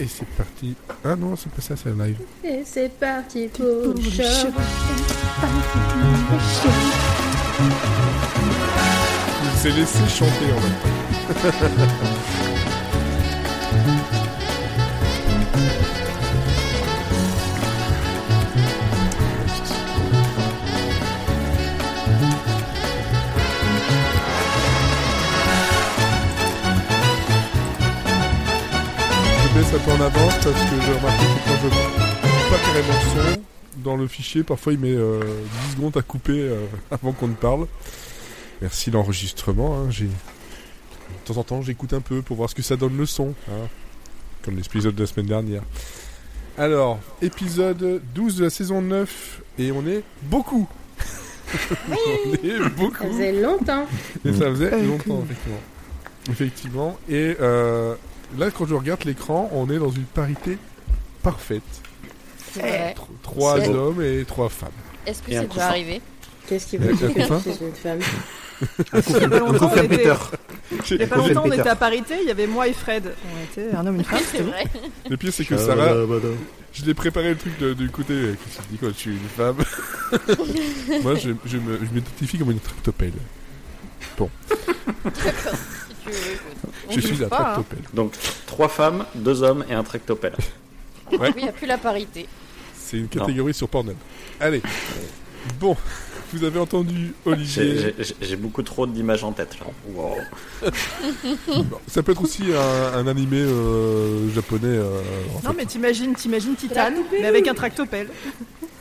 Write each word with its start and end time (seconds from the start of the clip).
Et 0.00 0.06
c'est 0.06 0.28
parti. 0.36 0.76
Ah 1.04 1.16
non, 1.16 1.34
c'est 1.36 1.50
pas 1.50 1.60
ça, 1.60 1.74
c'est 1.76 1.88
un 1.90 2.04
live. 2.04 2.18
Et 2.44 2.62
c'est 2.64 2.88
parti 2.98 3.48
pour 3.48 3.64
le 3.66 4.00
show. 4.02 4.48
Il 9.44 9.58
s'est 9.58 9.70
laissé 9.70 9.98
chanter 10.08 10.52
en 10.52 10.60
même 10.60 11.52
avance 30.08 30.34
parce 30.36 30.62
que 30.70 30.80
j'ai 30.86 30.92
remarqué 30.92 31.24
que 31.26 31.48
quand 31.48 31.56
je 31.62 31.68
coupe 31.68 32.50
pas 32.50 32.58
carrément 32.64 32.94
le 33.26 33.34
son 33.34 33.42
dans 33.84 33.96
le 33.96 34.06
fichier, 34.08 34.42
parfois 34.42 34.72
il 34.72 34.78
met 34.78 34.90
euh, 34.94 35.20
10 35.68 35.72
secondes 35.76 35.96
à 35.96 36.02
couper 36.02 36.32
euh, 36.40 36.64
avant 36.90 37.12
qu'on 37.12 37.28
ne 37.28 37.34
parle. 37.34 37.66
Merci 38.62 38.90
l'enregistrement. 38.90 39.76
hein, 39.78 39.90
j'ai... 39.90 40.06
De 40.06 40.10
temps 41.34 41.36
en 41.40 41.44
temps, 41.44 41.62
j'écoute 41.62 41.92
un 41.92 42.00
peu 42.00 42.22
pour 42.22 42.36
voir 42.38 42.48
ce 42.50 42.54
que 42.54 42.62
ça 42.62 42.76
donne 42.76 42.96
le 42.96 43.06
son. 43.06 43.34
hein, 43.50 43.68
Comme 44.42 44.56
l'épisode 44.56 44.94
de 44.94 45.02
la 45.02 45.06
semaine 45.06 45.26
dernière. 45.26 45.62
Alors, 46.56 46.98
épisode 47.22 48.00
12 48.14 48.36
de 48.36 48.44
la 48.44 48.50
saison 48.50 48.80
9. 48.82 49.42
Et 49.58 49.70
on 49.72 49.86
est 49.86 50.02
beaucoup. 50.22 50.66
on 51.88 52.32
est 52.46 52.58
Ça 52.58 52.68
beaucoup. 52.70 53.04
faisait 53.12 53.32
longtemps. 53.32 53.86
Et 54.24 54.32
ça 54.32 54.50
faisait 54.50 54.70
longtemps, 54.82 55.22
effectivement. 55.24 55.60
Effectivement. 56.30 56.98
Et 57.08 57.36
euh, 57.40 57.94
là, 58.36 58.50
quand 58.50 58.66
je 58.66 58.74
regarde 58.74 59.04
l'écran, 59.04 59.48
on 59.52 59.70
est 59.70 59.78
dans 59.78 59.90
une 59.90 60.04
parité 60.04 60.58
parfaite. 61.22 61.62
C'est 62.52 62.60
vrai. 62.60 62.94
Tro- 62.94 63.08
Trois 63.22 63.60
C'est 63.60 63.68
hommes 63.68 64.02
et 64.02 64.24
trois 64.24 64.48
femmes. 64.48 64.68
Est-ce 65.06 65.22
que 65.22 65.30
Et 65.30 65.36
un 65.36 65.44
couffin. 65.44 65.54
déjà 65.54 65.68
arrivé 65.68 66.00
Qu'est-ce 66.48 66.66
qui 66.66 66.76
veut 66.78 66.92
dire 66.94 67.08
un 67.08 67.12
que 67.12 67.20
couffin 67.20 67.42
je 67.46 67.50
suis 67.50 67.64
une 67.64 67.72
femme 67.74 67.98
Il 69.08 69.12
y 69.12 69.24
a 69.24 69.28
pas 69.28 69.38
longtemps, 69.38 69.70
on 69.72 69.82
était, 69.82 69.94
il 70.02 70.06
y 70.06 70.10
a 70.10 70.16
pas 70.16 70.30
J'ai- 70.84 70.98
longtemps, 71.28 71.42
on 71.46 71.52
était 71.52 71.68
à 71.68 71.76
parité, 71.76 72.14
il 72.22 72.26
y 72.26 72.30
avait 72.30 72.46
moi 72.48 72.66
et 72.66 72.72
Fred. 72.72 73.14
On 73.32 73.44
était 73.44 73.72
un 73.76 73.86
homme 73.86 73.96
et 73.96 73.98
une 73.98 74.04
femme, 74.04 74.18
C'est 74.20 74.38
c'était 74.38 74.42
vrai. 74.50 74.64
Le 75.08 75.16
pire, 75.16 75.32
c'est 75.32 75.44
que 75.44 75.56
Sarah, 75.56 75.94
je 76.72 76.84
l'ai 76.84 76.94
préparé 76.94 77.30
le 77.30 77.36
truc 77.36 77.56
de- 77.58 77.74
du 77.74 77.88
côté. 77.90 78.12
euh, 78.14 78.34
Qu'est-ce 78.34 78.56
qu'il 78.66 78.70
dit 78.72 78.78
quand 78.80 78.88
je 78.88 78.92
suis 78.94 79.10
une 79.12 79.18
femme 79.28 79.56
Moi, 81.02 81.14
je, 81.16 81.30
je 81.46 81.56
me- 81.58 81.78
je 81.78 81.94
m'identifie 81.94 82.38
comme 82.38 82.50
une 82.50 82.58
tractopelle. 82.60 83.12
Si 85.14 85.87
tu 86.08 86.20
veux, 86.20 86.32
écoute. 86.34 86.72
On 86.88 86.92
Je 86.92 87.00
suis 87.00 87.24
un 87.24 87.28
pas, 87.28 87.36
hein. 87.36 87.42
tractopelle. 87.54 87.78
Donc, 87.94 88.12
trois 88.46 88.68
femmes, 88.68 89.04
deux 89.14 89.42
hommes 89.42 89.64
et 89.68 89.74
un 89.74 89.82
tractopelle. 89.84 90.34
Oui, 91.12 91.18
il 91.36 91.42
n'y 91.44 91.48
a 91.48 91.52
plus 91.52 91.66
la 91.66 91.78
parité. 91.78 92.26
C'est 92.74 92.96
une 92.98 93.08
catégorie 93.08 93.54
sur 93.54 93.68
Pornhub. 93.68 93.96
Allez. 94.40 94.62
Bon, 95.60 95.76
vous 96.32 96.44
avez 96.44 96.58
entendu 96.58 97.14
Olivier. 97.24 97.94
J'ai 98.20 98.36
beaucoup 98.36 98.62
trop 98.62 98.86
d'images 98.86 99.24
en 99.24 99.32
tête 99.32 99.56
là. 99.60 99.66
Wow. 99.94 100.16
Bon, 101.46 101.78
Ça 101.86 102.02
peut 102.02 102.12
être 102.12 102.22
aussi 102.22 102.44
un, 102.54 102.98
un 102.98 103.06
animé 103.06 103.38
euh, 103.40 104.28
japonais. 104.34 104.66
euh, 104.66 105.00
en 105.34 105.40
Non 105.46 105.50
fait. 105.52 105.56
mais 105.58 105.64
t'imagines, 105.66 106.14
t'imagines 106.14 106.54
Titan, 106.56 106.90
mais 107.12 107.26
avec 107.26 107.46
un 107.48 107.54
tractopelle. 107.54 108.08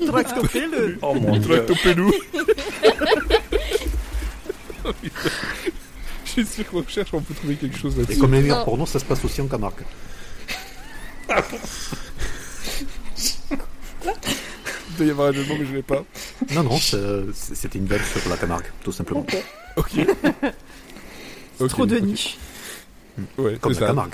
Tractopelle, 0.06 0.98
Oh 1.02 1.14
mon 1.16 1.38
dieu. 1.38 1.64
Tractopelou. 1.66 2.12
Suis 6.38 6.46
sûr 6.46 6.68
qu'on 6.70 6.86
cherche, 6.88 7.10
on 7.14 7.22
peut 7.22 7.34
trouver 7.34 7.56
quelque 7.56 7.78
chose 7.78 7.96
Et 7.98 8.02
là-dessus. 8.02 8.20
comme 8.20 8.34
les 8.34 8.42
meilleurs 8.42 8.60
Non. 8.60 8.66
pornos, 8.66 8.90
ça 8.90 9.00
se 9.00 9.06
passe 9.06 9.24
aussi 9.26 9.42
en 9.42 9.48
Camargue. 9.48 9.84
Il 14.90 14.96
doit 14.98 15.06
y 15.06 15.10
avoir 15.12 15.28
un 15.30 15.32
élément 15.34 15.58
que 15.58 15.66
je 15.66 15.74
n'ai 15.74 15.82
pas. 15.82 16.04
Non, 16.54 16.64
non, 16.64 16.78
c'était 16.78 17.78
une 17.78 17.86
belle 17.86 18.02
sur 18.04 18.28
la 18.30 18.38
Camargue, 18.38 18.66
tout 18.84 18.92
simplement. 18.92 19.22
Ok. 19.22 19.38
Ok. 19.78 19.92
Ok, 21.60 21.70
trop 21.70 21.88
de 21.88 21.98
ok. 21.98 22.04
niche. 22.04 22.38
Ouais, 23.40 23.58
Comme 23.60 23.74
la 23.74 23.80
ça. 23.80 23.88
Camargue. 23.88 24.14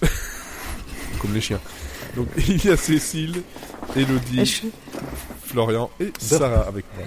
Comme 1.20 1.34
les 1.34 1.40
chiens. 1.42 1.60
Donc 2.16 2.28
il 2.48 2.64
y 2.64 2.70
a 2.70 2.78
Cécile, 2.78 3.42
Et 3.94 4.00
Elodie, 4.00 4.46
Je, 4.46 4.62
Florian 5.44 5.90
et 6.00 6.10
Sarah 6.18 6.62
avec 6.66 6.86
moi. 6.96 7.06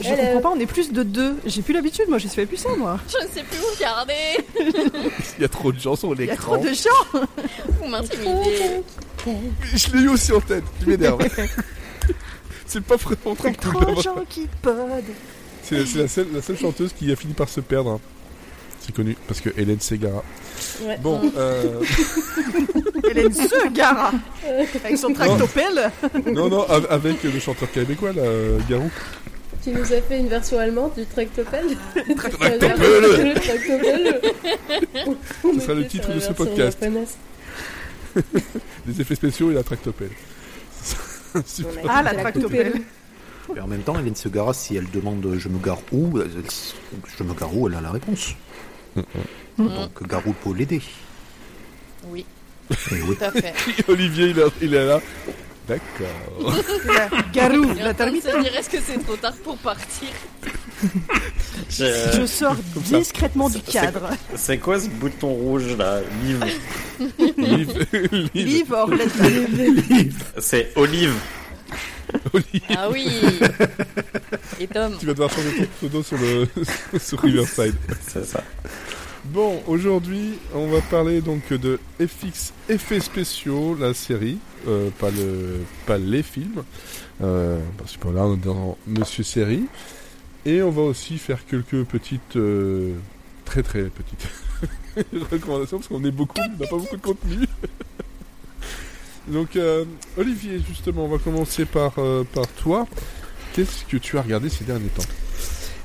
Je 0.00 0.06
Hello. 0.08 0.16
comprends 0.34 0.40
pas, 0.50 0.56
on 0.56 0.60
est 0.60 0.66
plus 0.66 0.92
de 0.92 1.02
deux. 1.02 1.36
J'ai 1.46 1.62
plus 1.62 1.74
l'habitude, 1.74 2.06
moi, 2.08 2.18
je 2.18 2.28
fais 2.28 2.46
plus 2.46 2.56
ça, 2.56 2.68
moi. 2.76 2.98
Je 3.08 3.16
ne 3.24 3.30
sais 3.30 3.42
plus 3.42 3.58
où 3.58 3.74
regarder. 3.76 4.12
Il 5.38 5.42
y 5.42 5.44
a 5.44 5.48
trop 5.48 5.72
de 5.72 5.78
gens 5.78 5.96
sur 5.96 6.12
Il 6.14 6.24
y 6.26 6.30
a 6.30 6.36
trop 6.36 6.56
l'écran. 6.56 6.70
de 6.70 6.74
gens. 6.74 7.26
Vous 7.82 7.88
m'intimidez. 7.88 8.82
Je 9.74 9.92
l'ai 9.96 10.02
eu 10.04 10.08
aussi 10.08 10.32
en 10.32 10.40
tête. 10.40 10.64
Tu 10.82 10.88
m'énerves. 10.90 11.20
c'est 12.66 12.82
pas 12.82 12.96
vraiment 12.96 13.18
Il 13.24 13.28
y 13.28 13.32
a 13.32 13.36
très 13.36 13.54
cool 13.54 13.72
trop 13.84 13.94
de 13.94 14.00
gens 14.02 14.24
qui 14.28 14.48
podent. 14.62 15.02
C'est 15.62 15.94
la 15.96 16.08
seule, 16.08 16.28
la 16.34 16.42
seule 16.42 16.58
chanteuse 16.58 16.92
qui 16.92 17.10
a 17.12 17.16
fini 17.16 17.34
par 17.34 17.48
se 17.48 17.60
perdre. 17.60 17.90
hein. 17.92 18.00
C'est 18.80 18.94
connu 18.94 19.14
parce 19.28 19.40
que 19.42 19.50
Hélène 19.58 19.78
Ségara. 19.80 20.24
Ouais. 20.82 20.96
Bon, 21.02 21.20
euh, 21.36 21.80
Hélène 23.10 23.32
Segara 23.32 24.10
avec 24.84 24.96
son 24.96 25.12
tractopelle. 25.12 25.90
non, 26.26 26.48
non, 26.48 26.62
av- 26.68 26.86
avec 26.88 27.22
le 27.22 27.38
chanteur 27.38 27.70
québécois, 27.70 28.12
là, 28.12 28.22
euh, 28.22 28.58
Garou. 28.70 28.90
Tu 29.62 29.70
nous 29.70 29.92
as 29.92 30.00
fait 30.02 30.18
une 30.18 30.28
version 30.28 30.58
allemande 30.58 30.92
du 30.96 31.04
tractopelle 31.06 31.66
Tractopelle. 32.16 32.58
Le 32.60 33.34
tractopelle 33.34 34.20
Ce 35.54 35.60
sera 35.60 35.74
le 35.74 35.86
titre 35.86 36.12
de 36.14 36.20
ce 36.20 36.32
podcast. 36.32 36.78
Des 38.86 39.00
effets 39.00 39.14
spéciaux 39.14 39.50
et 39.50 39.54
la 39.54 39.62
tractopelle. 39.62 40.10
Ah, 41.88 42.02
la 42.02 42.14
tractopelle. 42.14 42.80
Et 43.54 43.60
en 43.60 43.66
même 43.66 43.82
temps, 43.82 43.98
Hélène 43.98 44.14
Segara, 44.16 44.54
si 44.54 44.76
elle 44.76 44.88
demande 44.90 45.34
je 45.36 45.48
me 45.48 45.58
gare 45.58 45.80
où, 45.92 46.18
elle- 46.20 46.30
je 47.18 47.22
me 47.24 47.34
gare 47.34 47.54
où, 47.56 47.68
elle 47.68 47.74
a 47.74 47.80
la 47.80 47.90
réponse. 47.90 48.34
Donc 49.58 50.06
Garou 50.08 50.32
peut 50.32 50.54
l'aider. 50.54 50.80
Oui, 52.08 52.24
Et 52.70 52.74
oui. 53.02 53.16
tout 53.16 53.24
à 53.24 53.30
fait. 53.30 53.52
Olivier, 53.88 54.34
il 54.62 54.74
est 54.74 54.86
là. 54.86 55.00
D'accord. 55.70 56.54
La 56.86 57.08
Garou, 57.32 57.64
la 57.78 57.94
termite. 57.94 58.24
dire 58.24 58.56
est-ce 58.58 58.68
que 58.70 58.78
c'est 58.84 58.98
trop 59.04 59.16
tard 59.16 59.34
pour 59.44 59.56
partir 59.58 60.08
Je- 61.70 62.18
Je 62.20 62.26
sors 62.26 62.56
ça. 62.84 62.98
discrètement 62.98 63.48
du 63.48 63.60
cadre. 63.60 64.10
C'est 64.34 64.58
quoi 64.58 64.80
ce 64.80 64.88
bouton 64.88 65.28
rouge 65.28 65.76
là 65.76 66.00
Livre. 66.24 66.46
Livre. 67.38 67.74
Livre. 68.12 68.30
Livre, 68.34 68.76
or, 68.76 68.90
let's- 68.90 70.12
C'est 70.38 70.72
Olive. 70.76 71.14
Olivier, 72.32 72.62
Ah 72.76 72.88
oui 72.90 73.06
Et 74.58 74.66
Tom 74.66 74.96
tu 74.98 75.06
vas 75.06 75.12
devoir 75.12 75.30
changer 75.30 75.54
ton 75.58 75.66
pseudo 75.78 76.02
sur, 76.02 76.18
le, 76.18 76.48
sur 76.98 77.20
Riverside. 77.20 77.76
C'est 78.08 78.24
ça. 78.26 78.42
Bon, 79.32 79.62
aujourd'hui, 79.68 80.40
on 80.56 80.66
va 80.66 80.80
parler 80.80 81.20
donc 81.20 81.52
de 81.52 81.78
FX 82.00 82.52
Effets 82.68 82.98
spéciaux, 82.98 83.76
la 83.78 83.94
série, 83.94 84.38
euh, 84.66 84.90
pas, 84.98 85.10
le, 85.10 85.60
pas 85.86 85.98
les 85.98 86.24
films. 86.24 86.64
Euh, 87.22 87.60
parce 87.78 87.96
que 87.96 88.08
là, 88.08 88.24
on 88.24 88.34
est 88.34 88.44
dans 88.44 88.76
Monsieur 88.88 89.22
Série. 89.22 89.66
Et 90.44 90.62
on 90.62 90.70
va 90.70 90.82
aussi 90.82 91.16
faire 91.16 91.46
quelques 91.46 91.84
petites, 91.84 92.34
euh, 92.34 92.94
très 93.44 93.62
très 93.62 93.84
petites 93.84 94.26
recommandations, 95.30 95.78
parce 95.78 95.86
qu'on 95.86 96.02
est 96.02 96.10
beaucoup, 96.10 96.40
on 96.40 96.60
n'a 96.60 96.66
pas 96.66 96.76
beaucoup 96.76 96.96
de 96.96 97.00
contenu. 97.00 97.46
donc, 99.28 99.56
Olivier, 100.16 100.60
justement, 100.68 101.04
on 101.04 101.08
va 101.08 101.18
commencer 101.18 101.66
par, 101.66 101.92
par 102.34 102.48
toi. 102.56 102.88
Qu'est-ce 103.52 103.84
que 103.84 103.96
tu 103.96 104.18
as 104.18 104.22
regardé 104.22 104.48
ces 104.48 104.64
derniers 104.64 104.88
temps? 104.88 105.04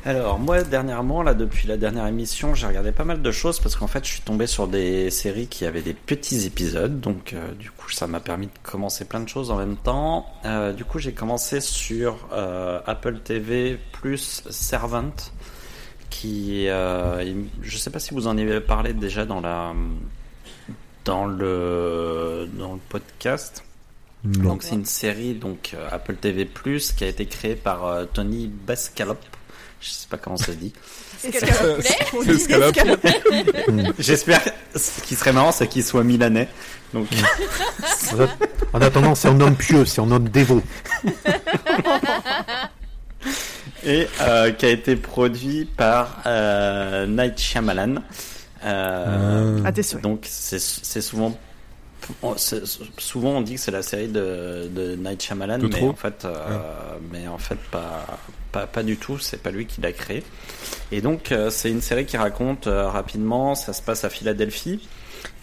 Alors 0.05 0.37
moi 0.37 0.61
dernièrement 0.61 1.23
là 1.23 1.33
depuis 1.33 1.67
la 1.67 1.77
dernière 1.77 2.05
émission 2.05 2.53
j'ai 2.53 2.67
regardé 2.67 2.91
pas 2.91 3.05
mal 3.05 3.23
de 3.23 3.31
choses 3.31 3.59
parce 3.59 3.75
qu'en 3.75 3.87
fait 3.87 4.05
je 4.05 4.11
suis 4.11 4.21
tombé 4.21 4.45
sur 4.45 4.67
des 4.67 5.09
séries 5.09 5.47
qui 5.47 5.65
avaient 5.65 5.81
des 5.81 5.95
petits 5.95 6.45
épisodes 6.45 6.99
donc 6.99 7.33
euh, 7.33 7.53
du 7.53 7.71
coup 7.71 7.89
ça 7.89 8.05
m'a 8.05 8.19
permis 8.19 8.45
de 8.45 8.51
commencer 8.61 9.05
plein 9.05 9.19
de 9.19 9.27
choses 9.27 9.49
en 9.49 9.57
même 9.57 9.77
temps. 9.77 10.27
Euh, 10.45 10.73
du 10.73 10.85
coup 10.85 10.99
j'ai 10.99 11.13
commencé 11.13 11.59
sur 11.59 12.27
euh, 12.33 12.79
Apple 12.85 13.17
TV 13.17 13.79
plus 13.93 14.43
Servant 14.51 15.15
qui 16.11 16.67
je 16.67 17.77
sais 17.77 17.89
pas 17.89 17.99
si 17.99 18.13
vous 18.13 18.27
en 18.27 18.37
avez 18.37 18.61
parlé 18.61 18.93
déjà 18.93 19.25
dans 19.25 19.41
la 19.41 19.73
dans 21.03 21.25
le 21.25 22.47
dans 22.53 22.73
le 22.73 22.79
podcast. 22.89 23.63
Donc 24.23 24.61
c'est 24.61 24.75
une 24.75 24.85
série 24.85 25.33
donc 25.33 25.75
Apple 25.91 26.15
TV 26.15 26.45
Plus 26.45 26.91
qui 26.91 27.03
a 27.03 27.07
été 27.07 27.25
créée 27.25 27.55
par 27.55 28.07
Tony 28.13 28.47
Bascalop. 28.47 29.17
Je 29.85 29.91
sais 29.91 30.07
pas 30.09 30.17
comment 30.17 30.35
ça 30.35 30.47
se 30.47 30.51
dit. 30.53 30.73
Escalope. 31.23 32.75
J'espère. 33.99 34.41
Ce 34.75 34.99
qui 35.01 35.13
serait 35.15 35.31
marrant, 35.31 35.51
c'est 35.51 35.67
qu'il 35.67 35.83
soit 35.83 36.03
milanais. 36.03 36.47
Donc 36.91 37.07
En 38.73 38.81
attendant, 38.81 39.13
c'est 39.13 39.27
un 39.27 39.39
homme 39.39 39.55
pieux, 39.55 39.85
c'est 39.85 40.01
un 40.01 40.09
homme 40.09 40.27
dévot. 40.29 40.63
et 43.85 44.07
euh, 44.21 44.51
qui 44.53 44.65
a 44.65 44.69
été 44.69 44.95
produit 44.95 45.65
par 45.65 46.21
euh, 46.25 47.05
Night 47.05 47.37
Shyamalan. 47.37 47.97
Euh, 48.63 49.59
souhaits. 49.83 50.01
Donc 50.01 50.25
c'est 50.27 50.59
souvent 51.01 51.37
souvent 52.97 53.29
on 53.37 53.41
dit 53.41 53.55
que 53.55 53.59
c'est 53.61 53.71
la 53.71 53.81
série 53.83 54.07
de, 54.07 54.67
de 54.69 54.95
Night 54.95 55.21
Shyamalan, 55.21 55.59
De 55.59 55.63
mais 55.67 55.69
trop. 55.69 55.89
en 55.89 55.95
fait, 55.95 56.25
euh, 56.25 56.59
mais 57.11 57.27
en 57.27 57.37
fait 57.37 57.59
pas, 57.71 58.05
pas, 58.65 58.83
du 58.83 58.97
tout. 58.97 59.17
C'est 59.19 59.41
pas 59.41 59.51
lui 59.51 59.65
qui 59.65 59.81
l'a 59.81 59.91
créé. 59.91 60.23
Et 60.91 61.01
donc 61.01 61.31
euh, 61.31 61.49
c'est 61.49 61.69
une 61.69 61.81
série 61.81 62.05
qui 62.05 62.17
raconte 62.17 62.67
euh, 62.67 62.87
rapidement. 62.89 63.55
Ça 63.55 63.73
se 63.73 63.81
passe 63.81 64.03
à 64.03 64.09
Philadelphie. 64.09 64.87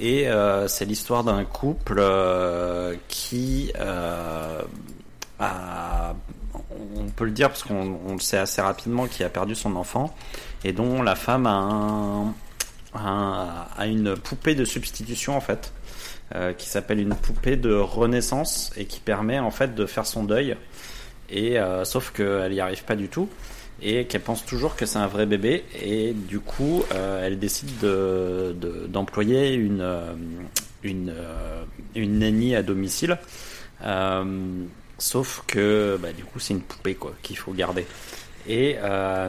Et 0.00 0.28
euh, 0.28 0.68
c'est 0.68 0.84
l'histoire 0.84 1.24
d'un 1.24 1.44
couple 1.44 2.02
qui 3.08 3.72
a, 3.78 4.62
on 6.98 7.08
peut 7.16 7.24
le 7.24 7.30
dire 7.32 7.48
parce 7.48 7.64
qu'on 7.64 7.98
on 8.06 8.14
le 8.14 8.20
sait 8.20 8.38
assez 8.38 8.62
rapidement, 8.62 9.06
qui 9.06 9.24
a 9.24 9.28
perdu 9.28 9.54
son 9.54 9.76
enfant 9.76 10.14
et 10.64 10.72
dont 10.72 11.02
la 11.02 11.14
femme 11.16 11.46
a, 11.46 11.50
un- 11.50 12.34
un- 12.94 13.66
a 13.76 13.86
une 13.86 14.16
poupée 14.16 14.54
de 14.54 14.64
substitution 14.64 15.36
en 15.36 15.40
fait, 15.40 15.72
qui 16.58 16.68
s'appelle 16.68 17.00
une 17.00 17.14
poupée 17.14 17.56
de 17.56 17.74
renaissance 17.74 18.70
et 18.76 18.86
qui 18.86 19.00
permet 19.00 19.38
en 19.38 19.50
fait 19.50 19.74
de 19.74 19.86
faire 19.86 20.06
son 20.06 20.24
deuil. 20.24 20.56
Et 21.32 21.58
euh, 21.58 21.84
sauf 21.84 22.12
qu'elle 22.12 22.52
y 22.52 22.60
arrive 22.60 22.84
pas 22.84 22.94
du 22.96 23.08
tout. 23.08 23.28
Et 23.84 24.04
qu'elle 24.04 24.20
pense 24.20 24.44
toujours 24.46 24.76
que 24.76 24.86
c'est 24.86 24.98
un 24.98 25.08
vrai 25.08 25.26
bébé. 25.26 25.64
Et 25.84 26.12
du 26.12 26.38
coup 26.38 26.84
euh, 26.94 27.26
elle 27.26 27.38
décide 27.40 27.70
de- 27.80 28.54
de- 28.60 28.86
d'employer 28.86 29.54
une 29.54 29.80
euh, 29.80 30.12
une 30.84 31.12
une 31.96 32.18
nanny 32.20 32.54
à 32.54 32.62
domicile. 32.62 33.18
Euh, 33.84 34.24
sauf 34.98 35.42
que 35.46 35.98
bah, 36.00 36.12
du 36.12 36.22
coup 36.24 36.38
c'est 36.38 36.54
une 36.54 36.60
poupée 36.60 36.94
quoi 36.94 37.12
qu'il 37.22 37.36
faut 37.36 37.52
garder. 37.52 37.86
Et 38.48 38.76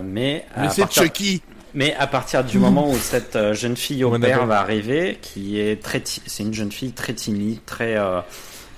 mais 0.03 0.45
à 0.55 0.61
Mais 0.63 0.69
c'est 0.69 0.81
partir- 0.81 1.03
Chucky. 1.03 1.41
mais 1.73 1.93
à 1.95 2.07
partir 2.07 2.43
du 2.43 2.57
moment 2.59 2.89
où 2.89 2.95
cette 2.95 3.53
jeune 3.53 3.77
fille 3.77 4.03
au 4.03 4.17
père 4.19 4.45
va 4.45 4.59
arriver, 4.59 5.17
qui 5.21 5.59
est 5.59 5.81
très, 5.81 6.01
c'est 6.05 6.43
une 6.43 6.53
jeune 6.53 6.71
fille 6.71 6.91
très 6.91 7.13
timide, 7.13 7.59
très 7.65 7.95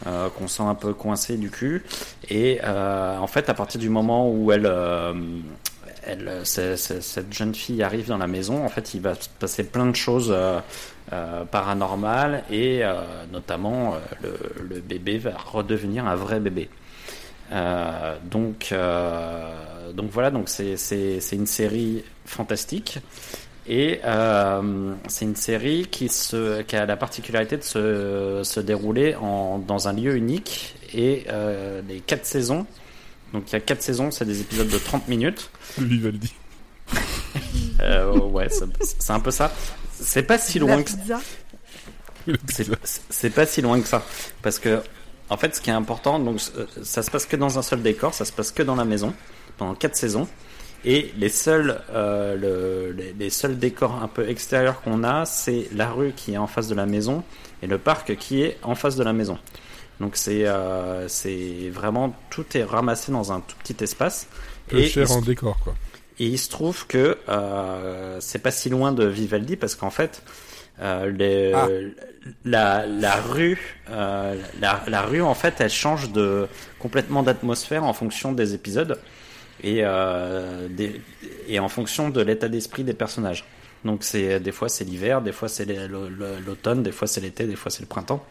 euh, 0.06 0.30
qu'on 0.30 0.48
sent 0.48 0.64
un 0.64 0.76
peu 0.76 0.94
coincée 0.94 1.38
du 1.38 1.50
cul, 1.50 1.84
et 2.30 2.60
euh, 2.64 3.18
en 3.18 3.28
fait 3.28 3.50
à 3.50 3.54
partir 3.54 3.80
du 3.80 3.90
moment 3.90 4.30
où 4.30 4.52
elle, 4.52 4.66
euh, 4.66 5.14
cette 6.44 7.34
jeune 7.34 7.56
fille 7.56 7.82
arrive 7.82 8.08
dans 8.10 8.18
la 8.18 8.28
maison, 8.28 8.66
en 8.66 8.70
fait 8.70 8.94
il 8.94 9.02
va 9.02 9.16
se 9.16 9.30
passer 9.40 9.64
plein 9.64 9.86
de 9.86 9.96
choses 9.96 10.36
paranormales 11.50 12.44
et 12.52 12.84
notamment 13.32 13.96
le, 14.22 14.80
bébé 14.82 15.18
va 15.18 15.32
redevenir 15.38 16.06
un 16.06 16.16
vrai 16.16 16.40
bébé. 16.40 16.70
Donc, 18.30 18.74
donc 19.94 20.12
voilà, 20.12 20.30
donc 20.30 20.50
c'est 20.50 21.32
une 21.32 21.48
série 21.48 22.04
fantastique 22.26 23.00
et 23.68 24.00
euh, 24.04 24.94
c'est 25.08 25.26
une 25.26 25.36
série 25.36 25.88
qui 25.90 26.08
se 26.10 26.62
qui 26.62 26.76
a 26.76 26.86
la 26.86 26.98
particularité 26.98 27.58
de 27.58 27.64
se 27.64 28.42
se 28.44 28.60
dérouler 28.60 29.16
en 29.16 29.58
dans 29.60 29.88
un 29.88 29.94
lieu 29.94 30.16
unique 30.16 30.76
et 30.94 31.26
euh, 31.30 31.82
les 31.88 32.00
quatre 32.00 32.26
saisons. 32.26 32.66
Donc 33.34 33.50
il 33.50 33.54
y 33.54 33.56
a 33.56 33.60
quatre 33.60 33.82
saisons, 33.82 34.12
c'est 34.12 34.26
des 34.26 34.42
épisodes 34.42 34.70
de 34.70 34.78
30 34.78 35.08
minutes. 35.08 35.50
Le 35.80 35.86
Vivaldi. 35.86 36.34
Euh, 37.82 38.18
ouais, 38.20 38.48
c'est 38.50 39.12
un 39.12 39.20
peu 39.20 39.32
ça. 39.32 39.52
C'est 39.92 40.24
pas 40.24 40.38
si 40.38 40.60
La 40.60 40.66
loin 40.68 40.84
que 40.84 40.90
c'est 40.90 40.98
pizza. 40.98 41.20
c'est 43.10 43.30
pas 43.30 43.46
si 43.46 43.62
loin 43.62 43.80
que 43.82 43.88
ça 43.88 44.04
parce 44.42 44.60
que 44.60 44.82
en 45.30 45.38
fait 45.38 45.56
ce 45.56 45.62
qui 45.62 45.70
est 45.70 45.74
important 45.74 46.20
donc 46.20 46.40
euh, 46.58 46.66
ça 46.84 47.04
se 47.04 47.12
passe 47.12 47.26
que 47.26 47.36
dans 47.36 47.60
un 47.60 47.62
seul 47.62 47.82
décor 47.82 48.14
ça 48.14 48.26
se 48.26 48.32
passe 48.32 48.52
que 48.52 48.64
dans 48.64 48.76
la 48.76 48.86
maison 48.86 49.14
pendant 49.58 49.76
quatre 49.76 49.96
saisons 49.96 50.28
et 50.86 51.12
les 51.18 51.30
seuls 51.30 51.82
euh, 51.94 52.36
le- 52.36 52.92
les, 52.94 53.14
les 53.14 53.30
seuls 53.30 53.58
décors 53.58 54.02
un 54.04 54.08
peu 54.08 54.28
extérieurs 54.30 54.82
qu'on 54.82 55.04
a 55.04 55.26
c'est 55.26 55.68
la 55.74 55.90
rue 55.90 56.12
qui 56.16 56.34
est 56.34 56.38
en 56.38 56.48
face 56.48 56.68
de 56.68 56.76
la 56.76 56.86
maison 56.86 57.24
et 57.64 57.68
le 57.68 57.78
parc 57.78 58.16
qui 58.18 58.42
est 58.44 58.58
en 58.64 58.76
face 58.76 58.96
de 58.96 59.04
la 59.04 59.14
maison 59.14 59.38
donc 60.00 60.16
c'est 60.16 60.46
euh, 60.46 61.08
c'est 61.08 61.70
vraiment 61.72 62.14
tout 62.30 62.46
est 62.56 62.64
ramassé 62.64 63.12
dans 63.12 63.32
un 63.32 63.40
tout 63.42 63.56
petit 63.64 63.84
espace 63.84 64.28
Peu 64.68 64.78
et 64.78 64.88
cher 64.88 65.04
il 65.04 65.08
se- 65.10 65.14
en 65.14 65.22
décor, 65.22 65.58
quoi. 65.64 65.74
et 66.20 66.26
il 66.28 66.38
se 66.40 66.50
trouve 66.50 66.86
que 66.88 67.18
euh, 67.30 68.18
c'est 68.20 68.40
pas 68.40 68.52
si 68.52 68.70
loin 68.70 68.92
de 68.92 69.06
Vivaldi 69.06 69.56
parce 69.56 69.76
qu'en 69.76 69.90
fait, 69.90 70.22
euh, 70.82 71.10
les- 71.12 71.54
Ah. 71.54 71.68
la, 72.44 72.86
la 72.86 73.16
rue, 73.22 73.78
euh, 73.90 74.36
la, 74.60 74.84
la 74.88 75.02
rue 75.04 75.22
en 75.22 75.34
fait, 75.36 75.56
elle 75.60 75.70
change 75.70 76.12
de 76.12 76.48
complètement 76.80 77.24
d'atmosphère 77.24 77.84
en 77.86 77.94
fonction 77.94 78.32
des 78.34 78.54
épisodes 78.54 79.00
et 79.66 79.80
euh, 79.82 80.68
des, 80.70 81.02
et 81.48 81.60
en 81.60 81.68
fonction 81.68 82.10
de 82.10 82.22
l'état 82.22 82.48
d'esprit 82.48 82.84
des 82.84 82.94
personnages. 82.94 83.44
Donc 83.84 84.04
c'est 84.04 84.40
des 84.40 84.52
fois 84.52 84.70
c'est 84.70 84.84
l'hiver, 84.86 85.22
des 85.22 85.32
fois 85.32 85.50
c'est 85.50 85.66
l'automne, 86.46 86.84
des 86.84 86.92
fois 86.92 87.08
c'est 87.08 87.20
l'été, 87.22 87.46
des 87.46 87.56
fois 87.56 87.72
c'est 87.72 87.82
le 87.82 87.88
printemps. 87.88 88.24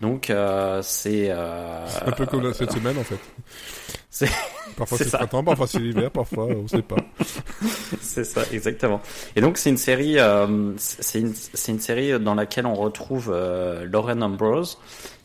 Donc 0.00 0.30
euh, 0.30 0.80
c'est 0.82 1.26
euh, 1.30 1.86
Un 2.06 2.10
peu 2.12 2.26
comme 2.26 2.42
là, 2.42 2.52
cette 2.54 2.72
semaine, 2.72 2.98
en 2.98 3.04
fait. 3.04 3.18
c'est- 4.10 4.28
Parfois 4.76 4.96
c'est 4.98 5.04
le 5.04 5.10
printemps, 5.10 5.44
parfois 5.44 5.66
c'est 5.66 5.78
l'hiver, 5.78 6.10
parfois 6.10 6.46
on 6.46 6.66
sait 6.66 6.82
pas. 6.82 6.96
C'est 8.00 8.24
ça, 8.24 8.42
exactement. 8.52 9.00
Et 9.36 9.40
donc 9.42 9.58
c'est 9.58 9.68
une 9.70 9.76
série, 9.76 10.18
euh, 10.18 10.72
c'est 10.78 11.20
une, 11.20 11.34
une 11.68 11.80
série 11.80 12.18
dans 12.18 12.34
laquelle 12.34 12.66
on 12.66 12.74
retrouve 12.74 13.30
Lauren 13.90 14.20
Ambrose, 14.22 14.78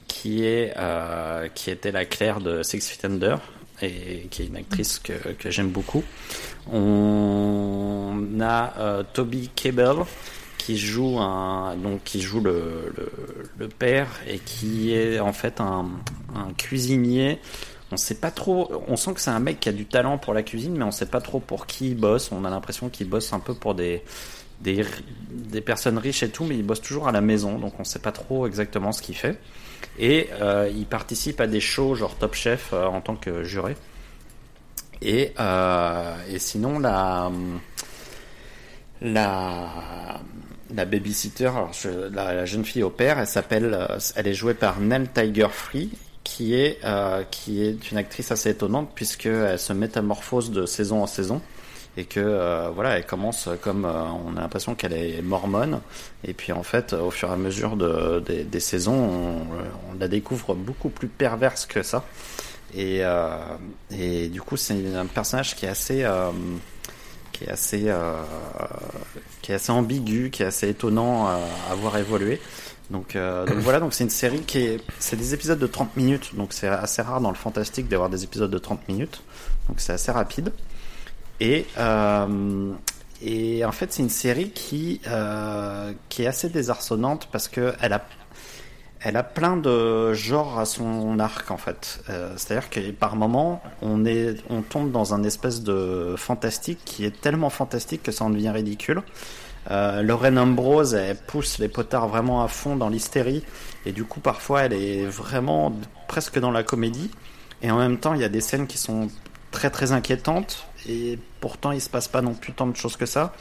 qui 0.08 0.44
est 0.46 0.74
qui 1.56 1.72
était 1.72 1.92
la 1.94 2.06
Claire 2.06 2.40
de 2.42 2.64
Six 2.64 2.82
Feet 2.88 3.06
Under 3.06 3.40
et 3.82 4.28
qui 4.30 4.44
est 4.44 4.48
une 4.48 4.56
actrice 4.58 5.00
que, 5.00 5.14
j'aime 5.50 5.70
beaucoup. 5.70 6.04
On 6.72 8.28
a 8.42 8.74
euh, 8.78 9.04
Toby 9.14 9.50
Kebbell 9.56 9.98
qui 10.58 10.78
joue 10.78 11.18
donc 11.82 12.04
qui 12.04 12.22
joue 12.22 12.42
le, 12.42 12.92
père 13.80 14.08
et 14.28 14.40
qui 14.40 14.94
est 14.94 15.20
en 15.20 15.32
fait 15.32 15.62
un, 15.62 15.88
cuisinier 16.58 17.40
on 17.90 17.96
sait 17.96 18.16
pas 18.16 18.32
trop. 18.32 18.70
On 18.90 18.98
sent 18.98 19.14
que 19.14 19.22
c'est 19.22 19.30
un 19.30 19.40
mec 19.40 19.62
qui 19.62 19.70
a 19.70 19.72
du 19.72 19.86
talent 19.86 20.18
pour 20.18 20.34
la 20.34 20.44
cuisine, 20.44 20.76
mais 20.76 20.84
on 20.84 20.92
sait 20.92 21.06
pas 21.06 21.22
trop 21.22 21.40
pour 21.40 21.68
qui 21.68 21.92
il 21.92 21.96
bosse. 21.96 22.34
On 22.34 22.44
a 22.44 22.50
l'impression 22.50 22.90
qu'il 22.90 23.08
bosse 23.08 23.32
un 23.32 23.40
peu 23.40 23.54
pour 23.54 23.76
des, 23.76 24.04
des 24.60 25.62
personnes 25.62 25.98
riches 25.98 26.22
et 26.22 26.30
tout, 26.30 26.44
mais 26.44 26.58
il 26.58 26.66
bosse 26.66 26.82
toujours 26.82 27.08
à 27.08 27.14
la 27.14 27.22
maison, 27.22 27.58
donc 27.60 27.80
on 27.80 27.86
sait 27.86 28.00
pas 28.00 28.12
trop 28.12 28.46
exactement 28.46 28.92
ce 28.92 29.02
qu'il 29.02 29.16
fait. 29.16 29.40
Et 30.00 30.30
euh, 30.42 30.70
il 30.74 30.86
participe 30.86 31.42
à 31.42 31.48
des 31.48 31.60
shows 31.60 31.96
genre 31.96 32.16
Top 32.16 32.36
Chef 32.36 32.70
euh, 32.74 32.86
en 32.86 33.02
tant 33.02 33.16
que 33.16 33.44
juré. 33.44 33.76
Et 35.02 35.34
euh, 35.40 36.14
sinon 36.38 36.80
la 36.80 37.32
la 39.02 40.86
babysitter, 40.86 41.52
la, 42.12 42.46
jeune 42.46 42.66
fille 42.66 42.84
au 42.84 42.90
père, 42.90 43.20
elle 43.20 43.28
s'appelle, 43.28 43.88
elle 44.16 44.28
est 44.28 44.34
jouée 44.34 44.56
par 44.56 44.80
Nell 44.80 45.08
Tiger 45.14 45.48
Free, 45.52 45.92
qui 46.24 46.56
est 46.56 46.80
qui 47.30 47.64
est 47.64 47.92
une 47.92 47.98
actrice 47.98 48.32
assez 48.32 48.50
étonnante 48.50 48.92
puisque 48.96 49.28
elle 49.28 49.60
se 49.60 49.72
métamorphose 49.74 50.52
de 50.52 50.66
saison 50.66 51.04
en 51.04 51.08
saison 51.08 51.42
et 51.98 52.06
que 52.06 52.20
euh, 52.20 52.70
voilà, 52.74 52.98
elle 52.98 53.06
commence 53.06 53.50
comme 53.62 53.84
euh, 53.84 54.04
on 54.26 54.38
a 54.38 54.42
l'impression 54.42 54.76
qu'elle 54.76 54.94
est 54.94 55.22
mormone 55.24 55.82
et 56.24 56.34
puis 56.34 56.52
en 56.52 56.62
fait, 56.62 56.94
au 56.94 57.10
fur 57.10 57.30
et 57.30 57.34
à 57.34 57.38
mesure 57.38 57.76
de, 57.76 58.20
des, 58.20 58.60
saisons, 58.60 58.94
on, 58.94 60.00
la 60.00 60.08
découvre 60.08 60.54
beaucoup 60.54 60.90
plus 60.90 61.08
perverse 61.08 61.66
que 61.66 61.82
ça. 61.82 62.06
Et, 62.76 63.00
euh, 63.02 63.40
du 63.90 64.42
coup, 64.42 64.58
c'est 64.58 64.76
un 64.96 65.08
personnage 65.08 65.56
qui 65.56 65.66
est 65.66 65.70
assez 65.70 66.06
qui 67.32 67.46
est 67.46 67.50
assez 67.50 67.92
qui 69.42 69.52
est 69.52 69.56
assez 69.56 69.72
ambigu, 69.72 70.30
qui 70.30 70.44
est 70.44 70.48
assez 70.48 70.70
étonnant 70.70 71.28
à 71.28 71.76
voir 71.76 71.98
évoluer. 71.98 72.40
Donc, 72.92 73.18
donc 73.18 73.58
voilà, 73.58 73.80
donc 73.80 73.94
c'est 73.94 74.04
une 74.04 74.10
série 74.10 74.42
qui 74.42 74.60
est 74.60 74.82
c'est 75.00 75.16
des 75.16 75.34
épisodes 75.34 75.60
de 75.60 75.68
30 75.68 75.98
minutes, 75.98 76.36
donc 76.36 76.54
c'est 76.54 76.68
assez 76.68 77.02
rare 77.02 77.22
dans 77.22 77.32
le 77.32 77.36
fantastique 77.36 77.88
d'avoir 77.88 78.10
des 78.10 78.24
épisodes 78.24 78.52
de 78.52 78.58
30 78.60 78.88
minutes. 78.88 79.24
Donc 79.68 79.80
c'est 79.80 79.94
assez 79.94 80.12
rapide. 80.12 80.52
Et 81.40 81.66
euh, 81.78 82.74
et 83.22 83.66
en 83.66 83.72
fait, 83.72 83.92
c'est 83.92 84.04
une 84.04 84.10
série 84.10 84.52
qui 84.52 85.02
euh, 85.08 85.94
qui 86.10 86.24
est 86.24 86.28
assez 86.28 86.50
désarçonnante 86.50 87.30
parce 87.32 87.48
que 87.48 87.74
elle 87.82 87.94
a 87.94 88.06
elle 89.00 89.16
a 89.16 89.24
plein 89.24 89.58
de 89.58 90.14
genres 90.14 90.60
à 90.60 90.66
son 90.66 91.20
arc 91.20 91.52
en 91.52 91.58
fait. 91.58 92.02
Euh, 92.10 92.34
C'est-à-dire 92.36 92.70
que 92.70 92.92
par 92.92 93.16
moment, 93.16 93.62
on 93.82 94.06
est, 94.06 94.36
on 94.50 94.62
tombe 94.62 94.92
dans 94.92 95.14
un 95.14 95.24
espèce 95.24 95.62
de 95.62 96.16
fantastique 96.18 96.80
qui 96.84 97.06
est 97.06 97.22
tellement 97.22 97.50
fantastique 97.50 98.04
que 98.04 98.12
ça 98.12 98.26
en 98.26 98.30
devient 98.30 98.50
ridicule. 98.50 99.02
Euh, 99.70 100.02
Lorraine 100.02 100.38
Ambrose, 100.40 100.94
elle 100.94 101.18
pousse 101.18 101.60
les 101.60 101.68
potards 101.68 102.08
vraiment 102.08 102.44
à 102.44 102.48
fond 102.48 102.76
dans 102.76 102.90
l'hystérie 102.90 103.44
et 103.86 103.92
du 103.92 104.06
coup 104.06 104.22
parfois 104.22 104.62
elle 104.64 104.74
est 104.74 105.06
vraiment 105.06 105.74
presque 106.08 106.40
dans 106.40 106.52
la 106.52 106.64
comédie. 106.64 107.12
Et 107.62 107.72
en 107.72 107.78
même 107.78 107.98
temps, 107.98 108.14
il 108.14 108.22
y 108.22 108.24
a 108.24 108.30
des 108.30 108.42
scènes 108.42 108.68
qui 108.68 108.78
sont 108.78 109.10
très 109.52 109.70
très 109.70 109.92
inquiétantes 109.92 110.68
et 110.88 111.20
pourtant 111.40 111.72
il 111.72 111.82
se 111.82 111.90
passe 111.90 112.08
pas 112.08 112.22
non 112.22 112.34
plus 112.34 112.54
tant 112.54 112.68
de 112.68 112.76
choses 112.76 112.96
que 112.98 113.06
ça. 113.06 113.34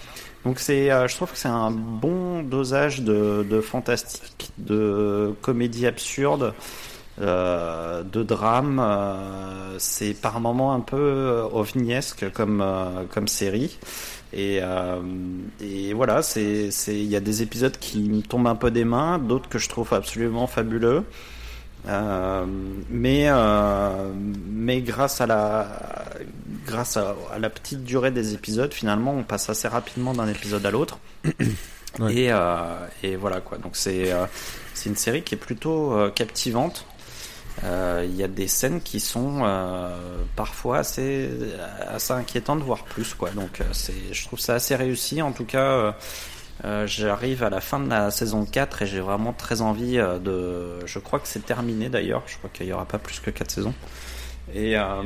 Donc 0.44 0.60
c'est, 0.60 0.92
euh, 0.92 1.08
je 1.08 1.16
trouve 1.16 1.32
que 1.32 1.38
c'est 1.38 1.48
un 1.48 1.72
bon 1.72 2.42
dosage 2.42 3.02
de, 3.02 3.60
fantastique, 3.60 4.52
de 4.58 5.34
comédie 5.42 5.86
absurde, 5.86 6.54
euh, 7.20 8.02
de 8.04 8.22
drame. 8.22 8.78
euh, 8.80 9.76
c'est 9.78 10.14
par 10.14 10.38
moments 10.40 10.72
un 10.72 10.80
peu 10.80 11.42
ovniesque 11.52 12.30
comme 12.32 12.64
comme 13.10 13.28
série. 13.28 13.78
Et, 14.32 14.60
et 15.60 15.94
voilà, 15.94 16.22
c'est, 16.22 16.70
c'est, 16.70 16.94
il 16.94 17.06
y 17.06 17.16
a 17.16 17.20
des 17.20 17.42
épisodes 17.42 17.76
qui 17.78 18.00
me 18.00 18.22
tombent 18.22 18.48
un 18.48 18.54
peu 18.56 18.70
des 18.70 18.84
mains, 18.84 19.18
d'autres 19.18 19.48
que 19.48 19.58
je 19.58 19.68
trouve 19.68 19.92
absolument 19.94 20.46
fabuleux. 20.46 21.04
Mais 22.90 23.28
mais 24.50 24.80
grâce 24.82 25.20
à 25.20 25.26
la 25.26 25.68
grâce 26.66 26.96
à, 26.96 27.14
à 27.32 27.38
la 27.38 27.48
petite 27.48 27.84
durée 27.84 28.10
des 28.10 28.34
épisodes, 28.34 28.72
finalement, 28.74 29.14
on 29.14 29.22
passe 29.22 29.48
assez 29.48 29.68
rapidement 29.68 30.12
d'un 30.12 30.28
épisode 30.28 30.66
à 30.66 30.70
l'autre. 30.70 30.98
Ouais. 31.98 32.14
Et, 32.14 32.32
euh, 32.32 32.86
et 33.02 33.16
voilà 33.16 33.40
quoi. 33.40 33.58
Donc 33.58 33.76
c'est 33.76 34.12
euh, 34.12 34.26
c'est 34.74 34.88
une 34.88 34.96
série 34.96 35.22
qui 35.22 35.34
est 35.34 35.38
plutôt 35.38 35.92
euh, 35.92 36.10
captivante. 36.10 36.86
Il 37.62 38.14
y 38.14 38.22
a 38.22 38.28
des 38.28 38.48
scènes 38.48 38.82
qui 38.82 39.00
sont 39.00 39.42
parfois 40.36 40.78
assez 40.78 41.30
assez 41.88 42.12
inquiétantes, 42.12 42.60
voire 42.60 42.84
plus 42.84 43.14
quoi. 43.14 43.30
Donc 43.30 43.62
c'est 43.72 44.12
je 44.12 44.24
trouve 44.26 44.38
ça 44.38 44.54
assez 44.54 44.76
réussi. 44.76 45.22
En 45.22 45.32
tout 45.32 45.46
cas, 45.46 45.96
j'arrive 46.84 47.42
à 47.42 47.48
la 47.48 47.62
fin 47.62 47.80
de 47.80 47.88
la 47.88 48.10
saison 48.10 48.44
4 48.44 48.82
et 48.82 48.86
j'ai 48.86 49.00
vraiment 49.00 49.32
très 49.32 49.62
envie 49.62 49.96
de. 49.96 50.84
Je 50.84 50.98
crois 50.98 51.18
que 51.18 51.28
c'est 51.28 51.46
terminé 51.46 51.88
d'ailleurs. 51.88 52.24
Je 52.26 52.36
crois 52.36 52.50
qu'il 52.52 52.66
y 52.66 52.74
aura 52.74 52.84
pas 52.84 52.98
plus 52.98 53.20
que 53.20 53.30
4 53.30 53.50
saisons. 53.50 53.74
Et, 54.54 54.76
euh, 54.76 55.02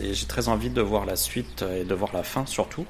et 0.00 0.14
j'ai 0.14 0.26
très 0.26 0.48
envie 0.48 0.70
de 0.70 0.80
voir 0.82 1.04
la 1.06 1.16
suite 1.16 1.62
et 1.62 1.84
de 1.84 1.94
voir 1.94 2.10
la 2.12 2.22
fin 2.24 2.44
surtout 2.46 2.86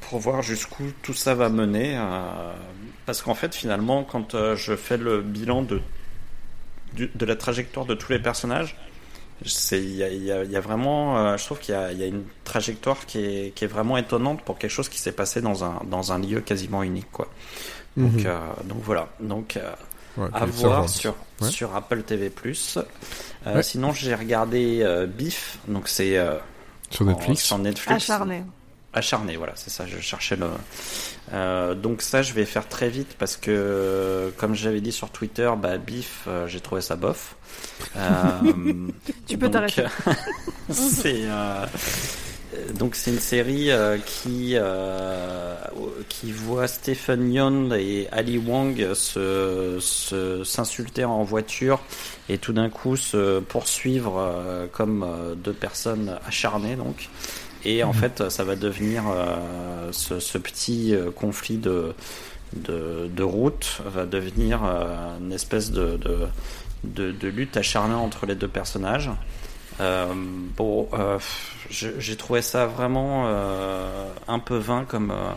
pour 0.00 0.18
voir 0.18 0.42
jusqu'où 0.42 0.84
tout 1.02 1.14
ça 1.14 1.34
va 1.34 1.48
mener. 1.48 1.96
euh, 1.96 2.52
parce 3.06 3.22
qu'en 3.22 3.34
fait, 3.34 3.54
finalement, 3.54 4.04
quand 4.04 4.34
euh, 4.34 4.56
je 4.56 4.74
fais 4.76 4.96
le 4.96 5.22
bilan 5.22 5.62
de, 5.62 5.80
du- 6.94 7.10
de 7.14 7.26
la 7.26 7.36
trajectoire 7.36 7.86
de 7.86 7.94
tous 7.94 8.12
les 8.12 8.18
personnages, 8.18 8.76
il 9.72 9.94
y 9.94 10.02
a, 10.02 10.10
y 10.44 10.48
y 10.52 10.58
vraiment, 10.58 11.36
je 11.36 11.44
trouve 11.44 11.58
qu'il 11.60 11.74
y 11.74 11.78
a, 11.78 11.92
il 11.92 11.98
y 11.98 12.02
a 12.02 12.06
une 12.06 12.24
trajectoire 12.44 13.06
qui 13.06 13.18
est, 13.20 13.54
qui 13.54 13.64
est 13.64 13.68
vraiment 13.68 13.96
étonnante 13.96 14.42
pour 14.42 14.58
quelque 14.58 14.70
chose 14.72 14.88
qui 14.88 14.98
s'est 14.98 15.12
passé 15.12 15.40
dans 15.40 15.64
un, 15.64 15.80
dans 15.88 16.12
un 16.12 16.18
lieu 16.18 16.40
quasiment 16.40 16.82
unique, 16.82 17.10
quoi. 17.12 17.28
Donc, 17.96 18.12
Mhm. 18.14 18.26
euh, 18.26 18.38
donc 18.64 18.78
voilà. 18.82 19.08
Donc, 19.20 19.58
Ouais, 20.16 20.28
à 20.34 20.44
voir 20.46 20.88
sur, 20.88 21.14
Ouais. 21.40 21.48
sur 21.50 21.76
Apple 21.76 22.02
TV+. 22.02 22.32
Euh, 23.48 23.54
Ouais. 23.56 23.62
Sinon, 23.62 23.92
j'ai 23.92 24.14
regardé 24.14 24.80
euh, 24.82 25.06
Beef, 25.06 25.58
donc 25.68 25.88
c'est 25.88 26.16
euh, 26.18 26.34
Sur 26.90 27.02
en- 27.06 27.10
Netflix. 27.10 27.42
sur 27.42 27.58
Netflix. 27.58 28.10
Acharné. 28.10 28.44
Acharné, 28.94 29.36
voilà, 29.36 29.52
c'est 29.54 29.70
ça, 29.70 29.86
je 29.86 29.98
cherchais 30.00 30.36
le. 30.36 30.46
Euh, 31.32 31.74
donc 31.74 32.00
ça, 32.02 32.22
je 32.22 32.32
vais 32.32 32.46
faire 32.46 32.66
très 32.68 32.88
vite 32.88 33.16
parce 33.18 33.36
que, 33.36 34.32
comme 34.38 34.54
j'avais 34.54 34.80
dit 34.80 34.92
sur 34.92 35.10
Twitter, 35.10 35.50
bah, 35.60 35.76
Beef, 35.76 36.24
euh, 36.26 36.46
j'ai 36.46 36.60
trouvé 36.60 36.80
ça 36.80 36.96
bof. 36.96 37.36
Euh, 37.96 38.08
Tu 39.26 39.36
peux 39.36 39.50
t'arrêter. 39.50 39.84
c'est 40.70 41.20
euh, 41.24 41.66
donc 42.78 42.94
c'est 42.94 43.10
une 43.10 43.18
série 43.18 43.70
euh, 43.70 43.98
qui 43.98 44.52
euh, 44.54 45.54
qui 46.08 46.32
voit 46.32 46.66
Stephen 46.66 47.30
Yeun 47.32 47.72
et 47.72 48.08
Ali 48.10 48.38
Wang 48.38 48.94
se 48.94 49.78
s'insulter 50.44 51.04
en 51.04 51.22
voiture 51.24 51.80
et 52.28 52.38
tout 52.38 52.54
d'un 52.54 52.70
coup 52.70 52.96
se 52.96 53.40
poursuivre 53.40 54.16
euh, 54.18 54.66
comme 54.72 55.06
deux 55.36 55.52
personnes 55.52 56.18
acharnées 56.26 56.76
donc 56.76 57.10
et 57.64 57.84
en 57.84 57.92
fait 57.92 58.30
ça 58.30 58.44
va 58.44 58.56
devenir 58.56 59.02
ce, 59.90 60.20
ce 60.20 60.38
petit 60.38 60.94
conflit 61.16 61.58
de 61.58 61.92
de, 62.54 63.10
de 63.14 63.22
route 63.22 63.82
va 63.84 64.06
devenir 64.06 64.62
une 65.20 65.32
espèce 65.32 65.70
de, 65.70 65.98
de, 65.98 66.26
de, 66.84 67.12
de 67.12 67.28
lutte 67.28 67.56
acharnée 67.56 67.94
entre 67.94 68.24
les 68.24 68.34
deux 68.34 68.48
personnages. 68.48 69.10
Euh, 69.80 70.06
bon, 70.56 70.88
euh, 70.92 71.18
j'ai 71.70 72.16
trouvé 72.16 72.42
ça 72.42 72.66
vraiment 72.66 73.24
euh, 73.26 74.08
un 74.26 74.38
peu 74.38 74.56
vain 74.56 74.84
comme. 74.84 75.10
euh, 75.10 75.30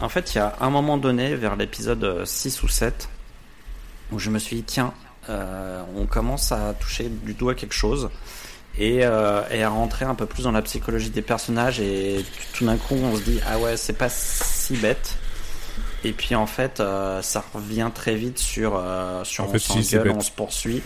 En 0.00 0.08
fait, 0.08 0.34
il 0.34 0.38
y 0.38 0.40
a 0.40 0.54
un 0.60 0.70
moment 0.70 0.96
donné, 0.98 1.34
vers 1.34 1.56
l'épisode 1.56 2.24
6 2.24 2.62
ou 2.62 2.68
7, 2.68 3.08
où 4.12 4.18
je 4.18 4.30
me 4.30 4.38
suis 4.38 4.56
dit, 4.56 4.62
tiens, 4.64 4.92
euh, 5.28 5.82
on 5.96 6.06
commence 6.06 6.52
à 6.52 6.74
toucher 6.74 7.08
du 7.08 7.34
doigt 7.34 7.54
quelque 7.54 7.74
chose. 7.74 8.10
Et, 8.78 9.00
euh, 9.04 9.42
et 9.50 9.62
à 9.62 9.68
rentrer 9.68 10.06
un 10.06 10.14
peu 10.14 10.24
plus 10.24 10.44
dans 10.44 10.52
la 10.52 10.62
psychologie 10.62 11.10
des 11.10 11.20
personnages 11.20 11.78
et 11.78 12.24
tout 12.54 12.64
d'un 12.64 12.78
coup 12.78 12.94
on 12.94 13.14
se 13.16 13.20
dit 13.22 13.38
ah 13.46 13.58
ouais 13.58 13.76
c'est 13.76 13.92
pas 13.92 14.08
si 14.08 14.78
bête 14.78 15.18
et 16.04 16.12
puis 16.12 16.34
en 16.34 16.46
fait, 16.46 16.80
euh, 16.80 17.20
ça 17.20 17.44
revient 17.52 17.90
très 17.94 18.14
vite 18.14 18.38
sur 18.38 18.76
euh, 18.76 19.24
sur 19.24 19.44
En 19.44 19.48
on 19.48 19.58
s'engueule, 19.58 20.10
on 20.16 20.20
se 20.20 20.30
poursuit. 20.30 20.82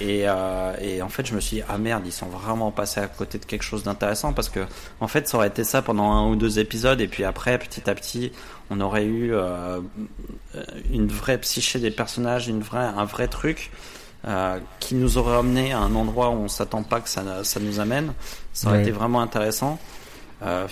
Et, 0.00 0.24
euh, 0.28 0.74
et 0.80 1.00
en 1.00 1.08
fait, 1.08 1.26
je 1.26 1.34
me 1.34 1.40
suis 1.40 1.56
dit 1.56 1.62
ah 1.68 1.78
merde, 1.78 2.02
ils 2.06 2.12
sont 2.12 2.26
vraiment 2.26 2.70
passés 2.70 3.00
à 3.00 3.06
côté 3.06 3.38
de 3.38 3.44
quelque 3.46 3.62
chose 3.64 3.82
d'intéressant 3.82 4.32
parce 4.34 4.48
que 4.50 4.60
en 5.00 5.08
fait, 5.08 5.26
ça 5.28 5.38
aurait 5.38 5.48
été 5.48 5.64
ça 5.64 5.80
pendant 5.82 6.10
un 6.12 6.28
ou 6.28 6.36
deux 6.36 6.58
épisodes 6.58 7.00
et 7.00 7.08
puis 7.08 7.24
après, 7.24 7.58
petit 7.58 7.88
à 7.88 7.94
petit, 7.94 8.30
on 8.70 8.80
aurait 8.80 9.04
eu 9.06 9.32
euh, 9.32 9.80
une 10.92 11.06
vraie 11.08 11.38
psyché 11.38 11.78
des 11.78 11.90
personnages, 11.90 12.48
une 12.48 12.60
vraie 12.60 12.78
un 12.84 13.04
vrai 13.04 13.28
truc. 13.28 13.70
euh, 14.26 14.58
qui 14.80 14.96
nous 14.96 15.18
aurait 15.18 15.36
amené 15.36 15.72
à 15.72 15.78
un 15.78 15.94
endroit 15.94 16.30
où 16.30 16.34
on 16.34 16.48
s'attend 16.48 16.82
pas 16.82 17.00
que 17.00 17.08
ça, 17.08 17.44
ça 17.44 17.60
nous 17.60 17.78
amène, 17.78 18.12
ça 18.52 18.68
aurait 18.68 18.78
Ouais. 18.78 18.82
été 18.82 18.90
vraiment 18.90 19.20
intéressant. 19.20 19.78
Euh, 20.42 20.66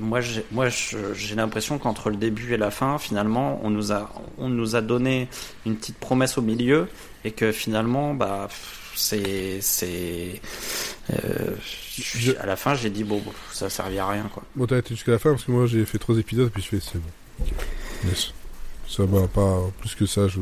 moi, 0.00 0.20
j'ai, 0.20 0.44
moi, 0.50 0.66
j'ai 0.68 1.34
l'impression 1.36 1.78
qu'entre 1.78 2.10
le 2.10 2.16
début 2.16 2.54
et 2.54 2.56
la 2.56 2.72
fin, 2.72 2.98
finalement, 2.98 3.60
on 3.62 3.70
nous 3.70 3.92
a, 3.92 4.10
on 4.38 4.48
nous 4.48 4.74
a 4.74 4.80
donné 4.80 5.28
une 5.64 5.76
petite 5.76 5.98
promesse 5.98 6.38
au 6.38 6.42
milieu 6.42 6.88
et 7.24 7.30
que 7.32 7.52
finalement, 7.52 8.14
bah, 8.14 8.48
c'est, 8.94 9.60
c'est, 9.60 10.40
euh, 11.12 11.54
Je- 11.98 12.36
à 12.38 12.46
la 12.46 12.56
fin, 12.56 12.74
j'ai 12.74 12.90
dit 12.90 13.04
bon, 13.04 13.18
bon, 13.18 13.32
ça 13.52 13.68
servait 13.70 13.98
à 13.98 14.08
rien, 14.08 14.28
quoi. 14.32 14.42
Bon, 14.56 14.66
t'as 14.66 14.78
été 14.78 14.94
jusqu'à 14.94 15.12
la 15.12 15.18
fin 15.18 15.30
parce 15.30 15.44
que 15.44 15.50
moi 15.52 15.66
j'ai 15.66 15.84
fait 15.84 15.98
trois 15.98 16.16
épisodes 16.18 16.50
puis 16.50 16.62
je 16.62 16.68
fais 16.68 16.80
c'est 16.80 16.98
bon. 16.98 17.46
Yes. 18.08 18.32
Ça 18.88 19.04
va 19.04 19.26
pas 19.28 19.60
plus 19.80 19.94
que 19.94 20.06
ça. 20.06 20.28
Je... 20.28 20.38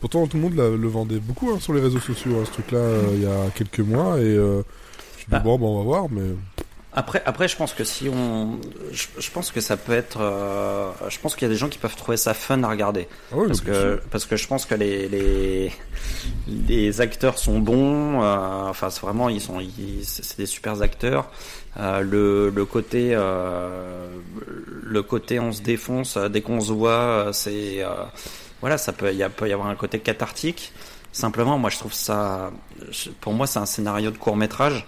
Pourtant 0.00 0.26
tout 0.26 0.36
le 0.36 0.42
monde 0.44 0.54
la- 0.54 0.70
le 0.70 0.88
vendait 0.88 1.18
beaucoup 1.18 1.50
hein, 1.50 1.58
sur 1.60 1.72
les 1.72 1.80
réseaux 1.80 2.00
sociaux 2.00 2.38
hein, 2.40 2.44
ce 2.46 2.52
truc-là 2.52 2.78
euh, 2.78 3.10
il 3.14 3.22
y 3.22 3.26
a 3.26 3.50
quelques 3.54 3.80
mois 3.80 4.18
et 4.18 4.22
euh, 4.24 4.62
je 5.18 5.24
me 5.26 5.30
Bah. 5.30 5.38
dis 5.38 5.44
bon, 5.44 5.58
bon 5.58 5.74
on 5.74 5.78
va 5.78 5.84
voir 5.84 6.08
mais 6.10 6.22
Après, 6.98 7.22
après, 7.26 7.46
je 7.46 7.56
pense 7.56 7.74
que 7.74 7.84
si 7.84 8.08
on, 8.08 8.58
je, 8.90 9.06
je 9.20 9.30
pense 9.30 9.52
que 9.52 9.60
ça 9.60 9.76
peut 9.76 9.92
être, 9.92 10.18
euh, 10.20 10.90
je 11.08 11.16
pense 11.20 11.36
qu'il 11.36 11.46
y 11.46 11.50
a 11.50 11.54
des 11.54 11.56
gens 11.62 11.68
qui 11.68 11.78
peuvent 11.78 11.94
trouver 11.94 12.16
ça 12.16 12.34
fun 12.34 12.60
à 12.64 12.68
regarder. 12.68 13.06
ouais, 13.30 13.46
parce 13.46 13.60
que 13.60 13.72
sûr. 13.72 14.00
parce 14.10 14.26
que 14.26 14.34
je 14.36 14.46
pense 14.48 14.66
que 14.66 14.74
les 14.74 15.08
les, 15.08 15.72
les 16.68 17.00
acteurs 17.00 17.38
sont 17.38 17.60
bons 17.60 18.20
euh, 18.22 18.68
enfin 18.68 18.90
c'est 18.90 19.00
vraiment 19.02 19.28
ils 19.28 19.40
sont 19.40 19.58
c'est 20.02 20.38
des 20.38 20.46
super 20.46 20.82
acteurs 20.82 21.24
Euh, 21.78 22.00
le 22.00 22.50
le 22.50 22.64
côté 22.64 23.02
le 24.96 25.02
côté 25.02 25.38
on 25.38 25.52
se 25.52 25.62
défonce 25.62 26.16
dès 26.32 26.40
qu'on 26.42 26.60
se 26.60 26.72
voit 26.72 27.30
c'est 27.32 27.84
voilà 28.60 28.76
ça 28.78 28.92
peut 28.92 29.12
il 29.12 29.20
y 29.20 29.28
peut 29.38 29.48
y 29.48 29.52
avoir 29.52 29.68
un 29.68 29.76
côté 29.76 30.00
cathartique 30.00 30.72
simplement 31.12 31.56
moi 31.62 31.70
je 31.70 31.78
trouve 31.78 31.94
ça 31.94 32.50
pour 33.20 33.32
moi 33.32 33.46
c'est 33.46 33.60
un 33.60 33.66
scénario 33.74 34.10
de 34.10 34.18
court 34.18 34.36
métrage 34.36 34.86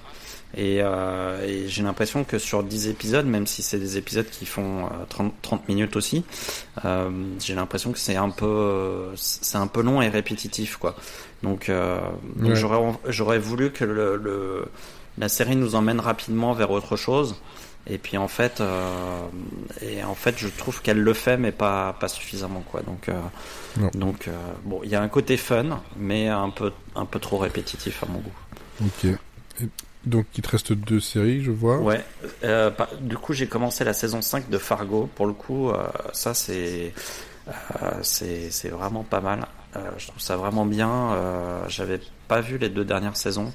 et, 0.56 0.78
euh, 0.82 1.46
et 1.46 1.68
j'ai 1.68 1.82
l'impression 1.82 2.24
que 2.24 2.38
sur 2.38 2.62
10 2.62 2.88
épisodes, 2.88 3.26
même 3.26 3.46
si 3.46 3.62
c'est 3.62 3.78
des 3.78 3.96
épisodes 3.98 4.26
qui 4.28 4.46
font 4.46 4.86
euh, 4.86 4.88
30, 5.08 5.32
30 5.42 5.68
minutes 5.68 5.96
aussi, 5.96 6.24
euh, 6.84 7.10
j'ai 7.38 7.54
l'impression 7.54 7.92
que 7.92 7.98
c'est 7.98 8.16
un 8.16 8.30
peu 8.30 8.46
euh, 8.46 9.12
c'est 9.16 9.58
un 9.58 9.66
peu 9.68 9.82
long 9.82 10.02
et 10.02 10.08
répétitif 10.08 10.76
quoi. 10.76 10.96
Donc, 11.42 11.68
euh, 11.68 12.00
donc 12.36 12.50
Ouais. 12.50 12.56
j'aurais 12.56 12.92
j'aurais 13.08 13.38
voulu 13.38 13.70
que 13.72 13.84
le, 13.84 14.16
le 14.16 14.64
la 15.18 15.28
série 15.28 15.56
nous 15.56 15.74
emmène 15.74 16.00
rapidement 16.00 16.52
vers 16.52 16.70
autre 16.70 16.96
chose. 16.96 17.36
Et 17.86 17.96
puis 17.96 18.18
en 18.18 18.28
fait, 18.28 18.60
euh, 18.60 19.22
et 19.80 20.04
en 20.04 20.14
fait, 20.14 20.36
je 20.38 20.48
trouve 20.48 20.82
qu'elle 20.82 21.00
le 21.00 21.14
fait, 21.14 21.38
mais 21.38 21.50
pas 21.50 21.94
pas 21.98 22.08
suffisamment 22.08 22.62
quoi. 22.70 22.82
Donc 22.82 23.08
euh, 23.08 23.14
euh, 23.78 24.32
bon, 24.64 24.80
il 24.84 24.90
y 24.90 24.94
a 24.94 25.00
un 25.02 25.08
côté 25.08 25.36
fun, 25.38 25.80
mais 25.96 26.28
un 26.28 26.50
peu 26.50 26.72
un 26.94 27.06
peu 27.06 27.18
trop 27.18 27.38
répétitif 27.38 28.02
à 28.02 28.06
mon 28.06 28.18
goût. 28.18 28.32
Ok. 28.84 29.10
Donc 30.06 30.26
il 30.36 30.42
te 30.42 30.48
reste 30.50 30.72
deux 30.72 31.00
séries 31.00 31.42
je 31.42 31.50
vois. 31.50 31.78
Ouais. 31.78 32.02
Euh, 32.44 32.70
bah, 32.70 32.88
du 33.00 33.16
coup, 33.16 33.32
j'ai 33.34 33.46
commencé 33.46 33.84
la 33.84 33.92
saison 33.92 34.22
5 34.22 34.48
de 34.48 34.58
Fargo. 34.58 35.08
Pour 35.14 35.26
le 35.26 35.32
coup, 35.34 35.70
euh, 35.70 35.82
ça 36.12 36.32
c'est 36.34 36.92
euh, 37.48 37.52
c'est 38.02 38.50
c'est 38.50 38.68
vraiment 38.70 39.02
pas 39.04 39.20
mal. 39.20 39.46
Je 39.98 40.06
trouve 40.08 40.20
ça 40.20 40.36
vraiment 40.36 40.66
bien. 40.66 41.16
J'avais 41.68 42.00
pas 42.28 42.40
vu 42.40 42.58
les 42.58 42.68
deux 42.70 42.84
dernières 42.84 43.16
saisons 43.16 43.52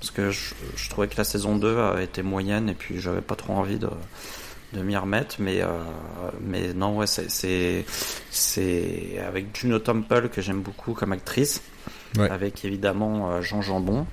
parce 0.00 0.10
que 0.10 0.30
je, 0.30 0.54
je 0.76 0.88
trouvais 0.90 1.08
que 1.08 1.16
la 1.16 1.24
saison 1.24 1.56
2 1.56 1.66
euh, 1.66 1.98
était 2.00 2.22
moyenne 2.22 2.68
et 2.68 2.74
puis 2.74 3.00
j'avais 3.00 3.20
pas 3.20 3.34
trop 3.36 3.54
envie 3.54 3.78
de 3.78 3.88
de 4.74 4.82
m'y 4.82 4.96
remettre 4.96 5.36
mais 5.40 5.60
euh, 5.62 5.66
mais 6.40 6.72
non 6.74 6.96
ouais 6.98 7.06
c'est 7.06 7.30
c'est 7.30 7.84
c'est 8.30 9.18
avec 9.26 9.46
Juno 9.58 9.78
Temple 9.78 10.28
que 10.28 10.40
j'aime 10.42 10.60
beaucoup 10.60 10.92
comme 10.94 11.12
actrice 11.12 11.62
Ouais. 12.16 12.30
avec 12.30 12.64
évidemment 12.64 13.42
Jean 13.42 13.60
Jambon 13.60 14.06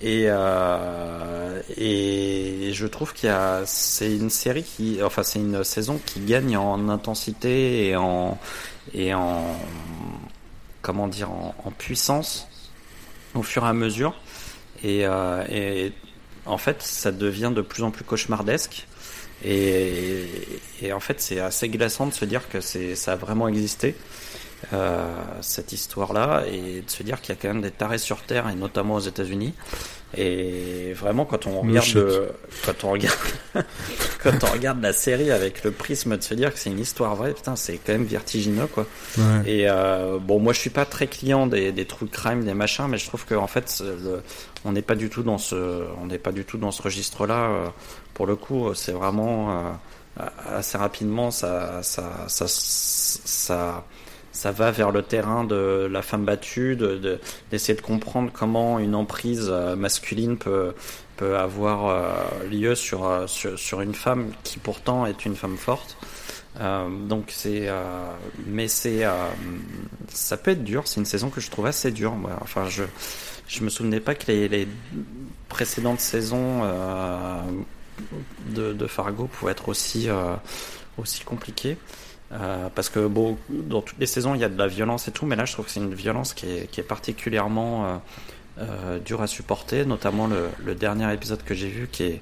et 0.00 0.24
euh, 0.28 1.60
et 1.76 2.70
je 2.72 2.86
trouve 2.86 3.12
qu'il 3.14 3.28
y 3.28 3.32
a 3.32 3.62
c'est 3.66 4.14
une 4.14 4.30
série 4.30 4.62
qui 4.62 5.00
enfin 5.02 5.22
c'est 5.24 5.40
une 5.40 5.64
saison 5.64 6.00
qui 6.04 6.20
gagne 6.20 6.56
en 6.56 6.88
intensité 6.88 7.88
et 7.88 7.96
en 7.96 8.38
et 8.94 9.12
en 9.14 9.42
comment 10.82 11.08
dire 11.08 11.30
en, 11.32 11.54
en 11.64 11.70
puissance 11.72 12.48
au 13.34 13.42
fur 13.42 13.64
et 13.64 13.68
à 13.68 13.72
mesure 13.72 14.14
et, 14.84 15.06
euh, 15.06 15.44
et 15.50 15.92
en 16.46 16.58
fait 16.58 16.82
ça 16.82 17.12
devient 17.12 17.52
de 17.54 17.62
plus 17.62 17.82
en 17.82 17.90
plus 17.90 18.04
cauchemardesque 18.04 18.86
Et, 19.44 20.26
et 20.82 20.92
en 20.92 21.00
fait, 21.00 21.20
c'est 21.20 21.40
assez 21.40 21.68
glaçant 21.68 22.06
de 22.06 22.12
se 22.14 22.24
dire 22.24 22.48
que 22.48 22.60
c'est 22.60 22.96
ça 22.96 23.12
a 23.12 23.16
vraiment 23.16 23.48
existé. 23.48 23.96
Euh, 24.72 25.06
cette 25.40 25.72
histoire-là 25.72 26.44
et 26.50 26.80
de 26.82 26.90
se 26.90 27.02
dire 27.02 27.20
qu'il 27.20 27.34
y 27.34 27.38
a 27.38 27.40
quand 27.40 27.48
même 27.48 27.62
des 27.62 27.70
tarés 27.70 27.98
sur 27.98 28.22
Terre 28.22 28.48
et 28.48 28.54
notamment 28.54 28.94
aux 28.94 29.00
États-Unis. 29.00 29.54
Et 30.16 30.94
vraiment, 30.94 31.26
quand 31.26 31.46
on 31.46 31.60
regarde, 31.60 31.86
le- 31.94 32.32
quand 32.64 32.84
on 32.84 32.90
regarde, 32.92 33.18
quand 34.22 34.42
on 34.42 34.52
regarde 34.52 34.80
la 34.82 34.94
série 34.94 35.30
avec 35.30 35.62
le 35.64 35.70
prisme 35.70 36.16
de 36.16 36.22
se 36.22 36.32
dire 36.32 36.52
que 36.52 36.58
c'est 36.58 36.70
une 36.70 36.78
histoire 36.80 37.14
vraie, 37.14 37.34
putain, 37.34 37.56
c'est 37.56 37.76
quand 37.76 37.92
même 37.92 38.04
vertigineux, 38.06 38.66
quoi. 38.68 38.86
Ouais. 39.18 39.24
Et 39.50 39.68
euh, 39.68 40.18
bon, 40.18 40.38
moi, 40.38 40.54
je 40.54 40.60
suis 40.60 40.70
pas 40.70 40.86
très 40.86 41.08
client 41.08 41.46
des, 41.46 41.72
des 41.72 41.84
true 41.84 42.06
crime, 42.06 42.42
des 42.44 42.54
machins, 42.54 42.86
mais 42.88 42.96
je 42.96 43.06
trouve 43.06 43.26
que 43.26 43.34
en 43.34 43.46
fait, 43.46 43.82
le- 43.84 44.22
on 44.64 44.72
n'est 44.72 44.82
pas 44.82 44.94
du 44.94 45.10
tout 45.10 45.22
dans 45.22 45.38
ce, 45.38 45.84
on 46.00 46.06
n'est 46.06 46.18
pas 46.18 46.32
du 46.32 46.44
tout 46.46 46.56
dans 46.56 46.70
ce 46.72 46.80
registre-là. 46.82 47.34
euh, 47.50 47.66
Pour 48.14 48.26
le 48.26 48.34
coup, 48.34 48.72
c'est 48.74 48.92
vraiment 48.92 49.50
euh, 50.18 50.24
assez 50.56 50.78
rapidement, 50.78 51.30
ça, 51.30 51.82
ça, 51.82 52.24
ça, 52.28 52.46
ça, 52.48 53.84
ça 54.32 54.52
va 54.52 54.70
vers 54.70 54.90
le 54.90 55.02
terrain 55.02 55.44
de 55.44 55.88
la 55.90 56.02
femme 56.02 56.24
battue, 56.24 56.76
de, 56.76 56.96
de- 56.96 57.18
d'essayer 57.50 57.74
de 57.74 57.82
comprendre 57.82 58.30
comment 58.32 58.78
une 58.78 58.94
emprise 58.94 59.48
euh, 59.50 59.74
masculine 59.76 60.36
peut 60.36 60.74
peut 61.16 61.36
avoir 61.36 61.86
euh, 61.88 62.48
lieu 62.48 62.74
sur, 62.74 63.04
euh, 63.06 63.26
sur 63.26 63.58
sur 63.58 63.80
une 63.80 63.94
femme 63.94 64.30
qui 64.44 64.58
pourtant 64.58 65.06
est 65.06 65.24
une 65.26 65.34
femme 65.36 65.56
forte. 65.56 65.96
Donc 67.08 67.26
c'est, 67.28 67.68
mais 68.46 68.66
c'est, 68.66 69.04
ça 70.08 70.36
peut 70.36 70.50
être 70.50 70.64
dur. 70.64 70.88
C'est 70.88 70.98
une 70.98 71.06
saison 71.06 71.30
que 71.30 71.40
je 71.40 71.52
trouve 71.52 71.66
assez 71.66 71.92
dure. 71.92 72.16
Moi. 72.16 72.32
Enfin, 72.40 72.68
je, 72.68 72.82
je 73.46 73.62
me 73.62 73.68
souvenais 73.68 74.00
pas 74.00 74.16
que 74.16 74.26
les, 74.26 74.48
les 74.48 74.66
précédentes 75.48 76.00
saisons 76.00 76.64
de, 78.48 78.72
de 78.72 78.86
Fargo 78.88 79.26
pouvaient 79.26 79.52
être 79.52 79.68
aussi, 79.68 80.08
aussi 80.96 81.22
compliquées. 81.22 81.76
Euh, 82.32 82.68
parce 82.74 82.90
que 82.90 83.06
bon, 83.06 83.38
dans 83.48 83.80
toutes 83.80 83.98
les 83.98 84.06
saisons, 84.06 84.34
il 84.34 84.40
y 84.40 84.44
a 84.44 84.48
de 84.48 84.58
la 84.58 84.66
violence 84.66 85.08
et 85.08 85.12
tout, 85.12 85.26
mais 85.26 85.36
là, 85.36 85.44
je 85.44 85.52
trouve 85.52 85.64
que 85.64 85.70
c'est 85.70 85.80
une 85.80 85.94
violence 85.94 86.34
qui 86.34 86.46
est, 86.46 86.70
qui 86.70 86.80
est 86.80 86.84
particulièrement 86.84 87.86
euh, 87.86 87.96
euh, 88.58 88.98
dure 88.98 89.22
à 89.22 89.26
supporter, 89.26 89.86
notamment 89.86 90.26
le, 90.26 90.48
le 90.64 90.74
dernier 90.74 91.12
épisode 91.12 91.42
que 91.42 91.54
j'ai 91.54 91.68
vu, 91.68 91.88
qui 91.90 92.04
est 92.04 92.20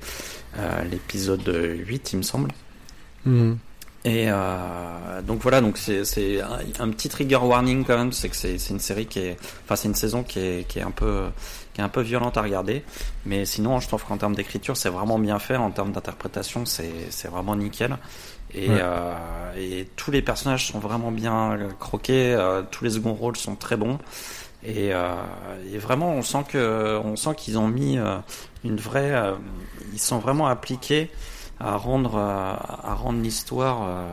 l'épisode 0.90 1.46
8, 1.46 2.12
il 2.12 2.16
me 2.18 2.22
semble. 2.22 2.50
Mhm. 3.24 3.58
Et 4.04 4.28
donc 5.26 5.40
voilà, 5.40 5.60
donc 5.60 5.76
c'est 5.78 6.40
un, 6.40 6.60
un 6.78 6.90
petit 6.90 7.08
trigger 7.08 7.38
warning 7.42 7.84
quand 7.84 7.98
même, 7.98 8.12
c'est 8.12 8.28
que 8.28 8.36
c'est 8.36 8.70
une 8.70 8.78
série 8.78 9.06
qui 9.06 9.18
est, 9.18 9.36
enfin 9.64 9.74
c'est 9.74 9.88
une 9.88 9.96
saison 9.96 10.22
qui 10.22 10.38
est 10.38 10.68
qui 10.68 10.78
est 10.78 10.82
un 10.82 10.92
peu 10.92 11.24
qui 11.74 11.80
est 11.80 11.84
un 11.84 11.88
peu 11.88 12.02
violente 12.02 12.36
à 12.36 12.42
regarder, 12.42 12.84
mais 13.24 13.44
sinon 13.44 13.80
je 13.80 13.88
trouve 13.88 14.04
qu'en 14.04 14.16
termes 14.16 14.36
d'écriture 14.36 14.76
c'est 14.76 14.90
vraiment 14.90 15.18
bien 15.18 15.40
fait, 15.40 15.56
en 15.56 15.72
termes 15.72 15.90
d'interprétation 15.90 16.64
c'est 16.66 17.28
vraiment 17.28 17.56
nickel. 17.56 17.96
Et, 18.56 18.68
Ouais. 18.70 18.80
euh, 18.82 19.12
et 19.58 19.86
tous 19.96 20.10
les 20.10 20.22
personnages 20.22 20.66
sont 20.72 20.78
vraiment 20.78 21.12
bien 21.12 21.58
croqués, 21.78 22.34
euh, 22.34 22.62
tous 22.70 22.84
les 22.84 22.90
seconds 22.90 23.12
rôles 23.14 23.36
sont 23.36 23.54
très 23.54 23.76
bons. 23.76 23.98
Et, 24.64 24.92
euh, 24.94 25.14
et 25.72 25.78
vraiment, 25.78 26.12
on 26.14 26.22
sent 26.22 26.44
que, 26.48 26.98
on 27.04 27.16
sent 27.16 27.34
qu'ils 27.36 27.58
ont 27.58 27.68
mis 27.68 27.98
euh, 27.98 28.16
une 28.64 28.76
vraie, 28.78 29.12
euh, 29.14 29.34
ils 29.92 30.00
sont 30.00 30.18
vraiment 30.18 30.46
appliqués 30.48 31.10
à 31.60 31.76
rendre, 31.76 32.16
euh, 32.16 32.54
à 32.92 32.94
rendre 32.94 33.20
l'histoire 33.22 33.82
euh, 33.86 34.08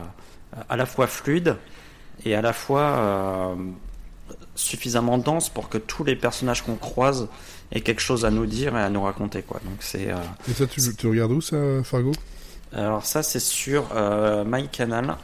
à 0.68 0.76
la 0.76 0.86
fois 0.86 1.06
fluide 1.06 1.56
et 2.24 2.34
à 2.34 2.42
la 2.42 2.52
fois 2.52 2.82
euh, 2.82 3.54
suffisamment 4.54 5.18
dense 5.18 5.48
pour 5.48 5.68
que 5.68 5.78
tous 5.78 6.04
les 6.04 6.16
personnages 6.16 6.62
qu'on 6.62 6.76
croise 6.76 7.28
aient 7.72 7.80
quelque 7.80 8.00
chose 8.02 8.24
à 8.24 8.30
nous 8.30 8.46
dire 8.46 8.76
et 8.76 8.80
à 8.82 8.90
nous 8.90 9.02
raconter, 9.02 9.42
quoi. 9.42 9.60
Donc 9.64 9.78
c'est, 9.80 10.10
euh, 10.12 10.16
Et 10.48 10.52
ça, 10.52 10.66
tu, 10.66 10.80
tu 10.94 11.06
regardes 11.08 11.32
où 11.32 11.40
ça, 11.40 11.56
Fargo? 11.82 12.12
Alors 12.74 13.04
ça 13.06 13.22
c'est 13.22 13.40
sur 13.40 13.88
euh, 13.94 14.44
MyCanal. 14.46 15.16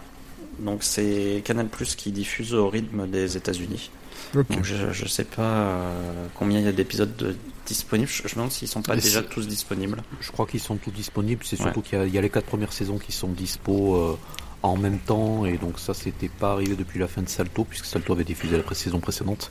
Donc 0.59 0.83
c'est 0.83 1.43
Canal 1.45 1.69
Plus 1.69 1.95
qui 1.95 2.13
diffuse 2.13 2.53
au 2.55 2.69
rythme 2.69 3.07
des 3.09 3.37
États-Unis. 3.37 3.91
Donc 4.35 4.63
je, 4.63 4.93
je 4.93 5.09
sais 5.09 5.25
pas 5.25 5.43
euh, 5.43 6.27
combien 6.35 6.59
il 6.59 6.65
y 6.67 6.69
a 6.69 6.73
d'épisodes 6.73 7.17
de- 7.17 7.35
disponibles. 7.67 8.09
Je, 8.11 8.23
je 8.29 8.29
me 8.29 8.35
demande 8.35 8.53
s'ils 8.53 8.69
sont 8.69 8.83
pas 8.83 8.95
Mais 8.95 9.01
déjà 9.01 9.23
tous 9.23 9.49
disponibles. 9.49 10.03
Je 10.21 10.31
crois 10.31 10.47
qu'ils 10.47 10.61
sont 10.61 10.77
tous 10.77 10.91
disponibles. 10.91 11.43
C'est 11.45 11.57
Ouais. 11.59 11.65
surtout 11.65 11.81
qu'il 11.81 11.99
y, 11.99 12.03
a- 12.03 12.05
il 12.07 12.15
y 12.15 12.19
a 12.19 12.21
les 12.21 12.29
quatre 12.31 12.45
premières 12.47 12.73
saisons 12.75 12.99
qui 12.99 13.11
sont 13.13 13.29
dispo 13.29 13.97
euh, 13.97 14.19
en 14.63 14.77
même 14.77 14.99
temps. 14.99 15.47
Et 15.47 15.57
donc 15.57 15.79
ça, 15.81 15.95
c'était 15.95 16.29
pas 16.29 16.53
arrivé 16.53 16.77
depuis 16.77 16.99
la 17.01 17.09
fin 17.09 17.23
de 17.23 17.29
Salto, 17.31 17.65
puisque 17.65 17.87
Salto 17.87 18.13
avait 18.13 18.25
diffusé 18.25 18.57
la 18.59 18.63
pré- 18.63 18.75
saison 18.75 19.01
précédente. 19.01 19.51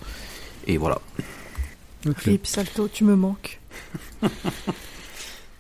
Et 0.68 0.78
voilà. 0.78 1.02
Ok. 2.08 2.18
Rip 2.20 2.46
Salto, 2.46 2.88
tu 2.88 3.04
me 3.04 3.16
manques. 3.16 3.60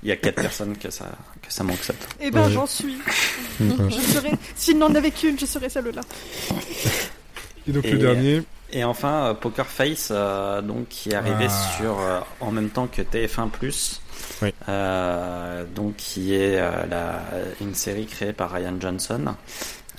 Il 0.03 0.07
y 0.07 0.11
a 0.11 0.15
quatre 0.15 0.35
personnes 0.41 0.77
que 0.77 0.89
ça 0.91 1.17
que 1.49 1.53
ça 1.53 1.63
manque 1.65 1.83
ça. 1.83 1.93
Eh 2.21 2.31
ben, 2.31 2.45
Ouais. 2.45 2.51
j'en 2.51 2.65
suis. 2.65 2.97
Je 3.59 3.99
serais... 4.13 4.31
S'il 4.55 4.77
n'en 4.77 4.93
avait 4.95 5.11
qu'une, 5.11 5.37
je 5.37 5.45
serais 5.45 5.67
celle-là. 5.69 6.01
Et 7.67 7.71
donc 7.71 7.85
Et- 7.85 7.91
le 7.91 7.97
dernier, 7.97 8.43
Et 8.71 8.83
enfin 8.83 9.25
euh, 9.29 9.33
Poker 9.33 9.65
Face 9.67 10.09
euh, 10.11 10.61
donc 10.61 10.87
qui 10.89 11.09
est 11.09 11.15
arrivé 11.15 11.47
Ah. 11.49 11.75
sur 11.77 11.99
euh, 11.99 12.19
en 12.39 12.51
même 12.51 12.69
temps 12.69 12.87
que 12.87 13.01
TF1 13.01 13.49
Plus. 13.49 14.01
Oui. 14.41 14.53
Euh, 14.69 15.65
donc 15.75 15.95
qui 15.97 16.33
est 16.35 16.59
euh, 16.59 16.69
la, 16.89 17.19
une 17.61 17.73
série 17.75 18.05
créée 18.05 18.31
par 18.33 18.51
Ryan 18.51 18.75
Johnson. 18.79 19.33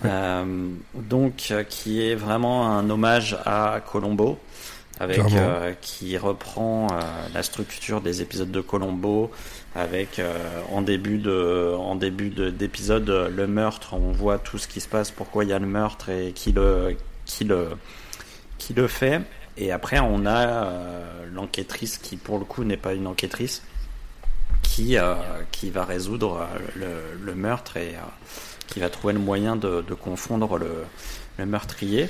Euh, 0.05 0.69
donc 0.95 1.49
euh, 1.51 1.63
qui 1.65 2.01
est 2.03 2.15
vraiment 2.15 2.71
un 2.79 2.89
hommage 2.89 3.37
à 3.45 3.81
Colombo 3.93 4.39
avec 4.99 5.19
euh, 5.19 5.73
qui 5.81 6.17
reprend 6.17 6.87
euh, 6.93 7.01
la 7.35 7.43
structure 7.43 8.01
des 8.01 8.23
épisodes 8.23 8.51
de 8.51 8.61
Colombo 8.61 9.31
avec 9.75 10.19
euh, 10.19 10.61
en 10.73 10.83
début 10.83 11.19
de 11.19 11.75
en 11.79 11.95
début 11.95 12.31
de- 12.31 12.51
d'épisode 12.51 13.09
euh, 13.11 13.29
le 13.29 13.47
meurtre. 13.47 13.95
On 13.95 14.11
voit 14.13 14.39
tout 14.39 14.59
ce 14.59 14.67
qui 14.67 14.81
se 14.81 14.89
passe 14.89 15.11
pourquoi 15.11 15.45
il 15.45 15.51
y 15.51 15.53
a 15.53 15.59
le 15.59 15.67
meurtre 15.67 16.09
et 16.09 16.33
qui 16.33 16.53
le 16.53 16.97
qui 17.25 17.45
le 17.45 17.69
qui 18.59 18.75
le 18.75 18.89
fait. 18.89 19.23
Et 19.57 19.73
après 19.73 20.01
on 20.01 20.27
a 20.27 20.65
euh, 20.65 21.27
l'enquêtrice 21.33 21.99
qui 21.99 22.17
pour 22.17 22.39
le 22.39 22.45
coup 22.45 22.65
n'est 22.65 22.77
pas 22.77 22.95
une 22.95 23.07
enquêtrice 23.07 23.63
qui 24.63 24.97
euh, 24.97 25.15
qui 25.53 25.71
va 25.71 25.85
résoudre 25.85 26.47
le, 26.77 26.89
le 27.25 27.35
meurtre 27.35 27.77
et 27.77 27.95
qui 28.67 28.81
va 28.81 28.89
trouver 28.89 29.13
le 29.13 29.19
moyen 29.21 29.57
de, 29.57 29.83
de 29.87 29.95
confondre 29.95 30.59
le, 30.59 30.85
le 31.39 31.47
meurtrier. 31.47 32.09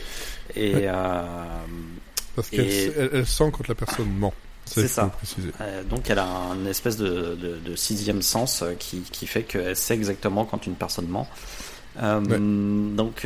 Et 0.56 0.86
parce 2.36 2.48
qu'elle 2.50 3.26
sent 3.26 3.50
quand 3.52 3.66
la 3.68 3.74
personne 3.74 4.10
ment. 4.18 4.34
C'est 4.82 4.88
ça. 4.88 5.10
Euh, 5.60 5.82
donc 5.84 6.08
elle 6.10 6.18
a 6.18 6.26
un 6.26 6.64
espèce 6.66 6.96
de, 6.96 7.34
de, 7.34 7.56
de 7.64 7.76
sixième 7.76 8.22
sens 8.22 8.62
euh, 8.62 8.74
qui, 8.78 9.00
qui 9.00 9.26
fait 9.26 9.42
qu'elle 9.42 9.76
sait 9.76 9.94
exactement 9.94 10.44
quand 10.44 10.66
une 10.66 10.74
personne 10.76 11.08
ment. 11.08 11.28
Euh, 12.02 12.20
Donc 12.96 13.24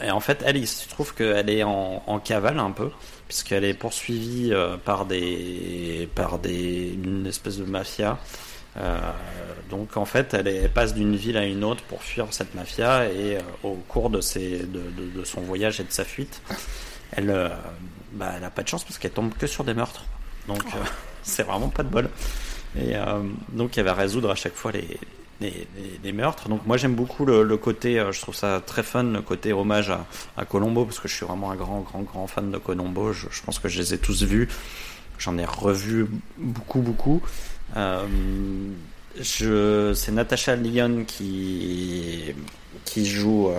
et 0.00 0.10
en 0.10 0.20
fait 0.20 0.42
elle 0.44 0.56
il 0.58 0.68
se 0.68 0.88
trouve 0.88 1.14
qu'elle 1.14 1.50
est 1.50 1.62
en, 1.64 2.02
en 2.06 2.18
cavale 2.20 2.58
un 2.58 2.70
peu 2.70 2.90
puisqu'elle 3.26 3.64
est 3.64 3.74
poursuivie 3.74 4.52
par 4.84 5.06
des 5.06 6.08
par 6.14 6.38
des 6.38 6.92
une 7.02 7.26
espèce 7.26 7.56
de 7.58 7.64
mafia. 7.64 8.18
Euh, 8.76 8.96
donc 9.70 9.96
en 9.96 10.04
fait 10.04 10.34
elle, 10.34 10.46
est- 10.46 10.56
elle 10.56 10.70
passe 10.70 10.94
d'une 10.94 11.16
ville 11.16 11.36
à 11.38 11.44
une 11.44 11.64
autre 11.64 11.82
pour 11.84 12.02
fuir 12.02 12.26
cette 12.30 12.54
mafia 12.54 13.06
et 13.06 13.36
euh, 13.38 13.40
au 13.64 13.74
cours 13.88 14.08
de, 14.10 14.20
ses, 14.20 14.58
de, 14.58 14.66
de, 14.96 15.18
de 15.20 15.24
son 15.24 15.40
voyage 15.40 15.80
et 15.80 15.84
de 15.84 15.90
sa 15.90 16.04
fuite 16.04 16.42
elle, 17.12 17.30
euh, 17.30 17.48
bah, 18.12 18.32
elle 18.36 18.44
a 18.44 18.50
pas 18.50 18.62
de 18.62 18.68
chance 18.68 18.84
parce 18.84 18.98
qu'elle 18.98 19.10
tombe 19.12 19.32
que 19.34 19.46
sur 19.46 19.64
des 19.64 19.74
meurtres. 19.74 20.04
Donc 20.46 20.62
euh, 20.74 20.78
c'est 21.22 21.42
vraiment 21.42 21.68
pas 21.68 21.82
de 21.82 21.88
bol. 21.88 22.08
Et 22.76 22.96
euh, 22.96 23.22
donc 23.52 23.76
elle 23.78 23.84
va 23.86 23.94
résoudre 23.94 24.30
à 24.30 24.34
chaque 24.34 24.54
fois 24.54 24.72
les, 24.72 24.98
les, 25.40 25.50
les- 25.76 26.00
les 26.02 26.12
meurtres. 26.12 26.48
Donc 26.48 26.66
moi 26.66 26.76
j'aime 26.76 26.94
beaucoup 26.94 27.24
le, 27.24 27.42
le 27.42 27.56
côté, 27.56 27.98
euh, 27.98 28.12
je 28.12 28.20
trouve 28.20 28.34
ça 28.34 28.62
très 28.64 28.82
fun, 28.82 29.04
le 29.04 29.22
côté 29.22 29.52
hommage 29.52 29.90
à, 29.90 30.06
à 30.36 30.44
Colombo 30.44 30.84
parce 30.84 31.00
que 31.00 31.08
je 31.08 31.14
suis 31.14 31.26
vraiment 31.26 31.50
un 31.50 31.56
grand 31.56 31.80
grand 31.80 32.02
grand 32.02 32.26
fan 32.26 32.50
de 32.50 32.58
Colombo. 32.58 33.12
Je, 33.12 33.26
je 33.30 33.42
pense 33.42 33.58
que 33.58 33.68
je 33.68 33.78
les 33.80 33.94
ai 33.94 33.98
tous 33.98 34.22
vus. 34.22 34.48
J'en 35.18 35.36
ai 35.38 35.44
revu 35.44 36.06
beaucoup 36.36 36.80
beaucoup. 36.80 37.20
Euh, 37.76 38.06
je, 39.20 39.92
c'est 39.94 40.12
Natasha 40.12 40.54
Lyon 40.56 41.04
qui 41.06 42.34
qui 42.84 43.04
joue. 43.06 43.50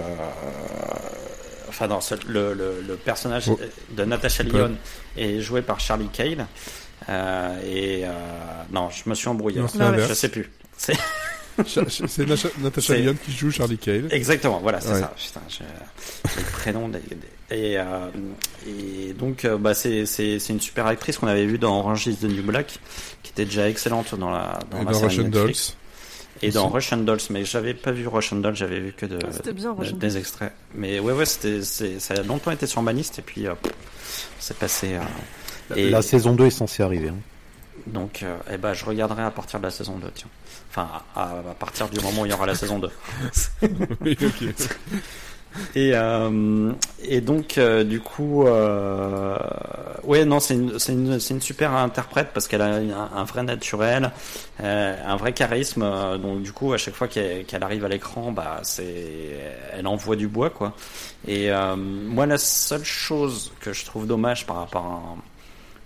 Enfin 1.69 1.87
non, 1.87 2.01
ce- 2.01 2.15
le, 2.27 2.53
le, 2.53 2.83
le 2.87 2.95
personnage 2.95 3.45
Oh. 3.49 3.59
de 3.91 4.03
Natasha. 4.03 4.43
Lyon 4.43 4.75
est 5.17 5.39
joué 5.41 5.61
par 5.61 5.79
Charlie 5.79 6.09
Cale. 6.09 6.45
Euh, 7.07 7.57
et 7.65 8.05
euh, 8.05 8.09
non, 8.71 8.89
je 8.89 9.09
me 9.09 9.15
suis 9.15 9.27
embrouillé. 9.29 9.61
Non, 9.61 9.67
je 10.07 10.13
sais 10.13 10.29
plus. 10.29 10.51
C'est 10.77 10.93
Natasha, 12.61 12.95
Lyon 12.95 13.15
qui 13.25 13.31
joue 13.33 13.51
Charlie 13.51 13.77
Cale. 13.77 14.07
exactement, 14.11 14.59
voilà, 14.59 14.79
c'est 14.81 14.93
Ouais. 14.93 14.99
ça. 14.99 15.13
Putain, 15.15 15.41
j'ai 15.49 15.63
le 16.41 16.51
prénom. 16.51 16.87
des- 16.89 16.99
des- 16.99 17.17
et, 17.51 17.79
euh, 17.79 17.83
et 18.67 19.13
donc, 19.13 19.43
euh, 19.43 19.57
bah, 19.57 19.73
c'est 19.73 20.05
c'est 20.05 20.37
c'est 20.39 20.53
une 20.53 20.59
super 20.61 20.85
actrice 20.85 21.17
qu'on 21.17 21.27
avait 21.27 21.45
vue 21.47 21.57
dans 21.57 21.79
Orange 21.79 22.05
is 22.07 22.17
the 22.17 22.25
New 22.25 22.43
Black, 22.43 22.79
qui 23.23 23.31
était 23.31 23.45
déjà 23.45 23.67
excellente 23.67 24.13
dans 24.15 24.29
la 24.29 24.59
dans 24.71 24.81
Et 24.81 24.85
la 24.85 24.91
dans 24.91 24.93
série 24.99 25.07
Russian 25.17 25.23
Netflix. 25.23 25.69
Dolls. 25.69 25.75
Et 26.41 26.51
dans 26.51 26.65
aussi. 26.67 26.73
Russian 26.75 26.97
Dolls, 26.97 27.19
mais 27.29 27.43
j'avais 27.45 27.73
pas 27.73 27.91
vu 27.91 28.07
Russian 28.07 28.37
Dolls, 28.37 28.55
j'avais 28.55 28.79
vu 28.79 28.93
que 28.93 29.05
de, 29.05 29.19
Ah, 29.23 29.51
bien, 29.51 29.73
de- 29.73 29.91
des 29.91 30.17
extraits. 30.17 30.53
Mais 30.75 30.99
ouais, 30.99 31.13
ouais, 31.13 31.25
c'était, 31.25 31.61
c'est, 31.63 31.99
ça 31.99 32.13
a 32.15 32.21
longtemps 32.23 32.51
été 32.51 32.65
sur 32.67 32.81
ma 32.81 32.93
liste 32.93 33.19
et 33.19 33.21
puis 33.21 33.47
euh, 33.47 33.53
c'est 34.39 34.57
passé. 34.57 34.95
euh, 34.95 35.75
Et- 35.75 35.89
La 35.89 36.01
saison 36.01 36.33
2 36.33 36.45
est 36.45 36.49
censée 36.51 36.81
arriver. 36.83 37.09
hein. 37.09 37.15
Donc, 37.87 38.23
euh, 38.23 38.35
eh 38.51 38.57
ben, 38.57 38.73
je 38.73 38.85
regarderai 38.85 39.23
à 39.23 39.31
partir 39.31 39.59
de 39.59 39.65
la 39.65 39.71
saison 39.71 39.97
2, 39.97 40.11
tiens. 40.13 40.27
Enfin, 40.69 40.89
à, 41.15 41.23
à 41.51 41.53
partir 41.57 41.89
du 41.89 41.99
moment 42.01 42.21
où 42.21 42.25
il 42.25 42.29
y 42.31 42.33
aura 42.33 42.45
la 42.45 42.55
saison 42.55 42.79
2. 42.79 42.89
Oui, 44.01 44.17
ok. 44.21 44.43
Et, 45.75 45.91
euh, 45.93 46.71
et 47.03 47.21
donc, 47.21 47.57
euh, 47.57 47.83
du 47.83 47.99
coup, 47.99 48.45
euh, 48.47 49.37
ouais, 50.03 50.25
non, 50.25 50.39
c'est 50.39 50.55
une, 50.55 51.19
super 51.19 51.73
interprète 51.73 52.29
parce 52.33 52.47
qu'elle 52.47 52.61
a 52.61 52.75
un, 52.75 53.23
vrai 53.23 53.43
naturel, 53.43 54.11
euh, 54.61 54.95
un 55.05 55.15
vrai 55.15 55.33
charisme. 55.33 55.81
donc, 56.19 56.41
du 56.41 56.51
coup, 56.51 56.73
à 56.73 56.77
chaque 56.77 56.95
fois 56.95 57.07
qu'elle, 57.07 57.45
arrive 57.61 57.85
à 57.85 57.89
l'écran, 57.89 58.31
bah, 58.31 58.61
elle 59.73 59.87
envoie 59.87 60.15
du 60.15 60.27
bois, 60.27 60.49
quoi. 60.49 60.73
Et 61.27 61.49
moi, 61.77 62.25
la 62.25 62.37
seule 62.37 62.85
chose 62.85 63.51
que 63.59 63.73
je 63.73 63.85
trouve 63.85 64.07
dommage 64.07 64.45
par 64.45 64.57
rapport 64.57 64.85
à, 64.85 65.13
un- 65.13 65.21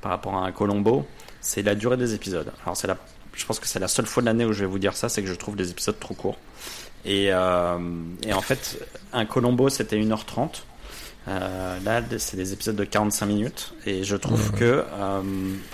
par 0.02 0.12
rapport 0.12 0.44
à 0.44 0.52
Colombo, 0.52 1.06
c'est 1.42 1.62
la 1.62 1.76
durée 1.76 1.98
des 1.98 2.14
épisodes. 2.14 2.52
Alors, 2.66 2.78
la, 2.86 2.98
je 3.34 3.46
pense 3.46 3.60
que 3.60 3.68
c'est 3.68 3.80
la 3.80 3.88
seule 3.88 4.06
fois 4.06 4.22
de 4.22 4.28
l'année 4.28 4.46
où 4.46 4.54
je 4.54 4.62
vais 4.62 4.70
vous 4.70 4.80
dire 4.80 4.96
ça, 4.96 5.10
c'est 5.10 5.22
que 5.22 5.28
je 5.28 5.34
trouve 5.36 5.56
les 5.56 5.72
épisodes 5.72 6.00
trop 6.00 6.14
courts. 6.14 6.38
Et, 7.06 7.28
euh, 7.34 7.78
et 8.26 8.34
en 8.34 8.42
fait, 8.42 8.80
un 9.12 9.26
Colombo, 9.26 9.70
c'était 9.70 9.98
1h30. 9.98 10.64
Euh, 11.28 11.80
là, 11.84 12.02
c'est 12.18 12.38
des 12.38 12.54
épisodes 12.54 12.76
de 12.76 12.84
45 12.84 13.26
minutes. 13.26 13.74
Et 13.86 14.04
je 14.04 14.16
trouve 14.16 14.52
que 14.54 14.84
euh, 14.92 15.22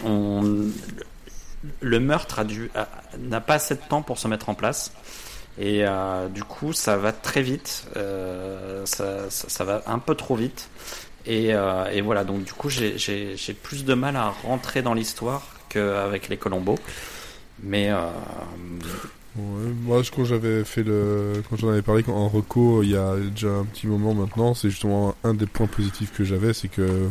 on, 0.05 0.67
le 1.81 1.99
meurtre 1.99 2.39
a 2.39 2.43
dû, 2.43 2.69
a- 2.75 2.87
n'a 3.19 3.41
pas 3.41 3.55
assez 3.55 3.75
de 3.75 3.81
temps 3.89 4.01
pour 4.01 4.17
se 4.19 4.27
mettre 4.27 4.49
en 4.49 4.55
place. 4.55 4.91
Et 5.57 5.85
euh, 5.85 6.27
du 6.29 6.43
coup, 6.43 6.71
ça 6.73 6.97
va 6.97 7.11
très 7.11 7.41
vite. 7.41 7.85
euh, 7.97 8.85
ça, 8.85 9.29
ça, 9.29 9.49
ça 9.49 9.63
va 9.63 9.83
un 9.87 9.99
peu 9.99 10.15
trop 10.15 10.35
vite. 10.35 10.69
Et, 11.25 11.53
euh, 11.53 11.85
et 11.91 12.01
voilà, 12.01 12.23
donc 12.23 12.43
du 12.43 12.53
coup, 12.53 12.69
j'ai- 12.69 12.97
j'ai 12.97 13.35
j'ai 13.35 13.53
plus 13.53 13.83
de 13.85 13.93
mal 13.93 14.15
à 14.15 14.29
rentrer 14.29 14.81
dans 14.81 14.93
l'histoire 14.93 15.43
qu'avec 15.67 16.29
les 16.29 16.37
Colombos. 16.37 16.79
Mais 17.61 17.91
euh, 17.91 18.07
Ouais, 19.35 19.73
moi, 19.83 20.01
je- 20.01 20.11
quand 20.11 20.25
j'avais 20.25 20.63
fait 20.65 20.83
le, 20.83 21.43
quand 21.49 21.55
j'en 21.55 21.69
avais 21.69 21.83
parlé 21.83 22.03
en 22.09 22.27
reco 22.29 22.81
il 22.83 22.89
y 22.91 22.95
a 22.97 23.15
déjà 23.17 23.49
un 23.49 23.65
petit 23.65 23.87
moment 23.87 24.13
maintenant, 24.13 24.53
c'est 24.55 24.69
justement 24.69 25.15
un 25.23 25.33
des 25.35 25.45
points 25.45 25.67
positifs 25.67 26.11
que 26.11 26.23
j'avais, 26.23 26.53
c'est 26.53 26.67
que 26.67 27.09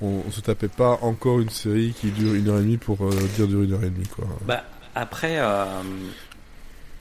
on, 0.00 0.22
on 0.26 0.30
se 0.30 0.40
tapait 0.40 0.68
pas 0.68 0.98
encore 1.02 1.40
une 1.40 1.50
série 1.50 1.92
qui 1.94 2.12
dure 2.12 2.34
une 2.34 2.48
heure 2.48 2.58
et 2.58 2.62
demie 2.62 2.78
pour 2.78 3.04
euh, 3.04 3.10
dire 3.36 3.46
dure 3.46 3.62
une 3.62 3.74
heure 3.74 3.84
et 3.84 3.90
demie, 3.90 4.08
quoi. 4.08 4.26
Bah, 4.46 4.64
après, 4.94 5.36
euh, 5.38 5.64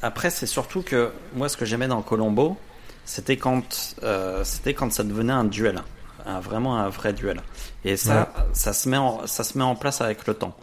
après 0.02 0.30
c'est 0.30 0.46
surtout 0.46 0.82
que 0.82 1.12
moi, 1.36 1.50
ce 1.50 1.58
que 1.58 1.66
j'aimais 1.66 1.88
dans 1.88 2.02
Colombo, 2.02 2.58
c'était 3.06 3.38
quand, 3.38 3.96
euh, 4.04 4.44
c'était 4.44 4.74
quand 4.74 4.92
ça 4.92 5.04
devenait 5.04 5.34
un 5.34 5.46
duel, 5.46 5.82
un, 6.26 6.40
vraiment 6.40 6.78
un 6.78 6.90
vrai 6.90 7.14
duel. 7.14 7.42
Et 7.84 7.98
ça, 7.98 8.34
ça 8.54 8.74
se 8.74 8.88
met 8.90 8.98
en, 8.98 9.26
ça 9.28 9.44
se 9.44 9.58
met 9.58 9.64
en 9.64 9.76
place 9.76 10.02
avec 10.02 10.28
le 10.28 10.34
temps. 10.34 10.56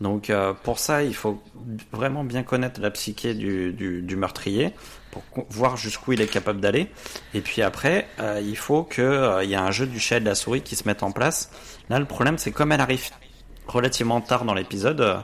Donc 0.00 0.28
euh, 0.28 0.52
pour 0.62 0.78
ça, 0.78 1.02
il 1.02 1.14
faut 1.14 1.42
vraiment 1.92 2.22
bien 2.22 2.42
connaître 2.42 2.80
la 2.80 2.90
psyché 2.90 3.32
du, 3.34 3.72
du, 3.72 4.02
du 4.02 4.16
meurtrier 4.16 4.72
pour 5.10 5.22
voir 5.48 5.76
jusqu'où 5.78 6.12
il 6.12 6.20
est 6.20 6.26
capable 6.26 6.60
d'aller. 6.60 6.90
Et 7.32 7.40
puis 7.40 7.62
après, 7.62 8.06
euh, 8.20 8.40
il 8.44 8.56
faut 8.58 8.82
que 8.82 9.00
euh, 9.00 9.42
il 9.44 9.48
y 9.50 9.54
a 9.54 9.62
un 9.62 9.70
jeu 9.70 9.86
du 9.86 9.98
chat 9.98 10.18
et 10.18 10.20
de 10.20 10.26
la 10.26 10.34
souris 10.34 10.60
qui 10.60 10.76
se 10.76 10.86
mette 10.86 11.02
en 11.02 11.12
place. 11.12 11.50
Là, 11.88 11.98
le 11.98 12.04
problème, 12.04 12.36
c'est 12.36 12.52
comme 12.52 12.72
elle 12.72 12.80
arrive 12.82 13.08
relativement 13.66 14.20
tard 14.20 14.44
dans 14.44 14.54
l'épisode, 14.54 15.00
euh, 15.00 15.16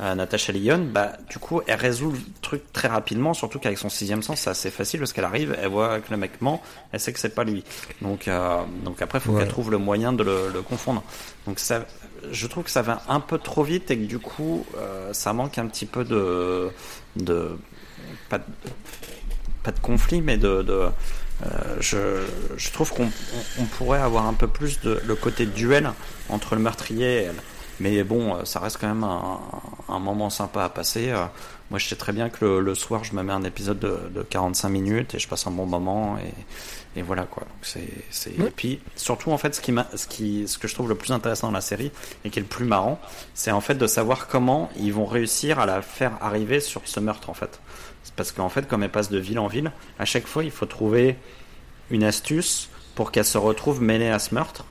euh, 0.00 0.14
Natasha 0.14 0.52
Lyon, 0.52 0.86
bah 0.92 1.12
du 1.30 1.38
coup, 1.38 1.60
elle 1.66 1.74
résout 1.78 2.12
le 2.12 2.18
truc 2.42 2.72
très 2.72 2.86
rapidement, 2.86 3.34
surtout 3.34 3.58
qu'avec 3.58 3.78
son 3.78 3.88
sixième 3.88 4.22
sens, 4.22 4.40
c'est 4.40 4.50
assez 4.50 4.70
facile 4.70 5.00
parce 5.00 5.12
qu'elle 5.12 5.24
arrive, 5.24 5.56
elle 5.60 5.68
voit 5.70 5.98
que 6.00 6.10
le 6.10 6.16
mec 6.16 6.40
ment, 6.40 6.62
elle 6.92 7.00
sait 7.00 7.12
que 7.12 7.18
c'est 7.18 7.34
pas 7.34 7.42
lui. 7.44 7.64
Donc, 8.02 8.28
euh, 8.28 8.62
donc 8.84 9.00
après, 9.02 9.18
faut 9.20 9.32
Ouais. 9.32 9.40
qu'elle 9.40 9.48
trouve 9.48 9.70
le 9.72 9.78
moyen 9.78 10.12
de 10.12 10.22
le, 10.22 10.50
le 10.52 10.62
confondre. 10.62 11.02
Donc 11.46 11.58
ça, 11.58 11.84
je 12.30 12.46
trouve 12.46 12.64
que 12.64 12.70
ça 12.70 12.82
va 12.82 13.02
un 13.08 13.20
peu 13.20 13.38
trop 13.38 13.62
vite 13.62 13.90
et 13.90 13.98
que 13.98 14.04
du 14.04 14.18
coup, 14.18 14.66
euh, 14.76 15.12
ça 15.12 15.32
manque 15.32 15.58
un 15.58 15.66
petit 15.66 15.86
peu 15.86 16.04
de, 16.04 16.70
de 17.16 17.56
pas 18.28 18.38
de, 18.38 18.44
pas 19.62 19.72
de 19.72 19.80
conflit, 19.80 20.20
mais 20.20 20.36
de, 20.36 20.64
euh, 20.68 20.90
je, 21.80 22.24
je 22.56 22.70
trouve 22.70 22.92
qu'on 22.92 23.04
on, 23.04 23.62
on 23.62 23.64
pourrait 23.64 24.00
avoir 24.00 24.26
un 24.26 24.34
peu 24.34 24.48
plus 24.48 24.80
de 24.80 25.00
le 25.06 25.14
côté 25.14 25.46
duel 25.46 25.90
entre 26.28 26.54
le 26.54 26.60
meurtrier 26.60 27.06
et 27.06 27.22
elle. 27.24 27.42
Mais 27.80 28.02
bon, 28.02 28.34
euh, 28.34 28.44
ça 28.44 28.60
reste 28.60 28.78
quand 28.80 28.88
même 28.88 29.04
un 29.04 29.98
moment 29.98 30.30
sympa 30.30 30.64
à 30.64 30.68
passer. 30.68 31.12
Moi, 31.70 31.78
je 31.78 31.86
sais 31.86 31.96
très 31.96 32.12
bien 32.12 32.30
que 32.30 32.44
le, 32.44 32.60
le 32.60 32.74
soir, 32.74 33.04
je 33.04 33.14
me 33.14 33.22
mets 33.22 33.32
un 33.32 33.44
épisode 33.44 33.78
de, 33.78 33.98
de 34.14 34.22
45 34.22 34.68
minutes 34.70 35.14
et 35.14 35.18
je 35.18 35.28
passe 35.28 35.46
un 35.46 35.50
bon 35.50 35.66
moment 35.66 36.16
et, 36.18 36.32
et 36.98 37.02
voilà 37.02 37.24
quoi. 37.24 37.42
Donc 37.42 37.58
c'est, 37.62 37.88
c'est... 38.10 38.30
Et 38.30 38.50
puis 38.54 38.80
surtout 38.96 39.32
en 39.32 39.38
fait, 39.38 39.54
ce 39.54 39.60
qui, 39.60 39.72
m'a, 39.72 39.86
ce 39.94 40.06
qui, 40.06 40.48
ce 40.48 40.56
que 40.56 40.66
je 40.66 40.74
trouve 40.74 40.88
le 40.88 40.94
plus 40.94 41.12
intéressant 41.12 41.48
dans 41.48 41.52
la 41.52 41.60
série 41.60 41.90
et 42.24 42.30
qui 42.30 42.38
est 42.38 42.42
le 42.42 42.48
plus 42.48 42.64
marrant, 42.64 42.98
c'est 43.34 43.50
en 43.50 43.60
fait 43.60 43.74
de 43.74 43.86
savoir 43.86 44.28
comment 44.28 44.70
ils 44.78 44.92
vont 44.92 45.04
réussir 45.06 45.58
à 45.58 45.66
la 45.66 45.82
faire 45.82 46.12
arriver 46.22 46.60
sur 46.60 46.80
ce 46.86 47.00
meurtre 47.00 47.28
en 47.28 47.34
fait. 47.34 47.60
C'est 48.02 48.14
parce 48.14 48.32
qu'en 48.32 48.48
fait, 48.48 48.66
comme 48.66 48.82
elle 48.82 48.90
passe 48.90 49.10
de 49.10 49.18
ville 49.18 49.38
en 49.38 49.48
ville, 49.48 49.70
à 49.98 50.06
chaque 50.06 50.26
fois, 50.26 50.44
il 50.44 50.50
faut 50.50 50.66
trouver 50.66 51.16
une 51.90 52.04
astuce 52.04 52.70
pour 52.94 53.12
qu'elle 53.12 53.24
se 53.24 53.38
retrouve 53.38 53.82
mêlée 53.82 54.08
à 54.08 54.18
ce 54.18 54.34
meurtre. 54.34 54.64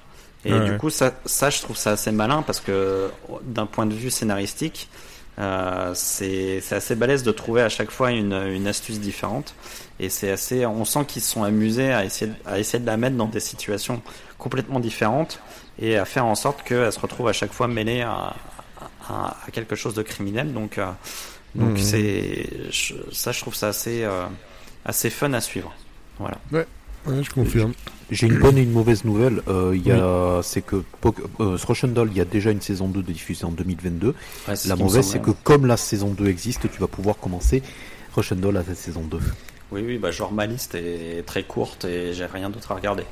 Et 0.46 0.54
Ouais, 0.54 0.70
du 0.70 0.78
coup, 0.78 0.90
ça, 0.90 1.14
ça, 1.26 1.50
je 1.50 1.62
trouve 1.62 1.78
ça 1.78 1.92
assez 1.92 2.12
malin 2.12 2.42
parce 2.42 2.60
que 2.60 3.10
d'un 3.44 3.66
point 3.66 3.86
de 3.86 3.94
vue 3.94 4.10
scénaristique, 4.10 4.90
euh, 5.39 5.91
c'est 5.93 6.62
assez 6.71 6.95
balèze 6.95 7.23
de 7.23 7.32
trouver 7.32 7.62
à 7.62 7.69
chaque 7.69 7.91
fois 7.91 8.12
une, 8.12 8.34
une 8.34 8.67
astuce 8.67 9.00
différente. 9.00 9.54
Et 10.00 10.10
c'est 10.10 10.32
assez, 10.32 10.65
on 10.65 10.86
sent 10.86 11.06
qu'ils 11.08 11.21
se 11.21 11.32
sont 11.32 11.43
amusés 11.43 11.91
à 11.93 12.06
essayer, 12.06 12.32
de- 12.32 12.50
à 12.50 12.60
essayer 12.60 12.80
de 12.80 12.86
la 12.86 12.97
mettre 12.97 13.15
dans 13.15 13.26
des 13.28 13.39
situations 13.39 14.02
complètement 14.38 14.80
différentes 14.80 15.39
et 15.80 15.97
à 15.97 16.06
faire 16.06 16.26
en 16.26 16.36
sorte 16.36 16.63
qu'elle 16.63 16.91
se 16.91 17.00
retrouve 17.00 17.28
à 17.28 17.34
chaque 17.34 17.52
fois 17.52 17.67
mêlée 17.67 18.02
à, 18.02 18.36
à, 19.10 19.38
à 19.47 19.52
quelque 19.52 19.76
chose 19.76 19.93
de 19.95 20.04
criminel. 20.04 20.54
Donc, 20.54 20.78
euh, 20.78 20.86
donc 21.56 21.71
Mhm. 21.71 21.78
c'est 21.78 22.50
ça, 23.12 23.32
je 23.32 23.39
trouve 23.39 23.56
ça 23.56 23.69
assez, 23.69 24.04
euh, 24.04 24.26
assez 24.86 25.10
fun 25.10 25.34
à 25.34 25.41
suivre. 25.41 25.73
Voilà. 26.19 26.38
Ouais, 26.52 26.67
je 27.22 27.30
confirme. 27.30 27.74
J'ai 28.10 28.28
une 28.28 28.39
bonne 28.39 28.58
et 28.58 28.62
une 28.62 28.72
mauvaise 28.72 29.04
nouvelle. 29.04 29.41
Euh, 29.48 29.74
il 29.76 29.86
y 29.86 29.91
a, 29.91 30.41
c'est 30.43 30.62
que 30.62 30.84
euh, 31.39 31.58
Doll, 31.88 32.10
il 32.12 32.17
y 32.17 32.22
a 32.22 32.26
déjà 32.26 32.52
une 32.52 32.62
saison 32.62 32.88
2 32.88 33.02
de 33.02 33.12
diffusée 33.12 33.46
en 33.46 33.52
2022. 33.52 34.08
Ouais, 34.08 34.15
c'est 34.48 34.56
ce 34.56 34.70
La 34.70 34.76
mauvaise, 34.76 35.06
c'est 35.06 35.22
que 35.22 35.32
comme 35.32 35.65
la 35.65 35.78
saison 35.78 36.10
2 36.10 36.28
existe, 36.28 36.72
tu 36.72 36.80
vas 36.80 36.88
pouvoir 36.88 37.17
commencer 37.17 37.62
Russian 38.15 38.38
Doll 38.38 38.58
à 38.58 38.63
la 38.67 38.76
saison 38.76 39.02
2. 39.02 39.20
Oui, 39.72 39.84
oui, 39.86 39.98
bah, 39.98 40.12
genre 40.12 40.32
ma 40.32 40.46
liste 40.46 40.76
est 40.76 41.26
très 41.26 41.43
courte 41.43 41.86
et 41.86 42.13
j'ai 42.13 42.26
rien 42.26 42.50
d'autre 42.50 42.72
à 42.72 42.76
regarder. 42.76 43.04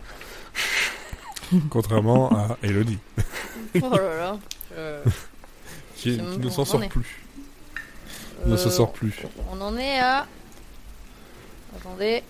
Contrairement 1.70 2.32
à 2.32 2.58
Elodie, 2.64 2.98
Oh 3.82 3.90
là 3.92 4.18
là. 4.18 4.40
Euh, 4.78 5.04
qui, 5.96 6.18
ne 6.18 6.50
s'en 6.50 6.62
en 6.62 6.66
sort 6.66 6.84
est. 6.84 6.88
plus. 6.88 7.22
Ne 8.46 8.56
s'en 8.56 8.70
sort 8.70 8.94
plus. 8.94 9.14
On 9.52 9.62
en 9.62 9.78
est 9.78 10.00
à. 10.00 10.28
Attendez. 11.78 12.24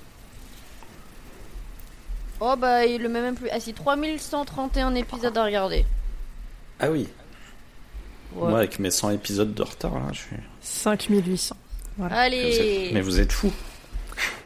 Oh 2.47 2.55
bah 2.58 2.86
il 2.86 3.01
le 3.01 3.10
met 3.10 3.21
même 3.21 3.36
plus. 3.36 3.49
Ah 3.51 3.60
si, 3.60 3.73
3131 3.73 4.93
épisodes 4.95 5.36
à 5.38 5.43
regarder. 5.45 5.86
Ah 6.79 6.91
oui, 6.91 7.08
Ouais. 8.36 8.49
moi 8.49 8.58
avec 8.60 8.79
mes 8.79 8.91
100 8.91 9.12
épisodes 9.12 9.53
de 9.53 9.63
retard, 9.63 9.95
là, 9.95 10.08
je 10.12 10.19
suis. 10.19 10.36
5800. 10.62 11.55
Mais 11.97 12.08
vous 12.08 12.13
Allez 12.13 12.86
êtes, 12.88 12.93
mais 12.93 13.01
vous 13.01 13.19
êtes 13.19 13.31
fous. 13.31 13.53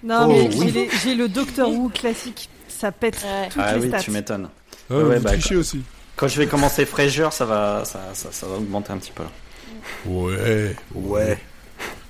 Non, 0.04 0.22
Oh, 0.24 0.28
mais 0.28 0.50
oui. 0.56 0.90
j'ai 1.04 1.16
le 1.16 1.28
Doctor 1.28 1.70
Who 1.70 1.90
classique. 1.90 2.50
Ça 2.68 2.92
pète 2.92 3.22
Ouais. 3.24 3.50
toutes 3.50 3.62
ah 3.66 3.76
les 3.76 3.82
oui, 3.82 3.88
stats. 3.90 4.00
tu 4.00 4.12
m'étonnes. 4.12 4.50
Ah, 4.90 4.96
ouais, 4.96 5.18
vous 5.18 5.24
bah, 5.24 5.32
trichez 5.32 5.56
aussi. 5.56 5.82
Quand 6.16 6.28
je 6.28 6.38
vais 6.40 6.48
commencer 6.48 6.86
Frasier, 6.86 7.28
ça 7.32 7.46
va, 7.46 7.84
ça, 7.86 8.00
ça, 8.14 8.32
ça 8.32 8.46
va 8.48 8.56
augmenter 8.56 8.92
un 8.94 8.98
petit 8.98 9.12
peu. 9.12 9.24
Ouais, 10.06 10.76
Ouais. 10.94 11.38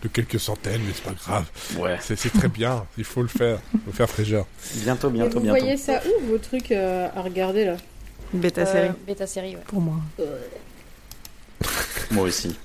De 0.02 0.08
quelques 0.08 0.40
centaines, 0.40 0.82
mais 0.86 0.94
c'est 0.94 1.04
pas 1.04 1.12
grave. 1.14 1.46
Ouais. 1.78 1.98
C'est 2.02 2.16
très 2.32 2.48
bien, 2.48 2.86
il 2.98 3.04
faut 3.04 3.22
le 3.22 3.28
faire. 3.28 3.60
Il 3.74 3.80
faut 3.86 3.92
faire 3.92 4.10
Frasier. 4.10 4.42
Bientôt, 4.76 5.10
bientôt, 5.10 5.40
vous 5.40 5.46
bientôt. 5.46 5.60
voyez 5.60 5.78
ça 5.78 6.02
où, 6.06 6.26
vos 6.28 6.38
trucs 6.38 6.72
euh, 6.72 7.08
à 7.16 7.22
regarder 7.22 7.66
là? 7.66 7.78
Une 8.34 8.40
bêta 8.40 8.62
Euh, 8.62 8.66
série. 8.66 8.90
Bêta 9.06 9.28
série, 9.28 9.56
ouais. 9.56 9.62
Pour 9.68 9.82
moi. 9.82 9.96
Moi 12.12 12.24
aussi. 12.24 12.56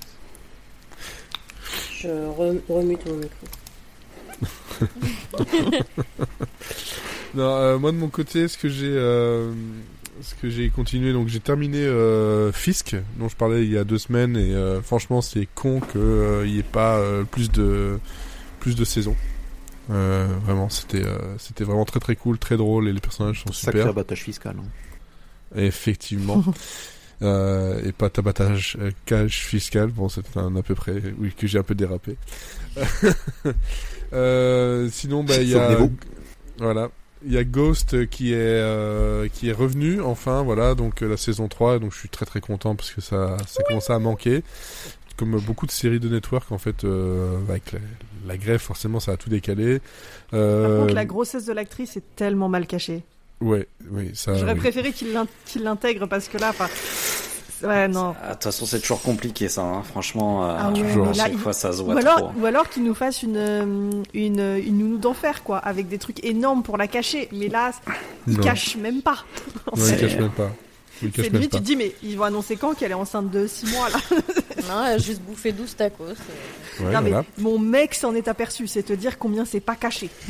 Je 1.99 2.07
rem- 2.07 2.61
remute 2.69 3.05
mon 3.05 3.15
micro. 3.17 3.47
Non, 7.33 7.57
euh, 7.57 7.77
moi 7.77 7.91
de 7.91 7.97
mon 7.97 8.07
côté, 8.07 8.47
ce 8.47 8.57
que 8.57 8.69
j'ai, 8.69 8.95
euh, 10.17 10.21
ce 10.21 10.35
que 10.35 10.49
j'ai 10.49 10.69
continué, 10.69 11.13
donc 11.13 11.27
j'ai 11.27 11.39
terminé 11.39 11.79
euh, 11.79 12.51
Fisk, 12.51 12.95
dont 13.19 13.29
je 13.29 13.35
parlais 13.35 13.63
il 13.65 13.71
y 13.71 13.77
a 13.77 13.83
deux 13.83 13.97
semaines, 13.97 14.35
et 14.37 14.53
euh, 14.53 14.81
franchement 14.81 15.21
c'est 15.21 15.47
con 15.55 15.79
qu'il 15.79 16.51
n'y 16.51 16.59
ait 16.59 16.63
pas 16.63 16.97
euh, 16.97 17.23
plus 17.23 17.51
de 17.51 17.99
plus 18.59 18.75
de 18.75 18.85
saisons. 18.85 19.15
Euh, 19.91 20.27
vraiment, 20.45 20.69
c'était 20.69 21.05
euh, 21.05 21.37
c'était 21.37 21.63
vraiment 21.63 21.85
très 21.85 21.99
très 21.99 22.15
cool, 22.15 22.39
très 22.39 22.57
drôle, 22.57 22.87
et 22.87 22.93
les 22.93 22.99
personnages 22.99 23.43
sont 23.45 23.53
Sacré 23.53 23.79
super. 23.81 23.91
abattage 23.91 24.23
fiscal. 24.23 24.55
hein. 24.59 25.55
Effectivement. 25.55 26.43
Euh, 27.21 27.81
et 27.85 27.93
pas 27.93 28.09
tabatage 28.09 28.75
euh, 28.81 28.91
cash 29.05 29.45
fiscal. 29.45 29.87
Bon, 29.87 30.09
c'est 30.09 30.35
un 30.35 30.53
à 30.57 30.61
peu 30.61 30.75
près, 30.75 31.01
oui, 31.17 31.31
que 31.31 31.47
j'ai 31.47 31.57
un 31.57 31.63
peu 31.63 31.73
dérapé. 31.73 32.17
euh, 34.13 34.89
sinon, 34.91 35.23
bah, 35.23 35.37
il 35.41 35.47
y 35.47 35.55
a, 35.55 35.77
voilà. 36.57 36.89
Il 37.25 37.33
y 37.33 37.37
a 37.37 37.43
Ghost 37.43 38.07
qui 38.09 38.33
est, 38.33 38.37
euh, 38.37 39.27
qui 39.33 39.49
est 39.49 39.53
revenu, 39.53 39.99
enfin, 40.01 40.43
voilà, 40.43 40.75
donc 40.75 41.01
euh, 41.01 41.09
la 41.09 41.17
saison 41.17 41.47
3, 41.47 41.79
donc 41.79 41.91
je 41.93 41.97
suis 41.97 42.09
très 42.09 42.25
très 42.25 42.39
content 42.41 42.75
parce 42.75 42.91
que 42.91 43.01
ça, 43.01 43.37
ça 43.47 43.63
commençait 43.63 43.93
à 43.93 43.99
manquer. 43.99 44.43
comme 45.17 45.39
beaucoup 45.39 45.65
de 45.65 45.71
séries 45.71 45.99
de 45.99 46.09
network 46.09 46.51
en 46.51 46.57
fait, 46.57 46.83
euh, 46.83 47.37
avec 47.49 47.71
la, 47.71 47.79
la 48.27 48.37
grève 48.37 48.59
forcément 48.59 48.99
ça 48.99 49.13
a 49.13 49.17
tout 49.17 49.29
décalé. 49.29 49.79
Par 50.29 50.39
Euh, 50.39 50.81
contre, 50.81 50.93
la 50.93 51.05
grossesse 51.05 51.45
de 51.45 51.53
l'actrice 51.53 51.95
est 51.97 52.03
tellement 52.15 52.49
mal 52.49 52.67
cachée. 52.67 53.01
Ouais, 53.41 53.67
oui, 53.91 54.11
ça. 54.13 54.35
J'aurais 54.35 54.53
oui. 54.53 54.59
préféré 54.59 54.91
qu'il 54.93 55.11
l'in- 55.13 55.27
qu'il 55.45 55.63
l'intègre 55.63 56.07
parce 56.07 56.27
que 56.27 56.37
là, 56.37 56.49
enfin. 56.49 56.67
Ouais, 57.65 57.87
non. 57.87 58.15
Ah, 58.21 58.27
De 58.29 58.33
toute 58.33 58.43
façon, 58.43 58.65
c'est 58.65 58.79
toujours 58.79 59.01
compliqué 59.01 59.49
ça. 59.49 59.61
hein. 59.61 59.81
Franchement, 59.83 60.45
euh, 60.49 60.55
Ah 60.59 60.69
ouais, 60.69 60.81
toujours. 60.81 61.05
à 61.05 61.09
là, 61.09 61.13
chaque 61.15 61.31
il- 61.33 61.39
fois, 61.39 61.53
ça 61.53 61.71
se 61.73 61.81
Ou 61.81 61.85
voit 61.85 61.97
alors, 61.99 62.17
trop. 62.17 62.31
ou 62.39 62.45
alors 62.45 62.69
qu'il 62.69 62.83
nous 62.83 62.93
fasse 62.95 63.23
une, 63.23 63.37
euh, 63.37 63.89
une, 64.13 64.39
une 64.65 64.77
nounou 64.77 64.97
d'enfer, 64.97 65.43
quoi, 65.43 65.57
avec 65.57 65.87
des 65.87 65.97
trucs 65.97 66.23
énormes 66.23 66.63
pour 66.63 66.77
la 66.77 66.87
cacher. 66.87 67.27
Mais 67.31 67.47
là, 67.47 67.71
il 68.27 68.37
Non. 68.37 68.43
cache 68.43 68.75
même 68.77 69.01
pas. 69.01 69.17
Non, 69.75 69.83
il 69.87 69.97
cache 69.97 70.15
même 70.17 70.29
pas. 70.31 70.51
C'est 71.01 71.29
pas. 71.29 71.39
tu 71.39 71.49
te 71.49 71.57
dis, 71.57 71.75
mais 71.75 71.93
ils 72.03 72.17
vont 72.17 72.23
annoncer 72.23 72.55
quand 72.55 72.73
qu'elle 72.73 72.91
est 72.91 72.93
enceinte 72.93 73.29
de 73.29 73.47
6 73.47 73.69
mois, 73.73 73.89
là 73.89 73.97
Non, 74.69 74.85
elle 74.85 74.93
a 74.93 74.97
juste 74.97 75.21
bouffé 75.21 75.51
12 75.51 75.75
tacos. 75.75 76.03
euh. 76.05 76.13
Ouais, 76.85 76.93
Non, 76.93 77.01
mais 77.01 77.09
voilà. 77.09 77.25
mon 77.37 77.59
mec 77.59 77.93
s'en 77.95 78.15
est 78.15 78.29
aperçu, 78.29 78.65
c'est 78.67 78.83
te 78.83 78.93
dire 78.93 79.19
combien 79.19 79.43
c'est 79.43 79.59
pas 79.59 79.75
caché. 79.75 80.09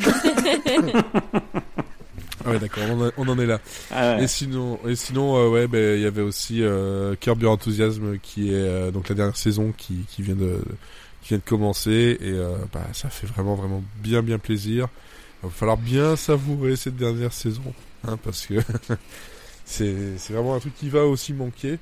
Ah 2.46 2.50
ouais, 2.52 2.58
d'accord, 2.58 2.84
on, 2.90 3.06
en- 3.06 3.12
on 3.16 3.28
en 3.28 3.38
est 3.38 3.46
là. 3.46 3.60
Ah 3.90 4.16
ouais. 4.16 4.24
Et 4.24 4.28
sinon, 4.28 4.78
et 4.86 4.96
sinon, 4.96 5.36
euh, 5.36 5.48
ouais, 5.48 5.66
ben 5.66 5.96
il 5.96 6.02
y 6.02 6.06
avait 6.06 6.22
aussi 6.22 6.62
euh, 6.62 7.14
Curb 7.20 7.42
Your 7.42 7.52
Enthusiasm 7.52 8.18
qui 8.22 8.50
est 8.50 8.54
euh, 8.54 8.90
donc 8.90 9.08
la 9.08 9.14
dernière 9.14 9.36
saison 9.36 9.72
qui, 9.76 10.04
qui 10.08 10.22
vient 10.22 10.36
de 10.36 10.60
qui 11.22 11.30
vient 11.30 11.38
de 11.38 11.42
commencer 11.48 12.16
et 12.20 12.30
euh, 12.32 12.54
bah 12.72 12.86
ça 12.92 13.08
fait 13.10 13.26
vraiment 13.26 13.54
vraiment 13.56 13.82
bien 14.02 14.22
bien 14.22 14.38
plaisir. 14.38 14.88
Il 15.42 15.46
va 15.48 15.52
falloir 15.52 15.76
bien 15.76 16.16
savourer 16.16 16.76
cette 16.76 16.96
dernière 16.96 17.32
saison, 17.32 17.74
hein, 18.06 18.16
parce 18.24 18.46
que 18.46 18.54
c'est 19.64 20.16
c'est 20.18 20.32
vraiment 20.32 20.54
un 20.54 20.60
truc 20.60 20.74
qui 20.74 20.88
va 20.88 21.04
aussi 21.04 21.32
manquer. 21.32 21.78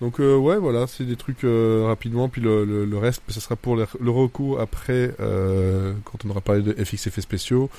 Donc 0.00 0.18
euh, 0.20 0.36
ouais, 0.36 0.56
voilà, 0.56 0.86
c'est 0.88 1.04
des 1.04 1.16
trucs 1.16 1.44
euh, 1.44 1.84
rapidement, 1.86 2.28
puis 2.28 2.40
le, 2.40 2.64
le, 2.64 2.84
le 2.84 2.98
reste, 2.98 3.22
ça 3.28 3.40
sera 3.40 3.54
pour 3.56 3.76
le, 3.76 3.86
le 4.00 4.10
recours 4.10 4.60
après 4.60 5.14
euh, 5.20 5.94
quand 6.04 6.24
on 6.24 6.30
aura 6.30 6.40
parlé 6.40 6.62
de 6.62 6.72
FX 6.84 7.06
effets 7.06 7.20
spéciaux. 7.20 7.70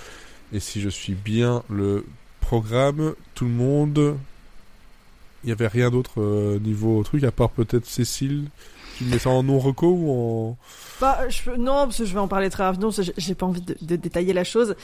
Et 0.53 0.59
si 0.59 0.81
je 0.81 0.89
suis 0.89 1.15
bien 1.15 1.63
le 1.69 2.05
programme, 2.43 3.13
tout 3.35 3.45
le 3.45 3.51
monde. 3.51 4.17
Il 5.43 5.49
y 5.49 5.51
avait 5.51 5.67
rien 5.67 5.89
d'autre 5.89 6.21
euh, 6.21 6.59
niveau 6.59 7.03
truc, 7.03 7.23
à 7.23 7.31
part 7.31 7.49
peut-être 7.49 7.85
Cécile. 7.85 8.45
Tu 8.97 9.05
mets 9.05 9.17
ça 9.19 9.29
en 9.29 9.43
non-reco 9.43 9.87
ou 9.87 10.11
en. 10.11 10.57
Bah, 11.01 11.27
je, 11.27 11.49
non, 11.51 11.85
parce 11.85 11.97
que 11.97 12.05
je 12.05 12.13
vais 12.13 12.19
en 12.19 12.27
parler 12.27 12.49
très 12.49 12.63
rapidement, 12.63 12.91
j'ai- 13.17 13.35
pas 13.35 13.45
envie 13.45 13.61
de, 13.61 13.75
de 13.81 13.95
détailler 13.95 14.33
la 14.33 14.43
chose. 14.43 14.75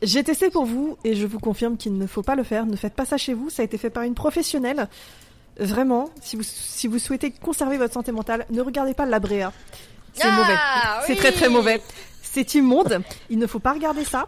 J'ai 0.00 0.24
testé 0.24 0.50
pour 0.50 0.64
vous 0.64 0.96
et 1.04 1.14
je 1.14 1.26
vous 1.26 1.38
confirme 1.38 1.76
qu'il 1.76 1.96
ne 1.96 2.06
faut 2.06 2.22
pas 2.22 2.34
le 2.34 2.42
faire. 2.42 2.66
Ne 2.66 2.74
faites 2.76 2.94
pas 2.94 3.04
ça 3.04 3.16
chez 3.18 3.34
vous. 3.34 3.50
Ça 3.50 3.62
a 3.62 3.64
été 3.64 3.78
fait 3.78 3.90
par 3.90 4.02
une 4.02 4.14
professionnelle. 4.14 4.88
Vraiment, 5.60 6.08
si 6.22 6.34
vous, 6.36 6.42
si 6.44 6.88
vous 6.88 6.98
souhaitez 6.98 7.30
conserver 7.30 7.76
votre 7.78 7.92
santé 7.94 8.10
mentale, 8.10 8.46
ne 8.50 8.62
regardez 8.62 8.94
pas 8.94 9.06
la 9.06 9.20
Bréa. 9.20 9.52
C'est 10.14 10.24
Ah, 10.26 10.36
mauvais. 10.36 11.06
C'est 11.06 11.16
très 11.16 11.30
très 11.32 11.48
mauvais. 11.48 11.80
C'est 12.22 12.54
immonde. 12.54 13.02
Il 13.30 13.38
ne 13.38 13.46
faut 13.46 13.58
pas 13.60 13.74
regarder 13.74 14.04
ça. 14.04 14.26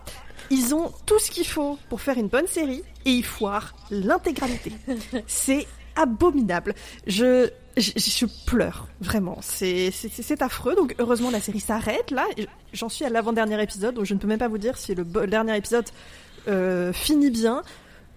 Ils 0.50 0.74
ont 0.74 0.92
tout 1.06 1.18
ce 1.18 1.30
qu'il 1.30 1.46
faut 1.46 1.78
pour 1.88 2.00
faire 2.00 2.18
une 2.18 2.28
bonne 2.28 2.46
série 2.46 2.82
et 3.04 3.10
ils 3.10 3.24
foirent 3.24 3.74
l'intégralité. 3.90 4.72
C'est 5.26 5.66
abominable. 5.96 6.74
Je, 7.06 7.50
je, 7.76 7.92
je 7.96 8.26
pleure, 8.46 8.88
vraiment. 9.00 9.38
C'est, 9.40 9.92
affreux. 10.40 10.74
Donc, 10.74 10.94
heureusement, 10.98 11.30
la 11.30 11.40
série 11.40 11.60
s'arrête 11.60 12.10
là. 12.10 12.26
J'en 12.72 12.88
suis 12.88 13.04
à 13.04 13.08
l'avant-dernier 13.08 13.62
épisode, 13.62 13.94
donc 13.94 14.04
je 14.04 14.14
ne 14.14 14.18
peux 14.18 14.26
même 14.26 14.38
pas 14.38 14.48
vous 14.48 14.58
dire 14.58 14.76
si 14.76 14.94
le, 14.94 15.04
dernier 15.04 15.56
épisode 15.56 15.86
euh, 16.48 16.92
finit 16.92 17.30
bien. 17.30 17.62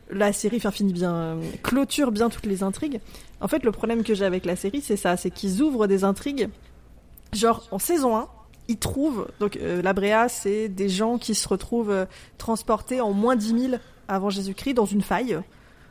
La 0.09 0.31
série, 0.31 0.57
enfin, 0.57 0.71
finit 0.71 0.93
bien, 0.93 1.13
euh, 1.13 1.41
clôture 1.63 2.11
bien 2.11 2.29
toutes 2.29 2.45
les 2.45 2.63
intrigues. 2.63 3.01
En 3.41 3.47
fait, 3.47 3.63
le 3.63 3.71
problème 3.71 4.03
que 4.03 4.15
j'ai 4.15 4.25
avec 4.25 4.45
la 4.45 4.55
série, 4.55 4.81
c'est 4.81 4.95
ça 4.95 5.17
c'est 5.17 5.31
qu'ils 5.31 5.61
ouvrent 5.61 5.87
des 5.87 6.03
intrigues. 6.03 6.49
Genre, 7.33 7.67
en 7.71 7.79
saison 7.79 8.15
1, 8.15 8.29
ils 8.67 8.77
trouvent. 8.77 9.27
Donc, 9.39 9.57
euh, 9.57 9.81
la 9.81 9.93
Bréa, 9.93 10.29
c'est 10.29 10.67
des 10.69 10.89
gens 10.89 11.17
qui 11.17 11.35
se 11.35 11.47
retrouvent 11.47 11.91
euh, 11.91 12.05
transportés 12.37 13.01
en 13.01 13.11
moins 13.13 13.35
10 13.35 13.59
000 13.69 13.81
avant 14.07 14.29
Jésus-Christ 14.29 14.73
dans 14.75 14.85
une 14.85 15.01
faille. 15.01 15.39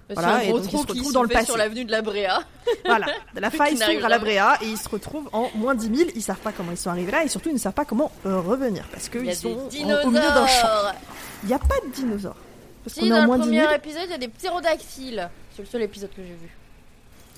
Voilà, 0.08 0.38
c'est 0.40 0.48
et 0.48 0.52
donc 0.52 0.60
ils 0.60 0.64
se 0.66 0.70
qui 0.70 0.76
retrouvent 0.76 1.04
se 1.08 1.12
dans 1.12 1.22
le 1.24 1.28
passé. 1.28 1.46
sur 1.46 1.56
l'avenue 1.56 1.84
de 1.84 1.90
la 1.90 2.00
Bréa. 2.02 2.40
Voilà, 2.84 3.06
la 3.34 3.50
faille 3.50 3.76
s'ouvre 3.76 4.04
à 4.04 4.08
la. 4.08 4.18
Bréa 4.20 4.56
et 4.62 4.66
ils 4.66 4.76
se 4.78 4.88
retrouvent 4.88 5.28
en 5.32 5.48
moins 5.56 5.74
10 5.74 5.96
000. 5.96 6.10
Ils 6.14 6.22
savent 6.22 6.36
pas 6.38 6.52
comment 6.52 6.70
ils 6.70 6.76
sont 6.76 6.90
arrivés 6.90 7.10
là 7.10 7.24
et 7.24 7.28
surtout 7.28 7.48
ils 7.48 7.54
ne 7.54 7.58
savent 7.58 7.72
pas 7.72 7.84
comment 7.84 8.12
euh, 8.24 8.40
revenir 8.40 8.84
parce 8.92 9.08
qu'ils 9.08 9.28
a 9.28 9.34
sont 9.34 9.48
en- 9.50 10.06
au 10.06 10.10
milieu 10.10 10.20
d'un 10.20 10.46
champ. 10.46 10.68
Il 11.42 11.48
n'y 11.48 11.54
a 11.54 11.58
pas 11.58 11.74
de 11.84 11.92
dinosaures. 11.92 12.36
Parce 12.84 12.94
Si, 12.94 13.00
qu'on 13.00 13.06
est 13.06 13.10
dans 13.10 13.16
en 13.16 13.20
le 13.22 13.26
moins 13.26 13.38
10 13.38 13.48
000. 13.50 13.62
premier 13.64 13.76
épisode, 13.76 14.02
il 14.06 14.10
y 14.12 14.14
a 14.14 14.18
des 14.18 14.28
ptérodactyles. 14.28 15.28
C'est 15.56 15.62
le 15.62 15.68
seul 15.68 15.82
épisode 15.82 16.10
que 16.10 16.22
j'ai 16.22 16.34
vu. 16.34 16.56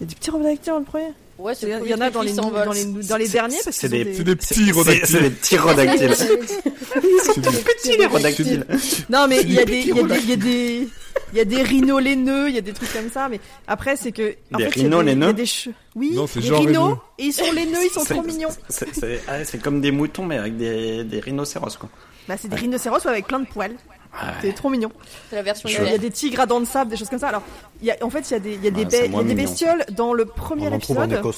Il 0.00 0.02
y 0.02 0.04
a 0.04 0.06
des 0.08 0.14
petits 0.14 0.30
redacteurs 0.30 0.74
dans 0.74 0.80
le 0.80 0.84
premier. 0.86 1.12
Ouais, 1.38 1.54
c'est 1.54 1.66
Il 1.66 1.88
y, 1.88 1.92
a- 1.92 1.96
en 1.96 2.00
a 2.00 2.10
dans 2.10 2.22
les, 2.22 2.32
dans 2.32 2.50
les, 2.72 2.84
dans 2.84 3.16
les 3.16 3.26
C'est- 3.26 3.32
derniers 3.32 3.58
parce 3.62 3.76
c'est 3.76 3.88
qu'ils 3.88 4.00
ont 4.00 4.04
des- 4.04 4.04
des... 4.10 4.14
C'est 4.14 4.24
des 4.24 4.36
petits 4.36 4.54
C'est 4.54 4.64
c'est 4.64 4.72
rodactyles. 4.72 5.20
des 5.22 5.30
petits 5.30 5.56
rodactyles. 5.58 6.14
C'est 6.18 7.40
des- 7.40 7.50
petits 7.58 7.96
les 7.96 8.06
rodactyles. 8.06 8.66
Non 9.08 9.26
mais 9.28 9.36
C'est 9.38 9.42
il 9.44 9.52
y 9.54 9.58
a 9.60 9.64
des 9.64 9.72
des, 9.84 9.88
il 9.88 9.96
y 9.96 10.00
a 10.00 10.02
des, 10.02 10.18
il 10.18 10.28
y 10.28 10.32
a 10.32 10.36
des, 10.36 10.88
il 11.32 11.36
y 11.38 11.40
a 11.40 11.44
des 11.44 11.62
rhinos 11.62 12.02
laineux, 12.02 12.48
il 12.48 12.54
y 12.56 12.58
a 12.58 12.60
des 12.60 12.72
trucs 12.72 12.92
comme 12.92 13.08
ça. 13.10 13.28
Mais 13.28 13.38
après 13.68 13.94
c'est 13.96 14.10
que 14.10 14.34
en 14.52 14.58
Des 14.58 14.64
fait, 14.64 14.70
il 14.80 14.82
y 14.82 14.86
a 14.86 14.88
rhinos 14.88 15.04
des- 15.04 15.10
laineux 15.10 15.32
des 15.32 15.44
che- 15.44 15.70
Oui, 15.94 16.10
Non, 16.14 16.26
c'est 16.26 16.40
des 16.40 16.50
rhinos 16.50 16.96
et 17.18 17.24
ils 17.26 17.32
sont 17.32 17.52
laineux, 17.52 17.78
ils 17.84 17.90
sont 17.92 18.00
C'est- 18.04 18.14
trop 18.14 18.22
mignons. 18.24 18.48
C'est 18.68 18.92
c'est- 18.94 19.20
ah, 19.28 19.44
c'est 19.44 19.58
comme 19.62 19.80
des 19.80 19.92
moutons, 19.92 20.24
mais 20.24 20.38
avec 20.38 20.56
des, 20.56 21.04
des 21.04 21.20
rhinocéros, 21.20 21.76
quoi. 21.78 21.88
Bah 22.28 22.34
c'est 22.40 22.48
des 22.48 22.56
rhinocéros 22.56 23.06
avec 23.06 23.26
plein 23.28 23.38
de 23.40 23.46
poils. 23.46 23.74
Ouais. 24.12 24.28
C'est 24.42 24.52
trop 24.54 24.68
mignon. 24.70 24.90
C'est 25.30 25.36
la 25.36 25.42
version 25.42 25.68
Il 25.68 25.74
y 25.90 25.94
a 25.94 25.98
des 25.98 26.10
tigres 26.10 26.40
à 26.40 26.46
dents 26.46 26.60
de 26.60 26.64
sable, 26.66 26.90
des 26.90 26.96
choses 26.96 27.08
comme 27.08 27.18
ça. 27.18 27.28
Alors, 27.28 27.42
il 27.80 27.86
y 27.86 27.90
a, 27.90 27.96
en 28.02 28.10
fait, 28.10 28.28
il 28.30 28.32
y 28.32 28.36
a 28.36 28.38
des, 28.40 28.54
il 28.54 28.64
y 28.64 28.68
a 28.68 28.70
des, 28.70 28.80
Ouais, 28.80 28.86
be- 28.86 28.90
c'est 28.90 29.06
il 29.06 29.12
y 29.12 29.16
a 29.16 29.18
des 29.22 29.24
mignon. 29.34 29.34
bestioles 29.48 29.84
dans 29.92 30.12
le 30.12 30.24
premier 30.24 30.68
On 30.68 30.72
en 30.72 30.78
trouve 30.78 30.98
en 30.98 31.04
épisode 31.04 31.34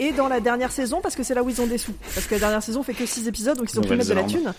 et 0.00 0.12
dans 0.12 0.28
la 0.28 0.38
dernière 0.40 0.70
saison 0.70 1.00
parce 1.02 1.16
que 1.16 1.24
c'est 1.24 1.34
là 1.34 1.42
où 1.42 1.50
ils 1.50 1.60
ont 1.60 1.66
des 1.66 1.76
sous. 1.76 1.92
Parce 2.14 2.26
que 2.26 2.34
la 2.34 2.40
dernière 2.40 2.62
saison 2.62 2.82
fait 2.84 2.94
que 2.94 3.04
6 3.04 3.26
épisodes, 3.26 3.58
donc 3.58 3.68
ils 3.72 3.78
ont 3.78 3.82
pu 3.82 3.96
mettre 3.96 4.08
de 4.08 4.14
la 4.14 4.22
thune. 4.22 4.54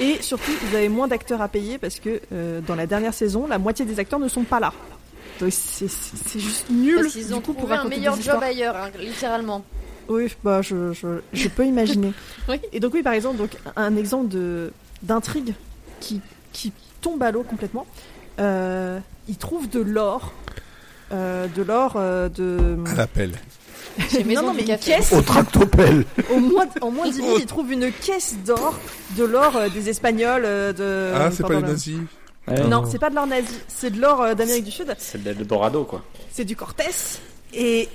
Et 0.00 0.16
surtout, 0.22 0.50
ils 0.70 0.76
avaient 0.76 0.88
moins 0.88 1.08
d'acteurs 1.08 1.42
à 1.42 1.48
payer 1.48 1.76
parce 1.76 2.00
que 2.00 2.20
euh, 2.32 2.60
dans 2.62 2.74
la 2.74 2.86
dernière 2.86 3.12
saison, 3.12 3.46
la 3.46 3.58
moitié 3.58 3.84
des 3.84 3.98
acteurs 3.98 4.18
ne 4.18 4.28
sont 4.28 4.44
pas 4.44 4.58
là. 4.60 4.72
Donc 5.40 5.52
c'est 5.52 5.88
juste 6.38 6.70
nul. 6.70 6.96
Parce 7.02 7.12
qu'ils 7.12 7.26
du 7.28 7.32
ont 7.34 7.40
coup, 7.40 7.52
pour 7.52 7.56
trouvé 7.58 7.74
un 7.74 7.76
raconter 7.78 7.96
meilleur 7.96 8.14
job 8.14 8.20
histoires. 8.22 8.42
ailleurs, 8.42 8.76
hein, 8.76 8.90
littéralement. 8.98 9.62
Oui, 10.08 10.34
bah 10.42 10.60
je, 10.62 10.92
je, 10.92 11.06
je 11.32 11.48
peux 11.48 11.64
imaginer. 11.66 12.12
Oui. 12.48 12.58
Et 12.72 12.80
donc 12.80 12.94
oui, 12.94 13.02
par 13.02 13.12
exemple, 13.12 13.36
donc 13.36 13.50
un 13.76 13.94
exemple 13.96 14.28
de 14.28 14.72
d'intrigue 15.02 15.54
qui 16.00 16.20
qui 16.52 16.72
tombe 17.00 17.22
à 17.22 17.30
l'eau 17.30 17.42
complètement. 17.42 17.86
Euh, 18.38 18.98
ils 19.28 19.36
trouvent 19.36 19.68
de 19.68 19.80
l'or, 19.80 20.32
euh, 21.12 21.46
de 21.54 21.62
l'or 21.62 21.94
euh, 21.96 22.28
de. 22.28 22.76
À. 22.86 23.06
Chez 24.08 24.24
Maison 24.24 24.42
non, 24.42 24.48
non, 24.48 24.54
mais 24.54 24.62
une 24.62 24.78
caisse. 24.78 25.12
Au 25.12 25.20
tractopelle 25.20 26.04
Au 26.32 26.38
moins, 26.38 26.66
en 26.80 26.90
moins 26.90 27.08
10 27.10 27.16
000, 27.16 27.38
ils 27.38 27.46
trouvent 27.46 27.72
une 27.72 27.92
caisse 27.92 28.36
d'or, 28.46 28.78
de 29.16 29.24
l'or 29.24 29.56
euh, 29.56 29.68
des 29.68 29.88
Espagnols, 29.88 30.44
euh, 30.44 30.72
de. 30.72 31.12
Ah, 31.14 31.30
c'est 31.30 31.42
pas 31.42 31.54
les 31.54 31.60
le- 31.60 31.66
nazis 31.68 31.98
Ouais. 32.48 32.66
Non, 32.66 32.84
c'est 32.90 32.98
pas 32.98 33.10
de 33.10 33.14
l'or 33.14 33.26
nazi, 33.26 33.52
c'est 33.68 33.90
de 33.90 34.00
l'or 34.00 34.22
euh, 34.22 34.34
d'Amérique 34.34 34.64
du 34.64 34.70
Sud. 34.70 34.92
C'est 34.98 35.22
de 35.22 35.30
l'Eldorado, 35.30 35.84
quoi. 35.84 36.02
C'est 36.32 36.44
du 36.44 36.56
Cortés. 36.56 36.84
Et 37.52 37.88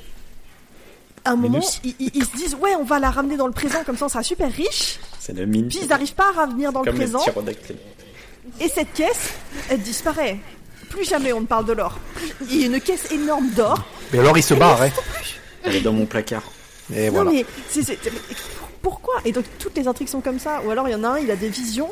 à 1.25 1.31
un 1.31 1.35
moment, 1.35 1.59
ils, 1.83 1.95
ils- 1.99 2.11
ils 2.13 2.25
se 2.25 2.35
disent 2.37 2.55
ouais, 2.61 2.75
on 2.79 2.83
va 2.83 2.99
la 2.99 3.09
ramener 3.09 3.35
dans 3.37 3.47
le 3.47 3.53
présent, 3.53 3.79
comme 3.85 3.97
ça 3.97 4.05
on 4.05 4.09
sera 4.09 4.23
super 4.23 4.51
riche. 4.51 4.99
C'est 5.19 5.33
le 5.33 5.45
mine. 5.45 5.67
Puis 5.67 5.79
ils 5.81 5.87
n'arrivent 5.87 6.13
pas 6.15 6.29
à 6.37 6.45
revenir 6.45 6.71
dans 6.71 6.81
le 6.81 6.85
Comme 6.85 6.95
présent. 6.95 7.19
Et 8.61 8.69
cette 8.69 8.93
caisse, 8.93 9.33
elle 9.69 9.81
disparaît. 9.81 10.37
Plus 10.89 11.03
jamais 11.03 11.33
on 11.33 11.41
ne 11.41 11.45
parle 11.47 11.65
de 11.65 11.73
l'or. 11.73 11.97
Il 12.49 12.61
y 12.61 12.63
a 12.63 12.67
une 12.67 12.79
caisse 12.79 13.11
énorme 13.11 13.49
d'or. 13.49 13.83
Mais 14.13 14.19
alors 14.19 14.37
il 14.37 14.43
se 14.43 14.53
barre, 14.53 14.81
hein. 14.81 14.89
Elle 15.63 15.75
est 15.77 15.81
dans 15.81 15.93
mon 15.93 16.05
placard. 16.05 16.43
Et 16.95 17.07
non 17.07 17.13
voilà. 17.23 17.31
mais 17.31 17.45
pourquoi? 18.81 19.15
Et 19.25 19.31
donc 19.31 19.45
toutes 19.59 19.75
les 19.75 19.87
intrigues 19.87 20.07
sont 20.09 20.21
comme 20.21 20.39
ça. 20.39 20.61
Ou 20.65 20.69
alors 20.71 20.87
il 20.87 20.91
y 20.91 20.95
en 20.95 21.03
a 21.03 21.09
un, 21.09 21.17
il 21.19 21.29
a 21.31 21.35
des 21.35 21.49
visions. 21.49 21.89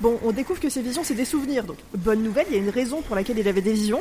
Bon, 0.00 0.18
on 0.24 0.32
découvre 0.32 0.58
que 0.60 0.70
ces 0.70 0.80
visions, 0.80 1.02
c'est 1.04 1.12
des 1.14 1.26
souvenirs. 1.26 1.64
Donc, 1.64 1.76
bonne 1.94 2.22
nouvelle, 2.22 2.46
il 2.48 2.54
y 2.54 2.58
a 2.58 2.62
une 2.62 2.70
raison 2.70 3.02
pour 3.02 3.14
laquelle 3.14 3.38
il 3.38 3.46
avait 3.46 3.60
des 3.60 3.74
visions. 3.74 4.00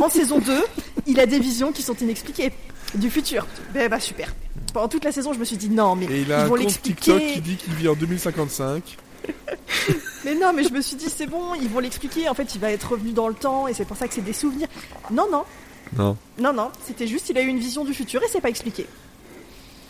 En 0.00 0.08
saison 0.08 0.38
2, 0.38 0.64
il 1.06 1.20
a 1.20 1.26
des 1.26 1.38
visions 1.38 1.70
qui 1.70 1.82
sont 1.82 1.94
inexpliquées. 1.96 2.50
Du 2.94 3.10
futur. 3.10 3.46
Ben 3.74 3.88
bah 3.88 4.00
super. 4.00 4.34
Pendant 4.72 4.88
toute 4.88 5.04
la 5.04 5.12
saison, 5.12 5.32
je 5.32 5.38
me 5.38 5.44
suis 5.44 5.56
dit 5.56 5.68
non, 5.70 5.94
mais 5.96 6.06
Et 6.06 6.20
il 6.22 6.26
ils 6.26 6.32
a 6.32 6.42
un 6.42 6.44
vont 6.46 6.56
compte 6.56 6.80
TikTok 6.82 7.18
l'expliquer. 7.20 7.32
qui 7.34 7.40
dit 7.40 7.56
qu'il 7.56 7.74
vit 7.74 7.88
en 7.88 7.94
2055. 7.94 8.96
Mais 10.24 10.34
non, 10.34 10.52
mais 10.54 10.62
je 10.64 10.72
me 10.72 10.80
suis 10.80 10.96
dit 10.96 11.08
c'est 11.08 11.26
bon, 11.26 11.54
ils 11.54 11.68
vont 11.68 11.80
l'expliquer. 11.80 12.28
En 12.28 12.34
fait, 12.34 12.54
il 12.54 12.60
va 12.60 12.70
être 12.72 12.92
revenu 12.92 13.12
dans 13.12 13.28
le 13.28 13.34
temps 13.34 13.66
et 13.68 13.74
c'est 13.74 13.84
pour 13.84 13.96
ça 13.96 14.06
que 14.08 14.14
c'est 14.14 14.20
des 14.24 14.32
souvenirs. 14.32 14.68
Non, 15.10 15.26
non, 15.30 15.44
Non. 15.96 16.16
non, 16.38 16.52
non. 16.52 16.70
C'était 16.86 17.06
juste, 17.06 17.28
il 17.28 17.38
a 17.38 17.42
eu 17.42 17.46
une 17.46 17.58
vision 17.58 17.84
du 17.84 17.92
futur 17.94 18.22
et 18.22 18.26
c'est 18.30 18.40
pas 18.40 18.48
expliqué. 18.48 18.86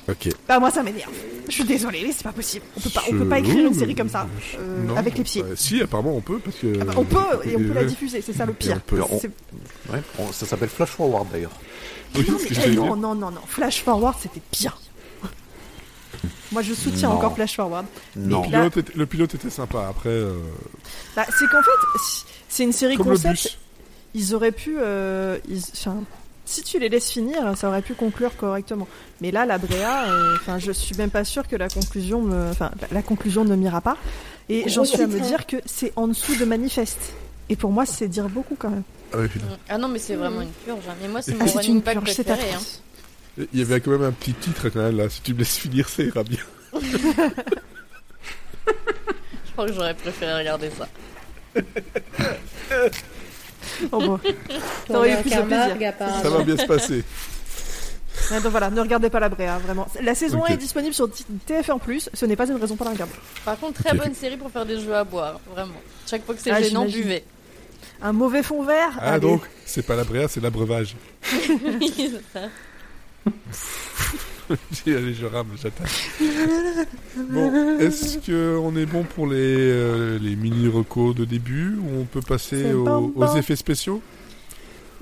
Ok. 0.09 0.29
Bah 0.49 0.59
moi 0.59 0.71
ça 0.71 0.83
m'énerve. 0.83 1.13
Je 1.49 1.53
suis 1.53 1.65
désolée, 1.65 2.03
mais 2.07 2.13
c'est 2.13 2.25
pas 2.25 2.33
possible. 2.33 2.65
On 2.77 2.81
peut 2.81 2.91
pas, 2.91 3.03
on 3.09 3.13
peut 3.19 3.29
pas 3.29 3.39
écrire 3.41 3.67
une 3.67 3.75
série 3.75 3.95
comme 3.95 4.09
ça 4.09 4.27
euh, 4.59 4.83
Non. 4.85 4.97
avec 4.97 5.19
les 5.19 5.25
pieds. 5.25 5.43
Euh, 5.43 5.55
si, 5.55 5.83
apparemment 5.83 6.17
on 6.17 6.21
peut 6.23 6.39
parce 6.39 6.57
que. 6.57 6.79
Ah 6.81 6.85
bah, 6.85 6.93
on 6.97 7.05
peut 7.05 7.19
et 7.45 7.55
on 7.57 7.59
peut 7.59 7.73
la 7.75 7.81
Ouais. 7.83 7.87
diffuser, 7.87 8.23
c'est 8.23 8.33
ça 8.33 8.47
le 8.47 8.55
pire. 8.55 8.77
on 8.77 8.81
peut. 8.81 9.03
on- 9.11 9.21
C'est- 9.21 9.31
Ouais, 9.93 10.01
ça 10.33 10.47
s'appelle 10.47 10.71
Flash 10.71 10.89
Forward 10.91 11.27
d'ailleurs. 11.31 11.53
Oui, 12.15 12.27
Non, 12.29 12.37
mais- 12.43 12.57
eh, 12.65 12.71
non, 12.75 12.97
non, 12.97 13.15
non, 13.15 13.31
non. 13.31 13.41
Flash 13.47 13.83
Forward, 13.83 14.17
c'était 14.21 14.43
bien. 14.53 14.73
Moi, 16.53 16.63
je 16.63 16.73
soutiens 16.75 17.11
Non. 17.11 17.17
encore 17.17 17.35
Flash 17.35 17.57
Forward. 17.57 17.87
Non. 18.17 18.43
Le 18.45 18.51
Là- 18.51 18.59
pilote, 18.71 18.77
était, 18.79 18.99
le 18.99 19.07
pilote 19.07 19.35
était 19.35 19.51
sympa. 19.51 19.87
Après, 19.89 20.09
euh, 20.09 20.33
Bah, 21.15 21.25
c'est 21.39 21.47
qu'en 21.49 21.63
fait, 21.63 22.25
c'est 22.49 22.65
une 22.65 22.73
série 22.73 22.97
comme 22.97 23.07
concept. 23.09 23.59
Ils 24.15 24.35
auraient 24.35 24.53
pu. 24.53 24.77
euh, 24.81 25.39
ils- 25.49 25.63
enfin, 25.75 25.97
si 26.47 26.63
tu 26.63 26.79
les 26.79 26.89
laisses 26.89 27.11
finir, 27.11 27.57
ça 27.57 27.69
aurait 27.69 27.83
pu 27.83 27.95
conclure 27.95 28.37
correctement. 28.37 28.89
Mais 29.21 29.31
là, 29.31 29.45
la 29.45 29.59
Bréa, 29.59 30.09
euh, 30.11 30.35
enfin, 30.41 30.59
je 30.59 30.73
suis 30.73 30.97
même 30.97 31.11
pas 31.11 31.25
sûre 31.25 31.47
que 31.47 31.57
la 31.57 31.69
conclusion 31.69 32.23
me, 32.23 32.49
enfin, 32.51 32.71
la- 32.91 33.03
conclusion 33.03 33.45
ne 33.45 33.55
m'ira 33.55 33.83
pas. 33.83 33.99
Et 34.49 34.67
j'en 34.71 34.85
suis 34.87 35.03
à 35.03 35.07
me 35.07 35.21
dire 35.21 35.47
que 35.47 35.57
c'est 35.67 35.93
en 35.97 36.09
dessous 36.09 36.35
de 36.37 36.47
manifeste. 36.47 37.13
Et 37.51 37.57
pour 37.57 37.71
moi, 37.71 37.85
c'est 37.85 38.09
dire 38.09 38.31
beaucoup 38.31 38.57
quand 38.59 38.71
même. 38.71 38.83
Ah 39.13 39.17
oui. 39.19 39.29
Ah 39.69 39.79
non, 39.79 39.89
mais 39.89 39.99
c'est 39.99 40.15
vraiment 40.17 40.41
une 40.43 40.51
purge. 40.51 40.85
hein. 40.89 40.95
Mais 41.03 41.09
moi, 41.09 41.23
c'est 41.23 41.33
Ah, 41.33 41.45
mon 41.45 41.47
c'est 41.47 41.59
running 41.59 41.75
une 41.77 41.83
pack 41.83 41.95
purge, 41.99 42.13
c'est 42.13 42.25
préféré. 42.25 42.53
Hein. 42.55 42.61
Il 43.53 43.59
y 43.59 43.63
avait 43.63 43.81
quand 43.81 43.91
même 43.93 44.03
un 44.05 44.13
petit 44.13 44.35
titre 44.35 44.69
quand 44.69 44.81
même 44.81 44.97
là. 44.97 45.09
Si 45.09 45.21
tu 45.23 45.33
me 45.35 45.39
laisses 45.39 45.57
finir, 45.59 45.89
ça 45.89 46.03
ira 46.03 46.23
bien. 46.25 46.41
Je 49.47 49.53
crois 49.53 49.67
que 49.67 49.73
j'aurais 49.73 49.95
préféré 49.95 50.35
regarder 50.39 50.71
ça. 50.71 50.89
Oh, 53.93 53.99
bon. 54.01 54.19
T'aurais 54.87 55.13
eu 55.13 55.17
plus 55.23 55.31
de 55.31 55.41
plaisir. 55.43 55.77
Ça 56.23 56.31
va 56.31 56.43
bien 56.43 56.57
se 56.57 56.65
passer. 56.67 57.05
Ah, 58.31 58.41
donc 58.41 58.51
voilà, 58.51 58.71
ne 58.71 58.81
regardez 58.81 59.11
pas 59.11 59.21
la 59.21 59.29
Bréa, 59.29 59.59
vraiment. 59.59 59.87
La 60.03 60.15
saison 60.15 60.39
Ok. 60.41 60.51
1 60.51 60.55
est 60.55 60.57
disponible 60.57 60.95
sur 60.95 61.09
TF1+, 61.49 62.09
ce 62.13 62.27
n'est 62.27 62.35
pas 62.37 62.47
une 62.49 62.57
raison 62.57 62.77
pour 62.77 62.87
la 62.87 62.93
regarder. 62.93 63.13
Par 63.45 63.59
contre, 63.59 63.83
très 63.83 63.97
bonne 63.97 64.15
série 64.15 64.37
pour 64.37 64.51
faire 64.51 64.65
des 64.67 64.81
jeux 64.81 64.95
à 64.95 65.05
boire. 65.05 65.39
Vraiment. 65.55 65.81
Chaque 66.09 66.25
fois 66.25 66.35
que 66.35 66.41
c'est 66.41 66.51
Ah, 66.51 66.61
gênant, 66.63 66.87
buvez. 66.87 67.25
Un 68.01 68.13
mauvais 68.13 68.43
fond 68.43 68.63
vert 68.63 68.97
Ah 69.01 69.13
allez. 69.15 69.21
donc, 69.21 69.43
c'est 69.65 69.85
pas 69.85 69.97
la 69.97 70.05
bréa, 70.05 70.29
c'est 70.29 70.41
l'abreuvage. 70.41 70.95
Allez, 74.87 75.13
je 75.13 75.27
rame, 75.27 75.49
j'attaque. 75.63 75.91
Bon, 77.17 77.79
est-ce 77.79 78.17
que 78.19 78.57
on 78.57 78.75
est 78.77 78.87
bon 78.87 79.03
pour 79.05 79.27
les, 79.27 79.37
euh, 79.37 80.19
les 80.19 80.37
mini 80.37 80.69
recos 80.69 81.15
de 81.15 81.27
début 81.27 81.77
ou 81.77 82.01
on 82.01 82.05
peut 82.05 82.23
passer 82.23 82.73
aux, 82.73 82.85
bon, 82.85 82.97
aux 83.15 83.27
bon. 83.27 83.37
effets 83.37 83.57
spéciaux? 83.57 84.01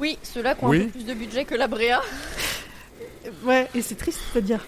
Oui, 0.01 0.19
ceux-là 0.25 0.57
qui 0.57 0.65
ont 0.65 0.69
Oui. 0.71 0.81
un 0.81 0.85
peu 0.87 0.91
plus 0.91 1.05
de 1.07 1.15
budget 1.15 1.45
que 1.45 1.55
la 1.55 1.69
Bréa. 1.69 2.01
Ouais, 3.45 3.67
et 3.75 3.83
c'est 3.83 3.97
triste 3.97 4.21
de 4.37 4.41
dire. 4.41 4.65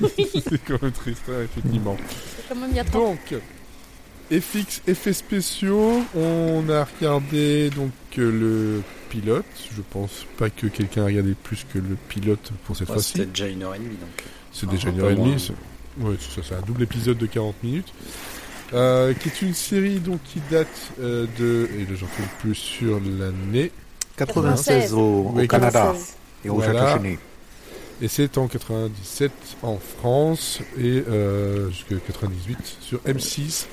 C'est 0.00 0.64
quand 0.66 0.82
même 0.82 0.90
triste, 0.90 1.22
hein, 1.28 1.42
effectivement. 1.44 1.96
C'est 2.08 2.48
quand 2.48 2.60
même 2.60 2.74
y 2.74 2.80
a. 2.80 2.84
Donc, 2.84 3.20
FX, 4.30 4.82
effets 4.86 5.12
spéciaux, 5.12 6.02
on 6.14 6.68
a 6.70 6.84
regardé 6.84 7.70
donc 7.70 7.90
euh, 8.18 8.30
le 8.30 8.82
pilote. 9.08 9.44
Je 9.76 9.82
pense 9.90 10.24
pas 10.38 10.50
que 10.50 10.66
quelqu'un 10.68 11.02
a 11.02 11.06
regardé 11.06 11.34
plus 11.34 11.66
que 11.72 11.78
le 11.78 11.96
pilote 12.08 12.52
pour 12.64 12.76
cette 12.76 12.88
Ouais, 12.88 12.94
fois-ci. 12.94 13.12
C'était 13.14 13.26
déjà 13.26 13.46
une 13.48 13.62
heure 13.62 13.74
et 13.74 13.78
demie 13.78 13.96
donc. 13.96 14.08
C'est 14.52 14.68
déjà 14.68 14.88
une 14.90 15.00
heure 15.00 15.10
et 15.10 15.14
demie. 15.16 15.40
c'est- 15.40 15.52
Ouais, 16.04 16.14
c'est 16.20 16.40
ça, 16.40 16.46
c'est 16.48 16.54
un 16.54 16.60
double 16.62 16.84
épisode 16.84 17.18
de 17.18 17.26
40 17.26 17.56
minutes. 17.64 17.92
Euh, 18.72 19.12
qui 19.14 19.28
est 19.28 19.42
une 19.42 19.52
série 19.54 19.98
donc 19.98 20.20
qui 20.22 20.40
date 20.48 20.68
euh, 21.00 21.26
de 21.40 21.68
et 21.76 21.80
là 21.90 21.96
j'en 21.96 22.06
trouve 22.06 22.26
plus 22.38 22.54
sur 22.54 23.00
l'année 23.00 23.72
96 24.16 24.94
au, 24.94 25.32
Canada 25.48 25.72
96. 25.80 26.14
et 26.44 26.50
au 26.50 26.54
Voilà. 26.54 26.72
États-Unis. 26.94 27.18
Et 28.02 28.08
c'est 28.08 28.38
en 28.38 28.46
97 28.48 29.30
en 29.62 29.78
France 29.78 30.60
et 30.78 31.02
euh, 31.08 31.68
jusqu'à 31.70 31.96
98 31.96 32.76
sur 32.80 32.98
M6 33.00 33.66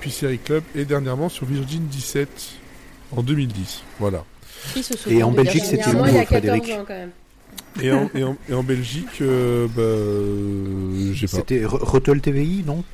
puis 0.00 0.10
Série 0.10 0.38
Club 0.38 0.62
et 0.74 0.84
dernièrement 0.84 1.28
sur 1.28 1.46
Virgin 1.46 1.86
17 1.86 2.28
en 3.16 3.22
2010 3.22 3.82
voilà 3.98 4.24
Qui 4.72 4.82
se 4.82 4.94
Et 5.08 5.22
en 5.22 5.32
Belgique, 5.32 5.64
c'était 5.64 5.82
14 5.82 6.26
Frédéric 6.26 6.64
ans 6.70 6.84
quand 6.86 6.94
même. 6.94 7.10
et 7.82 7.92
en, 7.92 8.10
et 8.14 8.24
en, 8.24 8.36
et 8.48 8.54
en 8.54 8.62
Belgique 8.62 9.20
euh, 9.20 9.66
bah 9.68 9.82
euh, 9.82 11.12
j'ai 11.12 11.26
pas 11.26 11.36
C'était 11.38 11.62
Retel 11.64 12.20
TVI, 12.20 12.62
non? 12.66 12.84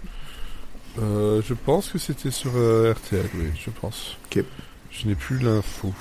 Euh, 0.98 1.40
je 1.46 1.54
pense 1.54 1.88
que 1.90 1.98
c'était 1.98 2.30
sur 2.30 2.50
euh, 2.56 2.92
RTL, 2.92 3.24
oui, 3.34 3.44
je 3.64 3.70
pense. 3.70 4.16
Ok. 4.26 4.42
Je 4.90 5.06
n'ai 5.06 5.14
plus 5.14 5.38
l'info. 5.38 5.92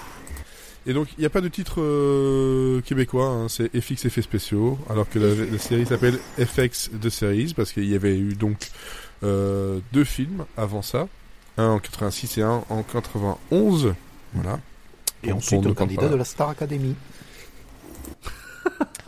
Et 0.86 0.94
donc, 0.94 1.08
il 1.18 1.20
n'y 1.22 1.26
a 1.26 1.30
pas 1.30 1.42
de 1.42 1.48
titre 1.50 1.82
euh, 1.82 2.82
québécois, 2.82 3.26
hein, 3.28 3.48
c'est 3.50 3.70
FX 3.80 4.06
Effets 4.06 4.22
Spéciaux, 4.22 4.80
alors 4.90 5.08
que 5.10 5.20
la, 5.20 5.36
la 5.52 5.58
série 5.60 5.86
s'appelle 5.86 6.18
FX 6.40 6.90
The 7.02 7.10
Series, 7.10 7.54
parce 7.56 7.72
qu'il 7.74 7.88
y 7.88 7.96
avait 7.96 8.18
eu 8.18 8.34
donc 8.34 8.70
euh, 9.24 9.80
deux 9.92 10.06
films 10.06 10.46
avant 10.58 10.82
ça, 10.82 11.08
un 11.58 11.68
en 11.68 11.80
86 11.80 12.38
et 12.38 12.42
un 12.44 12.64
en 12.70 12.84
91. 12.84 13.94
Voilà. 14.34 14.60
Et 15.24 15.28
Donc, 15.30 15.38
ensuite 15.40 15.54
on 15.60 15.60
un 15.60 15.64
parle 15.66 15.76
candidat 15.76 16.02
pas. 16.04 16.08
de 16.10 16.16
la 16.16 16.24
Star 16.26 16.50
Academy. 16.50 16.96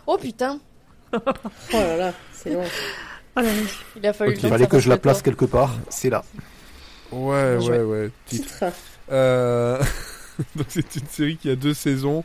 Oh 0.06 0.18
putain, 0.20 0.58
Oh 1.12 1.18
là 1.72 1.96
là, 1.96 2.14
c'est 2.32 2.50
long. 2.52 2.64
Oh 3.36 3.40
là 3.40 3.44
là. 3.44 3.52
il 3.96 4.06
a 4.06 4.12
fallu 4.12 4.34
Il 4.34 4.48
fallait 4.48 4.66
que 4.66 4.80
je 4.80 4.88
la 4.88 4.98
place 4.98 5.22
quelque 5.22 5.44
part. 5.44 5.74
C'est 5.90 6.10
là. 6.10 6.24
Ouais, 7.12 7.56
ouais, 7.56 7.82
ouais. 7.82 8.10
Titre. 8.26 8.46
Titre. 8.48 8.72
Euh, 9.10 9.80
donc 10.56 10.66
c'est 10.68 10.96
une 10.96 11.06
série 11.06 11.36
qui 11.36 11.50
a 11.50 11.56
deux 11.56 11.74
saisons, 11.74 12.24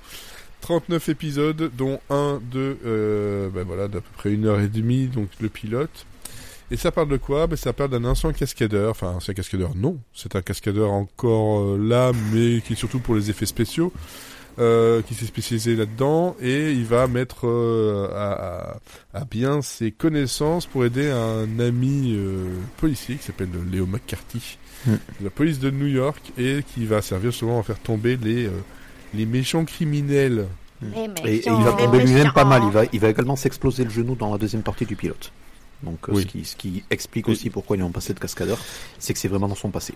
39 0.62 1.10
épisodes, 1.10 1.72
dont 1.78 2.00
un 2.10 2.42
de, 2.52 2.78
euh, 2.86 3.50
ben 3.50 3.64
voilà, 3.64 3.88
d'à 3.88 4.02
peu 4.02 4.10
près 4.16 4.34
une 4.34 4.46
heure 4.46 4.60
et 4.60 4.68
demie, 4.68 5.08
donc 5.08 5.30
le 5.40 5.50
pilote. 5.50 6.06
Et 6.70 6.76
ça 6.76 6.92
parle 6.92 7.08
de 7.08 7.18
quoi? 7.18 7.48
Ben, 7.48 7.56
Ça 7.56 7.72
parle 7.72 7.92
d'un 7.92 8.04
ancien 8.04 8.34
cascadeur, 8.34 8.92
enfin 8.92 9.12
ancien 9.12 9.34
cascadeur 9.34 9.74
non, 9.76 9.98
c'est 10.14 10.36
un 10.36 10.42
cascadeur 10.42 10.92
encore 10.92 11.62
euh, 11.62 11.78
là, 11.78 12.12
mais 12.34 12.62
qui 12.62 12.74
est 12.74 12.76
surtout 12.76 13.00
pour 13.00 13.16
les 13.16 13.30
effets 13.30 13.46
spéciaux, 13.46 13.94
euh, 14.60 15.04
qui 15.04 15.14
s'est 15.14 15.28
spécialisé 15.28 15.76
là-dedans, 15.76 16.36
et 16.42 16.72
il 16.72 16.84
va 16.84 17.08
mettre 17.08 17.48
euh, 17.48 18.10
à 19.14 19.26
bien 19.26 19.62
ses 19.62 19.92
connaissances 19.92 20.66
pour 20.66 20.84
aider 20.84 21.10
un 21.10 21.60
ami 21.60 22.16
euh, 22.18 22.48
policier 22.78 23.16
qui 23.16 23.24
s'appelle 23.24 23.50
Léo 23.72 23.86
McCarthy, 23.86 24.58
Mm. 24.86 24.94
la 25.24 25.30
police 25.30 25.60
de 25.60 25.72
New 25.72 25.88
York, 25.88 26.32
et 26.38 26.64
qui 26.74 26.86
va 26.86 27.02
servir 27.02 27.34
souvent 27.34 27.60
à 27.60 27.64
faire 27.64 27.80
tomber 27.80 28.16
les, 28.18 28.46
euh, 28.46 28.52
les 29.14 29.26
méchants 29.26 29.66
criminels. 29.66 30.48
Les 30.82 31.38
Et, 31.38 31.44
il 31.48 31.64
va 31.64 31.74
tomber 31.74 32.04
lui-même 32.06 32.32
pas 32.34 32.46
mal. 32.46 32.62
Il 32.66 32.72
va, 32.72 32.84
il 32.94 33.00
va 33.00 33.10
également 33.10 33.36
s'exploser 33.36 33.84
le 33.84 33.90
genou 33.90 34.16
dans 34.16 34.32
la 34.32 34.38
deuxième 34.38 34.62
partie 34.62 34.86
du 34.86 34.96
pilote. 34.96 35.32
Donc, 35.84 35.98
euh, 36.10 36.14
Oui. 36.14 36.22
ce, 36.22 36.28
qui, 36.28 36.46
ce 36.46 36.56
qui 36.56 36.84
explique 36.92 37.28
Oui. 37.28 37.34
aussi 37.34 37.50
pourquoi 37.50 37.76
il 37.78 37.80
est 37.80 37.84
en 37.84 37.92
passé 37.92 38.14
de 38.14 38.20
cascadeur, 38.20 38.60
c'est 39.00 39.14
que 39.14 39.20
c'est 39.20 39.28
vraiment 39.28 39.48
dans 39.48 39.56
son 39.56 39.70
passé. 39.72 39.94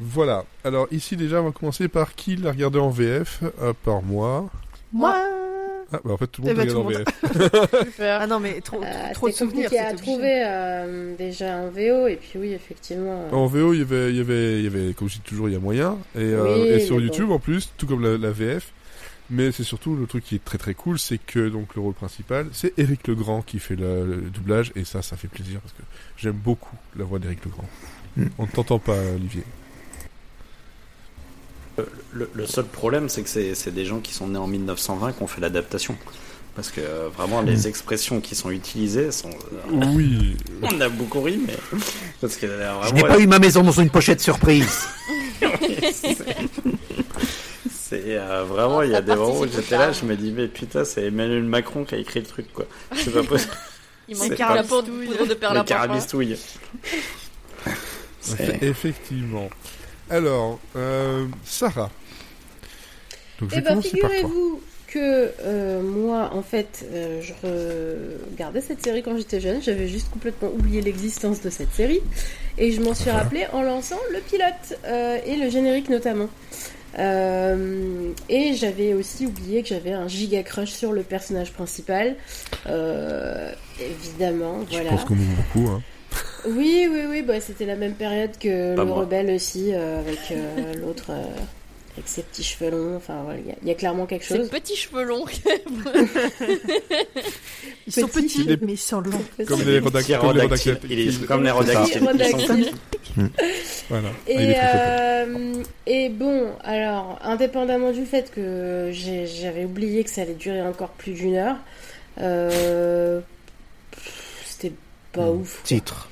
Voilà. 0.00 0.44
Alors 0.64 0.86
ici 0.90 1.16
déjà, 1.16 1.40
on 1.40 1.44
va 1.46 1.52
commencer 1.52 1.88
par 1.88 2.14
qui 2.14 2.36
l'a 2.36 2.50
regardé 2.50 2.78
en 2.78 2.90
VF, 2.90 3.42
à 3.62 3.72
part 3.74 4.02
moi. 4.02 4.50
Moi 4.92 5.16
Ah, 5.94 6.00
bah 6.04 6.12
en 6.12 6.16
fait 6.16 6.26
tout 6.26 6.42
le 6.42 6.48
Eh 6.50 6.54
monde 6.54 6.66
l'a 6.66 6.72
tout 6.72 6.82
regardé 6.82 7.04
le 7.04 7.30
en 7.32 7.72
VF. 7.72 7.84
Super. 7.92 8.20
Ah 8.22 8.26
non, 8.26 8.40
mais 8.40 8.60
trop, 8.60 8.82
Euh, 8.82 9.12
trop 9.14 9.26
de 9.28 9.32
C'était 9.32 9.44
souvenirs. 9.44 9.64
compliqué 9.70 9.78
à 9.78 9.88
c'est 9.88 9.94
obligé. 9.94 10.02
trouver 10.12 10.42
euh, 10.46 11.16
déjà 11.16 11.56
en 11.56 11.68
VO 11.70 12.06
et 12.08 12.16
puis 12.16 12.38
oui 12.38 12.52
effectivement. 12.52 13.28
euh, 13.32 13.36
En 13.36 13.46
VO, 13.46 13.72
il 13.74 13.78
y 13.80 13.82
avait, 13.82 14.10
il 14.10 14.16
y 14.16 14.20
avait, 14.20 14.58
il 14.58 14.64
y 14.64 14.66
avait, 14.66 14.92
comme 14.94 15.08
je 15.08 15.14
dis 15.14 15.20
toujours, 15.20 15.48
il 15.48 15.52
y 15.52 15.56
a 15.56 15.60
moyen. 15.60 15.98
Et, 16.14 16.18
euh, 16.20 16.62
Oui, 16.62 16.68
et 16.68 16.80
sur. 16.80 17.00
YouTube 17.00 17.30
en 17.30 17.38
plus, 17.38 17.70
tout 17.76 17.86
comme 17.86 18.02
la, 18.02 18.16
la 18.18 18.30
VF. 18.30 18.72
Mais 19.30 19.52
c'est 19.52 19.62
surtout 19.64 19.96
le 19.96 20.06
truc 20.06 20.22
qui 20.22 20.34
est 20.34 20.44
très 20.44 20.58
très 20.58 20.74
cool, 20.74 20.98
c'est 20.98 21.16
que 21.16 21.48
donc 21.48 21.74
le 21.74 21.80
rôle 21.80 21.94
principal, 21.94 22.46
c'est 22.52 22.78
Eric 22.78 23.08
Legrand 23.08 23.40
qui 23.40 23.58
fait 23.58 23.74
le, 23.74 24.04
le 24.04 24.16
doublage 24.28 24.70
et 24.76 24.84
ça, 24.84 25.00
ça 25.00 25.16
fait 25.16 25.28
plaisir 25.28 25.60
parce 25.60 25.72
que 25.72 25.80
j'aime 26.18 26.34
beaucoup 26.36 26.76
la 26.98 27.04
voix 27.04 27.18
d'Eric 27.18 27.42
Legrand. 27.46 27.64
Mm. 28.18 28.24
On 28.36 28.42
ne 28.42 28.48
t'entend 28.48 28.78
pas, 28.78 28.98
Olivier. 29.16 29.42
Le, 32.12 32.30
le 32.32 32.46
seul 32.46 32.64
problème, 32.66 33.08
c'est 33.08 33.22
que 33.22 33.28
c'est 33.28 33.70
des 33.74 33.84
gens 33.84 33.98
qui 34.00 34.14
sont 34.14 34.28
nés 34.28 34.38
en 34.38 34.46
1920 34.46 35.12
qui 35.12 35.22
ont 35.22 35.26
fait 35.26 35.40
l'adaptation. 35.40 35.96
Parce 36.54 36.70
que 36.70 36.80
euh, 36.80 37.08
vraiment, 37.08 37.40
les 37.42 37.66
expressions 37.66 38.20
qui 38.20 38.36
sont 38.36 38.50
utilisées 38.50 39.10
sont. 39.10 39.30
euh, 39.30 39.84
Oui. 39.94 40.36
on 40.62 40.80
a 40.80 40.88
beaucoup 40.88 41.20
ri, 41.22 41.40
mais. 41.44 41.56
Parce 42.20 42.36
que 42.36 42.46
euh, 42.46 42.82
Je 42.88 42.94
n'ai 42.94 43.02
pas 43.02 43.18
eu 43.18 43.26
ma 43.26 43.40
maison 43.40 43.62
dans 43.64 43.72
une 43.72 43.90
pochette 43.90 44.20
surprise. 44.20 44.86
C'est 47.70 48.02
euh, 48.18 48.44
vraiment, 48.44 48.82
il 48.82 48.90
y 48.90 48.94
a 48.94 49.02
des 49.02 49.14
moments 49.14 49.40
où 49.40 49.46
j'étais 49.46 49.76
là, 49.78 49.92
je 49.92 50.04
me 50.04 50.16
dis, 50.16 50.32
mais 50.32 50.48
putain, 50.48 50.84
c'est 50.84 51.04
Emmanuel 51.04 51.44
Macron 51.44 51.84
qui 51.84 51.94
a 51.94 51.98
écrit 51.98 52.20
le 52.20 52.26
truc, 52.26 52.52
quoi. 52.52 52.66
C'est 52.96 53.12
pas 53.12 53.22
possible. 53.22 53.52
Il 54.08 54.16
manque 54.16 54.38
la 54.38 54.62
poudre 54.64 54.84
de 55.28 55.34
perles 55.34 55.54
Le 55.54 55.60
à 55.60 55.64
parfum. 55.64 55.86
carabistouille. 55.86 56.36
C'est- 58.20 58.62
Effectivement. 58.62 59.48
Alors, 60.10 60.58
euh, 60.76 61.26
Sarah. 61.44 61.90
Donc 63.40 63.50
je 63.50 63.56
Eh 63.56 63.60
vais 63.60 63.62
ben, 63.62 63.68
commencer 63.70 63.90
par 63.90 64.00
toi. 64.00 64.10
figurez-vous 64.18 64.60
que 64.86 65.32
euh, 65.40 65.82
moi, 65.82 66.30
en 66.34 66.42
fait, 66.42 66.86
euh, 66.92 67.20
je 67.20 67.32
regardais 68.32 68.60
cette 68.60 68.82
série 68.84 69.02
quand 69.02 69.16
j'étais 69.16 69.40
jeune. 69.40 69.60
J'avais 69.62 69.88
juste 69.88 70.10
complètement 70.10 70.50
oublié 70.50 70.82
l'existence 70.82 71.40
de 71.40 71.50
cette 71.50 71.72
série. 71.72 72.00
Et 72.58 72.70
je 72.70 72.80
m'en 72.80 72.94
suis 72.94 73.10
rappelé 73.10 73.46
en 73.52 73.62
lançant 73.62 73.98
le 74.12 74.20
pilote 74.20 74.78
et 75.26 75.36
le 75.36 75.50
générique 75.50 75.88
notamment. 75.88 76.28
Euh, 76.96 78.10
et 78.28 78.54
j'avais 78.54 78.94
aussi 78.94 79.26
oublié 79.26 79.62
que 79.62 79.68
j'avais 79.68 79.90
un 79.92 80.06
giga 80.06 80.44
crush 80.44 80.70
sur 80.70 80.92
le 80.92 81.02
personnage 81.02 81.52
principal. 81.52 82.14
Euh, 82.68 83.52
évidemment, 83.80 84.60
Je 84.70 84.76
voilà. 84.76 84.90
pense 84.90 85.04
qu'on 85.04 85.16
beaucoup. 85.16 85.68
Hein. 85.70 85.82
Oui, 86.46 86.86
oui, 86.90 87.00
oui, 87.08 87.22
bah, 87.22 87.40
c'était 87.40 87.64
la 87.66 87.76
même 87.76 87.94
période 87.94 88.36
que 88.38 88.74
Pas 88.76 88.82
le 88.82 88.88
moi. 88.88 88.98
rebelle 89.00 89.30
aussi, 89.30 89.70
euh, 89.72 89.98
avec 90.00 90.18
euh, 90.30 90.74
l'autre, 90.74 91.06
euh, 91.10 91.22
avec 91.94 92.06
ses 92.06 92.22
petits 92.22 92.44
cheveux 92.44 92.70
longs. 92.70 92.96
Enfin, 92.96 93.22
voilà, 93.24 93.38
il 93.40 93.46
y 93.46 93.50
a- 93.50 93.54
il 93.62 93.68
y, 93.68 93.70
a 93.70 93.74
clairement 93.74 94.04
quelque 94.06 94.24
Ces 94.26 94.36
chose. 94.36 94.48
petits 94.50 94.76
cheveux 94.76 95.04
longs. 95.04 95.24
Ils 95.26 95.40
Ils 97.86 97.92
sont 97.92 98.08
petits, 98.08 98.44
des- 98.44 98.58
mais 98.60 98.72
ils 98.72 98.76
sont 98.78 99.00
longs. 99.00 99.22
Comme 99.46 99.62
les 99.62 99.78
redacteurs. 99.78 100.20
Comme 100.20 100.36
les 100.36 100.42
redacteurs. 100.42 100.78
Comme 100.80 100.88
les. 102.16 102.30
Ils 102.30 102.46
sont. 102.46 102.70
Voilà. 103.88 104.08
Ah, 104.08 104.12
il 104.28 104.40
est 104.40 104.50
Et, 104.50 104.54
très, 104.54 104.60
très 104.60 105.28
euh, 105.28 105.62
et 105.86 106.08
bon, 106.08 106.48
alors, 106.62 107.18
indépendamment 107.22 107.92
du 107.92 108.04
fait 108.06 108.30
que 108.30 108.88
j'ai- 108.92 109.26
j'avais 109.26 109.64
oublié 109.64 110.04
que 110.04 110.10
ça 110.10 110.22
allait 110.22 110.34
durer 110.34 110.62
encore 110.62 110.90
plus 110.90 111.12
d'une 111.12 111.36
heure, 111.36 111.56
euh, 112.20 113.20
pas 115.14 115.26
Hmm. 115.30 115.40
ouf. 115.40 115.54
quoi. 115.56 115.64
Titre. 115.64 116.10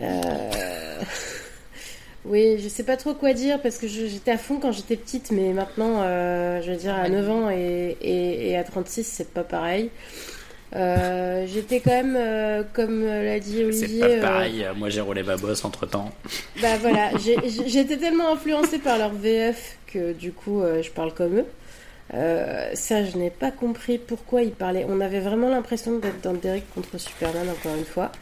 Euh, 0.00 0.50
Oui, 2.28 2.58
je 2.60 2.68
sais 2.68 2.82
pas 2.82 2.96
trop 2.96 3.14
quoi 3.14 3.32
dire 3.34 3.62
parce 3.62 3.78
que 3.78 3.86
j'étais 3.86 4.32
à 4.32 4.36
fond 4.38 4.58
quand 4.58 4.72
j'étais 4.72 4.96
petite, 4.96 5.30
mais 5.30 5.52
maintenant, 5.52 6.02
euh, 6.02 6.60
je 6.60 6.72
veux 6.72 6.76
dire, 6.76 6.92
à 6.96 7.08
9 7.08 7.30
ans 7.30 7.50
et, 7.50 7.96
et, 8.00 8.50
et 8.50 8.56
à 8.56 8.64
36, 8.64 9.04
c'est 9.04 9.30
pas 9.32 9.44
pareil. 9.44 9.90
Euh, 10.74 11.46
j'étais 11.46 11.78
quand 11.78 11.92
même, 11.92 12.16
euh, 12.18 12.64
comme 12.72 13.04
l'a 13.04 13.38
dit 13.38 13.58
C'est 13.70 13.84
Olivier, 13.84 14.02
euh, 14.04 14.20
pareil. 14.20 14.66
Moi, 14.76 14.88
j'ai 14.90 15.00
roulé 15.02 15.22
ma 15.22 15.36
bosse 15.36 15.64
entre 15.64 15.86
temps. 15.86 16.10
bah 16.60 16.76
voilà, 16.80 17.10
j'étais 17.66 17.96
tellement 17.96 18.32
influencée 18.32 18.78
par 18.80 18.98
leur 18.98 19.12
VF 19.14 19.76
que 19.86 20.12
du 20.12 20.32
coup 20.32 20.62
euh, 20.62 20.82
je 20.82 20.90
parle 20.90 21.14
comme 21.14 21.38
eux. 21.38 21.46
Euh, 22.14 22.70
ça, 22.74 23.04
je 23.04 23.16
n'ai 23.16 23.30
pas 23.30 23.50
compris 23.50 23.98
pourquoi 23.98 24.42
ils 24.42 24.52
parlaient. 24.52 24.86
On 24.88 25.00
avait 25.00 25.20
vraiment 25.20 25.48
l'impression 25.48 25.98
d'être 25.98 26.20
dans 26.22 26.34
Derek 26.34 26.64
contre 26.74 26.98
Superman, 26.98 27.48
encore 27.48 27.76
une 27.76 27.84
fois. 27.84 28.12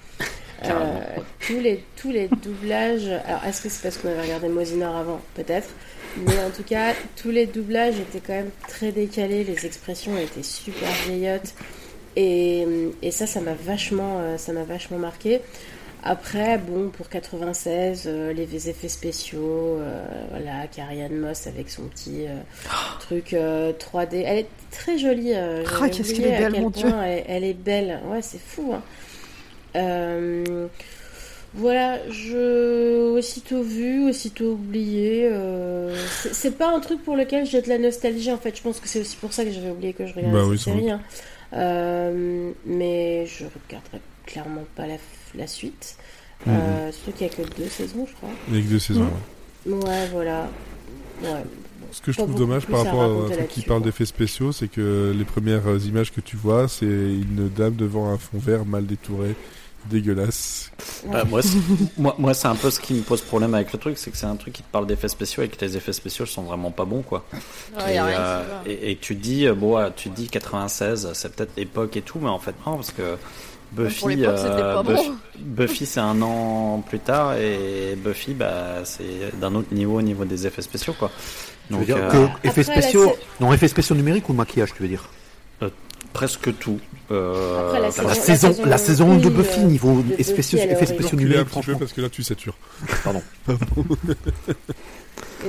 Euh, 0.64 1.00
tous, 1.46 1.60
les, 1.60 1.84
tous 1.96 2.10
les 2.10 2.28
doublages. 2.28 3.08
Alors, 3.26 3.44
est-ce 3.46 3.62
que 3.62 3.68
c'est 3.68 3.82
parce 3.82 3.98
qu'on 3.98 4.08
avait 4.08 4.22
regardé 4.22 4.48
Mosinor 4.48 4.96
avant? 4.96 5.20
Peut-être. 5.34 5.68
Mais 6.16 6.38
en 6.38 6.50
tout 6.50 6.62
cas, 6.62 6.94
tous 7.20 7.30
les 7.30 7.46
doublages 7.46 7.98
étaient 7.98 8.20
quand 8.26 8.32
même 8.32 8.50
très 8.68 8.92
décalés. 8.92 9.44
Les 9.44 9.66
expressions 9.66 10.16
étaient 10.16 10.42
super 10.42 10.88
vieillottes. 11.06 11.52
Et, 12.16 12.66
et 13.02 13.10
ça, 13.10 13.26
ça 13.26 13.40
m'a 13.40 13.54
vachement, 13.54 14.20
euh, 14.20 14.38
ça 14.38 14.52
m'a 14.52 14.62
vachement 14.62 14.98
marqué. 14.98 15.40
Après, 16.06 16.58
bon, 16.58 16.90
pour 16.90 17.08
96, 17.08 18.02
euh, 18.06 18.32
les 18.34 18.68
effets 18.68 18.88
spéciaux, 18.88 19.78
euh, 19.78 20.04
voilà, 20.30 20.66
Carrie 20.66 21.00
Ann 21.02 21.16
Moss 21.16 21.46
avec 21.46 21.70
son 21.70 21.84
petit 21.84 22.26
euh, 22.26 22.36
truc 23.00 23.32
euh, 23.32 23.72
3D. 23.72 24.22
Elle 24.26 24.38
est 24.40 24.46
très 24.70 24.98
jolie. 24.98 25.32
euh, 25.34 25.64
Ah, 25.80 25.88
qu'est-ce 25.88 26.12
qu'elle 26.12 26.26
est 26.26 26.38
belle, 26.50 26.60
mon 26.60 26.68
Dieu. 26.70 26.88
Elle, 27.04 27.24
elle 27.26 27.44
est 27.44 27.54
belle. 27.54 28.00
Ouais, 28.10 28.20
c'est 28.20 28.38
fou. 28.40 28.72
hein. 28.74 28.82
Euh, 29.76 30.66
voilà, 31.54 31.98
je 32.10 33.10
aussitôt 33.16 33.62
vu, 33.62 34.06
aussitôt 34.08 34.52
oublié. 34.52 35.26
euh, 35.32 35.96
c'est- 36.32 36.50
pas 36.58 36.68
un 36.68 36.80
truc 36.80 37.02
pour 37.02 37.16
lequel 37.16 37.46
j'ai 37.46 37.62
de 37.62 37.68
la 37.68 37.78
nostalgie 37.78 38.30
en 38.30 38.36
fait. 38.38 38.54
Je 38.56 38.62
pense 38.62 38.78
que 38.78 38.88
c'est 38.88 39.00
aussi 39.00 39.16
pour 39.16 39.32
ça 39.32 39.44
que 39.44 39.50
j'avais 39.52 39.70
oublié 39.70 39.92
que 39.94 40.06
je 40.06 40.12
regardais 40.14 40.36
Bah 40.36 40.44
oui, 40.44 40.58
cette 40.58 40.66
sans 40.66 40.78
série. 40.78 40.90
hein. 40.90 41.00
Euh, 41.54 42.50
mais 42.66 43.24
je 43.26 43.44
regarderai 43.44 44.00
clairement 44.26 44.64
pas 44.76 44.86
la, 44.86 44.96
la 45.38 45.46
suite. 45.46 45.96
Mhm. 46.46 46.54
Euh, 46.56 46.92
surtout 46.92 47.12
qu'il 47.12 47.26
y 47.26 47.30
a 47.30 47.32
que 47.32 47.42
deux 47.56 47.68
saisons, 47.68 48.06
je 48.08 48.14
crois. 48.14 48.28
Avec 48.50 48.68
deux 48.68 48.78
saisons. 48.78 49.08
Mhm. 49.66 49.72
ouais. 49.74 49.84
Ouais, 49.88 50.08
voilà. 50.12 50.48
Ouais. 51.22 51.42
Ce 51.92 52.02
que 52.02 52.10
je 52.12 52.18
trouve 52.18 52.34
dommage 52.34 52.66
par 52.66 52.80
à 52.80 52.84
rapport 52.84 53.02
à 53.02 53.04
un 53.04 53.08
raconter 53.14 53.36
truc 53.36 53.48
qui 53.48 53.62
parle 53.62 53.82
d'effets 53.82 54.04
spéciaux, 54.04 54.50
c'est 54.52 54.68
que 54.68 55.14
les 55.16 55.24
premières 55.24 55.62
images 55.86 56.12
que 56.12 56.20
tu 56.20 56.36
vois, 56.36 56.66
c'est 56.68 56.84
une 56.86 57.48
dame 57.56 57.74
devant 57.76 58.08
un 58.10 58.18
fond 58.18 58.38
vert 58.38 58.64
mal 58.64 58.84
détouré, 58.84 59.36
dégueulasse. 59.88 60.70
Bah, 61.10 61.24
moi, 61.24 61.40
c'est- 61.42 61.56
moi, 61.98 62.14
moi, 62.18 62.34
c'est 62.34 62.48
un 62.48 62.56
peu 62.56 62.70
ce 62.70 62.80
qui 62.80 62.94
me 62.94 63.02
pose 63.02 63.20
problème 63.20 63.54
avec 63.54 63.72
le 63.72 63.78
truc, 63.78 63.96
c'est 63.98 64.10
que 64.10 64.16
c'est 64.16 64.26
un 64.26 64.36
truc 64.36 64.54
qui 64.54 64.62
te 64.62 64.70
parle 64.72 64.86
d'effets 64.86 65.08
spéciaux 65.08 65.42
et 65.44 65.48
que 65.48 65.62
les 65.64 65.76
effets 65.76 65.92
spéciaux 65.92 66.26
sont 66.26 66.42
vraiment 66.42 66.70
pas 66.72 66.84
bons, 66.84 67.02
quoi. 67.02 67.24
Ouais, 67.78 67.94
et, 67.94 67.98
a 67.98 68.06
euh, 68.06 68.42
et, 68.66 68.90
et 68.92 68.96
tu 68.96 69.14
te 69.16 69.22
dis, 69.22 69.46
euh, 69.46 69.54
bon, 69.54 69.78
tu 69.94 70.08
dis 70.08 70.28
96, 70.28 71.10
c'est 71.14 71.34
peut-être 71.34 71.52
l'époque 71.56 71.96
et 71.96 72.02
tout, 72.02 72.18
mais 72.20 72.28
en 72.30 72.38
fait 72.40 72.54
non, 72.66 72.74
parce 72.76 72.90
que 72.90 73.16
Buffy, 73.76 74.24
euh, 74.24 74.82
Buffy, 74.82 75.08
bon. 75.08 75.14
Buffy, 75.38 75.86
c'est 75.86 76.00
un 76.00 76.20
an 76.22 76.82
plus 76.88 76.98
tard 77.00 77.34
et 77.36 77.94
Buffy, 77.96 78.34
bah, 78.34 78.82
c'est 78.84 79.38
d'un 79.40 79.54
autre 79.54 79.72
niveau 79.74 79.98
au 79.98 80.02
niveau 80.02 80.24
des 80.24 80.46
effets 80.46 80.62
spéciaux, 80.62 80.94
quoi. 80.98 81.10
Tu 81.68 81.72
veux 81.72 81.78
Donc, 81.78 81.86
dire 81.86 81.96
euh, 81.96 82.10
que 82.10 82.48
effets 82.48 82.60
Après, 82.60 82.74
la 82.76 82.82
spéciaux, 82.82 83.04
sé- 83.10 83.16
non 83.40 83.52
effets 83.52 83.68
spéciaux 83.68 83.96
numériques 83.96 84.28
ou 84.28 84.32
maquillage, 84.32 84.74
tu 84.74 84.82
veux 84.82 84.88
dire? 84.88 85.08
Presque 86.12 86.56
tout. 86.60 86.78
Euh, 87.10 87.66
Après, 87.66 87.80
la 87.80 87.88
La 87.88 88.08
la 88.10 88.14
saison, 88.14 88.54
la 88.64 88.78
saison 88.78 89.16
de 89.16 89.28
Buffy 89.28 89.60
euh, 89.60 89.64
niveau 89.64 89.94
de 90.02 90.12
effets 90.12 90.16
Buffy, 90.18 90.24
spéciaux, 90.32 90.58
effets 90.60 90.86
spéciaux 90.86 91.04
Reculez 91.06 91.14
un 91.14 91.16
numériques, 91.26 91.46
petit 91.48 91.54
peu 91.56 91.62
franchement. 91.62 91.78
parce 91.80 91.92
que 91.92 92.00
là 92.02 92.08
tu 92.08 92.22
satures. 92.22 92.56
Pardon. 93.04 93.22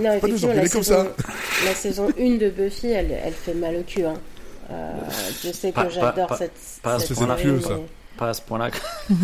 Non, 0.02 0.12
effectivement, 0.14 0.54
la 0.54 0.68
comme 0.70 0.84
saison, 0.84 1.08
la 1.66 1.74
saison 1.76 2.08
1 2.20 2.38
de 2.38 2.50
Buffy, 2.50 2.88
elle, 2.88 3.12
elle 3.24 3.34
fait 3.34 3.54
mal 3.54 3.76
au 3.78 3.84
cul. 3.84 4.04
Hein. 4.06 4.16
Euh, 4.72 4.92
je 5.44 5.52
sais 5.52 5.72
que 5.72 5.90
j'adore 5.90 6.36
cette, 6.36 6.52
pas 6.82 7.00
cette 7.00 7.16
série, 7.16 7.30
C'est 7.38 7.44
plus, 7.44 7.62
ça. 7.62 7.80
Pas 8.16 8.30
à 8.30 8.34
ce 8.34 8.41
point-là. 8.41 8.70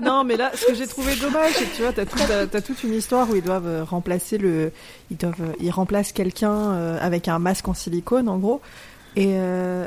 Non, 0.00 0.24
mais 0.24 0.36
là, 0.36 0.50
ce 0.54 0.66
que 0.66 0.74
j'ai 0.74 0.86
trouvé 0.86 1.14
dommage, 1.16 1.52
c'est 1.54 1.64
que 1.64 1.76
tu 1.76 1.82
vois, 1.82 1.92
t'as, 1.92 2.04
tout, 2.04 2.18
t'as, 2.26 2.46
t'as 2.46 2.60
toute 2.60 2.82
une 2.82 2.94
histoire 2.94 3.30
où 3.30 3.36
ils 3.36 3.42
doivent 3.42 3.66
euh, 3.66 3.84
remplacer 3.84 4.38
le, 4.38 4.72
ils 5.10 5.16
doivent, 5.16 5.34
euh, 5.40 5.52
ils 5.60 5.70
remplacent 5.70 6.12
quelqu'un 6.12 6.72
euh, 6.72 6.98
avec 7.00 7.28
un 7.28 7.38
masque 7.38 7.68
en 7.68 7.74
silicone, 7.74 8.28
en 8.28 8.38
gros, 8.38 8.60
et 9.16 9.34
euh, 9.34 9.86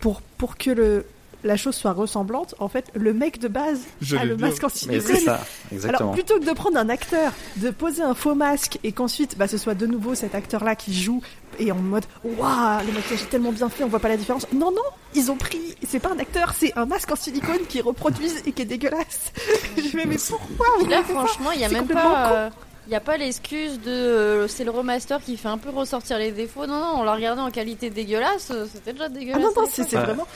pour 0.00 0.20
pour 0.22 0.56
que 0.58 0.70
le 0.70 1.06
la 1.44 1.56
chose 1.58 1.74
soit 1.74 1.92
ressemblante, 1.92 2.54
en 2.58 2.68
fait, 2.68 2.90
le 2.94 3.12
mec 3.12 3.38
de 3.38 3.48
base 3.48 3.78
a 3.80 3.80
J'allais 4.00 4.26
le 4.30 4.36
dire. 4.36 4.46
masque 4.48 4.64
en 4.64 4.68
Mais 4.68 4.72
silicone. 5.00 5.06
c'est 5.16 5.20
ça, 5.20 5.40
exactement. 5.72 5.98
Alors 6.08 6.12
plutôt 6.14 6.38
que 6.40 6.44
de 6.46 6.52
prendre 6.52 6.78
un 6.78 6.88
acteur, 6.88 7.32
de 7.56 7.70
poser 7.70 8.02
un 8.02 8.14
faux 8.14 8.34
masque 8.34 8.78
et 8.82 8.92
qu'ensuite 8.92 9.36
bah, 9.36 9.46
ce 9.46 9.58
soit 9.58 9.74
de 9.74 9.86
nouveau 9.86 10.14
cet 10.14 10.34
acteur-là 10.34 10.74
qui 10.74 10.94
joue 10.94 11.22
et 11.58 11.70
en 11.72 11.76
mode 11.76 12.04
waouh 12.24 12.80
le 12.86 12.92
maquillage 12.92 13.22
est 13.22 13.30
tellement 13.30 13.52
bien 13.52 13.68
fait 13.68 13.84
on 13.84 13.88
voit 13.88 14.00
pas 14.00 14.08
la 14.08 14.16
différence. 14.16 14.46
Non 14.52 14.70
non 14.70 14.82
ils 15.14 15.30
ont 15.30 15.36
pris 15.36 15.60
c'est 15.86 16.00
pas 16.00 16.10
un 16.10 16.18
acteur 16.18 16.52
c'est 16.58 16.72
un 16.76 16.86
masque 16.86 17.10
en 17.12 17.16
silicone 17.16 17.60
qui 17.68 17.80
reproduisent 17.80 18.42
et 18.46 18.52
qui 18.52 18.62
est 18.62 18.66
dégueulasse. 18.66 19.32
Je 19.76 19.96
me 19.96 20.04
mais 20.06 20.16
pourquoi 20.28 20.66
vous 20.80 20.86
là, 20.88 21.02
franchement, 21.02 21.50
il 21.52 21.60
y 21.60 21.64
a 21.64 21.68
même 21.68 21.86
pas. 21.86 22.32
euh, 22.32 22.50
Il 22.86 22.90
n'y 22.90 22.96
a 22.96 23.00
pas 23.00 23.16
l'excuse 23.16 23.80
de 23.80 23.90
euh, 23.90 24.48
c'est 24.48 24.64
le 24.64 24.70
remaster 24.70 25.22
qui 25.22 25.36
fait 25.36 25.48
un 25.48 25.56
peu 25.58 25.70
ressortir 25.70 26.18
les 26.18 26.32
défauts. 26.32 26.66
Non, 26.66 26.78
non, 26.80 26.92
on 26.98 27.02
l'a 27.02 27.14
regardé 27.14 27.40
en 27.40 27.50
qualité 27.50 27.88
dégueulasse, 27.90 28.48
euh, 28.50 28.66
c'était 28.72 28.92
déjà 28.92 29.04
Ah 29.06 29.08
dégueulasse. 29.08 29.40
non 29.42 29.52
non 29.56 29.62
à 29.66 29.70
c'est, 29.70 29.96
vraiment 29.96 30.26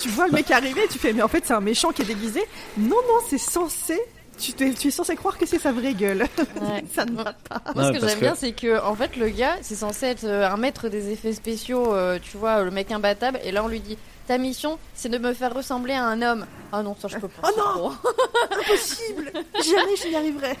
tu 0.00 0.08
vois 0.08 0.26
le 0.26 0.32
mec 0.32 0.50
arriver 0.50 0.82
tu 0.90 0.98
fais 0.98 1.12
mais 1.12 1.22
en 1.22 1.28
fait 1.28 1.44
c'est 1.46 1.54
un 1.54 1.60
méchant 1.60 1.90
qui 1.90 2.02
est 2.02 2.06
déguisé. 2.06 2.42
Non 2.76 2.96
non 3.08 3.18
c'est 3.28 3.38
censé 3.38 3.98
tu, 4.38 4.52
tu 4.54 4.88
es 4.88 4.90
censé 4.90 5.14
croire 5.16 5.36
que 5.36 5.46
c'est 5.46 5.58
sa 5.58 5.72
vraie 5.72 5.94
gueule. 5.94 6.26
Ouais. 6.60 6.84
ça 6.94 7.04
ne 7.04 7.12
va 7.16 7.32
pas. 7.48 7.60
Moi, 7.74 7.84
ce 7.92 7.98
que 7.98 8.06
j'aime 8.06 8.14
que- 8.16 8.20
bien, 8.24 8.34
c'est 8.34 8.52
que 8.52 8.80
en 8.82 8.94
fait, 8.94 9.16
le 9.16 9.28
gars, 9.28 9.56
c'est 9.62 9.74
censé 9.74 10.06
être 10.06 10.24
euh, 10.24 10.48
un 10.48 10.56
maître 10.56 10.88
des 10.88 11.10
effets 11.12 11.32
spéciaux, 11.32 11.94
euh, 11.94 12.18
tu 12.22 12.36
vois, 12.36 12.62
le 12.62 12.70
mec 12.70 12.90
imbattable, 12.90 13.38
et 13.44 13.52
là, 13.52 13.62
on 13.64 13.68
lui 13.68 13.80
dit 13.80 13.98
ta 14.26 14.38
mission, 14.38 14.78
c'est 14.94 15.08
de 15.08 15.18
me 15.18 15.32
faire 15.32 15.54
ressembler 15.54 15.94
à 15.94 16.04
un 16.04 16.20
homme. 16.22 16.46
Ah 16.72 16.82
non, 16.82 16.96
ça 17.00 17.08
je 17.08 17.16
peux 17.18 17.28
pas. 17.28 17.48
Oh 17.50 17.58
non. 17.58 17.92
Impossible 18.60 19.32
Jamais 19.54 19.96
je 20.02 20.08
n'y 20.08 20.16
arriverai. 20.16 20.56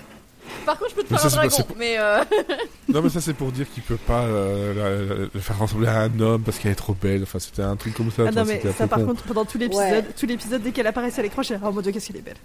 Par 0.66 0.78
contre, 0.78 0.90
je 0.90 0.94
peux 0.96 1.02
te 1.02 1.12
Mais 1.12 1.18
faire 1.18 1.30
ça, 1.30 1.40
un 1.40 1.46
dragon, 1.46 1.64
mais 1.76 1.96
euh, 1.98 2.18
Non 2.88 3.02
mais 3.02 3.08
ça 3.08 3.20
c'est 3.20 3.34
pour 3.34 3.50
dire 3.52 3.66
qu'il 3.72 3.82
peut 3.82 3.96
pas 3.96 4.20
euh, 4.22 4.74
la- 4.74 5.14
la- 5.14 5.28
le 5.32 5.40
faire 5.40 5.58
ressembler 5.58 5.88
à 5.88 6.00
un 6.02 6.20
homme 6.20 6.42
parce 6.42 6.58
qu'elle 6.58 6.72
est 6.72 6.76
trop 6.76 6.94
belle. 6.94 7.22
Enfin 7.22 7.38
c'était 7.38 7.62
un 7.62 7.76
truc 7.76 7.94
comme 7.94 8.10
ça. 8.10 8.24
Ah 8.28 8.30
non 8.30 8.44
mais 8.44 8.60
ça 8.76 8.86
par 8.86 8.98
con. 9.00 9.06
contre 9.06 9.22
pendant 9.24 9.44
tout 9.44 9.58
l'épisode, 9.58 9.82
Ouais. 9.84 10.04
tout 10.18 10.26
l'épisode 10.26 10.62
dès 10.62 10.72
qu'elle 10.72 10.86
apparaissait 10.86 11.20
à 11.20 11.22
l'écran, 11.22 11.42
j'étais 11.42 11.60
oh 11.64 11.70
mon 11.72 11.80
dieu 11.80 11.92
qu'est-ce 11.92 12.08
qu'elle 12.08 12.16
est 12.18 12.22
belle. 12.22 12.36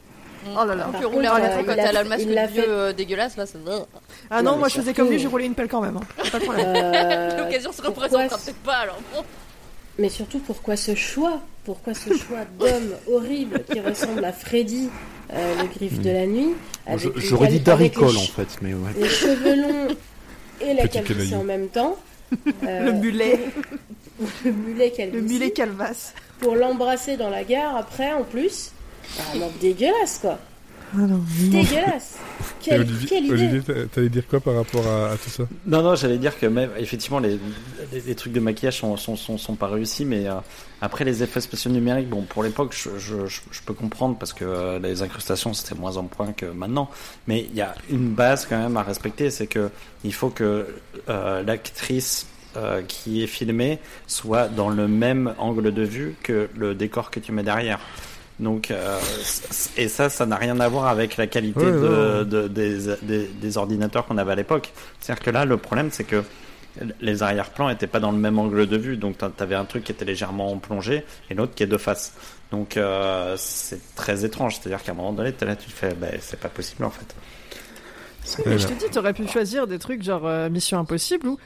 Oh 0.45 0.65
là 0.65 0.75
là. 0.75 0.85
on 0.89 0.91
Par 0.91 1.01
peut 1.01 1.07
rouler 1.07 1.27
contre, 1.29 1.39
en 1.39 1.43
euh, 1.45 1.63
quand 1.65 1.71
a 1.81 2.03
le 2.03 2.09
masque 2.09 2.23
il 2.27 2.33
l'a 2.33 2.47
de 2.47 2.51
vieux 2.51 2.61
fait- 2.63 2.69
euh, 2.69 2.91
dégueulasse, 2.93 3.37
là, 3.37 3.45
c'est 3.45 3.57
Ah 4.29 4.41
Non, 4.41 4.57
moi 4.57 4.67
je 4.67 4.75
faisais 4.75 4.93
comme 4.93 5.09
lui, 5.09 5.17
j'ai 5.19 5.27
roulé 5.27 5.45
une 5.45 5.55
pelle 5.55 5.69
quand 5.69 5.81
même. 5.81 5.95
hein. 5.97 6.23
Pas 6.31 6.39
de 6.39 6.43
problème. 6.43 6.65
Euh, 6.75 7.37
L'occasion 7.45 7.71
se 7.71 7.81
représentera 7.81 8.37
peut-être 8.37 8.57
pas, 8.57 8.75
alors 8.75 8.97
bon. 9.13 9.23
Mais 9.99 10.09
surtout, 10.09 10.39
pourquoi 10.39 10.75
ce 10.75 10.95
choix? 10.95 11.39
Pourquoi 11.63 11.93
ce 11.93 12.13
choix 12.17 12.39
d'homme 12.59 12.93
horrible 13.09 13.63
qui 13.71 13.79
ressemble 13.79 14.25
à 14.25 14.33
Freddy, 14.33 14.89
euh, 15.33 15.61
le 15.61 15.67
griffe 15.67 15.99
de 15.99 16.09
la 16.11 16.25
nuit 16.27 16.49
je- 16.87 16.91
avec 16.91 17.15
les 17.15 17.21
J'aurais 17.21 17.47
dit 17.47 17.55
cal- 17.57 17.63
Darry 17.63 17.83
avec 17.85 17.95
les 17.95 17.99
Cole 18.05 18.17
en 18.17 18.21
fait, 18.21 18.47
mais 18.61 18.73
ouais. 18.73 18.91
Les 18.97 19.09
cheveux 19.09 19.55
longs 19.61 19.87
et 20.61 20.73
la 20.73 20.87
calvitie 20.87 21.35
en 21.35 21.43
même 21.43 21.67
temps. 21.67 21.97
Euh, 22.67 22.85
Le 22.85 22.93
mulet, 22.93 23.39
le 24.43 24.51
mulet 24.51 24.89
calvitie. 24.91 25.17
le 25.17 25.21
mulet 25.21 25.51
calvasse. 25.51 26.13
Pour 26.39 26.55
l'embrasser 26.55 27.15
dans 27.15 27.29
la 27.29 27.43
gare 27.43 27.75
après, 27.77 28.11
en 28.11 28.23
plus. 28.23 28.71
Vraiment 29.29 29.51
dégueulasse, 29.61 30.17
quoi. 30.19 30.39
Dégueulasse. 31.49 32.17
Quelle, 32.61 32.81
Olivier, 32.81 33.07
quelle 33.07 33.25
idée. 33.25 33.33
Olivier, 33.33 33.61
t'a- 33.61 33.85
t'allais 33.87 34.09
dire 34.09 34.27
quoi 34.27 34.39
par 34.39 34.55
rapport 34.55 34.85
à, 34.87 35.11
à 35.11 35.17
tout 35.17 35.29
ça? 35.29 35.43
Non, 35.65 35.81
non, 35.81 35.95
j'allais 35.95 36.17
dire 36.17 36.39
que 36.39 36.45
même, 36.45 36.69
effectivement, 36.77 37.19
les, 37.19 37.39
les, 37.91 38.01
les 38.01 38.15
trucs 38.15 38.33
de 38.33 38.39
maquillage 38.39 38.79
sont, 38.79 38.95
sont, 38.97 39.15
sont, 39.15 39.37
sont 39.37 39.55
pas 39.55 39.67
réussis, 39.67 40.05
mais 40.05 40.27
euh, 40.27 40.35
après 40.81 41.03
les 41.05 41.23
effets 41.23 41.41
spéciaux 41.41 41.71
numériques, 41.71 42.09
bon, 42.09 42.21
pour 42.23 42.43
l'époque, 42.43 42.73
je, 42.77 42.97
je, 42.99 43.25
je, 43.27 43.41
je 43.51 43.61
peux 43.65 43.73
comprendre 43.73 44.17
parce 44.17 44.33
que 44.33 44.45
euh, 44.45 44.79
les 44.79 45.01
incrustations 45.01 45.53
c'était 45.53 45.75
moins 45.75 45.97
en 45.97 46.03
point 46.03 46.31
que 46.31 46.45
maintenant, 46.45 46.89
mais 47.27 47.41
il 47.49 47.55
y 47.55 47.61
a 47.61 47.75
une 47.89 48.09
base 48.09 48.45
quand 48.47 48.57
même 48.59 48.77
à 48.77 48.83
respecter, 48.83 49.29
c'est 49.29 49.47
que 49.47 49.69
il 50.03 50.13
faut 50.13 50.29
que 50.29 50.67
euh, 51.09 51.43
l'actrice 51.43 52.27
euh, 52.55 52.81
qui 52.87 53.23
est 53.23 53.27
filmée 53.27 53.79
soit 54.05 54.47
dans 54.47 54.69
le 54.69 54.87
même 54.87 55.33
angle 55.39 55.73
de 55.73 55.81
vue 55.83 56.15
que 56.23 56.49
le 56.55 56.75
décor 56.75 57.09
que 57.09 57.19
tu 57.19 57.31
mets 57.31 57.43
derrière. 57.43 57.79
Donc, 58.39 58.71
euh, 58.71 58.99
et 59.77 59.87
ça, 59.87 60.09
ça 60.09 60.25
n'a 60.25 60.35
rien 60.37 60.59
à 60.59 60.67
voir 60.67 60.87
avec 60.87 61.17
la 61.17 61.27
qualité 61.27 61.65
de, 61.65 62.23
de- 62.23 62.47
des, 62.47 62.77
des, 63.03 63.27
des 63.27 63.57
ordinateurs 63.57 64.05
qu'on 64.07 64.17
avait 64.17 64.31
à 64.31 64.35
l'époque. 64.35 64.71
C'est-à-dire 64.99 65.23
que 65.23 65.29
là, 65.29 65.45
le 65.45 65.57
problème, 65.57 65.89
c'est 65.91 66.03
que 66.03 66.23
les 66.99 67.21
arrière-plans 67.21 67.69
étaient 67.69 67.85
pas 67.85 67.99
dans 67.99 68.11
le 68.11 68.17
même 68.17 68.39
angle 68.39 68.65
de 68.65 68.77
vue, 68.77 68.97
donc 68.97 69.17
t'avais 69.37 69.53
un 69.53 69.65
truc 69.65 69.83
qui 69.83 69.91
était 69.91 70.05
légèrement 70.05 70.57
plongé 70.57 71.05
et 71.29 71.35
l'autre 71.35 71.53
qui 71.53 71.61
est 71.61 71.67
de 71.67 71.77
face. 71.77 72.13
Donc 72.49 72.77
euh, 72.77 73.35
c'est 73.37 73.93
très 73.95 74.25
étrange, 74.25 74.55
c'est-à-dire 74.57 74.81
qu'à 74.81 74.93
un 74.93 74.95
moment 74.95 75.13
donné, 75.13 75.31
t'es 75.33 75.45
là, 75.45 75.55
tu 75.55 75.67
te 75.69 75.71
fais, 75.75 75.93
bah, 75.93 76.07
c'est 76.19 76.39
pas 76.39 76.49
possible 76.49 76.83
en 76.85 76.89
fait. 76.89 77.15
Oui, 78.47 78.57
je 78.57 78.65
te 78.67 78.73
dis, 78.73 78.85
t'aurais 78.89 79.13
pu 79.13 79.27
choisir 79.27 79.67
des 79.67 79.77
trucs 79.77 80.01
genre 80.01 80.25
euh, 80.25 80.49
Mission 80.49 80.79
Impossible 80.79 81.27
où 81.27 81.37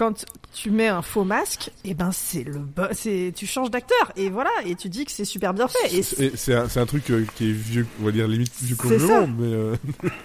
quand 0.00 0.24
tu 0.54 0.70
mets 0.70 0.88
un 0.88 1.02
faux 1.02 1.24
masque, 1.24 1.68
et 1.84 1.90
eh 1.90 1.94
ben 1.94 2.10
c'est 2.10 2.42
le 2.42 2.62
c'est 2.92 3.34
tu 3.36 3.46
changes 3.46 3.70
d'acteur 3.70 4.12
et 4.16 4.30
voilà 4.30 4.48
et 4.64 4.74
tu 4.74 4.88
dis 4.88 5.04
que 5.04 5.12
c'est 5.12 5.26
super 5.26 5.52
bien 5.52 5.68
fait. 5.68 5.94
Et 5.94 6.02
c'est 6.02 6.54
un, 6.54 6.68
un, 6.74 6.86
truc 6.86 7.10
euh, 7.10 7.26
qui 7.36 7.50
est 7.50 7.52
vieux, 7.52 7.86
on 8.00 8.06
va 8.06 8.10
dire 8.10 8.26
limite 8.26 8.50
vieux 8.62 8.76
comme 8.76 8.92
le 8.92 8.98
monde, 8.98 9.34
mais 9.38 9.52
euh... 9.52 9.76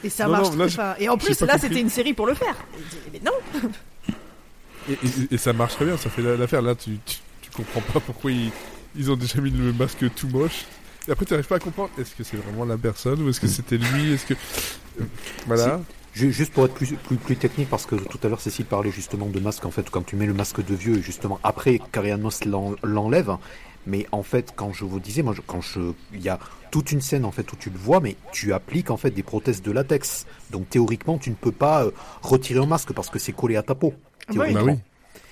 et 0.01 0.09
ça 0.09 0.27
marche. 0.29 0.51
Non, 0.51 0.65
là, 0.77 0.95
et 0.97 1.09
en 1.09 1.17
plus 1.17 1.37
là 1.41 1.57
c'était 1.59 1.81
une 1.81 1.89
série 1.89 2.13
pour 2.13 2.25
le 2.25 2.35
faire. 2.35 2.55
Mais 3.11 3.19
non. 3.19 3.33
Et, 4.89 4.97
et, 5.31 5.37
ça 5.37 5.51
marche 5.51 5.73
très 5.73 5.83
bien, 5.83 5.97
ça 5.97 6.09
fait 6.09 6.21
l'affaire. 6.21 6.61
Là 6.61 6.73
tu, 6.73 6.97
tu, 7.05 7.17
tu, 7.41 7.51
comprends 7.51 7.81
pas 7.81 7.99
pourquoi 7.99 8.31
ils, 8.31 8.51
ils 8.95 9.11
ont 9.11 9.17
déjà 9.17 9.41
mis 9.41 9.51
le 9.51 9.73
masque 9.73 10.05
tout 10.15 10.29
moche. 10.29 10.63
Et 11.09 11.11
après 11.11 11.25
tu 11.25 11.33
n'arrives 11.33 11.49
pas 11.49 11.57
à 11.57 11.59
comprendre 11.59 11.89
est-ce 11.99 12.15
que 12.15 12.23
c'est 12.23 12.37
vraiment 12.37 12.63
la 12.63 12.77
personne 12.77 13.21
ou 13.23 13.29
est-ce 13.29 13.41
que 13.41 13.47
c'était 13.47 13.77
lui, 13.77 14.13
est-ce 14.13 14.25
que 14.25 14.35
euh, 15.01 15.03
voilà. 15.47 15.81
Juste 16.15 16.53
pour 16.53 16.65
être 16.65 16.73
plus, 16.73 16.93
plus, 16.93 17.17
plus, 17.17 17.35
technique, 17.35 17.69
parce 17.69 17.85
que 17.85 17.95
tout 17.95 18.19
à 18.23 18.29
l'heure 18.29 18.39
Cécile 18.39 18.65
parlait 18.65 18.89
justement 18.89 19.25
de 19.25 19.39
masque, 19.41 19.65
en 19.65 19.71
fait, 19.71 19.89
quand 19.89 20.01
tu 20.01 20.15
mets 20.15 20.25
le 20.25 20.33
masque 20.33 20.65
de 20.65 20.73
vieux, 20.73 20.97
et 20.97 21.01
justement 21.01 21.39
après, 21.43 21.81
Carrie 21.91 22.15
Moss 22.15 22.39
l'enlève, 22.45 23.35
mais 23.85 24.07
en 24.13 24.23
fait, 24.23 24.53
quand 24.55 24.71
je 24.71 24.85
vous 24.85 25.01
disais, 25.01 25.23
moi, 25.23 25.35
quand 25.45 25.59
je, 25.59 25.91
il 26.13 26.21
y 26.21 26.29
a 26.29 26.39
toute 26.71 26.91
une 26.91 27.01
scène 27.01 27.25
en 27.25 27.31
fait 27.31 27.51
où 27.53 27.55
tu 27.55 27.69
le 27.69 27.77
vois, 27.77 27.99
mais 27.99 28.15
tu 28.31 28.53
appliques 28.53 28.91
en 28.91 28.97
fait 28.97 29.11
des 29.11 29.23
prothèses 29.23 29.61
de 29.61 29.71
latex. 29.71 30.25
Donc 30.51 30.69
théoriquement, 30.69 31.17
tu 31.17 31.29
ne 31.29 31.35
peux 31.35 31.51
pas 31.51 31.85
euh, 31.85 31.91
retirer 32.21 32.59
un 32.59 32.65
masque 32.65 32.93
parce 32.93 33.09
que 33.09 33.19
c'est 33.19 33.31
collé 33.31 33.55
à 33.55 33.63
ta 33.63 33.75
peau. 33.75 33.93
Ah 34.27 34.33
bah 34.35 34.45
oui. 34.63 34.73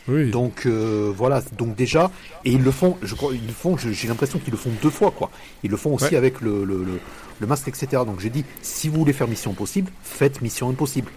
Oui. 0.07 0.31
Donc 0.31 0.65
euh, 0.65 1.11
voilà, 1.15 1.41
donc 1.57 1.75
déjà, 1.75 2.11
et 2.45 2.51
ils 2.51 2.63
le 2.63 2.71
font, 2.71 2.97
je 3.01 3.15
crois, 3.15 3.33
ils 3.33 3.45
le 3.45 3.53
font, 3.53 3.77
j'ai 3.77 4.07
l'impression 4.07 4.39
qu'ils 4.39 4.51
le 4.51 4.57
font 4.57 4.71
deux 4.81 4.89
fois 4.89 5.11
quoi. 5.11 5.29
Ils 5.63 5.71
le 5.71 5.77
font 5.77 5.93
aussi 5.93 6.15
avec 6.15 6.41
le, 6.41 6.65
le, 6.65 6.83
le, 6.83 6.99
le 7.39 7.47
masque, 7.47 7.67
etc. 7.67 7.87
Donc 8.05 8.19
j'ai 8.19 8.29
dit, 8.29 8.45
si 8.61 8.89
vous 8.89 8.99
voulez 8.99 9.13
faire 9.13 9.27
Mission 9.27 9.51
Impossible, 9.51 9.91
faites 10.03 10.41
Mission 10.41 10.69
Impossible. 10.69 11.11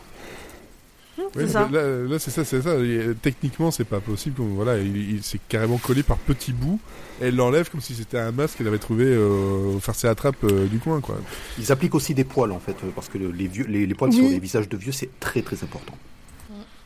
Oui, 1.34 1.48
ça. 1.48 1.68
Là, 1.70 2.18
c'est 2.18 2.30
ça, 2.30 2.44
c'est 2.44 2.62
ça. 2.62 2.76
Techniquement, 3.20 3.70
c'est 3.70 3.84
pas 3.84 4.00
possible. 4.00 4.36
voilà, 4.40 4.78
il, 4.78 5.22
s'est 5.22 5.40
carrément 5.48 5.78
collé 5.78 6.02
par 6.02 6.18
petits 6.18 6.52
bouts. 6.52 6.78
elle 7.20 7.36
l'enlève 7.36 7.70
comme 7.70 7.80
si 7.80 7.94
c'était 7.94 8.18
un 8.18 8.32
masque 8.32 8.58
qu'elle 8.58 8.68
avait 8.68 8.78
trouvé 8.78 9.04
euh, 9.06 9.76
au 9.76 9.80
farce 9.80 10.04
à 10.04 10.14
trappe 10.14 10.44
euh, 10.44 10.66
du 10.66 10.78
coin, 10.78 11.00
quoi. 11.00 11.16
Ils 11.58 11.72
appliquent 11.72 11.94
aussi 11.94 12.14
des 12.14 12.24
poils 12.24 12.52
en 12.52 12.60
fait, 12.60 12.76
parce 12.94 13.08
que 13.08 13.18
les 13.18 13.48
vieux, 13.48 13.66
les, 13.66 13.86
poils 13.94 14.12
sur 14.12 14.24
les 14.24 14.38
visages 14.38 14.68
de 14.68 14.76
vieux, 14.76 14.92
c'est 14.92 15.10
très 15.20 15.42
très 15.42 15.62
important. 15.62 15.96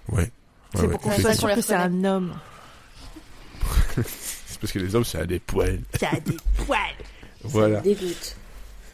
Ouais. 0.09 0.31
C'est 0.75 0.89
pour 0.89 1.01
qu'on 1.01 1.19
soit 1.19 1.35
sûr 1.35 1.55
que 1.55 1.61
c'est 1.61 1.75
un 1.75 2.05
homme. 2.05 2.35
c'est 3.97 4.61
parce 4.61 4.73
que 4.73 4.79
les 4.79 4.95
hommes, 4.95 5.05
ça 5.05 5.21
a 5.21 5.27
des 5.27 5.41
poils. 5.41 5.81
Ça 6.01 6.09
a 6.13 6.21
des 6.21 6.37
poils. 6.57 6.79
voilà. 7.45 7.77
Ça 7.77 7.83
dégoûte. 7.83 8.37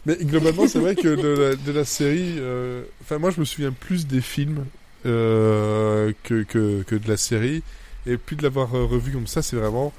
Mais 0.07 0.17
globalement, 0.21 0.69
c'est 0.69 0.79
vrai 0.79 0.95
que 0.95 1.57
de 1.67 1.73
la, 1.73 1.85
série, 1.85 2.37
euh, 2.39 2.85
enfin 3.03 3.19
moi 3.19 3.31
je 3.31 3.41
me 3.41 3.45
souviens 3.45 3.73
plus 3.73 4.07
des 4.07 4.21
films 4.21 4.65
euh, 5.05 6.13
que, 6.23 6.45
que, 6.45 6.83
que, 6.85 6.95
de 6.95 7.09
la 7.09 7.17
série, 7.17 7.63
et 8.07 8.17
plus 8.17 8.37
de 8.37 8.45
l'avoir 8.45 8.75
euh, 8.77 8.85
revu 8.85 9.11
comme 9.11 9.27
ça, 9.27 9.43
c'est 9.43 9.57
vraiment, 9.57 9.93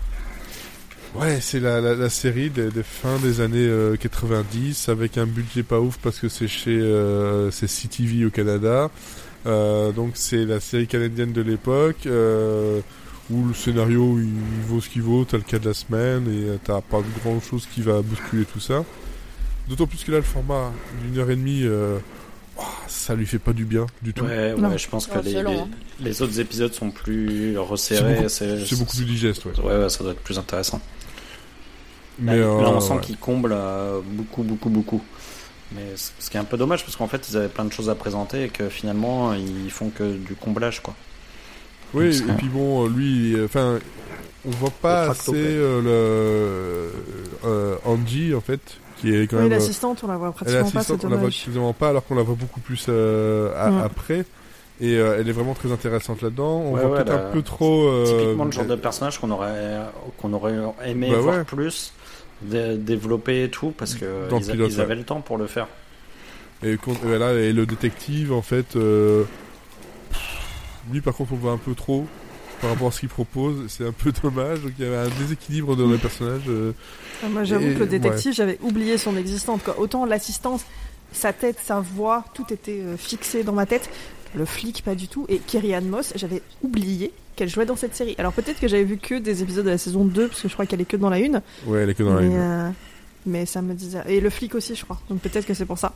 ouais, 1.16 1.42
c'est 1.42 1.60
la, 1.60 1.82
la, 1.82 1.94
la, 1.94 2.10
série 2.10 2.50
des, 2.50 2.70
des, 2.70 2.84
fins 2.84 3.18
des 3.20 3.42
années 3.42 3.70
90 4.00 4.88
avec 4.88 5.18
un 5.18 5.26
budget 5.26 5.64
pas 5.64 5.82
ouf 5.82 5.98
parce 5.98 6.20
que 6.20 6.30
c'est 6.30 6.48
chez 6.48 6.80
c'est 7.52 7.68
CTV 7.68 8.26
au 8.26 8.30
Canada, 8.30 8.90
donc 9.48 10.12
c'est 10.16 10.46
la 10.46 10.60
série 10.60 10.88
canadienne 10.88 11.34
de 11.34 11.42
l'époque 11.42 12.08
où 13.30 13.48
le 13.48 13.54
scénario 13.54 14.20
il 14.20 14.30
vaut 14.68 14.82
ce 14.82 14.90
qu'il 14.90 15.02
vaut, 15.02 15.26
t'as 15.26 15.38
le 15.38 15.44
cas 15.44 15.60
de 15.60 15.68
la 15.68 15.74
semaine 15.74 16.28
et 16.28 16.58
t'as 16.64 16.82
pas 16.82 17.00
grand 17.22 17.42
chose 17.42 17.68
qui 17.74 17.82
va 17.82 18.02
bousculer 18.02 18.46
tout 18.46 18.60
ça. 18.60 18.84
D'autant 19.68 19.86
plus 19.86 20.04
que 20.04 20.12
là, 20.12 20.18
le 20.18 20.24
format 20.24 20.72
d'une 21.04 21.20
heure 21.20 21.30
et 21.30 21.36
demie, 21.36 21.64
euh, 21.64 21.98
ça 22.88 23.16
lui 23.16 23.26
fait 23.26 23.40
pas 23.40 23.52
du 23.52 23.66
bien 23.66 23.86
du 24.02 24.14
tout. 24.14 24.24
Ouais, 24.24 24.54
ouais 24.54 24.78
je 24.78 24.88
pense 24.88 25.08
que 25.08 25.20
les, 25.20 25.36
hein. 25.36 25.68
les, 26.00 26.22
autres 26.22 26.40
épisodes 26.40 26.74
sont 26.74 26.90
plus 26.90 27.58
resserrés. 27.58 28.30
C'est 28.30 28.78
beaucoup, 28.78 28.96
plus 28.96 29.06
digeste, 29.06 29.44
ouais. 29.46 29.60
ouais. 29.60 29.78
Ouais, 29.78 29.90
ça 29.90 30.04
doit 30.04 30.14
être 30.14 30.22
plus 30.22 30.40
intéressant. 30.40 30.80
Mais 32.20 32.40
là, 32.40 32.48
on 32.48 32.78
euh, 32.78 32.80
sent 32.80 33.00
qu'ils 33.02 33.18
comblent 33.18 33.54
euh, 33.54 34.00
beaucoup, 34.04 34.44
beaucoup, 34.44 34.70
beaucoup. 34.70 35.04
Mais 35.74 35.96
ce 35.96 36.30
qui 36.30 36.38
est 36.38 36.40
un 36.40 36.46
peu 36.46 36.58
dommage, 36.58 36.84
parce 36.84 36.96
qu'en 36.96 37.08
fait, 37.08 37.28
ils 37.30 37.38
avaient 37.38 37.50
plein 37.50 37.66
de 37.66 37.74
choses 37.74 37.90
à 37.90 37.96
présenter 37.96 38.44
et 38.44 38.50
que 38.50 38.70
finalement, 38.70 39.34
ils 39.34 39.72
font 39.72 39.90
que 39.90 40.16
du 40.16 40.36
comblage, 40.36 40.82
quoi. 40.82 40.96
Oui, 41.94 42.18
et 42.18 42.34
puis 42.34 42.48
bon, 42.48 42.88
lui, 42.88 43.36
enfin, 43.44 43.80
on 44.46 44.52
voit 44.52 44.70
pas 44.70 45.10
assez 45.10 45.32
le 45.34 46.92
Angie, 47.86 48.34
en 48.34 48.42
fait, 48.42 48.62
qui 48.98 49.16
est 49.16 49.28
quand 49.28 49.38
oui, 49.38 49.44
même. 49.44 49.52
l'assistante, 49.52 50.02
on 50.04 50.08
la 50.08 50.18
voit 50.18 50.32
pratiquement 50.32 50.70
pas, 50.72 50.84
c'est 50.84 51.06
on 51.06 51.10
la 51.10 51.16
voit 51.16 51.28
pratiquement 51.28 51.74
pas, 51.74 51.90
alors 51.90 52.06
qu'on 52.06 52.16
la 52.16 52.24
voit 52.24 52.36
beaucoup 52.36 52.60
plus 52.60 52.86
euh, 52.90 53.84
après. 53.84 54.26
Et 54.80 54.96
euh, 54.96 55.18
elle 55.20 55.28
est 55.28 55.32
vraiment 55.32 55.56
très 55.56 55.72
intéressante 55.72 56.22
là-dedans. 56.22 56.62
On 56.66 56.76
voit 56.76 56.96
peut-être 56.96 57.14
un 57.14 57.32
peu 57.32 57.42
trop. 57.42 57.88
Euh, 57.88 58.06
typiquement 58.06 58.46
le 58.46 58.52
genre 58.52 58.66
de 58.66 58.76
personnage 58.76 59.20
qu'on 59.20 59.32
aurait 59.32 59.78
qu'on 60.18 60.34
aurait 60.34 60.56
aimé 60.86 61.10
bah 61.12 61.18
voir 61.18 61.46
plus 61.46 61.94
développer 62.42 63.44
et 63.44 63.50
tout 63.50 63.74
parce 63.78 63.96
que 63.96 64.28
ils, 64.32 64.82
avaient 64.82 64.96
le 64.96 65.04
temps 65.04 65.22
pour 65.22 65.38
le 65.38 65.48
faire. 65.48 65.68
Et, 66.64 66.78
voilà, 67.04 67.34
et 67.34 67.54
le 67.54 67.66
détective 67.66 68.34
en 68.34 68.42
fait. 68.42 68.78
lui 70.92 71.02
par 71.02 71.14
contre 71.14 71.34
on 71.34 71.38
voit 71.38 71.52
un 71.52 71.58
peu 71.58 71.74
trop 71.74 72.08
par 72.62 72.72
rapport 72.72 72.88
à 72.88 72.92
ce 72.92 73.02
qu'il 73.02 73.10
propose. 73.10 73.66
C'est 73.68 73.86
un 73.86 73.92
peu 73.92 74.12
dommage. 74.24 74.62
Donc 74.62 74.74
il 74.78 74.86
y 74.86 74.88
avait 74.88 74.98
un 74.98 75.20
déséquilibre 75.20 75.76
dans 75.76 75.90
les 75.90 75.98
personnages. 75.98 76.48
Euh, 76.48 76.74
ah, 77.24 77.30
moi 77.30 77.44
j'avoue 77.44 77.74
que 77.74 77.80
le 77.80 77.88
détective, 77.88 78.34
j'avais 78.34 78.58
oublié 78.62 78.98
son 78.98 79.18
existence. 79.18 79.62
Quoi. 79.64 79.80
Autant 79.80 80.06
l'assistance, 80.06 80.66
sa 81.12 81.34
tête, 81.34 81.58
sa 81.64 81.80
voix, 81.80 82.26
tout 82.34 82.46
était 82.52 82.82
euh, 82.82 82.98
fixé 82.98 83.44
dans 83.44 83.54
ma 83.54 83.66
tête. 83.66 83.90
Le 84.36 84.46
flic, 84.46 84.84
pas 84.84 84.96
du 84.96 85.08
tout. 85.08 85.26
Et 85.30 85.38
Kerry 85.38 85.74
Ann 85.74 85.88
Moss, 85.88 86.14
j'avais 86.16 86.42
oublié 86.62 87.12
qu'elle 87.38 87.50
jouait 87.50 87.66
dans 87.66 87.78
cette 87.78 87.96
série. 87.96 88.16
Alors 88.18 88.34
peut-être 88.34 88.60
que 88.60 88.68
j'avais 88.68 88.84
vu 88.84 88.98
que 88.98 89.16
des 89.16 89.42
épisodes 89.42 89.66
de 89.66 89.70
la 89.70 89.78
saison 89.78 90.04
2, 90.04 90.28
parce 90.28 90.42
que 90.42 90.50
je 90.50 90.54
crois 90.54 90.66
qu'elle 90.66 90.82
est 90.82 90.86
que 90.86 90.98
dans 90.98 91.10
la 91.10 91.20
une. 91.20 91.42
Ouais, 91.66 91.84
elle 91.84 91.90
est 91.90 91.96
que 91.96 92.04
dans 92.04 92.16
la 92.16 92.22
une. 92.24 92.36
Euh, 92.36 92.70
mais 93.26 93.46
ça 93.46 93.62
me 93.62 93.74
disait. 93.74 94.02
Et 94.08 94.20
le 94.20 94.30
flic 94.30 94.56
aussi, 94.56 94.76
je 94.76 94.84
crois. 94.84 95.00
Donc 95.10 95.22
peut-être 95.22 95.46
que 95.46 95.54
c'est 95.54 95.66
pour 95.66 95.78
ça. 95.78 95.94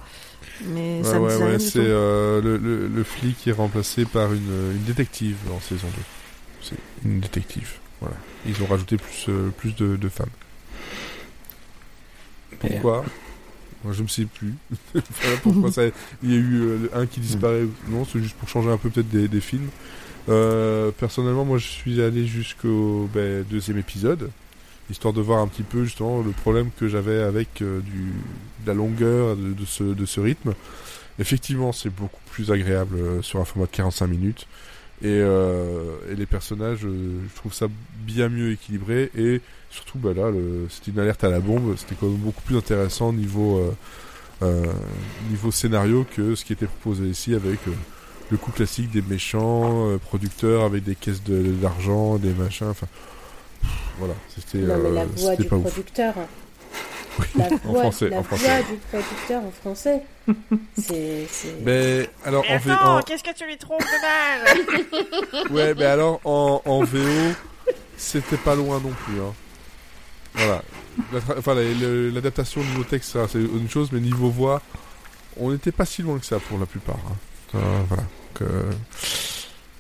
Mais 0.74 1.04
ça 1.04 1.20
me 1.20 1.28
disait 1.28 1.44
ouais, 1.44 1.60
c'est 1.60 1.80
le, 1.80 2.88
le, 2.88 3.04
flic 3.04 3.38
qui 3.38 3.50
est 3.50 3.54
remplacé 3.54 4.06
par 4.06 4.32
une, 4.32 4.74
une 4.76 4.84
détective 4.86 5.38
en 5.54 5.60
saison 5.60 5.88
2 5.96 6.02
c'est 6.62 6.78
une 7.06 7.20
détective. 7.20 7.74
Voilà. 8.00 8.16
Ils 8.46 8.62
ont 8.64 8.66
rajouté 8.66 8.98
plus, 8.98 9.26
euh, 9.30 9.50
plus 9.58 9.76
de, 9.76 10.10
femmes. 10.10 10.30
Pourquoi? 12.60 13.06
Moi, 13.84 13.94
je 13.94 14.04
ne 14.04 14.08
sais 14.08 14.26
plus. 14.26 14.54
pourquoi 15.44 15.72
ça... 15.72 15.84
Il 16.24 16.32
y 16.32 16.36
a 16.36 16.38
eu 16.38 16.62
euh, 16.62 16.90
un 16.94 17.06
qui 17.06 17.20
disparaît. 17.20 17.66
Non, 17.88 18.06
c'est 18.06 18.20
juste 18.20 18.36
pour 18.36 18.48
changer 18.48 18.70
un 18.70 18.78
peu 18.78 18.90
peut-être 18.90 19.10
des, 19.10 19.42
films. 19.42 19.70
Euh, 20.30 20.92
personnellement, 20.92 21.46
moi, 21.46 21.58
je 21.58 21.68
suis 21.68 22.02
allé 22.02 22.26
jusqu'au 22.26 23.10
ben, 23.14 23.44
deuxième 23.50 23.78
épisode, 23.78 24.30
histoire 24.90 25.14
de 25.14 25.22
voir 25.22 25.40
un 25.40 25.48
petit 25.48 25.64
peu 25.64 25.84
justement 25.84 26.22
le 26.22 26.32
problème 26.32 26.70
que 26.78 26.88
j'avais 26.88 27.22
avec 27.22 27.58
du, 27.58 27.64
de 27.64 28.68
la 28.68 28.74
longueur 28.74 29.36
de, 29.36 29.66
ce, 29.66 29.84
de 29.84 30.06
ce 30.06 30.20
rythme. 30.20 30.54
Effectivement, 31.20 31.72
c'est 31.72 31.90
beaucoup 31.90 32.22
plus 32.32 32.52
agréable 32.52 33.24
sur 33.24 33.40
un 33.40 33.46
format 33.46 33.66
de 33.66 33.72
45 33.72 34.08
minutes. 34.08 34.48
Et, 35.04 35.08
euh, 35.08 35.98
et, 36.12 36.16
les 36.16 36.28
personnages, 36.28 36.86
euh, 36.86 37.20
je 37.28 37.36
trouve 37.36 37.54
ça 37.54 37.68
bien 38.06 38.30
mieux 38.30 38.52
équilibré. 38.52 39.10
Et 39.18 39.42
surtout, 39.72 39.98
bah 39.98 40.14
là, 40.16 40.32
c'était 40.70 40.92
une 40.92 41.00
alerte 41.00 41.24
à 41.24 41.30
la 41.30 41.40
bombe. 41.40 41.76
C'était 41.76 41.96
quand 42.00 42.08
même 42.08 42.18
beaucoup 42.18 42.44
plus 42.44 42.58
intéressant 42.58 43.12
niveau, 43.12 43.58
euh, 43.58 43.72
euh 44.44 44.66
niveau 45.30 45.50
scénario 45.52 46.06
que 46.16 46.36
ce 46.36 46.46
qui 46.46 46.54
était 46.54 46.68
proposé 46.68 47.06
ici 47.06 47.34
avec 47.34 47.60
euh, 47.68 47.72
le 48.32 48.38
coup 48.38 48.52
classique 48.52 48.90
des 48.92 49.02
méchants 49.02 49.98
producteurs 50.00 50.64
avec 50.64 50.84
des 50.84 50.96
caisses 50.96 51.22
d'argent, 51.24 52.18
des 52.18 52.34
machins. 52.34 52.70
Enfin, 52.70 52.88
voilà, 54.00 54.14
c'était. 54.34 54.60
la 54.60 55.06
voix 55.06 55.36
du 55.36 55.46
producteur. 55.46 56.16
La 57.36 57.50
voix, 57.50 57.82
en 57.82 57.82
français, 57.82 58.10
la 58.10 58.22
voix 58.22 58.38
du 58.38 58.78
producteur 58.90 59.44
en 59.44 59.52
français. 59.52 60.02
C'est. 60.78 61.28
Mais 61.64 62.10
alors 62.24 62.44
en 62.50 62.58
VO. 62.58 63.02
qu'est-ce 63.06 63.24
que 63.24 63.36
tu 63.36 63.46
lui 63.46 63.58
trouves 63.58 63.80
de 63.80 65.42
mal? 65.44 65.52
Ouais, 65.52 65.74
mais 65.76 65.86
alors 65.86 66.22
en, 66.24 66.62
en 66.66 66.84
VO, 66.84 67.00
c'était 67.98 68.38
pas 68.38 68.56
loin 68.56 68.80
non 68.80 68.92
plus. 69.06 69.20
Hein. 69.20 69.34
Voilà. 70.36 70.64
enfin, 71.38 71.54
l'adaptation 71.56 72.62
niveau 72.62 72.84
texte, 72.86 73.18
c'est 73.28 73.40
une 73.40 73.70
chose, 73.70 73.90
mais 73.92 74.00
niveau 74.00 74.30
voix, 74.30 74.62
on 75.38 75.52
n'était 75.52 75.74
pas 75.74 75.86
si 75.86 76.02
loin 76.02 76.18
que 76.18 76.26
ça 76.26 76.40
pour 76.40 76.58
la 76.58 76.66
plupart. 76.66 77.00
Hein. 77.54 77.58
voilà. 77.88 78.04
Que... 78.34 78.46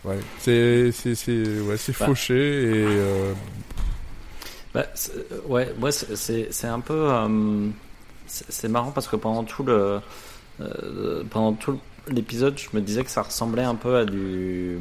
Ouais, 0.03 0.17
c'est 0.39 0.91
c'est 0.91 1.13
ouais, 1.61 1.77
c'est 1.77 1.97
bah. 1.99 2.07
fauché 2.07 2.33
et 2.33 2.85
euh, 2.87 3.33
bah, 4.73 4.85
ouais, 5.47 5.73
ouais 5.79 5.91
c'est 5.91 6.67
un 6.67 6.79
peu. 6.79 7.11
Euh, 7.11 7.67
c'est 8.27 8.69
marrant 8.69 8.91
parce 8.91 9.07
que 9.07 9.15
pendant 9.15 9.43
tout 9.43 9.63
le. 9.63 9.99
Euh, 10.61 11.23
pendant 11.29 11.53
tout 11.53 11.79
l'épisode, 12.07 12.57
je 12.57 12.69
me 12.73 12.81
disais 12.81 13.03
que 13.03 13.09
ça 13.09 13.21
ressemblait 13.21 13.63
un 13.63 13.75
peu 13.75 13.97
à 13.97 14.05
du. 14.05 14.77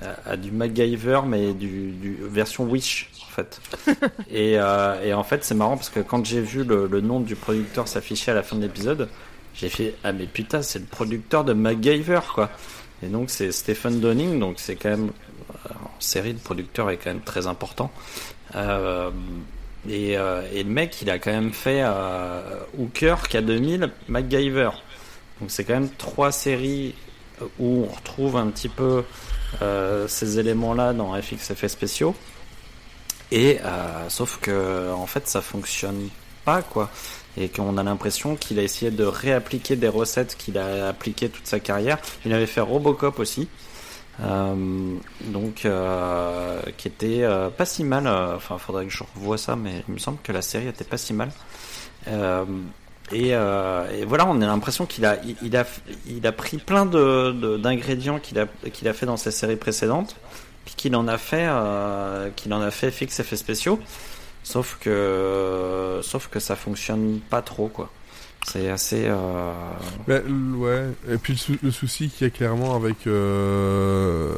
à, 0.00 0.32
à 0.32 0.36
du 0.36 0.52
MacGyver, 0.52 1.20
mais 1.26 1.52
du, 1.54 1.92
du 1.92 2.16
version 2.20 2.64
Wish, 2.64 3.10
en 3.26 3.30
fait. 3.30 3.60
et, 4.30 4.58
euh, 4.58 5.02
et 5.02 5.14
en 5.14 5.24
fait, 5.24 5.44
c'est 5.44 5.54
marrant 5.54 5.76
parce 5.76 5.88
que 5.90 6.00
quand 6.00 6.24
j'ai 6.24 6.42
vu 6.42 6.62
le, 6.62 6.86
le 6.86 7.00
nom 7.00 7.20
du 7.20 7.34
producteur 7.34 7.88
s'afficher 7.88 8.30
à 8.30 8.34
la 8.34 8.42
fin 8.42 8.56
de 8.56 8.62
l'épisode, 8.62 9.08
j'ai 9.58 9.68
fait 9.68 9.94
ah 10.04 10.12
mais 10.12 10.26
putain, 10.26 10.62
c'est 10.62 10.78
le 10.78 10.84
producteur 10.84 11.44
de 11.44 11.52
MacGyver, 11.52 12.20
quoi. 12.34 12.50
Et 13.02 13.06
donc 13.08 13.30
c'est 13.30 13.52
Stephen 13.52 14.00
Donning, 14.00 14.38
donc 14.38 14.54
c'est 14.58 14.76
quand 14.76 14.90
même 14.90 15.10
euh, 15.50 15.68
en 15.84 16.00
série 16.00 16.32
le 16.32 16.38
producteur 16.38 16.90
est 16.90 16.96
quand 16.96 17.10
même 17.10 17.22
très 17.22 17.46
important. 17.46 17.90
Euh, 18.54 19.10
et, 19.88 20.16
euh, 20.16 20.42
et 20.52 20.62
le 20.62 20.70
mec, 20.70 21.00
il 21.02 21.10
a 21.10 21.18
quand 21.18 21.30
même 21.30 21.52
fait 21.52 21.84
Hooker, 22.78 23.16
K2000, 23.28 23.90
MacGyver. 24.08 24.70
Donc 25.40 25.50
c'est 25.50 25.64
quand 25.64 25.74
même 25.74 25.90
trois 25.90 26.32
séries 26.32 26.94
où 27.58 27.84
on 27.84 27.94
retrouve 27.94 28.36
un 28.36 28.48
petit 28.48 28.70
peu 28.70 29.04
ces 30.08 30.38
éléments-là 30.38 30.92
dans 30.92 31.20
FX 31.20 31.68
spéciaux. 31.68 32.14
Et 33.30 33.58
sauf 34.08 34.38
que 34.40 34.90
en 34.92 35.06
fait 35.06 35.28
ça 35.28 35.42
fonctionne 35.42 36.08
pas 36.44 36.62
quoi. 36.62 36.90
Et 37.38 37.48
qu'on 37.48 37.76
a 37.76 37.82
l'impression 37.82 38.36
qu'il 38.36 38.58
a 38.58 38.62
essayé 38.62 38.90
de 38.90 39.04
réappliquer 39.04 39.76
des 39.76 39.88
recettes 39.88 40.36
qu'il 40.36 40.56
a 40.56 40.88
appliquées 40.88 41.28
toute 41.28 41.46
sa 41.46 41.60
carrière. 41.60 41.98
Il 42.24 42.32
avait 42.32 42.46
fait 42.46 42.60
Robocop 42.62 43.18
aussi. 43.18 43.48
Euh, 44.22 44.96
donc 45.26 45.66
euh, 45.66 46.62
qui 46.78 46.88
était 46.88 47.22
euh, 47.22 47.50
pas 47.50 47.66
si 47.66 47.84
mal. 47.84 48.06
Enfin, 48.06 48.58
faudrait 48.58 48.86
que 48.86 48.92
je 48.92 49.02
revoie 49.14 49.38
ça, 49.38 49.56
mais 49.56 49.82
il 49.88 49.94
me 49.94 49.98
semble 49.98 50.18
que 50.22 50.32
la 50.32 50.42
série 50.42 50.68
était 50.68 50.84
pas 50.84 50.98
si 50.98 51.12
mal. 51.12 51.30
Et, 53.12 53.34
voilà, 54.04 54.26
on 54.26 54.40
a 54.40 54.46
l'impression 54.46 54.86
qu'il 54.86 55.04
a, 55.04 55.18
il, 55.42 55.56
a, 55.56 55.64
il 56.06 56.26
a 56.26 56.32
pris 56.32 56.58
plein 56.58 56.86
de, 56.86 57.56
d'ingrédients 57.58 58.18
qu'il 58.18 58.38
a, 58.38 58.46
qu'il 58.72 58.88
a 58.88 58.92
fait 58.92 59.06
dans 59.06 59.16
ses 59.16 59.30
séries 59.30 59.56
précédentes, 59.56 60.16
puis 60.64 60.74
qu'il 60.76 60.96
en 60.96 61.06
a 61.06 61.18
fait, 61.18 61.48
qu'il 62.36 62.52
en 62.54 62.60
a 62.60 62.70
fait 62.70 62.90
fixe 62.90 63.20
effets 63.20 63.36
spéciaux. 63.36 63.78
Sauf 64.48 64.78
que, 64.80 65.98
sauf 66.04 66.28
que 66.28 66.38
ça 66.38 66.54
fonctionne 66.54 67.18
pas 67.18 67.42
trop, 67.42 67.66
quoi. 67.66 67.90
C'est 68.46 68.68
assez. 68.70 69.06
Euh... 69.08 69.52
L- 70.06 70.22
ouais. 70.56 70.84
Et 71.10 71.16
puis 71.18 71.32
le, 71.32 71.38
sou- 71.38 71.58
le 71.60 71.72
souci 71.72 72.08
qu'il 72.10 72.28
y 72.28 72.30
a 72.30 72.32
clairement 72.32 72.76
avec 72.76 73.08
euh, 73.08 74.32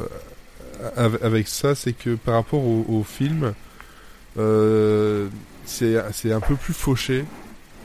avec, 1.21 1.47
ça, 1.47 1.75
c'est 1.75 1.93
que 1.93 2.15
par 2.15 2.33
rapport 2.33 2.63
au, 2.63 3.03
film, 3.03 3.53
euh, 4.39 5.27
c'est 5.65 6.31
un 6.33 6.39
peu 6.39 6.55
plus 6.55 6.73
fauché. 6.73 7.23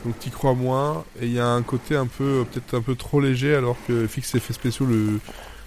Donc 0.06 0.18
t'y 0.18 0.30
crois 0.30 0.54
moins. 0.54 1.04
Et 1.20 1.26
il 1.26 1.32
y 1.34 1.40
a 1.40 1.48
un 1.48 1.62
côté 1.62 1.94
un 1.94 2.06
peu 2.06 2.46
peut-être 2.50 2.72
un 2.72 2.80
peu 2.80 2.94
trop 2.94 3.20
léger, 3.20 3.54
alors 3.54 3.76
que 3.86 4.06
fixe 4.06 4.34
effets 4.34 4.54
spéciaux 4.54 4.86
le 4.86 5.20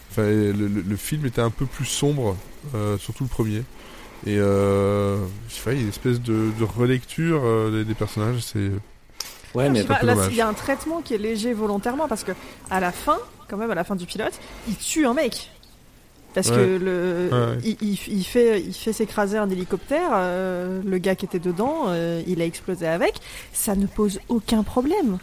enfin 0.10 0.24
le, 0.24 0.52
le- 0.54 0.82
le 0.82 0.96
film 0.96 1.28
était 1.28 1.42
un 1.42 1.52
peu 1.52 1.68
plus 1.68 1.86
sombre, 1.86 2.36
surtout 2.98 3.26
le 3.26 3.30
premier. 3.30 3.62
Et 4.26 4.38
euh, 4.40 5.18
je 5.48 5.54
sais 5.54 5.62
pas, 5.64 5.72
il 5.74 5.78
y 5.78 5.80
a 5.80 5.84
une 5.84 5.90
espèce 5.90 6.20
de, 6.22 6.52
de 6.58 6.64
relecture 6.64 7.42
euh, 7.46 7.72
des, 7.72 7.86
des 7.86 7.94
personnages. 7.94 8.40
C'est 8.42 8.72
Ouais, 9.56 9.68
Je 9.68 9.72
mais 9.72 9.84
pas, 9.84 10.02
là, 10.04 10.16
il 10.30 10.36
y 10.36 10.42
a 10.42 10.48
un 10.48 10.54
traitement 10.54 11.02
qui 11.02 11.14
est 11.14 11.18
léger 11.18 11.54
volontairement 11.54 12.08
parce 12.08 12.24
que 12.24 12.32
à 12.70 12.80
la 12.80 12.92
fin, 12.92 13.18
quand 13.48 13.58
même, 13.58 13.72
à 13.72 13.76
la 13.76 13.84
fin 13.84 13.96
du 13.96 14.06
pilote, 14.06 14.34
il 14.68 14.76
tue 14.76 15.06
un 15.06 15.14
mec. 15.14 15.50
Parce 16.34 16.50
Ouais. 16.50 16.56
que 16.58 16.78
le, 16.78 17.30
Ouais. 17.32 17.58
Il, 17.64 17.78
il- 17.82 18.00
il 18.20 18.24
fait, 18.24 18.62
il 18.62 18.74
fait 18.74 18.94
s'écraser 18.94 19.38
un 19.38 19.50
hélicoptère. 19.50 20.10
euh, 20.14 20.82
le 20.86 20.98
gars 21.00 21.16
qui 21.16 21.26
était 21.26 21.40
dedans, 21.40 21.86
euh, 21.88 22.22
il 22.28 22.42
a 22.42 22.46
explosé 22.46 22.86
avec. 22.88 23.16
Ça 23.54 23.76
ne 23.76 23.88
pose 23.88 24.20
aucun 24.30 24.62
problème. 24.64 25.18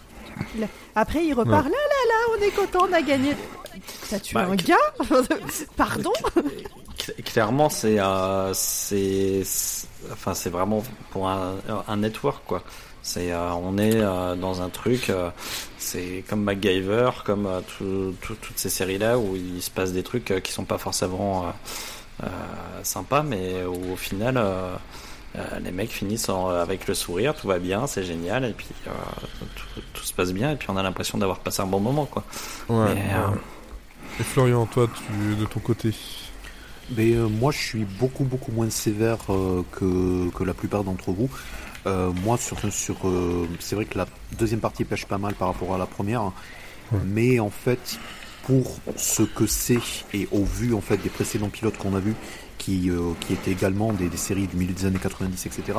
Après, 0.97 1.25
il 1.25 1.33
repart. 1.35 1.67
Ouais. 1.67 1.71
Là, 1.71 1.77
là, 1.77 2.09
là, 2.09 2.37
on 2.39 2.43
est 2.43 2.51
content, 2.51 2.87
on 2.91 2.93
a 2.93 3.03
gagné. 3.03 3.37
T'as 4.11 4.19
tué 4.19 4.35
Bah, 4.35 4.49
un 4.51 4.57
gars? 4.57 4.77
Pardon? 5.77 6.13
Clairement, 7.25 7.69
c'est 7.69 7.99
euh, 8.01 8.53
c'est 8.55 9.43
c'est- 9.45 9.87
enfin 10.13 10.35
c'est 10.35 10.51
vraiment 10.51 10.83
pour 11.11 11.29
un, 11.29 11.55
un 11.89 11.97
network 11.97 12.43
quoi. 12.47 12.63
C'est 13.03 13.33
euh, 13.33 13.53
on 13.53 13.77
est 13.79 13.97
euh, 13.97 14.35
dans 14.35 14.63
un 14.63 14.69
truc, 14.71 15.11
c'est 15.79 16.25
comme 16.29 16.43
MacGyver, 16.43 17.11
comme 17.25 17.49
tout- 17.77 18.15
tout- 18.23 18.37
toutes 18.37 18.59
ces 18.59 18.71
séries 18.71 18.99
là 18.99 19.19
où 19.19 19.37
il 19.37 19.61
se 19.63 19.71
passe 19.71 19.93
des 19.93 20.03
trucs 20.03 20.33
qui 20.43 20.53
sont 20.53 20.65
pas 20.65 20.79
forcément 20.79 21.53
sympas, 22.83 23.23
mais 23.23 23.65
où 23.65 23.93
au 23.93 23.97
final 23.97 24.43
les 25.63 25.71
mecs 25.73 25.91
finissent 25.91 26.29
en- 26.29 26.49
avec 26.49 26.87
le 26.87 26.95
sourire, 26.95 27.35
tout 27.35 27.49
va 27.49 27.59
bien, 27.59 27.87
c'est 27.87 28.05
génial, 28.05 28.45
et 28.45 28.53
puis 28.53 28.69
tout, 29.75 29.81
tout 29.93 30.05
se 30.05 30.13
passe 30.15 30.33
bien, 30.33 30.53
et 30.53 30.57
puis 30.57 30.69
on 30.71 30.77
a 30.77 30.83
l'impression 30.83 31.19
d'avoir 31.19 31.41
passé 31.41 31.61
un 31.61 31.67
bon 31.67 31.81
moment 31.81 32.07
quoi. 32.07 32.23
ouais. 32.69 32.95
Mais, 32.95 33.01
ouais. 33.01 33.39
Et 34.21 34.23
Florian, 34.23 34.65
toi, 34.67 34.87
tu, 34.95 35.35
de 35.35 35.45
ton 35.45 35.59
côté 35.61 35.93
Mais 36.97 37.13
euh, 37.13 37.29
moi, 37.29 37.53
je 37.53 37.59
suis 37.59 37.85
beaucoup 37.85 38.25
beaucoup 38.25 38.53
moins 38.53 38.71
sévère 38.71 39.19
euh, 39.31 39.63
que, 39.73 40.31
que 40.31 40.45
la 40.45 40.55
plupart 40.55 40.85
d'entre 40.85 41.13
vous. 41.13 41.31
Euh, 41.87 42.13
moi, 42.25 42.39
sur, 42.39 42.59
sur 42.73 42.97
euh, 43.07 43.47
c'est 43.59 43.75
vrai 43.75 43.85
que 43.85 43.99
la 43.99 44.07
deuxième 44.39 44.61
partie 44.61 44.85
pêche 44.85 45.07
pas 45.07 45.19
mal 45.19 45.35
par 45.35 45.49
rapport 45.49 45.75
à 45.75 45.79
la 45.79 45.87
première, 45.87 46.33
mais 47.07 47.41
en 47.41 47.51
fait, 47.51 47.99
pour 48.45 48.79
ce 48.97 49.23
que 49.23 49.47
c'est 49.47 49.81
et 50.13 50.29
au 50.31 50.45
vu 50.45 50.75
en 50.75 50.81
fait 50.81 50.97
des 50.99 51.09
précédents 51.09 51.49
pilotes 51.49 51.77
qu'on 51.77 51.95
a 51.95 52.01
vus, 52.01 52.15
qui 52.59 52.91
euh, 52.91 53.13
qui 53.21 53.35
étaient 53.35 53.51
également 53.51 53.93
des, 53.93 54.09
des 54.09 54.17
séries 54.17 54.47
du 54.47 54.57
milieu 54.57 54.73
des 54.73 54.87
années 54.87 54.99
90, 54.99 55.47
etc. 55.47 55.79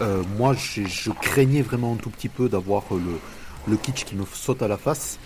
euh, 0.00 0.22
moi, 0.36 0.54
je 0.54 1.10
craignais 1.10 1.62
vraiment 1.62 1.94
un 1.94 1.96
tout 1.96 2.10
petit 2.10 2.28
peu 2.28 2.48
d'avoir 2.48 2.84
le 2.90 3.18
le 3.66 3.76
kitsch 3.76 4.04
qui 4.04 4.14
me 4.14 4.24
saute 4.32 4.62
à 4.62 4.68
la 4.68 4.76
face. 4.76 5.18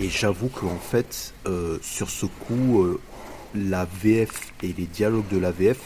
Et 0.00 0.08
j'avoue 0.08 0.48
qu'en 0.48 0.78
fait, 0.78 1.32
euh, 1.46 1.78
sur 1.82 2.10
ce 2.10 2.26
coup, 2.26 2.82
euh, 2.82 3.00
la 3.54 3.86
VF 4.02 4.52
et 4.62 4.74
les 4.76 4.86
dialogues 4.86 5.28
de 5.30 5.38
la 5.38 5.50
VF 5.50 5.78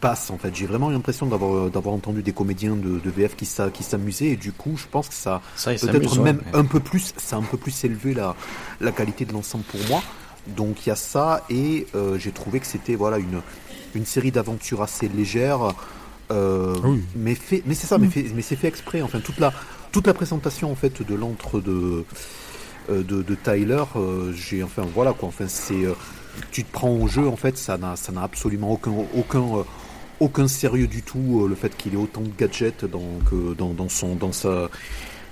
passent 0.00 0.30
en 0.30 0.38
fait. 0.38 0.54
J'ai 0.54 0.66
vraiment 0.66 0.90
eu 0.90 0.94
l'impression 0.94 1.26
d'avoir 1.26 1.70
d'avoir 1.70 1.94
entendu 1.94 2.22
des 2.22 2.32
comédiens 2.32 2.74
de, 2.74 2.98
de 2.98 3.10
VF 3.10 3.36
qui 3.36 3.46
s'a- 3.46 3.70
qui 3.70 3.84
s'amusaient 3.84 4.30
et 4.30 4.36
du 4.36 4.52
coup 4.52 4.76
je 4.76 4.86
pense 4.90 5.08
que 5.08 5.14
ça 5.14 5.40
peut-être 5.92 6.10
ouais, 6.22 6.32
même 6.32 6.42
un 6.54 6.64
peu 6.64 6.80
plus 6.80 7.14
ça 7.16 7.36
a 7.36 7.38
un 7.38 7.42
peu 7.42 7.56
plus 7.56 7.84
élevé 7.84 8.12
la, 8.14 8.34
la 8.80 8.90
qualité 8.92 9.24
de 9.24 9.32
l'ensemble 9.32 9.64
pour 9.64 9.80
moi. 9.88 10.02
Donc 10.48 10.84
il 10.86 10.88
y 10.88 10.92
a 10.92 10.96
ça 10.96 11.44
et 11.50 11.86
euh, 11.94 12.18
j'ai 12.18 12.32
trouvé 12.32 12.58
que 12.58 12.66
c'était 12.66 12.96
voilà 12.96 13.18
une 13.18 13.40
une 13.94 14.06
série 14.06 14.32
d'aventures 14.32 14.82
assez 14.82 15.06
légère. 15.08 15.60
euh, 16.30 16.74
oui. 16.82 17.02
mais 17.14 17.34
fait, 17.34 17.62
mais 17.66 17.74
c'est 17.74 17.86
ça, 17.86 17.98
mais, 17.98 18.08
fait- 18.08 18.26
mais 18.34 18.40
c'est 18.42 18.56
fait 18.56 18.68
exprès. 18.68 19.02
Enfin, 19.02 19.20
toute 19.20 19.38
la, 19.38 19.52
toute 19.92 20.06
la 20.06 20.14
présentation 20.14 20.72
en 20.72 20.74
fait 20.74 21.02
de 21.06 21.14
l'antre 21.14 21.60
de, 21.60 21.70
euh, 21.70 22.04
de, 22.90 23.22
de 23.22 23.34
Tyler, 23.34 23.82
euh, 23.96 24.32
j'ai, 24.32 24.62
enfin 24.62 24.82
voilà 24.94 25.12
quoi. 25.12 25.28
Enfin, 25.28 25.46
c'est, 25.48 25.84
euh, 25.84 25.94
tu 26.50 26.64
te 26.64 26.72
prends 26.72 26.90
au 26.90 27.08
jeu 27.08 27.26
en 27.28 27.36
fait, 27.36 27.56
ça 27.58 27.78
n'a, 27.78 27.96
ça 27.96 28.12
n'a 28.12 28.22
absolument 28.22 28.72
aucun, 28.72 28.92
aucun, 29.14 29.58
euh, 29.58 29.64
aucun 30.20 30.48
sérieux 30.48 30.86
du 30.88 31.02
tout. 31.02 31.42
euh, 31.44 31.48
le 31.48 31.54
fait 31.54 31.76
qu'il 31.76 31.94
ait 31.94 31.96
autant 31.96 32.22
de 32.22 32.30
gadgets 32.38 32.84
dans, 32.84 33.20
que 33.30 33.54
dans, 33.54 33.74
dans 33.74 33.88
son, 33.88 34.16
dans 34.16 34.32
sa, 34.32 34.70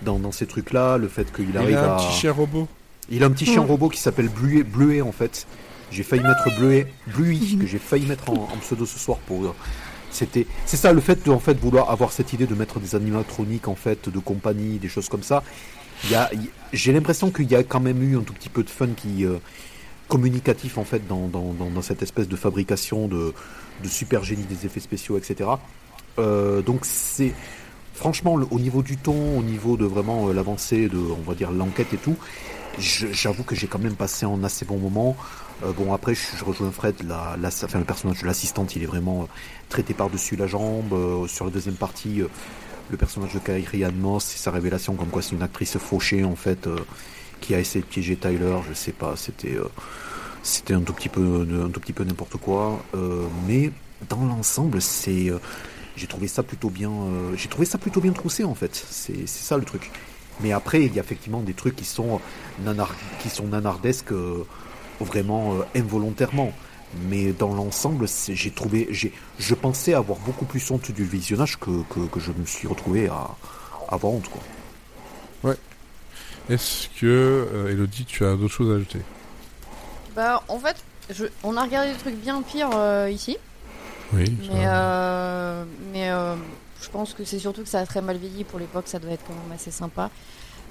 dans, 0.03 0.19
dans 0.19 0.33
ces 0.33 0.47
trucs-là, 0.47 0.99
le 0.99 1.09
fait 1.09 1.33
qu'il 1.33 1.57
Il 1.57 1.57
arrive 1.57 1.77
a 1.77 1.85
un 1.85 1.91
à, 1.91 1.97
petit 1.97 2.11
chien 2.13 2.33
robot. 2.33 2.69
il 3.09 3.23
a 3.23 3.27
un 3.27 3.31
petit 3.31 3.47
chien 3.47 3.63
Mm. 3.63 3.67
robot 3.67 3.89
qui 3.89 4.01
s'appelle 4.01 4.29
Bluet, 4.29 4.65
Bleuet 4.65 5.01
en 5.03 5.13
fait. 5.13 5.47
J'ai 5.91 6.05
failli 6.05 6.23
mettre 6.25 6.51
Bleuet, 6.51 6.95
Bluey, 7.07 7.57
que 7.59 7.67
j'ai 7.67 7.79
failli 7.79 8.07
mettre 8.07 8.31
en, 8.31 8.51
en 8.53 8.59
pseudo 8.59 8.87
ce 8.87 8.99
soir 8.99 9.19
pour. 9.27 9.45
euh, 9.47 9.55
C'était, 10.11 10.47
c'est 10.67 10.77
ça 10.77 10.93
le 10.93 11.01
fait 11.01 11.25
de 11.25 11.31
en 11.31 11.39
fait 11.39 11.55
vouloir 11.59 11.91
avoir 11.91 12.13
cette 12.13 12.33
idée 12.33 12.47
de 12.47 12.55
mettre 12.55 12.81
des 12.81 12.95
animatroniques 12.97 13.69
en 13.69 13.77
fait 13.77 14.09
de 14.09 14.19
compagnie, 14.19 14.79
des 14.79 14.89
choses 14.89 15.09
comme 15.09 15.23
ça. 15.23 15.43
Y 16.09 16.15
a, 16.15 16.31
il- 16.33 16.49
j'ai 16.73 16.93
l'impression 16.93 17.31
qu'il 17.31 17.51
y 17.51 17.57
a 17.57 17.63
quand 17.65 17.81
même 17.81 18.03
eu 18.03 18.17
un 18.17 18.23
tout 18.23 18.33
petit 18.33 18.49
peu 18.49 18.63
de 18.63 18.71
fun 18.71 18.89
qui 18.97 19.25
euh, 19.25 19.39
communicatif 20.09 20.79
en 20.79 20.85
fait 20.85 21.07
dans, 21.07 21.27
dans, 21.29 21.53
dans, 21.53 21.83
cette 21.83 22.03
espèce 22.03 22.29
de 22.29 22.37
fabrication 22.37 23.09
de, 23.09 23.33
de 23.83 23.89
super 23.89 24.23
génie 24.25 24.45
des 24.45 24.67
effets 24.67 24.81
spéciaux, 24.81 25.19
etc. 25.19 25.51
Euh, 26.19 26.63
donc 26.63 26.81
c'est 26.85 27.33
franchement 27.95 28.35
au 28.35 28.59
niveau 28.59 28.83
du 28.83 28.97
ton, 28.97 29.39
au 29.39 29.43
niveau 29.43 29.77
de 29.77 29.85
vraiment 29.85 30.29
euh, 30.29 30.33
l'avancée 30.33 30.89
de, 30.89 30.97
on 30.99 31.29
va 31.29 31.35
dire 31.35 31.51
l'enquête 31.51 31.93
et 31.93 31.97
tout, 31.97 32.17
j'avoue 32.79 33.43
que 33.45 33.55
j'ai 33.55 33.67
quand 33.67 33.79
même 33.79 33.97
passé 33.97 34.27
un 34.27 34.43
assez 34.45 34.65
bon 34.65 34.79
moment. 34.79 35.17
Euh, 35.65 35.73
bon 35.73 35.93
après 35.93 36.15
je, 36.15 36.45
rejoins 36.45 36.71
Fred, 36.71 36.95
la, 37.07 37.37
la, 37.41 37.49
enfin, 37.49 37.79
le 37.79 37.85
personnage 37.85 38.23
de 38.23 38.27
l'assistante 38.27 38.75
il 38.77 38.83
est 38.83 38.87
vraiment 38.87 39.23
euh, 39.23 39.27
traité 39.69 39.93
par-dessus 39.95 40.37
la 40.37 40.47
jambe. 40.47 40.93
Euh, 40.93 41.27
sur 41.27 41.45
la 41.45 41.51
deuxième 41.51 41.75
partie, 41.75 42.23
euh, 42.23 42.29
le 42.91 42.97
personnage 42.97 43.35
de 43.35 43.39
Ann 43.85 43.95
Moss 43.97 44.25
sa 44.39 44.51
révélation 44.51 44.95
comme 44.95 45.09
quoi 45.09 45.23
c'est 45.23 45.35
une 45.35 45.43
actrice 45.43 45.79
fauchée 45.79 46.25
en 46.25 46.37
fait 46.37 46.67
euh, 46.67 46.77
qui 47.41 47.55
a 47.55 47.61
essayé 47.61 47.83
de 47.83 47.87
piéger 47.87 48.17
Tyler, 48.17 48.59
je 48.69 48.75
sais 48.75 48.93
pas, 48.93 49.17
c'était 49.17 49.55
euh, 49.57 49.69
c'était 50.43 50.75
un 50.75 50.81
tout 50.81 50.93
petit 50.93 51.09
peu 51.09 52.05
n'importe 52.05 52.37
quoi. 52.37 52.83
Euh, 52.95 53.27
mais 53.47 53.71
dans 54.09 54.25
l'ensemble 54.25 54.81
euh, 55.31 55.39
j'ai 55.97 56.07
trouvé 56.07 56.29
ça 56.29 56.43
plutôt 56.43 56.71
bien 56.71 56.91
euh, 56.91 57.37
troussé 58.13 58.45
en 58.45 58.55
fait. 58.55 58.75
C'est 58.75 59.27
ça 59.27 59.57
le 59.57 59.65
truc. 59.65 59.91
Mais 60.43 60.53
après, 60.53 60.85
il 60.85 60.95
y 60.95 60.99
a 60.99 61.03
effectivement 61.03 61.41
des 61.41 61.53
trucs 61.53 61.77
qui 61.77 61.85
sont, 61.85 62.21
qui 63.19 63.29
sont 63.29 63.47
nanardesques 63.49 64.13
euh, 64.13 64.47
vraiment 65.01 65.55
euh, 65.55 65.79
involontairement. 65.79 66.53
Mais 67.09 67.33
dans 67.33 67.55
l'ensemble, 67.55 68.07
j'ai 68.29 68.51
trouvé, 68.51 68.89
j'ai, 68.91 69.13
je 69.39 69.55
pensais 69.55 69.95
avoir 69.95 70.19
beaucoup 70.19 70.45
plus 70.45 70.71
honte 70.71 70.91
du 70.91 71.05
visionnage 71.05 71.57
que, 71.59 71.83
que, 71.89 72.01
que 72.07 72.19
je 72.21 72.33
me 72.33 72.45
suis 72.45 72.67
retrouvé 72.67 73.09
à, 73.09 73.29
à 73.89 73.95
avoir 73.95 74.13
honte. 74.15 74.29
Quoi. 74.29 75.55
Est-ce 76.49 76.89
que, 77.01 77.07
euh, 77.07 77.71
Elodie, 77.71 78.05
tu 78.05 78.25
as 78.25 78.35
d'autres 78.35 78.53
choses 78.53 78.73
à 78.73 78.77
ajouter? 78.77 78.99
Bah, 80.17 80.43
en 80.49 80.59
fait, 80.59 80.77
je, 81.09 81.27
on 81.45 81.57
a 81.57 81.63
regardé 81.63 81.93
des 81.93 81.99
trucs 81.99 82.17
bien 82.17 82.43
pires 82.43 82.71
euh, 82.75 83.09
ici, 83.09 83.37
Oui. 84.13 84.25
mais, 84.41 84.65
euh, 84.67 85.65
mais 85.93 86.11
euh, 86.11 86.35
je 86.83 86.89
pense 86.89 87.15
que 87.15 87.25
c'est 87.25 87.39
surtout 87.39 87.63
que 87.63 87.69
ça 87.69 87.79
a 87.79 87.87
très 87.87 88.03
mal 88.03 88.17
vieilli 88.17 88.43
pour 88.43 88.59
l'époque, 88.59 88.89
ça 88.89 88.99
doit 88.99 89.13
être 89.13 89.25
quand 89.25 89.35
même 89.35 89.53
assez 89.55 89.71
sympa. 89.71 90.11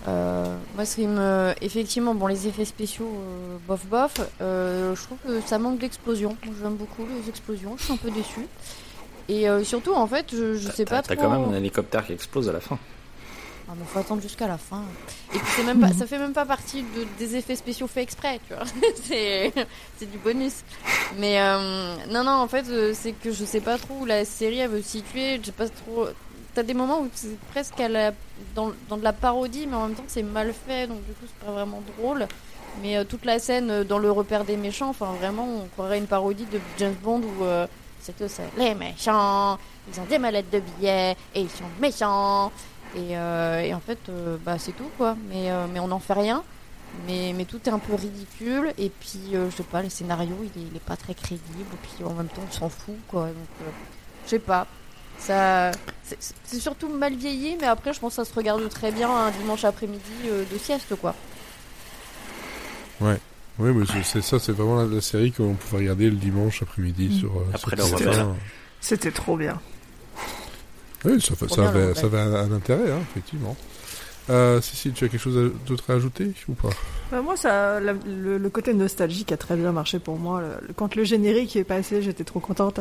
Euh, 0.08 0.58
moi, 0.76 0.86
ce 0.86 0.96
qui 0.96 1.08
me. 1.08 1.54
Effectivement, 1.62 2.16
bon, 2.16 2.28
les 2.28 2.48
effets 2.48 2.66
spéciaux, 2.66 3.10
euh, 3.10 3.58
bof 3.68 3.86
bof, 3.86 4.14
euh, 4.42 4.96
je 4.96 5.02
trouve 5.04 5.18
que 5.26 5.42
ça 5.42 5.60
manque 5.60 5.80
d'explosion. 5.80 6.38
Moi, 6.44 6.56
J'aime 6.62 6.76
beaucoup 6.76 7.06
les 7.06 7.30
explosions, 7.30 7.76
je 7.78 7.84
suis 7.84 7.94
un 7.94 7.98
peu 7.98 8.10
déçue. 8.12 8.48
Et 9.28 9.48
euh, 9.50 9.64
surtout, 9.64 9.94
en 9.94 10.08
fait, 10.08 10.28
je, 10.32 10.56
je 10.56 10.70
sais 10.72 10.86
T'as 10.86 11.02
pas 11.02 11.02
t'as 11.04 11.16
trop. 11.16 11.26
quand 11.26 11.40
même 11.40 11.54
un 11.54 11.58
hélicoptère 11.58 12.06
qui 12.06 12.14
explose 12.14 12.50
à 12.50 12.54
la 12.54 12.60
fin. 12.62 12.80
Ah, 13.68 13.74
mais 13.78 13.86
faut 13.86 14.00
attendre 14.00 14.22
jusqu'à 14.24 14.48
la 14.48 14.58
fin. 14.58 14.82
Et 15.36 15.38
puis 15.38 15.48
c'est 15.56 15.64
même 15.64 15.80
pas, 15.80 15.90
ça 15.94 16.08
fait 16.08 16.18
même 16.18 16.34
pas 16.34 16.46
partie 16.48 16.82
de, 16.82 17.06
des 17.20 17.36
effets 17.36 17.56
spéciaux 17.56 17.86
faits 17.86 18.02
exprès, 18.02 18.40
tu 18.48 18.56
vois. 18.56 18.64
c'est, 19.04 19.54
c'est 19.98 20.10
du 20.10 20.18
bonus. 20.18 20.64
Mais 21.20 21.40
euh, 21.40 21.94
non, 22.10 22.24
non, 22.24 22.32
en 22.32 22.48
fait, 22.48 22.66
c'est 22.96 23.12
que 23.12 23.32
je 23.32 23.46
sais 23.46 23.62
pas 23.62 23.78
trop 23.78 23.94
où 24.02 24.06
la 24.06 24.26
série 24.26 24.58
elle 24.60 24.72
veut 24.72 24.82
se 24.82 24.90
situer. 24.90 25.38
Je 25.40 25.46
sais 25.48 25.52
pas 25.52 25.70
trop. 25.70 26.08
T'as 26.54 26.64
des 26.64 26.74
moments 26.74 27.02
où 27.02 27.10
c'est 27.14 27.40
presque 27.52 27.82
dans, 28.56 28.70
de 28.70 29.04
la 29.04 29.14
parodie, 29.14 29.68
mais 29.68 29.76
en 29.76 29.88
même 29.88 29.96
temps 29.96 30.04
c'est 30.08 30.24
mal 30.24 30.54
fait, 30.54 30.88
donc 30.88 31.04
du 31.06 31.14
coup 31.14 31.26
c'est 31.28 31.46
pas 31.46 31.52
vraiment 31.52 31.82
drôle. 31.98 32.28
Mais 32.82 32.98
euh, 32.98 33.04
toute 33.04 33.26
la 33.26 33.40
scène 33.40 33.70
euh, 33.70 33.84
dans 33.84 34.00
le 34.00 34.12
repère 34.12 34.46
des 34.46 34.58
méchants, 34.58 34.90
enfin 34.90 35.14
vraiment, 35.20 35.46
on 35.46 35.68
croirait 35.68 35.98
une 35.98 36.08
parodie 36.08 36.46
de 36.46 36.60
James 36.78 36.96
Bond 37.04 37.22
où 37.22 37.44
euh, 37.44 37.68
c'est 38.00 38.18
que 38.18 38.28
c'est 38.28 38.44
les 38.58 38.74
méchants, 38.76 39.58
ils 39.92 40.00
ont 40.00 40.06
des 40.06 40.20
mallettes 40.20 40.52
de 40.52 40.60
billets 40.60 41.16
et 41.36 41.42
ils 41.42 41.50
sont 41.50 41.66
méchants. 41.80 42.52
Et, 42.96 43.16
en 43.16 43.80
fait, 43.80 44.00
bah, 44.44 44.58
c'est 44.58 44.72
tout 44.72 44.90
quoi. 44.98 45.16
Mais, 45.30 45.52
on 45.80 45.88
n'en 45.88 46.00
fait 46.00 46.14
rien. 46.14 46.44
Mais, 47.06 47.34
tout 47.48 47.60
est 47.66 47.70
un 47.70 47.78
peu 47.78 47.94
ridicule. 47.94 48.74
Et 48.80 48.90
puis, 48.90 49.34
je 49.34 49.56
sais 49.56 49.64
pas, 49.64 49.84
le 49.84 49.90
scénario 49.90 50.36
il 50.42 50.62
est, 50.62 50.66
il 50.72 50.76
est 50.76 50.84
pas 50.84 50.96
très 50.96 51.14
crédible. 51.14 51.68
Et 51.74 51.88
puis 51.88 52.04
en 52.04 52.14
même 52.14 52.30
temps, 52.30 52.42
on 52.48 52.52
s'en 52.52 52.70
fout 52.70 52.96
quoi. 53.08 53.28
Donc, 53.28 53.68
je 54.26 54.30
sais 54.30 54.40
pas. 54.40 54.66
Ça, 55.20 55.72
c'est- 56.04 56.60
surtout 56.60 56.88
mal 56.90 57.16
vieilli. 57.16 57.58
Mais 57.62 57.68
après, 57.68 57.94
je 57.94 58.00
pense 58.00 58.16
que 58.16 58.24
ça 58.24 58.30
se 58.30 58.34
regarde 58.36 58.68
très 58.70 58.92
bien 58.92 59.10
un 59.10 59.32
dimanche 59.32 59.64
après-midi 59.66 60.02
euh, 60.28 60.44
de 60.52 60.58
sieste 60.58 60.96
quoi. 61.00 61.14
Oui, 63.02 63.72
mais 63.74 63.86
c'est- 64.04 64.22
ça, 64.22 64.40
c'est 64.40 64.54
vraiment 64.54 64.78
la, 64.78 64.86
la 64.86 65.02
série 65.02 65.32
qu'on 65.34 65.54
pouvait 65.54 65.80
regarder 65.84 66.10
le 66.10 66.16
dimanche 66.16 66.62
après-midi 66.62 67.10
Mm. 67.10 67.20
sur. 67.20 67.36
euh, 67.38 67.46
Après 67.54 67.76
sur 67.78 67.98
le 68.00 68.06
TF1. 68.06 68.10
repas. 68.22 68.36
C'était 68.82 69.12
trop 69.12 69.36
bien. 69.36 69.60
Oui, 71.06 71.20
ça, 71.22 71.34
bien, 71.36 71.48
le 71.64 71.68
avait, 71.68 71.86
repas. 71.90 72.00
ça 72.00 72.06
avait 72.08 72.20
un, 72.20 72.34
un 72.34 72.52
intérêt, 72.54 72.92
hein, 72.92 73.00
effectivement. 73.12 73.56
Euh, 74.30 74.62
Cécile, 74.62 74.94
tu 74.94 75.04
as 75.06 75.10
quelque 75.10 75.20
chose 75.22 75.52
d'autre 75.66 75.84
à 75.90 75.94
ajouter 75.94 76.32
ou 76.48 76.54
pas? 76.54 76.70
Bah, 77.12 77.22
moi, 77.22 77.36
ça, 77.36 77.80
la- 77.80 77.94
le, 77.94 78.38
le 78.38 78.50
côté 78.50 78.74
nostalgique 78.74 79.32
a 79.32 79.38
très 79.38 79.56
bien 79.56 79.72
marché 79.72 80.00
pour 80.00 80.18
moi. 80.18 80.42
Le- 80.42 80.68
le- 80.68 80.74
quand 80.74 80.96
le 80.96 81.04
générique 81.04 81.56
est 81.56 81.64
passé, 81.64 82.02
j'étais 82.02 82.24
trop 82.24 82.40
contente. 82.40 82.80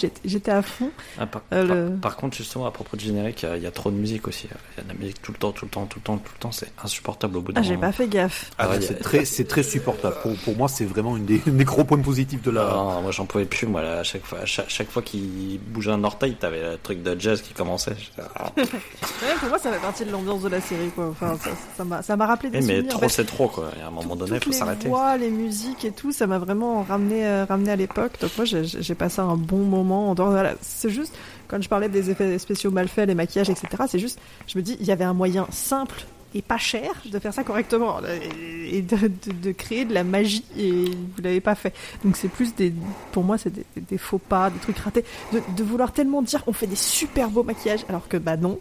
Ta- 0.00 0.08
ta- 0.08 0.14
ta- 0.14 0.20
ta. 0.22 0.28
J'étais 0.28 0.50
à 0.50 0.62
fond. 0.62 0.90
Ah, 1.18 1.26
par, 1.26 1.42
Euh, 1.52 1.66
par- 1.66 1.76
le- 1.76 1.96
par 1.96 2.16
contre, 2.16 2.36
justement, 2.36 2.66
à 2.66 2.70
propos 2.70 2.96
de 2.96 3.00
générique, 3.02 3.42
il 3.42 3.48
y, 3.48 3.52
a- 3.52 3.56
il 3.56 3.62
y 3.62 3.66
a 3.66 3.70
trop 3.70 3.90
de 3.90 3.96
musique 3.96 4.28
aussi. 4.28 4.46
Il 4.46 4.50
y 4.78 4.80
a 4.80 4.84
de 4.84 4.88
la 4.88 4.94
musique 4.94 5.20
tout 5.22 5.32
le 5.32 5.38
temps, 5.38 5.52
tout 5.52 5.64
le 5.64 5.70
temps, 5.70 5.86
tout 5.86 5.98
le 5.98 6.04
temps, 6.04 6.16
tout 6.18 6.32
le 6.34 6.40
temps. 6.40 6.52
C'est 6.52 6.70
insupportable 6.82 7.36
au 7.36 7.40
bout 7.40 7.52
d'un 7.52 7.60
Ah, 7.60 7.64
j'ai 7.64 7.74
moment. 7.74 7.88
pas 7.88 7.92
fait 7.92 8.08
gaffe. 8.08 8.50
Ah, 8.58 8.64
Ah, 8.64 8.68
bah, 8.68 8.80
c'est 8.80 8.98
très, 9.00 9.24
c'est 9.24 9.44
très 9.44 9.62
supportable. 9.62 10.16
Pour, 10.22 10.34
pour 10.36 10.56
moi, 10.56 10.68
c'est 10.68 10.84
vraiment 10.84 11.16
une 11.16 11.24
des, 11.26 11.40
une 11.46 11.56
des 11.56 11.64
gros 11.64 11.84
points 11.84 11.98
positifs 11.98 12.42
de 12.42 12.50
la. 12.50 12.64
Moi, 13.02 13.10
j'en 13.10 13.26
pouvais 13.26 13.44
plus. 13.44 13.66
Moi, 13.66 13.82
là, 13.82 13.98
à 14.00 14.02
chaque 14.02 14.24
fois, 14.24 14.40
à 14.40 14.46
chaque, 14.46 14.68
chaque 14.70 14.90
fois 14.90 15.02
qu'il 15.02 15.58
bougeait 15.68 15.90
un 15.92 16.04
orteil, 16.04 16.34
t'avais 16.36 16.62
le 16.72 16.78
truc 16.78 17.02
de 17.02 17.18
jazz 17.18 17.42
qui 17.42 17.52
commençait. 17.54 17.96
Ouais, 18.56 19.34
pour 19.40 19.48
moi, 19.48 19.58
ça 19.58 19.72
fait 19.72 19.80
partie 19.80 20.04
de 20.04 20.10
l'ambiance 20.12 20.42
de 20.42 20.48
la 20.48 20.60
série, 20.60 20.90
quoi. 20.94 21.08
Enfin, 21.10 21.36
ça, 21.42 21.50
ça 21.76 21.84
m'a, 21.84 22.02
ça 22.02 22.16
m'a 22.16 22.26
rappelé 22.26 22.50
des 22.50 22.58
eh, 22.58 22.60
mais 22.62 22.66
souvenirs. 22.76 22.86
En 22.94 22.98
trop, 22.98 23.00
fait, 23.08 23.08
c'est 23.14 23.24
trop, 23.24 23.48
quoi. 23.48 23.70
Et 23.78 23.82
à 23.82 23.86
un 23.88 23.90
moment 23.90 24.10
tout- 24.14 24.20
donné, 24.20 24.32
il 24.36 24.40
toutes 24.40 24.44
faut 24.44 24.50
les 24.50 24.56
s'arrêter. 24.58 24.88
voix, 24.88 25.16
les 25.16 25.30
musiques 25.30 25.84
et 25.84 25.90
tout, 25.92 26.12
ça 26.12 26.26
m'a 26.26 26.38
vraiment 26.38 26.82
ramené, 26.82 27.26
euh, 27.26 27.44
ramené 27.44 27.70
à 27.72 27.76
l'époque. 27.76 28.12
Donc 28.20 28.30
moi, 28.36 28.44
j'ai, 28.44 28.64
j'ai 28.64 28.94
passé 28.94 29.20
un 29.20 29.36
bon 29.36 29.58
moment. 29.64 29.87
Voilà, 30.30 30.54
c'est 30.60 30.90
juste 30.90 31.14
quand 31.48 31.60
je 31.62 31.68
parlais 31.68 31.88
des 31.88 32.10
effets 32.10 32.38
spéciaux 32.38 32.70
mal 32.70 32.88
faits, 32.88 33.08
les 33.08 33.14
maquillages, 33.14 33.50
etc. 33.50 33.68
C'est 33.88 33.98
juste, 33.98 34.18
je 34.46 34.58
me 34.58 34.62
dis, 34.62 34.76
il 34.80 34.86
y 34.86 34.92
avait 34.92 35.04
un 35.04 35.14
moyen 35.14 35.46
simple 35.50 36.04
et 36.34 36.42
pas 36.42 36.58
cher 36.58 36.90
de 37.10 37.18
faire 37.18 37.32
ça 37.32 37.42
correctement 37.42 38.00
et 38.04 38.76
et 38.76 38.82
de, 38.82 38.96
de- 38.98 39.32
de 39.42 39.52
créer 39.52 39.86
de 39.86 39.94
la 39.94 40.04
magie 40.04 40.44
et 40.58 40.84
vous 40.84 41.22
l'avez 41.24 41.40
pas 41.40 41.54
fait. 41.54 41.72
Donc 42.04 42.18
c'est 42.18 42.28
plus 42.28 42.54
des, 42.54 42.70
pour 43.12 43.24
moi, 43.24 43.38
c'est 43.38 43.48
des, 43.48 43.64
des 43.80 43.96
faux 43.96 44.18
pas, 44.18 44.50
des 44.50 44.58
trucs 44.58 44.76
ratés, 44.76 45.06
de, 45.32 45.40
de 45.56 45.64
vouloir 45.64 45.90
tellement 45.90 46.20
dire 46.20 46.42
on 46.46 46.52
fait 46.52 46.66
des 46.66 46.76
super 46.76 47.30
beaux 47.30 47.44
maquillages 47.44 47.86
alors 47.88 48.06
que 48.08 48.18
bah 48.18 48.36
non. 48.36 48.58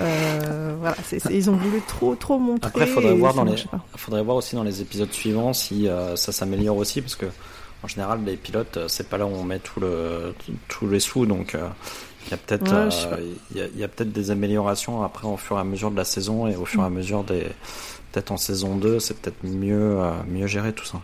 Euh, 0.00 0.74
voilà, 0.80 0.96
ils 1.30 1.50
ont 1.50 1.56
voulu 1.56 1.80
trop, 1.86 2.16
trop 2.16 2.38
montrer. 2.40 2.66
Après, 2.68 2.86
faudrait 2.86 3.14
voir 3.14 3.32
dans 3.34 3.44
les, 3.44 3.52
faudrait 3.96 4.22
voir 4.24 4.36
aussi 4.36 4.56
dans 4.56 4.64
les 4.64 4.80
épisodes 4.80 5.12
suivants 5.12 5.52
si 5.52 5.86
euh, 5.86 6.16
ça 6.16 6.32
s'améliore 6.32 6.76
aussi, 6.78 7.00
parce 7.00 7.14
que 7.14 7.26
en 7.84 7.88
général, 7.88 8.24
les 8.24 8.36
pilotes, 8.36 8.78
euh, 8.78 8.88
c'est 8.88 9.08
pas 9.08 9.18
là 9.18 9.26
où 9.26 9.30
on 9.30 9.44
met 9.44 9.58
tout 9.58 9.78
le, 9.80 10.34
tous 10.68 10.88
les 10.88 11.00
sous, 11.00 11.26
donc 11.26 11.54
euh, 11.54 11.68
il 12.26 12.30
y 12.30 12.34
a 12.34 12.38
peut-être, 12.38 12.72
Ouais, 12.72 12.90
euh, 13.12 13.34
il 13.74 13.78
y 13.78 13.84
a, 13.84 13.88
peut-être 13.88 14.12
des 14.12 14.30
améliorations 14.30 15.02
après 15.02 15.28
au 15.28 15.36
fur 15.36 15.56
et 15.58 15.60
à 15.60 15.64
mesure 15.64 15.90
de 15.90 15.96
la 15.96 16.04
saison 16.04 16.46
et 16.48 16.56
au 16.56 16.64
fur 16.64 16.82
et 16.82 16.86
à 16.86 16.90
Mm. 16.90 16.94
mesure 16.94 17.24
des, 17.24 17.42
peut-être 18.12 18.32
en 18.32 18.36
saison 18.38 18.76
2, 18.76 19.00
c'est 19.00 19.20
peut-être 19.20 19.44
mieux, 19.44 20.00
euh, 20.00 20.12
mieux 20.28 20.46
géré 20.46 20.72
tout 20.72 20.86
ça. 20.86 21.00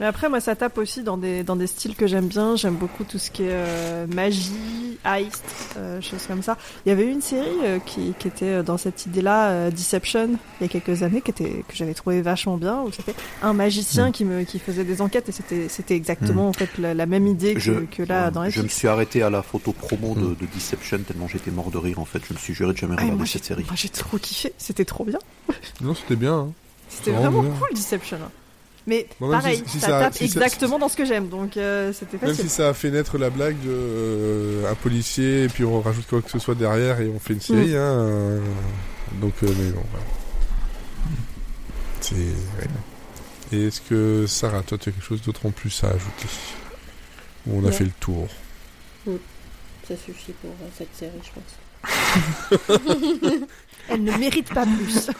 Mais 0.00 0.06
après, 0.06 0.28
moi, 0.30 0.40
ça 0.40 0.56
tape 0.56 0.78
aussi 0.78 1.02
dans 1.02 1.18
des, 1.18 1.42
dans 1.44 1.56
des 1.56 1.66
styles 1.66 1.94
que 1.94 2.06
j'aime 2.06 2.26
bien. 2.26 2.56
J'aime 2.56 2.74
beaucoup 2.76 3.04
tout 3.04 3.18
ce 3.18 3.30
qui 3.30 3.42
est 3.42 3.48
euh, 3.50 4.06
magie, 4.06 4.98
heist, 5.04 5.44
euh, 5.76 6.00
choses 6.00 6.26
comme 6.26 6.42
ça. 6.42 6.56
Il 6.86 6.88
y 6.88 6.92
avait 6.92 7.04
une 7.06 7.20
série 7.20 7.46
euh, 7.64 7.78
qui, 7.84 8.14
qui 8.18 8.26
était 8.28 8.62
dans 8.62 8.78
cette 8.78 9.04
idée-là, 9.04 9.50
euh, 9.50 9.70
Deception, 9.70 10.30
il 10.60 10.62
y 10.62 10.64
a 10.64 10.68
quelques 10.68 11.02
années, 11.02 11.20
qui 11.20 11.30
était, 11.32 11.64
que 11.68 11.74
j'avais 11.76 11.92
trouvé 11.94 12.22
vachement 12.22 12.56
bien, 12.56 12.80
où 12.80 12.90
c'était 12.90 13.14
un 13.42 13.52
magicien 13.52 14.08
Mm. 14.08 14.12
qui, 14.12 14.24
me, 14.24 14.44
qui 14.44 14.58
faisait 14.58 14.84
des 14.84 15.02
enquêtes 15.02 15.28
et 15.28 15.32
c'était, 15.32 15.68
c'était 15.68 15.94
exactement 15.96 16.48
en 16.48 16.52
fait 16.54 16.70
la, 16.78 16.94
la 16.94 17.04
même 17.04 17.26
idée 17.26 17.52
que, 17.52 17.60
Je, 17.60 17.72
que 17.72 18.02
là 18.02 18.30
dans 18.30 18.48
je 18.48 18.62
me 18.62 18.68
suis 18.68 18.88
arrêté 18.88 19.22
à 19.22 19.28
la 19.28 19.42
photo 19.42 19.72
promo 19.72 20.14
de, 20.14 20.28
de 20.34 20.46
Deception 20.54 21.00
tellement 21.06 21.28
j'étais 21.28 21.50
mort 21.50 21.70
de 21.70 21.76
rire 21.76 21.98
en 21.98 22.04
fait. 22.06 22.20
Je 22.26 22.32
me 22.32 22.38
suis 22.38 22.54
juré 22.54 22.72
de 22.72 22.78
jamais 22.78 22.94
Ah, 22.96 23.02
regarder 23.02 23.18
moi, 23.18 23.26
cette 23.26 23.44
série. 23.44 23.64
moi, 23.64 23.74
j'ai 23.76 23.90
trop 23.90 24.16
kiffé, 24.16 24.54
c'était 24.56 24.86
trop 24.86 25.04
bien. 25.04 25.18
Non, 25.82 25.94
c'était 25.94 26.16
bien. 26.16 26.34
hein. 26.34 26.52
C'était 26.88 27.10
vraiment 27.12 27.42
cool, 27.42 27.68
Deception. 27.74 28.18
Mais 28.86 29.06
Bon, 29.20 29.28
même 29.28 29.40
pareil, 29.40 29.62
si- 29.66 29.72
si 29.72 29.80
ça, 29.80 29.86
ça- 29.88 30.00
tape 30.00 30.14
si 30.14 30.18
ça- 30.28 30.40
exactement 30.40 30.78
dans 30.78 30.88
ce 30.88 30.96
que 30.96 31.04
j'aime, 31.04 31.28
donc 31.28 31.56
euh, 31.56 31.92
c'était 31.92 32.16
Même 32.24 32.34
facile. 32.34 32.48
si 32.48 32.54
ça 32.56 32.70
a 32.70 32.74
fait 32.74 32.90
naître 32.90 33.18
la 33.18 33.28
blague 33.30 33.56
de 33.60 33.68
euh, 33.70 34.70
un 34.70 34.74
policier 34.74 35.44
et 35.44 35.48
puis 35.48 35.64
on 35.64 35.80
rajoute 35.80 36.06
quoi 36.08 36.22
que 36.22 36.30
ce 36.30 36.38
soit 36.38 36.54
derrière 36.54 36.98
et 37.00 37.08
on 37.08 37.18
fait 37.18 37.34
une 37.34 37.40
série. 37.42 37.76
Hein, 37.76 37.80
euh, 37.80 38.40
donc, 39.20 39.34
euh, 39.42 39.48
mais 39.58 39.70
bon, 39.72 39.82
voilà. 39.90 40.06
C'est. 42.00 42.14
ouais. 42.14 42.68
Et 43.52 43.66
est-ce 43.66 43.80
que 43.82 44.26
Sarah, 44.26 44.62
toi, 44.62 44.78
tu 44.78 44.88
as 44.88 44.92
quelque 44.92 45.04
chose 45.04 45.20
d'autre 45.22 45.44
en 45.46 45.50
plus 45.50 45.82
à 45.84 45.88
ajouter? 45.88 46.28
Ou 47.46 47.60
on 47.62 47.68
a 47.68 47.72
fait 47.72 47.84
le 47.84 47.90
tour? 48.00 48.28
Ça 49.06 49.94
suffit 49.96 50.32
pour 50.40 50.50
euh, 50.50 50.68
cette 50.78 50.94
série, 50.94 51.20
je 51.22 51.30
pense. 51.34 52.80
Elle 53.88 54.04
ne 54.04 54.12
mérite 54.16 54.52
pas 54.54 54.64
plus. 54.64 55.10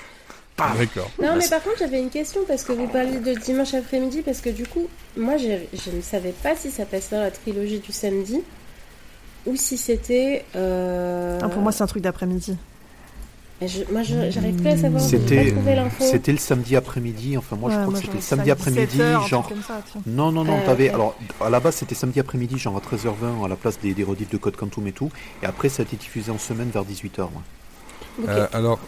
D'accord. 0.78 1.10
Non, 1.22 1.36
mais 1.36 1.48
par 1.48 1.62
contre, 1.62 1.78
j'avais 1.80 2.00
une 2.00 2.10
question 2.10 2.40
parce 2.46 2.62
que 2.64 2.72
vous 2.72 2.86
parliez 2.88 3.18
de 3.18 3.34
dimanche 3.34 3.74
après-midi. 3.74 4.22
Parce 4.22 4.40
que 4.40 4.50
du 4.50 4.66
coup, 4.66 4.86
moi, 5.16 5.36
je, 5.36 5.48
je 5.72 5.90
ne 5.96 6.00
savais 6.02 6.32
pas 6.42 6.56
si 6.56 6.70
ça 6.70 6.84
passait 6.86 7.16
dans 7.16 7.22
la 7.22 7.30
trilogie 7.30 7.78
du 7.80 7.92
samedi 7.92 8.40
ou 9.46 9.56
si 9.56 9.76
c'était. 9.78 10.44
euh, 10.56 11.38
Ah, 11.42 11.48
pour 11.48 11.62
moi, 11.62 11.72
c'est 11.72 11.82
un 11.82 11.86
truc 11.86 12.02
d'après-midi. 12.02 12.56
je- 13.62 13.92
moi, 13.92 14.02
j'arrive 14.02 14.54
plus 14.56 14.68
à 14.70 14.76
savoir. 14.76 15.02
J'ai 15.02 15.18
C'était, 15.18 15.44
pas 15.46 15.50
trouvé 15.52 15.74
l'info. 15.74 16.04
c'était 16.04 16.32
le 16.32 16.38
samedi 16.38 16.76
après-midi. 16.76 17.36
Enfin, 17.36 17.56
moi, 17.56 17.70
je 17.70 17.76
Ouais, 17.76 17.80
crois 17.82 17.92
moi, 17.92 18.00
que 18.00 18.06
c'était 18.06 18.16
le 18.18 18.22
samedi 18.22 18.50
après-midi, 18.50 18.86
17 18.86 19.00
heures, 19.00 19.22
un 19.22 19.42
truc 19.42 19.56
genre. 19.56 19.66
ça. 19.66 19.98
Non, 20.06 20.32
non, 20.32 20.44
non, 20.44 20.58
Ah, 20.62 20.66
t'avais. 20.66 20.88
Alors, 20.90 21.14
à 21.40 21.50
la 21.50 21.60
base, 21.60 21.76
c'était 21.76 21.94
samedi 21.94 22.20
après-midi, 22.20 22.58
genre 22.58 22.76
à 22.76 22.80
13h20, 22.80 23.44
à 23.44 23.48
la 23.48 23.56
place 23.56 23.78
des, 23.80 23.92
des 23.94 24.04
rediffs 24.04 24.30
de 24.30 24.36
Code 24.38 24.56
Quantum 24.56 24.86
et 24.86 24.92
tout. 24.92 25.10
Et 25.42 25.46
après, 25.46 25.68
ça 25.68 25.82
a 25.82 25.84
été 25.86 25.96
diffusé 25.96 26.30
en 26.30 26.38
semaine 26.38 26.70
vers 26.70 26.84
18h. 26.84 27.18
moi. 27.20 27.42
Ok. 28.22 28.28
Euh, 28.28 28.46
alors, 28.52 28.78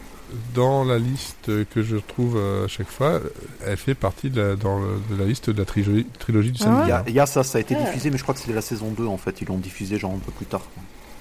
dans 0.55 0.85
la 0.85 0.99
liste 0.99 1.51
que 1.71 1.83
je 1.83 1.97
trouve 1.97 2.37
euh, 2.37 2.65
à 2.65 2.69
chaque 2.69 2.89
fois, 2.89 3.21
elle 3.67 3.77
fait 3.77 3.95
partie 3.95 4.31
de 4.31 4.41
la, 4.41 4.57
dans 4.57 4.79
le- 4.79 5.01
de 5.15 5.21
la 5.21 5.27
liste 5.27 5.51
de 5.51 5.59
la 5.59 5.65
trilogie, 5.65 6.07
trilogie 6.19 6.51
du 6.53 6.59
Ah 6.63 6.65
samedi. 6.65 6.81
ouais 6.81 6.87
Il 6.87 6.89
y, 6.89 6.93
a, 6.93 7.05
il 7.09 7.15
y 7.15 7.21
a 7.21 7.27
ça, 7.27 7.43
ça 7.43 7.59
a 7.59 7.61
été 7.61 7.75
diffusé, 7.75 8.11
mais 8.11 8.19
je 8.19 8.23
crois 8.23 8.35
que 8.35 8.41
c'était 8.41 8.53
la 8.55 8.61
saison 8.63 8.91
2 8.91 9.07
en 9.07 9.17
fait. 9.17 9.41
Ils 9.41 9.49
l'ont 9.49 9.59
diffusé 9.59 9.99
genre 9.99 10.13
un 10.13 10.19
peu 10.19 10.33
plus 10.33 10.47
tard. 10.47 10.63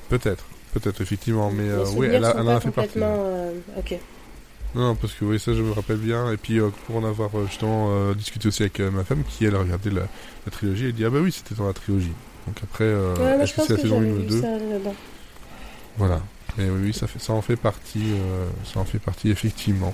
Peut-être, 0.09 0.45
peut-être, 0.73 1.01
effectivement. 1.01 1.51
Mais 1.51 1.69
euh, 1.69 1.85
oui, 1.95 2.07
elle, 2.11 2.23
a, 2.25 2.31
sont 2.33 2.39
elle 2.39 2.47
en 2.47 2.55
a 2.55 2.59
fait 2.59 2.71
partie. 2.71 2.99
euh, 3.01 3.51
Ok. 3.77 3.95
Non, 4.73 4.81
non, 4.83 4.95
parce 4.95 5.13
que 5.13 5.25
oui, 5.25 5.37
ça 5.39 5.53
je 5.53 5.61
me 5.61 5.71
rappelle 5.73 5.97
bien. 5.97 6.31
Et 6.31 6.37
puis 6.37 6.59
euh, 6.59 6.69
pour 6.87 6.95
en 6.97 7.03
avoir 7.05 7.29
justement 7.47 7.87
euh, 7.91 8.13
discuté 8.13 8.47
aussi 8.47 8.63
avec 8.63 8.79
euh, 8.79 8.89
ma 8.91 9.03
femme 9.03 9.23
qui 9.27 9.45
elle 9.45 9.55
a 9.55 9.59
regardé 9.59 9.89
la, 9.89 10.01
la 10.45 10.51
trilogie, 10.51 10.85
elle 10.85 10.93
dit 10.93 11.03
ah 11.05 11.09
bah 11.09 11.19
oui 11.21 11.31
c'était 11.31 11.55
dans 11.55 11.67
la 11.67 11.73
trilogie. 11.73 12.13
Donc 12.47 12.55
après, 12.63 12.85
euh, 12.85 13.15
Ouais, 13.17 13.43
est-ce 13.43 13.53
que 13.53 13.61
c'est 13.63 13.73
la 13.75 13.79
saison 13.81 13.97
1 13.99 14.03
j'avais 14.03 14.11
ou 14.13 14.15
vu 14.21 14.25
2 14.27 14.41
ça 14.41 14.47
là-dedans. 14.47 14.95
Voilà. 15.97 16.21
Mais 16.57 16.69
oui, 16.69 16.79
oui, 16.85 16.93
ça, 16.93 17.07
fait, 17.07 17.19
ça 17.19 17.33
en 17.33 17.41
fait 17.41 17.55
partie, 17.55 18.11
euh, 18.13 18.45
ça 18.65 18.79
en 18.79 18.85
fait 18.85 18.99
partie 18.99 19.29
effectivement. 19.29 19.93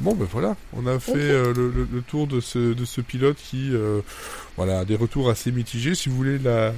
Bon 0.00 0.14
ben 0.14 0.26
voilà, 0.30 0.56
on 0.74 0.86
a 0.86 0.98
fait 0.98 1.12
euh, 1.16 1.54
le, 1.54 1.70
le- 1.70 1.88
le 1.90 2.02
tour 2.02 2.26
de 2.26 2.40
ce, 2.40 2.74
de 2.74 2.84
ce 2.84 3.00
pilote 3.00 3.36
qui, 3.38 3.70
euh, 3.72 4.00
voilà, 4.56 4.80
a 4.80 4.84
des 4.84 4.96
retours 4.96 5.30
assez 5.30 5.50
mitigés. 5.52 5.94
Si 5.94 6.10
vous 6.10 6.16
voulez 6.16 6.38
la 6.38 6.74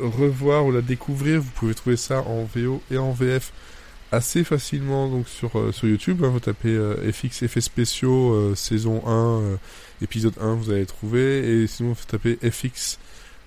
revoir 0.00 0.66
ou 0.66 0.72
la 0.72 0.80
découvrir, 0.80 1.40
vous 1.40 1.50
pouvez 1.56 1.74
trouver 1.74 1.96
ça 1.96 2.20
en 2.22 2.44
VO 2.54 2.80
et 2.92 2.96
en 2.98 3.10
VF 3.12 3.52
assez 4.12 4.44
facilement 4.44 5.08
donc 5.08 5.28
sur 5.28 5.58
euh, 5.58 5.72
sur 5.72 5.88
YouTube. 5.88 6.22
Hein, 6.24 6.28
vous 6.28 6.38
tapez 6.40 6.78
FX 7.12 7.42
effets 7.42 7.60
spéciaux 7.60 8.54
saison 8.54 9.02
1 9.04 9.10
euh, 9.40 9.56
épisode 10.02 10.34
1, 10.40 10.54
vous 10.54 10.70
allez 10.70 10.86
trouver. 10.86 11.62
Et 11.62 11.66
sinon 11.66 11.90
vous 11.94 12.04
tapez 12.06 12.38
FX 12.48 12.98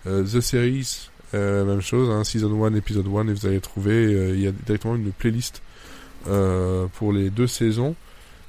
The 0.06 0.42
Series, 0.42 1.10
euh, 1.34 1.66
même 1.66 1.82
chose, 1.82 2.10
hein, 2.10 2.24
season 2.24 2.64
1 2.64 2.74
épisode 2.76 3.06
1 3.08 3.28
et 3.28 3.34
vous 3.34 3.46
allez 3.46 3.60
trouver. 3.62 3.92
euh, 4.14 4.34
Il 4.36 4.42
y 4.42 4.48
a 4.48 4.52
directement 4.52 4.96
une 4.96 5.12
playlist 5.12 5.62
euh, 6.28 6.86
pour 6.98 7.12
les 7.14 7.30
deux 7.30 7.48
saisons. 7.48 7.96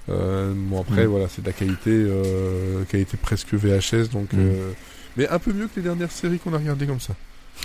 Bon 0.07 0.81
après 0.83 1.05
Mm. 1.07 1.09
voilà 1.11 1.29
c'est 1.29 1.41
de 1.41 1.47
la 1.47 1.53
qualité 1.55 2.07
qualité 2.91 3.17
presque 3.17 3.55
VHS 3.55 4.11
donc 4.13 4.33
Mm. 4.35 4.39
euh, 4.39 4.71
mais 5.17 5.27
un 5.29 5.39
peu 5.39 5.53
mieux 5.53 5.67
que 5.67 5.77
les 5.77 5.83
dernières 5.83 6.11
séries 6.13 6.39
qu'on 6.39 6.53
a 6.53 6.59
regardées 6.59 6.87
comme 6.87 7.01
ça. 7.01 7.15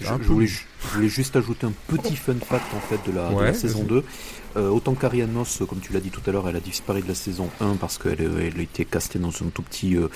Je, 0.00 0.06
voulais, 0.12 0.46
mieux. 0.46 0.50
je 0.82 0.88
voulais 0.94 1.08
juste 1.08 1.36
ajouter 1.36 1.66
un 1.66 1.72
petit 1.88 2.16
fun 2.16 2.34
fact 2.44 2.66
en 2.74 2.80
fait 2.80 2.98
de 3.10 3.16
la, 3.16 3.28
de 3.30 3.34
Ouais, 3.34 3.44
la 3.46 3.54
saison 3.54 3.80
vas-y. 3.80 3.88
2. 3.88 4.04
Euh, 4.56 4.68
autant 4.68 4.94
qu'Ariane 4.94 5.32
Moss, 5.32 5.62
comme 5.68 5.80
tu 5.80 5.92
l'as 5.92 6.00
dit 6.00 6.10
tout 6.10 6.20
à 6.26 6.30
l'heure, 6.32 6.48
elle 6.48 6.54
a 6.56 6.60
disparu 6.60 7.02
de 7.02 7.08
la 7.08 7.14
saison 7.14 7.50
1 7.60 7.74
parce 7.76 7.98
qu'elle 7.98 8.20
elle 8.20 8.58
a 8.58 8.62
été 8.62 8.84
castée 8.84 9.18
dans 9.18 9.30
un 9.30 9.48
tout 9.52 9.62
petit, 9.62 9.96
euh, 9.96 10.08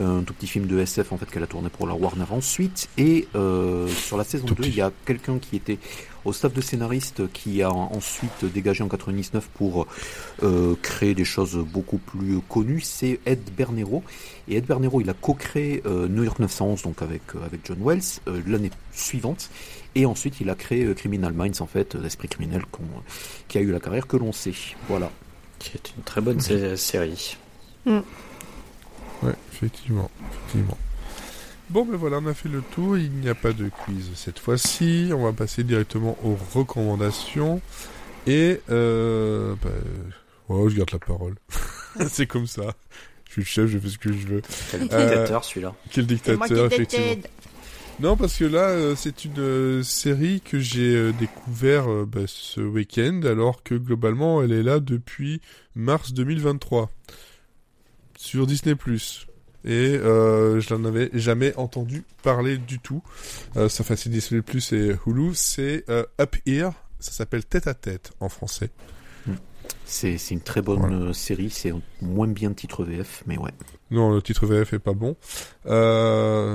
un 0.00 0.22
tout 0.22 0.34
petit 0.34 0.48
film 0.48 0.66
de 0.66 0.78
SF 0.80 1.12
en 1.12 1.16
fait 1.18 1.26
qu'elle 1.30 1.44
a 1.44 1.46
tourné 1.46 1.68
pour 1.68 1.86
la 1.86 1.94
Warner 1.94 2.24
ensuite. 2.30 2.88
Et 2.98 3.28
euh, 3.36 3.86
sur 3.86 4.16
la 4.16 4.24
saison 4.24 4.46
Tout 4.46 4.54
2, 4.54 4.62
petit. 4.62 4.70
il 4.70 4.76
y 4.76 4.80
a 4.82 4.90
quelqu'un 5.04 5.38
qui 5.38 5.54
était 5.56 5.78
au 6.24 6.32
staff 6.32 6.52
de 6.52 6.60
scénariste 6.60 7.30
qui 7.32 7.62
a 7.62 7.70
ensuite 7.70 8.44
dégagé 8.44 8.82
en 8.84 8.88
99 8.88 9.48
pour 9.54 9.86
euh, 10.42 10.74
créer 10.82 11.14
des 11.14 11.24
choses 11.24 11.56
beaucoup 11.56 11.98
plus 11.98 12.40
connues. 12.48 12.80
C'est 12.80 13.20
Ed 13.26 13.40
Bernero. 13.56 14.02
Et 14.48 14.56
Ed 14.56 14.66
Bernero, 14.66 15.00
il 15.00 15.08
a 15.10 15.14
co-créé 15.14 15.82
euh, 15.86 16.08
New 16.08 16.24
York 16.24 16.38
911 16.38 16.82
donc 16.82 17.02
avec, 17.02 17.22
euh, 17.34 17.44
avec 17.46 17.60
John 17.64 17.78
Wells 17.80 18.02
euh, 18.28 18.40
l'année 18.46 18.70
suivante. 18.92 19.50
Et 19.94 20.06
ensuite, 20.06 20.40
il 20.40 20.50
a 20.50 20.54
créé 20.54 20.84
euh, 20.84 20.94
Criminal 20.94 21.32
Minds, 21.32 21.60
en 21.60 21.66
fait, 21.66 21.94
l'esprit 21.94 22.28
criminel 22.28 22.62
qui 23.48 23.58
a 23.58 23.60
eu 23.60 23.70
la 23.72 23.80
carrière 23.80 24.06
que 24.06 24.16
l'on 24.16 24.32
sait. 24.32 24.52
Voilà. 24.88 25.10
Qui 25.58 25.70
est 25.76 25.92
une 25.96 26.02
très 26.04 26.20
bonne 26.20 26.40
sé- 26.40 26.76
série. 26.76 27.36
Ouais, 27.86 29.32
effectivement, 29.52 30.10
effectivement. 30.30 30.78
Bon, 31.70 31.84
ben 31.84 31.96
voilà, 31.96 32.18
on 32.18 32.26
a 32.26 32.34
fait 32.34 32.48
le 32.48 32.62
tour. 32.62 32.96
Il 32.96 33.10
n'y 33.12 33.28
a 33.28 33.34
pas 33.34 33.52
de 33.52 33.68
quiz 33.68 34.10
cette 34.14 34.38
fois-ci. 34.38 35.10
On 35.12 35.24
va 35.24 35.32
passer 35.34 35.64
directement 35.64 36.16
aux 36.24 36.36
recommandations. 36.54 37.60
Et, 38.26 38.60
euh, 38.70 39.54
bah, 39.62 39.70
ouais, 40.48 40.70
je 40.70 40.76
garde 40.76 40.92
la 40.92 40.98
parole. 40.98 41.34
C'est 42.08 42.26
comme 42.26 42.46
ça. 42.46 42.74
Je 43.26 43.32
suis 43.32 43.40
le 43.42 43.46
chef, 43.46 43.66
je 43.66 43.78
fais 43.78 43.88
ce 43.88 43.98
que 43.98 44.12
je 44.12 44.26
veux. 44.26 44.42
Quel 44.70 44.82
Euh, 44.82 44.84
dictateur 44.84 45.44
celui-là. 45.44 45.74
Quel 45.90 46.06
C'est 46.06 46.36
moi 46.36 46.46
qui 46.46 46.54
dictateur, 46.54 46.72
effectivement. 46.72 47.22
Non, 48.00 48.16
parce 48.16 48.36
que 48.36 48.44
là, 48.44 48.68
euh, 48.68 48.94
c'est 48.96 49.24
une 49.24 49.38
euh, 49.38 49.82
série 49.82 50.40
que 50.40 50.60
j'ai 50.60 51.12
découvert 51.14 51.86
bah, 52.06 52.22
ce 52.26 52.60
week-end, 52.60 53.20
alors 53.24 53.62
que 53.62 53.74
globalement, 53.74 54.42
elle 54.42 54.52
est 54.52 54.62
là 54.62 54.80
depuis 54.80 55.42
mars 55.74 56.14
2023 56.14 56.90
sur 58.16 58.46
Disney+. 58.46 58.74
Et 59.68 59.94
euh, 59.96 60.60
je 60.60 60.74
n'en 60.74 60.86
avais 60.86 61.10
jamais 61.12 61.54
entendu 61.56 62.02
parler 62.22 62.56
du 62.56 62.78
tout. 62.78 63.02
Euh, 63.56 63.68
ça 63.68 63.84
fait 63.84 64.08
Disney+, 64.08 64.40
et 64.72 64.92
Hulu, 65.06 65.34
c'est 65.34 65.84
euh, 65.90 66.04
Up 66.18 66.36
Here, 66.46 66.70
ça 66.98 67.12
s'appelle 67.12 67.44
Tête 67.44 67.66
à 67.66 67.74
Tête 67.74 68.12
en 68.20 68.30
français. 68.30 68.70
C'est 69.84 70.16
c'est 70.18 70.34
une 70.34 70.40
très 70.40 70.62
bonne 70.62 70.80
Voilà. 70.80 70.96
euh, 70.96 71.12
série. 71.12 71.50
C'est 71.50 71.72
moins 72.00 72.28
bien 72.28 72.52
titre 72.54 72.84
VF, 72.84 73.22
mais 73.26 73.36
ouais. 73.38 73.50
Non, 73.90 74.14
le 74.14 74.20
titre 74.22 74.46
VF 74.46 74.72
est 74.74 74.78
pas 74.78 74.92
bon. 74.94 75.16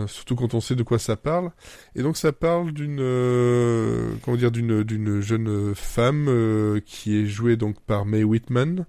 Surtout 0.07 0.36
quand 0.36 0.53
on 0.55 0.61
sait 0.61 0.76
de 0.76 0.84
quoi 0.84 0.97
ça 0.99 1.16
parle. 1.16 1.51
Et 1.95 2.01
donc 2.03 2.18
ça 2.18 2.32
parle 2.32 2.72
d'une 2.72 2.97
comment 4.24 4.38
dire 4.38 4.51
d'une 4.51 4.84
d'une 4.84 5.20
jeune 5.22 5.74
femme 5.76 6.80
qui 6.86 7.20
est 7.22 7.26
jouée 7.26 7.55
donc 7.55 7.80
par 7.82 8.05
Mae 8.05 8.24
Whitman. 8.24 8.86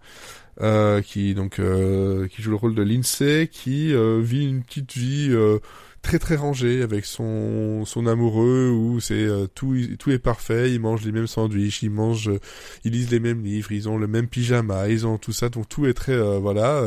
Euh, 0.60 1.02
qui 1.02 1.34
donc 1.34 1.58
euh, 1.58 2.28
qui 2.28 2.40
joue 2.40 2.50
le 2.50 2.56
rôle 2.56 2.76
de 2.76 2.82
Lindsay 2.82 3.48
qui 3.50 3.92
euh, 3.92 4.20
vit 4.22 4.48
une 4.48 4.62
petite 4.62 4.92
vie 4.92 5.30
euh, 5.32 5.58
très 6.00 6.20
très 6.20 6.36
rangée 6.36 6.80
avec 6.82 7.06
son 7.06 7.84
son 7.84 8.06
amoureux 8.06 8.70
où 8.70 9.00
c'est 9.00 9.14
euh, 9.14 9.48
tout 9.52 9.74
tout 9.98 10.12
est 10.12 10.20
parfait. 10.20 10.70
Ils 10.70 10.78
mangent 10.78 11.04
les 11.04 11.10
mêmes 11.10 11.26
sandwichs 11.26 11.82
ils 11.82 11.90
mangent 11.90 12.30
ils 12.84 12.92
lisent 12.92 13.10
les 13.10 13.18
mêmes 13.18 13.42
livres 13.42 13.72
ils 13.72 13.88
ont 13.88 13.98
le 13.98 14.06
même 14.06 14.28
pyjama 14.28 14.88
ils 14.88 15.08
ont 15.08 15.18
tout 15.18 15.32
ça. 15.32 15.48
Donc 15.48 15.68
tout 15.68 15.86
est 15.86 15.94
très 15.94 16.16
voilà 16.38 16.80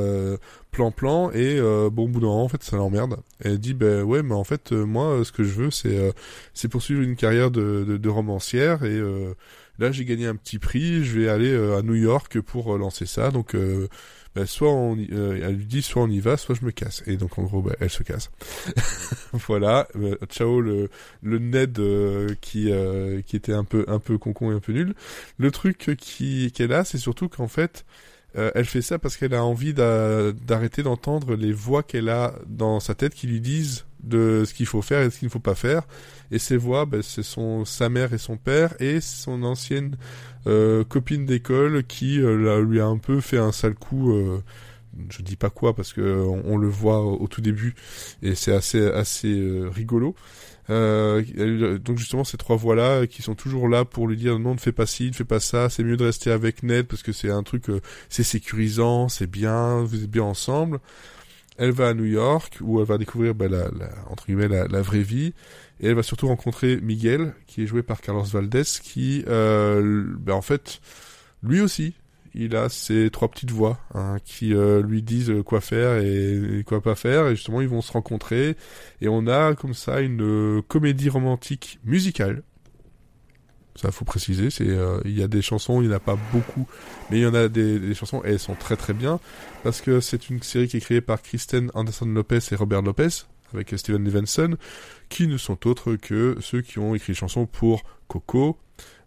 plan 0.71 0.91
plan. 0.91 1.29
Et 1.31 1.59
bon 1.59 2.05
au 2.05 2.07
bout 2.07 2.21
d'un 2.21 2.27
moment 2.27 2.45
en 2.45 2.49
fait 2.49 2.63
ça 2.63 2.77
l'emmerde. 2.77 3.17
Elle 3.41 3.57
dit 3.59 3.73
ben 3.73 4.01
ouais 4.03 4.23
mais 4.23 4.35
en 4.35 4.45
fait 4.45 4.71
moi 4.71 5.25
ce 5.25 5.33
que 5.33 5.43
je 5.43 5.51
veux 5.51 5.71
c'est 5.71 6.13
c'est 6.53 6.69
poursuivre 6.69 7.01
une 7.01 7.17
carrière 7.17 7.51
de, 7.51 7.83
de, 7.85 7.97
de 7.97 8.09
romancière 8.09 8.85
et 8.85 9.01
là 9.79 9.91
j'ai 9.91 10.05
gagné 10.05 10.27
un 10.27 10.35
petit 10.35 10.59
prix 10.59 11.03
je 11.03 11.19
vais 11.19 11.29
aller 11.29 11.51
euh, 11.51 11.77
à 11.77 11.81
New 11.81 11.95
York 11.95 12.39
pour 12.41 12.73
euh, 12.75 12.77
lancer 12.77 13.05
ça. 13.05 13.31
Donc 13.31 13.55
euh, 13.55 13.87
ben, 14.35 14.45
soit 14.45 14.71
on 14.71 14.95
y- 14.97 15.09
euh, 15.11 15.39
elle 15.43 15.55
lui 15.55 15.65
dit 15.65 15.81
soit 15.81 16.03
on 16.03 16.09
y 16.09 16.19
va 16.19 16.37
soit 16.37 16.55
je 16.59 16.65
me 16.65 16.71
casse. 16.71 17.03
Et 17.07 17.17
donc 17.17 17.37
en 17.39 17.43
gros 17.43 17.61
ben, 17.61 17.75
elle 17.79 17.89
se 17.89 18.03
casse. 18.03 18.29
Voilà. 19.33 19.87
Euh, 19.95 20.15
ciao 20.29 20.61
le 20.61 20.89
le 21.21 21.39
Ned 21.39 21.79
euh, 21.79 22.29
qui 22.41 22.71
euh, 22.71 23.21
qui 23.21 23.35
était 23.35 23.53
un 23.53 23.63
peu 23.63 23.85
un 23.87 23.99
peu 23.99 24.17
concon 24.17 24.51
et 24.51 24.55
un 24.55 24.59
peu 24.59 24.73
nul. 24.73 24.93
Le 25.37 25.51
truc 25.51 25.91
qui 25.97 26.51
qu'elle 26.51 26.73
a 26.73 26.83
c'est 26.83 26.97
surtout 26.97 27.29
qu'en 27.29 27.47
fait 27.47 27.85
euh, 28.37 28.51
elle 28.55 28.65
fait 28.65 28.81
ça 28.81 28.99
parce 28.99 29.17
qu'elle 29.17 29.33
a 29.33 29.43
envie 29.43 29.73
d'a- 29.73 30.31
d'arrêter 30.31 30.83
d'entendre 30.83 31.35
les 31.35 31.51
voix 31.51 31.83
qu'elle 31.83 32.09
a 32.09 32.33
dans 32.47 32.79
sa 32.79 32.95
tête 32.95 33.13
qui 33.13 33.27
lui 33.27 33.41
disent 33.41 33.85
de 34.03 34.43
ce 34.45 34.53
qu'il 34.53 34.65
faut 34.67 34.81
faire 34.81 35.01
et 35.01 35.09
ce 35.09 35.19
qu'il 35.19 35.27
ne 35.27 35.31
faut 35.31 35.39
pas 35.39 35.55
faire. 35.55 35.83
Et 36.31 36.39
ces 36.39 36.57
voix, 36.57 36.85
ben, 36.85 37.01
c'est 37.01 37.23
son 37.23 37.65
sa 37.65 37.89
mère 37.89 38.13
et 38.13 38.17
son 38.17 38.37
père 38.37 38.73
et 38.79 39.01
son 39.01 39.43
ancienne 39.43 39.95
euh, 40.45 40.83
copine 40.83 41.25
d'école 41.25 41.83
qui 41.83 42.19
euh, 42.21 42.61
lui 42.63 42.79
a 42.79 42.85
un 42.85 42.97
peu 42.97 43.21
fait 43.21 43.37
un 43.37 43.51
sale 43.51 43.75
coup. 43.75 44.11
Euh, 44.13 44.41
je 45.09 45.21
dis 45.21 45.35
pas 45.35 45.49
quoi 45.51 45.75
parce 45.75 45.93
que 45.93 46.01
on, 46.45 46.57
le 46.57 46.67
voit 46.67 47.01
au, 47.01 47.17
au 47.21 47.27
tout 47.27 47.41
début 47.41 47.75
et 48.23 48.33
c'est 48.33 48.53
assez 48.53 48.87
assez 48.87 49.61
rigolo. 49.71 50.15
Euh, 50.69 51.23
elle- 51.37 51.79
donc 51.79 51.97
justement 51.97 52.25
ces 52.25 52.35
trois 52.35 52.57
voix 52.57 52.75
là 52.75 53.07
qui 53.07 53.21
sont 53.21 53.35
toujours 53.35 53.69
là 53.69 53.85
pour 53.85 54.05
lui 54.07 54.17
dire 54.17 54.37
non 54.37 54.53
ne 54.53 54.59
fais 54.59 54.73
pas 54.73 54.85
ci 54.85 55.07
ne 55.07 55.13
fais 55.13 55.23
pas 55.23 55.39
ça 55.39 55.69
c'est 55.69 55.81
mieux 55.81 55.95
de 55.95 56.03
rester 56.03 56.29
avec 56.29 56.61
Ned 56.61 56.87
parce 56.87 57.03
que 57.03 57.13
c'est 57.13 57.29
un 57.31 57.41
truc 57.41 57.69
euh, 57.69 57.79
c'est 58.09 58.23
sécurisant 58.23 59.07
c'est 59.07 59.27
bien 59.31 59.81
vous 59.83 60.03
êtes 60.03 60.09
bien 60.11 60.23
ensemble. 60.23 60.79
Elle 61.59 61.71
va 61.71 61.87
à 61.89 61.93
New 61.95 62.05
York 62.05 62.57
où 62.61 62.79
elle 62.81 62.85
va 62.85 62.97
découvrir 62.99 63.33
ben, 63.33 63.49
la, 63.49 63.69
la- 63.69 63.89
entre 64.11 64.25
guillemets 64.27 64.47
la, 64.47 64.67
la 64.67 64.81
vraie 64.81 65.01
vie. 65.01 65.33
Et 65.79 65.87
elle 65.87 65.95
va 65.95 66.03
surtout 66.03 66.27
rencontrer 66.27 66.79
Miguel 66.81 67.33
qui 67.47 67.63
est 67.63 67.67
joué 67.67 67.81
par 67.81 68.01
Carlos 68.01 68.23
Valdez 68.25 68.63
qui 68.83 69.23
euh, 69.27 70.03
ben, 70.19 70.33
en 70.33 70.41
fait 70.43 70.81
lui 71.43 71.61
aussi 71.61 71.93
il 72.37 72.55
a 72.55 72.69
ses 72.69 73.09
trois 73.09 73.29
petites 73.29 73.51
voix 73.51 73.79
hein, 73.93 74.17
qui 74.23 74.53
euh, 74.53 74.81
lui 74.81 75.01
disent 75.01 75.33
quoi 75.45 75.59
faire 75.59 75.97
et, 75.97 76.63
quoi 76.65 76.81
pas 76.81 76.95
faire. 76.95 77.27
Et 77.27 77.35
justement 77.35 77.61
ils 77.61 77.67
vont 77.67 77.81
se 77.81 77.91
rencontrer. 77.91 78.55
Et 79.01 79.07
on 79.07 79.27
a 79.27 79.55
comme 79.55 79.73
ça 79.73 80.01
une 80.01 80.21
euh, 80.21 80.61
comédie 80.67 81.09
romantique 81.09 81.79
musicale. 81.83 82.43
Ça 83.75 83.91
faut 83.91 84.05
préciser 84.05 84.49
c'est 84.49 84.67
euh, 84.67 84.99
il 85.05 85.17
y 85.17 85.21
a 85.21 85.27
des 85.27 85.43
chansons 85.43 85.81
il 85.81 85.87
n'y 85.87 85.93
en 85.93 85.97
a 85.97 85.99
pas 85.99 86.17
beaucoup. 86.31 86.67
Mais 87.09 87.17
il 87.19 87.23
y 87.23 87.25
en 87.25 87.33
a 87.33 87.47
des, 87.47 87.93
chansons 87.95 88.21
et 88.23 88.29
elles 88.29 88.39
sont 88.39 88.55
très 88.55 88.75
très 88.75 88.93
bien. 88.93 89.19
Parce 89.63 89.81
que 89.81 89.99
c'est 89.99 90.29
une 90.29 90.41
série 90.41 90.67
qui 90.67 90.77
est 90.77 90.81
créée 90.81 91.01
par 91.01 91.21
Kristen 91.21 91.71
Anderson 91.73 92.05
Lopez 92.05 92.39
et 92.51 92.55
Robert 92.55 92.81
Lopez 92.81 93.25
avec 93.53 93.73
euh, 93.73 93.77
Steven 93.77 94.03
Levinson 94.03 94.57
qui 95.09 95.27
ne 95.27 95.37
sont 95.37 95.67
autres 95.67 95.95
que 95.95 96.37
ceux 96.41 96.61
qui 96.61 96.79
ont 96.79 96.95
écrit 96.95 97.13
des 97.13 97.17
chansons 97.17 97.45
pour 97.45 97.83
Coco 98.07 98.57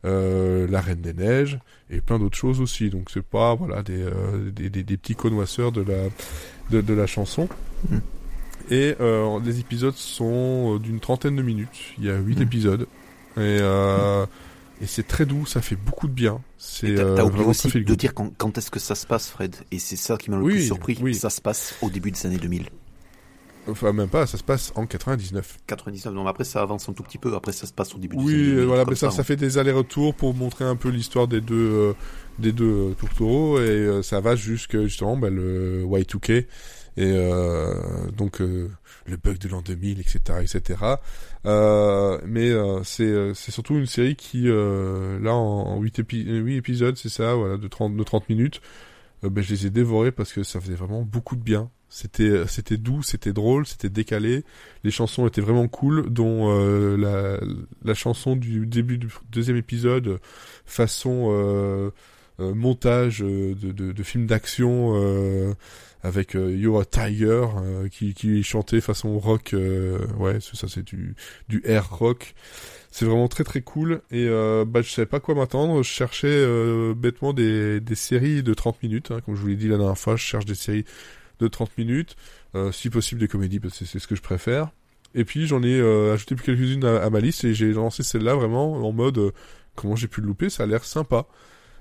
euh, 0.04 0.66
La 0.68 0.80
Reine 0.80 1.00
des 1.00 1.12
Neiges 1.12 1.58
et 1.90 2.00
plein 2.00 2.18
d'autres 2.18 2.36
choses 2.38 2.60
aussi 2.60 2.90
donc 2.90 3.10
c'est 3.12 3.22
pas 3.24 3.54
voilà 3.54 3.82
des, 3.82 4.02
euh, 4.02 4.50
des, 4.50 4.70
des, 4.70 4.82
des 4.82 4.96
petits 4.96 5.14
connoisseurs 5.16 5.72
de 5.72 5.82
la 5.82 6.08
de, 6.70 6.80
de 6.80 6.94
la 6.94 7.06
chanson 7.06 7.48
Mm. 7.88 7.96
et 8.70 8.94
euh, 9.00 9.40
les 9.44 9.58
épisodes 9.60 9.94
sont 9.94 10.76
d'une 10.78 11.00
trentaine 11.00 11.34
de 11.36 11.42
minutes 11.42 11.68
il 11.98 12.04
y 12.04 12.10
a 12.10 12.18
huit 12.18 12.38
Mm. 12.38 12.42
épisodes 12.42 12.86
et 13.38 13.58
et 14.82 14.86
c'est 14.86 15.06
très 15.06 15.26
doux 15.26 15.44
ça 15.46 15.60
fait 15.60 15.76
beaucoup 15.76 16.08
de 16.08 16.12
bien 16.12 16.40
c'est 16.56 16.94
T'as 16.94 17.14
t'as 17.16 17.24
oublié 17.24 17.44
aussi 17.44 17.68
de 17.70 17.94
dire 17.94 18.14
quand, 18.14 18.32
quand 18.38 18.56
est-ce 18.58 18.70
que 18.70 18.78
ça 18.80 18.94
se 18.94 19.06
passe, 19.06 19.28
Fred? 19.30 19.54
Et 19.70 19.78
c'est 19.78 19.96
ça 19.96 20.16
qui 20.16 20.30
m'a 20.30 20.36
le 20.38 20.42
Oui, 20.42 20.52
plus 20.54 20.66
surpris. 20.66 20.98
oui. 21.02 21.14
Ça 21.14 21.28
se 21.30 21.40
passe 21.40 21.74
au 21.82 21.88
début 21.90 22.10
des 22.10 22.26
années 22.26 22.38
2000. 22.38 22.66
Enfin, 23.70 23.92
même 23.92 24.08
pas, 24.08 24.26
ça 24.26 24.36
se 24.38 24.42
passe 24.44 24.72
en 24.74 24.86
99. 24.86 25.58
99. 25.66 26.12
Non, 26.14 26.24
mais 26.24 26.30
après 26.30 26.44
ça 26.44 26.60
avance 26.62 26.88
un 26.88 26.92
tout 26.92 27.02
petit 27.02 27.18
peu. 27.18 27.34
Après 27.34 27.52
ça 27.52 27.66
se 27.66 27.72
passe 27.72 27.94
au 27.94 27.98
début 27.98 28.16
Oui, 28.18 28.32
2000. 28.32 28.58
euh, 28.58 28.64
voilà, 28.66 28.84
mais 28.86 28.94
ça, 28.94 29.10
ça 29.10 29.20
hein. 29.20 29.24
fait 29.24 29.36
des 29.36 29.58
allers-retours 29.58 30.14
pour 30.14 30.34
montrer 30.34 30.64
un 30.64 30.76
peu 30.76 30.88
l'histoire 30.90 31.28
des 31.28 31.40
deux, 31.40 31.54
euh, 31.56 31.92
des 32.38 32.52
deux 32.52 32.90
euh, 32.90 32.94
tourtereaux, 32.94 33.58
et 33.58 33.62
euh, 33.68 34.02
ça 34.02 34.20
va 34.20 34.36
jusqu'à 34.36 34.82
justement 34.82 35.16
bah, 35.16 35.30
le 35.30 35.84
Y2K, 35.84 36.32
et 36.32 36.46
euh, 36.98 37.74
donc 38.16 38.40
le 38.40 38.70
bug 39.22 39.38
de 39.38 39.48
l'an 39.48 39.62
2000, 39.62 40.00
etc., 40.00 40.18
etc. 40.42 40.76
Mais 42.26 42.50
c'est 42.84 43.34
c'est 43.34 43.50
surtout 43.50 43.74
une 43.74 43.86
série 43.86 44.16
qui, 44.16 44.44
là, 44.44 45.34
en, 45.34 45.66
en 45.76 45.80
8, 45.80 46.00
épi- 46.00 46.26
euh, 46.28 46.38
huit 46.40 46.56
épisodes, 46.56 46.96
c'est 46.96 47.08
ça, 47.08 47.34
voilà, 47.34 47.56
de 47.56 47.68
30, 47.68 47.96
de 47.96 48.02
30 48.04 48.28
minutes, 48.28 48.60
ben, 49.22 49.42
je 49.42 49.50
les 49.50 49.66
ai 49.66 49.70
dévorés 49.70 50.12
parce 50.12 50.32
que 50.32 50.42
ça 50.42 50.60
faisait 50.60 50.74
vraiment 50.74 51.02
beaucoup 51.02 51.36
de 51.36 51.42
bien. 51.42 51.70
C'était 51.88 52.46
c'était 52.46 52.76
doux, 52.76 53.02
c'était 53.02 53.32
drôle, 53.32 53.66
c'était 53.66 53.88
décalé. 53.88 54.44
Les 54.84 54.92
chansons 54.92 55.26
étaient 55.26 55.40
vraiment 55.40 55.66
cool, 55.66 56.08
dont 56.08 56.48
euh, 56.48 56.96
la, 56.96 57.40
la 57.84 57.94
chanson 57.94 58.36
du 58.36 58.64
début 58.64 58.96
du 58.96 59.08
deuxième 59.32 59.56
épisode, 59.56 60.20
façon 60.64 61.30
euh, 61.32 61.40
euh, 61.40 61.90
montage 62.54 63.22
euh, 63.22 63.54
de, 63.54 63.72
de, 63.72 63.92
de 63.92 64.02
film 64.02 64.26
d'action 64.26 64.92
euh, 64.96 65.54
avec 66.02 66.34
euh, 66.34 66.54
You're 66.56 66.80
a 66.80 66.84
Tiger 66.84 67.44
euh, 67.62 67.88
qui, 67.88 68.14
qui 68.14 68.42
chantait 68.42 68.80
façon 68.80 69.18
rock. 69.18 69.52
euh, 69.54 69.98
ouais, 70.18 70.38
ça 70.40 70.66
c'est 70.68 70.82
du 70.84 71.14
du 71.48 71.60
air 71.64 71.90
rock. 71.90 72.34
C'est 72.90 73.04
vraiment 73.04 73.28
très 73.28 73.44
très 73.44 73.60
cool 73.60 74.00
et 74.10 74.26
euh, 74.28 74.64
bah 74.66 74.82
je 74.82 74.90
savais 74.90 75.06
pas 75.06 75.20
quoi 75.20 75.34
m'attendre. 75.34 75.82
Je 75.82 75.88
cherchais 75.88 76.26
euh, 76.28 76.94
bêtement 76.94 77.32
des, 77.32 77.80
des 77.80 77.94
séries 77.94 78.42
de 78.42 78.52
30 78.54 78.82
minutes, 78.82 79.10
hein, 79.12 79.20
comme 79.24 79.36
je 79.36 79.40
vous 79.42 79.46
l'ai 79.48 79.56
dit 79.56 79.68
la 79.68 79.76
dernière 79.76 79.98
fois. 79.98 80.16
Je 80.16 80.24
cherche 80.24 80.44
des 80.46 80.54
séries 80.56 80.84
de 81.38 81.48
30 81.48 81.76
minutes, 81.78 82.16
euh, 82.54 82.72
si 82.72 82.90
possible 82.90 83.20
des 83.20 83.28
comédies 83.28 83.60
parce 83.60 83.78
que 83.78 83.84
c'est 83.84 83.98
ce 83.98 84.06
que 84.08 84.16
je 84.16 84.22
préfère. 84.22 84.70
Et 85.14 85.24
puis 85.24 85.46
j'en 85.46 85.62
ai 85.62 85.78
euh, 85.80 86.14
ajouté 86.14 86.34
quelques-unes 86.36 86.84
à, 86.84 87.02
à 87.02 87.10
ma 87.10 87.20
liste 87.20 87.44
et 87.44 87.54
j'ai 87.54 87.72
lancé 87.72 88.02
celle-là 88.02 88.34
vraiment 88.34 88.74
en 88.86 88.92
mode 88.92 89.18
euh, 89.18 89.30
comment 89.74 89.96
j'ai 89.96 90.08
pu 90.08 90.20
le 90.20 90.26
louper, 90.28 90.50
ça 90.50 90.64
a 90.64 90.66
l'air 90.66 90.84
sympa. 90.84 91.26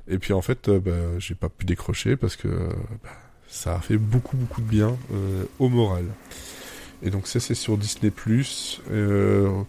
Et 0.10 0.18
puis 0.18 0.34
en 0.34 0.42
fait, 0.42 0.68
euh, 0.70 0.80
bah, 0.80 0.92
j'ai 1.20 1.36
pas 1.36 1.50
pu 1.50 1.66
décrocher 1.66 2.16
parce 2.16 2.36
que 2.36 2.48
euh, 2.48 2.70
bah, 3.04 3.10
ça 3.48 3.76
a 3.76 3.80
fait 3.80 3.98
beaucoup 3.98 4.38
beaucoup 4.38 4.62
de 4.62 4.68
bien 4.68 4.98
euh, 5.14 5.44
au 5.60 5.70
moral. 5.70 6.06
Et 7.04 7.10
donc 7.12 7.28
ça 7.28 7.40
c'est 7.40 7.56
sur 7.56 7.78
Disney+. 7.78 8.12
Euh, 8.92 9.62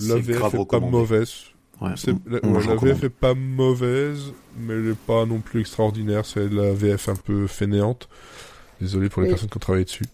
la 0.00 0.14
VF 0.16 0.54
est 0.54 0.64
pas 0.66 0.80
mauvaise. 0.80 1.32
Ouais, 1.80 1.90
la, 2.26 2.40
ouais. 2.48 2.76
VF 2.92 3.04
est 3.04 3.08
pas 3.08 3.34
mauvaise, 3.34 4.32
mais 4.58 4.74
elle 4.74 4.88
est 4.90 4.96
pas 4.98 5.26
non 5.26 5.40
plus 5.40 5.60
extraordinaire. 5.60 6.24
C'est 6.26 6.48
de 6.48 6.56
la 6.56 6.72
VF 6.72 7.08
un 7.08 7.14
peu 7.16 7.46
fainéante. 7.46 8.08
Désolé 8.80 9.08
pour 9.08 9.22
les 9.22 9.28
Oui. 9.28 9.32
personnes 9.32 9.50
qui 9.50 9.56
ont 9.56 9.60
travaillé 9.60 9.84
dessus. 9.84 10.04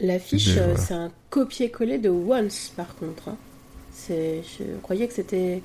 L'affiche, 0.00 0.54
voilà. 0.56 0.76
c'est 0.76 0.94
un 0.94 1.12
copier-coller 1.30 1.98
de 1.98 2.08
Once, 2.08 2.72
par 2.76 2.94
contre. 2.96 3.28
hein. 3.28 3.36
C'est, 3.92 4.42
je 4.58 4.64
croyais 4.82 5.06
que 5.06 5.12
c'était 5.14 5.62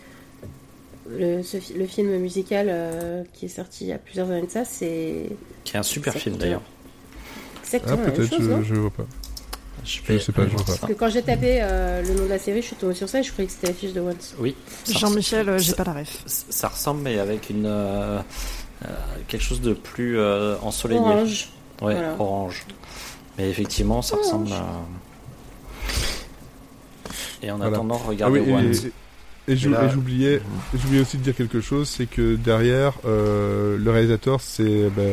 le, 1.09 1.43
ce 1.43 1.59
fi- 1.59 1.73
le 1.73 1.85
film 1.85 2.17
musical 2.17 2.67
euh, 2.69 3.23
qui 3.33 3.45
est 3.45 3.49
sorti 3.49 3.85
il 3.85 3.87
y 3.87 3.93
a 3.93 3.97
plusieurs 3.97 4.29
années 4.31 4.45
de 4.47 4.51
ça. 4.51 4.65
C'est 4.65 5.25
Qui 5.63 5.75
est 5.75 5.79
un 5.79 5.83
super 5.83 6.13
film 6.13 6.37
d'ailleurs. 6.37 6.61
Ah, 6.65 7.59
exactement 7.63 7.97
même 7.97 8.13
peut-être, 8.13 8.29
chose, 8.29 8.39
je, 8.41 8.49
non 8.49 8.61
je 8.63 8.75
vois 8.75 8.89
pas. 8.91 9.05
Je, 9.85 9.99
Je 10.07 10.17
sais 10.19 10.31
pas, 10.31 10.43
je 10.43 10.49
vois 10.49 10.65
pas. 10.65 10.73
Parce 10.79 10.91
que 10.91 10.97
quand 10.97 11.09
j'ai 11.09 11.21
tapé 11.21 11.59
euh, 11.61 12.01
le 12.01 12.13
nom 12.13 12.23
de 12.25 12.29
la 12.29 12.39
série, 12.39 12.61
je 12.61 12.67
suis 12.67 12.75
tombée 12.75 12.93
sur 12.95 13.07
ça 13.07 13.19
et 13.19 13.23
je 13.23 13.31
croyais 13.31 13.47
que 13.47 13.53
c'était 13.53 13.67
l'affiche 13.67 13.93
de 13.93 14.01
Once. 14.01 14.35
Oui. 14.39 14.55
Jean-Michel, 14.89 15.47
euh, 15.47 15.57
j'ai 15.59 15.73
pas 15.73 15.83
la 15.85 15.93
ref. 15.93 16.23
Ça 16.25 16.67
ressemble, 16.69 17.01
mais 17.03 17.19
avec 17.19 17.49
une 17.49 17.65
euh, 17.65 18.19
quelque 19.27 19.41
chose 19.43 19.61
de 19.61 19.73
plus 19.73 20.17
euh, 20.19 20.55
ensoleillé. 20.61 20.99
Orange. 20.99 21.49
Ouais, 21.81 21.93
Voilà. 21.93 22.15
orange. 22.19 22.65
Mais 23.37 23.49
effectivement, 23.49 24.01
ça 24.01 24.15
Orange. 24.15 24.25
ressemble 24.25 24.51
à. 24.53 24.65
Et 27.43 27.51
en 27.51 27.57
Voilà. 27.57 27.73
attendant, 27.77 27.99
Ah 28.03 28.07
regardez 28.07 28.39
oui, 28.39 28.49
et- 28.49 28.53
Once. 28.53 28.63
et, 28.63 28.69
et 28.69 28.73
j'ou- 28.73 28.87
Et 28.87 28.89
là- 28.89 28.93
et 29.47 29.55
j'oubliais, 29.55 30.41
j'oubliais 30.73 31.01
aussi 31.01 31.17
de 31.17 31.23
dire 31.23 31.35
quelque 31.35 31.61
chose, 31.61 31.87
c'est 31.87 32.05
que 32.05 32.35
derrière, 32.35 32.93
euh, 33.05 33.77
le 33.77 33.91
réalisateur, 33.91 34.41
c'est 34.41 34.89
bah, 34.89 35.03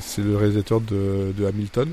c'est 0.00 0.22
le 0.22 0.36
réalisateur 0.36 0.80
de, 0.80 1.32
de 1.36 1.44
Hamilton 1.46 1.88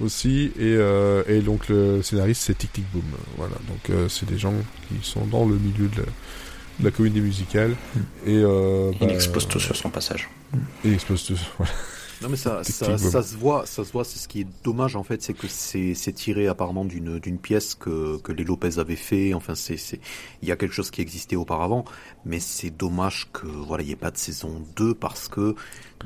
aussi, 0.00 0.52
et, 0.58 0.76
euh, 0.76 1.22
et 1.26 1.40
donc 1.40 1.68
le 1.68 2.02
scénariste, 2.02 2.42
c'est 2.42 2.56
Tic 2.56 2.72
Tic 2.72 2.84
Boom. 2.92 3.02
Voilà, 3.36 3.54
donc 3.68 3.90
euh, 3.90 4.08
c'est 4.08 4.26
des 4.26 4.38
gens 4.38 4.54
qui 4.88 5.08
sont 5.08 5.26
dans 5.26 5.44
le 5.44 5.56
milieu 5.56 5.88
de 5.88 5.96
la, 5.98 6.06
de 6.80 6.84
la 6.84 6.90
comédie 6.90 7.20
musicale, 7.20 7.74
et 8.26 8.36
euh, 8.36 8.92
Il 9.00 9.06
bah, 9.06 9.12
expose 9.12 9.48
tout 9.48 9.60
sur 9.60 9.76
son 9.76 9.90
passage. 9.90 10.28
Il 10.84 10.94
expose 10.94 11.24
tout. 11.24 11.34
Voilà. 11.58 11.72
Non 12.20 12.28
mais 12.28 12.36
ça, 12.36 12.64
ça, 12.64 12.98
ça 12.98 13.22
se 13.22 13.36
voit, 13.36 13.64
ça 13.64 13.84
se 13.84 13.92
voit. 13.92 14.02
C'est 14.04 14.18
ce 14.18 14.26
qui 14.26 14.40
est 14.40 14.46
dommage 14.64 14.96
en 14.96 15.04
fait, 15.04 15.22
c'est 15.22 15.34
que 15.34 15.46
c'est 15.46 15.94
tiré 16.14 16.48
apparemment 16.48 16.84
d'une 16.84 17.18
d'une 17.20 17.38
pièce 17.38 17.74
que 17.76 18.18
que 18.18 18.32
les 18.32 18.42
Lopez 18.44 18.78
avaient 18.78 18.96
fait. 18.96 19.34
Enfin 19.34 19.54
c'est 19.54 19.76
c'est 19.76 20.00
il 20.42 20.48
y 20.48 20.52
a 20.52 20.56
quelque 20.56 20.74
chose 20.74 20.90
qui 20.90 21.00
existait 21.00 21.36
auparavant, 21.36 21.84
mais 22.24 22.40
c'est 22.40 22.70
dommage 22.70 23.28
que 23.32 23.46
voilà 23.46 23.82
il 23.84 23.86
n'y 23.86 23.92
ait 23.92 23.96
pas 23.96 24.10
de 24.10 24.16
saison 24.18 24.62
2 24.76 24.94
parce 24.94 25.28
que 25.28 25.54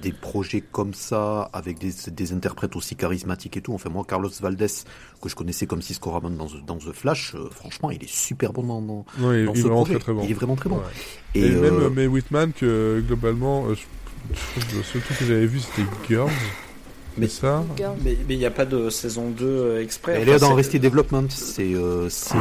des 0.03 0.13
projets 0.13 0.61
comme 0.61 0.93
ça 0.95 1.49
avec 1.55 1.79
des 1.79 1.93
des 2.11 2.33
interprètes 2.35 2.77
aussi 2.77 2.95
charismatiques 2.95 3.57
et 3.57 3.63
tout. 3.63 3.73
Enfin 3.73 3.89
moi 3.89 4.05
Carlos 4.07 4.31
Valdés 4.41 4.67
que 5.23 5.29
je 5.31 5.35
connaissais 5.37 5.67
comme 5.67 5.81
Cisco 5.83 6.11
Ramon 6.11 6.31
dans 6.31 6.47
The- 6.47 6.65
dans 6.67 6.77
The 6.77 6.93
Flash, 6.93 7.35
euh, 7.35 7.49
franchement 7.51 7.91
il 7.91 8.03
est 8.03 8.09
super 8.13 8.53
bon 8.53 8.65
dans 8.65 8.83
dans, 8.83 9.07
Ouais, 9.21 9.45
dans 9.47 9.55
il 9.55 9.63
ce 9.63 9.69
projet. 9.69 9.93
très 9.95 9.99
très 10.01 10.13
bon. 10.13 10.23
Il 10.25 10.31
est 10.31 10.35
vraiment 10.35 10.57
très 10.57 10.69
bon. 10.69 10.77
Ouais. 10.77 10.83
Et, 11.35 11.47
Et, 11.47 11.51
même 11.53 11.75
euh, 11.75 11.87
euh, 11.87 11.91
Mae 11.91 12.07
Whitman, 12.07 12.53
que 12.53 13.03
globalement, 13.07 13.67
euh, 13.71 13.75
je- 14.33 14.61
je- 14.71 14.77
le 14.79 14.83
seul 14.83 15.03
truc 15.03 15.19
que 15.19 15.25
j'avais 15.25 15.47
vu, 15.47 15.61
c'était 15.61 15.89
Girls. 16.09 16.31
Mais- 17.19 17.29
ça. 17.29 17.63
Mais 18.05 18.17
il 18.31 18.39
n'y 18.39 18.47
a 18.47 18.51
pas 18.51 18.65
de 18.65 18.89
saison 18.89 19.29
2 19.31 19.45
euh, 19.47 19.83
exprès. 19.83 20.15
elle 20.21 20.29
est 20.29 20.31
Enfin, 20.33 20.41
dans 20.41 20.47
c'est- 20.47 20.53
Arrested 20.55 20.83
Development. 20.83 21.27
C'est 21.31 21.75
euh, 21.75 22.09
c'est 22.09 22.37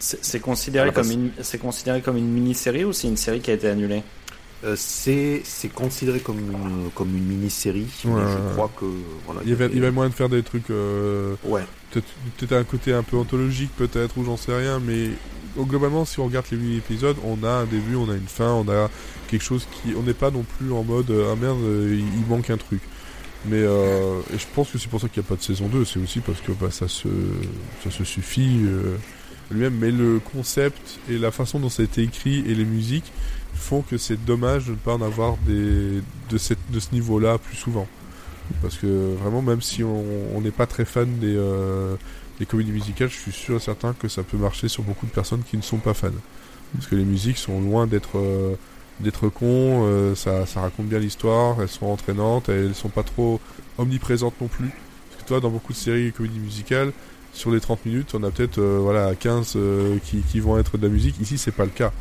C'est 0.00 0.40
considéré, 0.40 0.92
comme 0.92 1.10
une- 1.10 1.30
c'est 1.42 1.58
considéré 1.58 2.00
comme 2.02 2.16
une 2.16 2.28
mini-série 2.30 2.84
ou 2.84 2.92
c'est 2.92 3.08
une 3.08 3.16
série 3.16 3.40
qui 3.40 3.50
a 3.50 3.54
été 3.54 3.68
annulée? 3.68 4.02
Euh, 4.64 4.74
c'est 4.76 5.40
c'est 5.44 5.68
considéré 5.72 6.18
comme 6.20 6.38
une 6.38 6.90
comme 6.94 7.08
une 7.16 7.24
mini-série, 7.24 7.86
Ouais. 8.04 8.20
je 8.26 8.54
crois 8.54 8.70
que 8.78 8.86
voilà. 9.26 9.40
il 9.44 9.50
y 9.50 9.52
avait, 9.52 9.66
il 9.66 9.76
y 9.76 9.78
avait 9.78 9.90
moyen 9.92 10.10
de 10.10 10.14
faire 10.14 10.28
des 10.28 10.42
trucs, 10.42 10.70
euh, 10.70 11.34
Ouais. 11.44 11.62
peut-être 11.92 12.06
peut-être 12.36 12.52
un 12.52 12.64
côté 12.64 12.92
un 12.92 13.02
peu 13.04 13.16
anthologique, 13.16 13.70
peut-être, 13.76 14.18
ou 14.18 14.24
j'en 14.24 14.36
sais 14.36 14.56
rien, 14.56 14.80
mais 14.84 15.10
oh, 15.56 15.64
globalement, 15.64 16.04
si 16.04 16.18
on 16.20 16.26
regarde 16.26 16.46
les 16.50 16.58
8 16.58 16.76
épisodes, 16.78 17.16
on 17.24 17.44
a 17.44 17.50
un 17.50 17.64
début, 17.66 17.94
on 17.96 18.08
a 18.10 18.14
une 18.14 18.26
fin, 18.26 18.50
on 18.52 18.68
a 18.68 18.90
quelque 19.28 19.44
chose 19.44 19.66
qui. 19.70 19.94
On 19.96 20.02
n'est 20.02 20.14
pas 20.14 20.30
non 20.30 20.42
plus 20.42 20.72
en 20.72 20.82
mode 20.82 21.10
euh, 21.10 21.32
ah 21.32 21.36
merde, 21.36 21.60
euh, 21.62 22.00
il, 22.00 22.26
manque 22.26 22.50
un 22.50 22.56
truc. 22.56 22.80
Mais 23.44 23.62
euh, 23.62 24.20
et 24.34 24.38
je 24.38 24.46
pense 24.54 24.70
que 24.70 24.78
c'est 24.78 24.88
pour 24.88 25.00
ça 25.00 25.08
qu'il 25.08 25.22
n'y 25.22 25.26
a 25.26 25.28
pas 25.28 25.36
de 25.36 25.42
saison 25.42 25.68
2, 25.68 25.84
c'est 25.84 26.00
aussi 26.00 26.20
parce 26.20 26.40
que 26.40 26.50
bah, 26.52 26.70
ça, 26.70 26.88
se, 26.88 27.08
ça 27.84 27.90
se 27.90 28.02
suffit 28.02 28.62
euh, 28.64 28.96
lui-même. 29.50 29.76
Mais 29.78 29.92
le 29.92 30.18
concept 30.18 30.98
et 31.08 31.18
la 31.18 31.30
façon 31.30 31.60
dont 31.60 31.68
ça 31.68 31.82
a 31.82 31.84
été 31.84 32.02
écrit 32.02 32.38
et 32.40 32.54
les 32.54 32.64
musiques 32.64 33.12
font 33.54 33.82
que 33.82 33.96
c'est 33.96 34.22
dommage 34.24 34.66
de 34.66 34.72
ne 34.72 34.76
pas 34.76 34.94
en 34.94 35.02
avoir 35.02 35.36
des, 35.46 36.02
de, 36.30 36.38
cette, 36.38 36.58
de 36.70 36.80
ce 36.80 36.88
niveau-là 36.92 37.38
plus 37.38 37.56
souvent. 37.56 37.86
Parce 38.62 38.76
que 38.76 39.14
vraiment, 39.20 39.42
même 39.42 39.60
si 39.60 39.84
on 39.84 40.40
n'est 40.40 40.50
pas 40.50 40.66
très 40.66 40.86
fan 40.86 41.18
des, 41.18 41.38
des 42.38 42.46
comédies 42.46 42.72
musicales, 42.72 43.10
je 43.10 43.16
suis 43.16 43.32
sûr 43.32 43.56
et 43.56 43.60
certain 43.60 43.92
que 43.92 44.08
ça 44.08 44.22
peut 44.22 44.38
marcher 44.38 44.68
sur 44.68 44.82
beaucoup 44.82 45.04
de 45.04 45.10
personnes 45.10 45.42
qui 45.42 45.58
ne 45.58 45.62
sont 45.62 45.76
pas 45.76 45.92
fans. 45.92 46.08
Parce 46.72 46.86
que 46.86 46.96
les 46.96 47.04
musiques 47.04 47.36
sont 47.36 47.60
loin 47.60 47.86
d'être 47.86 48.18
d'être 49.00 49.28
cons, 49.28 49.84
euh, 49.86 50.14
ça, 50.14 50.46
ça 50.46 50.60
raconte 50.60 50.86
bien 50.86 50.98
l'histoire, 50.98 51.60
elles 51.62 51.68
sont 51.68 51.86
entraînantes, 51.86 52.48
elles 52.48 52.74
sont 52.74 52.88
pas 52.88 53.02
trop 53.02 53.40
omniprésentes 53.78 54.34
non 54.40 54.48
plus. 54.48 54.70
Parce 55.10 55.22
que 55.22 55.28
toi, 55.28 55.40
dans 55.40 55.50
beaucoup 55.50 55.72
de 55.72 55.78
séries 55.78 56.06
et 56.08 56.10
comédies 56.12 56.38
musicales, 56.40 56.92
sur 57.32 57.50
les 57.50 57.60
30 57.60 57.86
minutes, 57.86 58.14
on 58.14 58.22
a 58.24 58.30
peut-être 58.30 58.58
euh, 58.58 58.78
voilà 58.80 59.14
15 59.14 59.52
euh, 59.56 59.98
qui, 60.04 60.22
qui 60.22 60.40
vont 60.40 60.58
être 60.58 60.76
de 60.78 60.86
la 60.86 60.92
musique. 60.92 61.20
Ici, 61.20 61.38
c'est 61.38 61.52
pas 61.52 61.64
le 61.64 61.70
cas. 61.70 61.92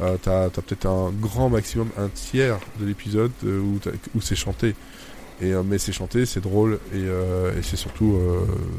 Euh, 0.00 0.16
t'as 0.22 0.44
as, 0.44 0.50
peut-être 0.50 0.86
un 0.86 1.10
grand 1.10 1.48
maximum, 1.48 1.88
un 1.98 2.08
tiers 2.08 2.58
de 2.80 2.86
l'épisode 2.86 3.32
euh, 3.44 3.60
où, 3.60 3.78
où 4.14 4.20
c'est 4.20 4.36
chanté. 4.36 4.74
Et, 5.42 5.52
euh, 5.52 5.62
mais 5.64 5.76
c'est 5.78 5.92
chanté, 5.92 6.24
c'est 6.24 6.40
drôle 6.40 6.78
et, 6.94 7.00
et 7.00 7.62
c'est 7.62 7.76
surtout 7.76 8.18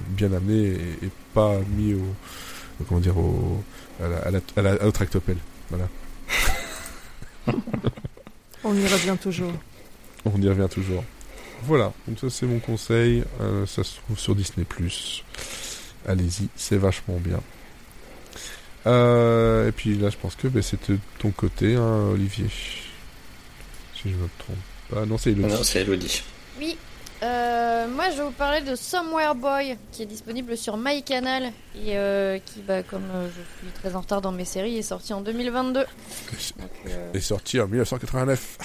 bien 0.09 0.31
amené 0.33 0.69
et, 0.69 1.05
et 1.05 1.09
pas 1.35 1.53
mis 1.77 1.93
au 1.93 2.83
comment 2.87 2.99
dire 2.99 3.15
au 3.17 3.61
à 4.03 4.07
la, 4.07 4.17
à 4.17 4.31
la, 4.31 4.39
à 4.55 4.61
la- 4.63 4.81
à 4.81 4.85
la 4.85 4.91
tractopelle. 4.91 5.37
Voilà. 5.69 5.87
On 8.63 8.75
y 8.75 8.87
revient 8.87 9.15
toujours. 9.21 9.53
On 10.25 10.41
y 10.41 10.49
revient 10.49 10.67
toujours. 10.69 11.03
Voilà, 11.63 11.91
donc 12.07 12.19
ça 12.19 12.29
c'est 12.29 12.45
mon 12.45 12.59
conseil. 12.59 13.23
Euh, 13.41 13.65
ça 13.65 13.83
se 13.83 13.97
trouve 13.97 14.19
sur 14.19 14.35
Disney+. 14.35 14.65
Allez-y, 16.07 16.49
c'est 16.55 16.77
vachement 16.77 17.17
bien. 17.19 17.39
Euh, 18.85 19.67
et 19.67 19.71
puis 19.71 19.95
là, 19.97 20.09
je 20.09 20.17
pense 20.17 20.35
que 20.35 20.47
ben, 20.47 20.61
c'était 20.61 20.93
de 20.93 20.99
ton 21.19 21.31
côté, 21.31 21.75
hein, 21.75 22.09
Olivier. 22.13 22.47
Si 23.95 24.09
je 24.09 24.15
me 24.15 24.29
trompe 24.37 24.57
pas. 24.89 25.05
Non, 25.05 25.17
c'est 25.17 25.31
Elodie. 25.31 25.53
Non, 25.53 25.63
c'est 25.63 25.81
Elodie. 25.81 26.23
Euh, 27.23 27.87
moi, 27.87 28.11
je 28.11 28.17
vais 28.17 28.23
vous 28.23 28.31
parler 28.31 28.61
de 28.61 28.75
Somewhere 28.75 29.33
Boy, 29.35 29.75
qui 29.91 30.03
est 30.03 30.05
disponible 30.05 30.55
sur 30.55 30.77
MyCanal 30.77 31.45
et 31.75 31.97
euh, 31.97 32.37
qui, 32.45 32.61
bah, 32.61 32.83
comme 32.83 33.09
euh, 33.11 33.27
je 33.27 33.41
suis 33.67 33.73
très 33.73 33.95
en 33.95 34.01
retard 34.01 34.21
dans 34.21 34.31
mes 34.31 34.45
séries, 34.45 34.77
est 34.77 34.81
sorti 34.83 35.13
en 35.13 35.21
2022. 35.21 35.79
Donc, 35.79 35.87
euh, 36.89 37.13
est 37.13 37.19
sorti 37.19 37.59
en 37.59 37.67
1989. 37.67 38.57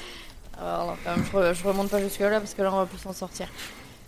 alors, 0.58 0.96
quand 1.04 1.16
même, 1.16 1.24
je, 1.30 1.36
re- 1.36 1.54
je 1.54 1.64
remonte 1.64 1.90
pas 1.90 2.00
jusque 2.00 2.20
là 2.20 2.40
parce 2.40 2.54
que 2.54 2.62
là, 2.62 2.72
on 2.72 2.78
va 2.78 2.86
plus 2.86 2.98
s'en 2.98 3.12
sortir. 3.12 3.46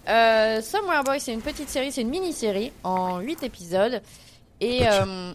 Euh, 0.09 0.63
Somewhere 0.63 1.05
Boy, 1.05 1.21
c'est 1.21 1.35
une 1.35 1.43
petite 1.43 1.69
série, 1.69 1.93
c'est 1.93 2.01
une 2.01 2.09
mini-série 2.09 2.73
en 2.83 3.19
8 3.21 3.43
épisodes. 3.43 4.01
Et, 4.63 4.89
euh, 4.89 5.33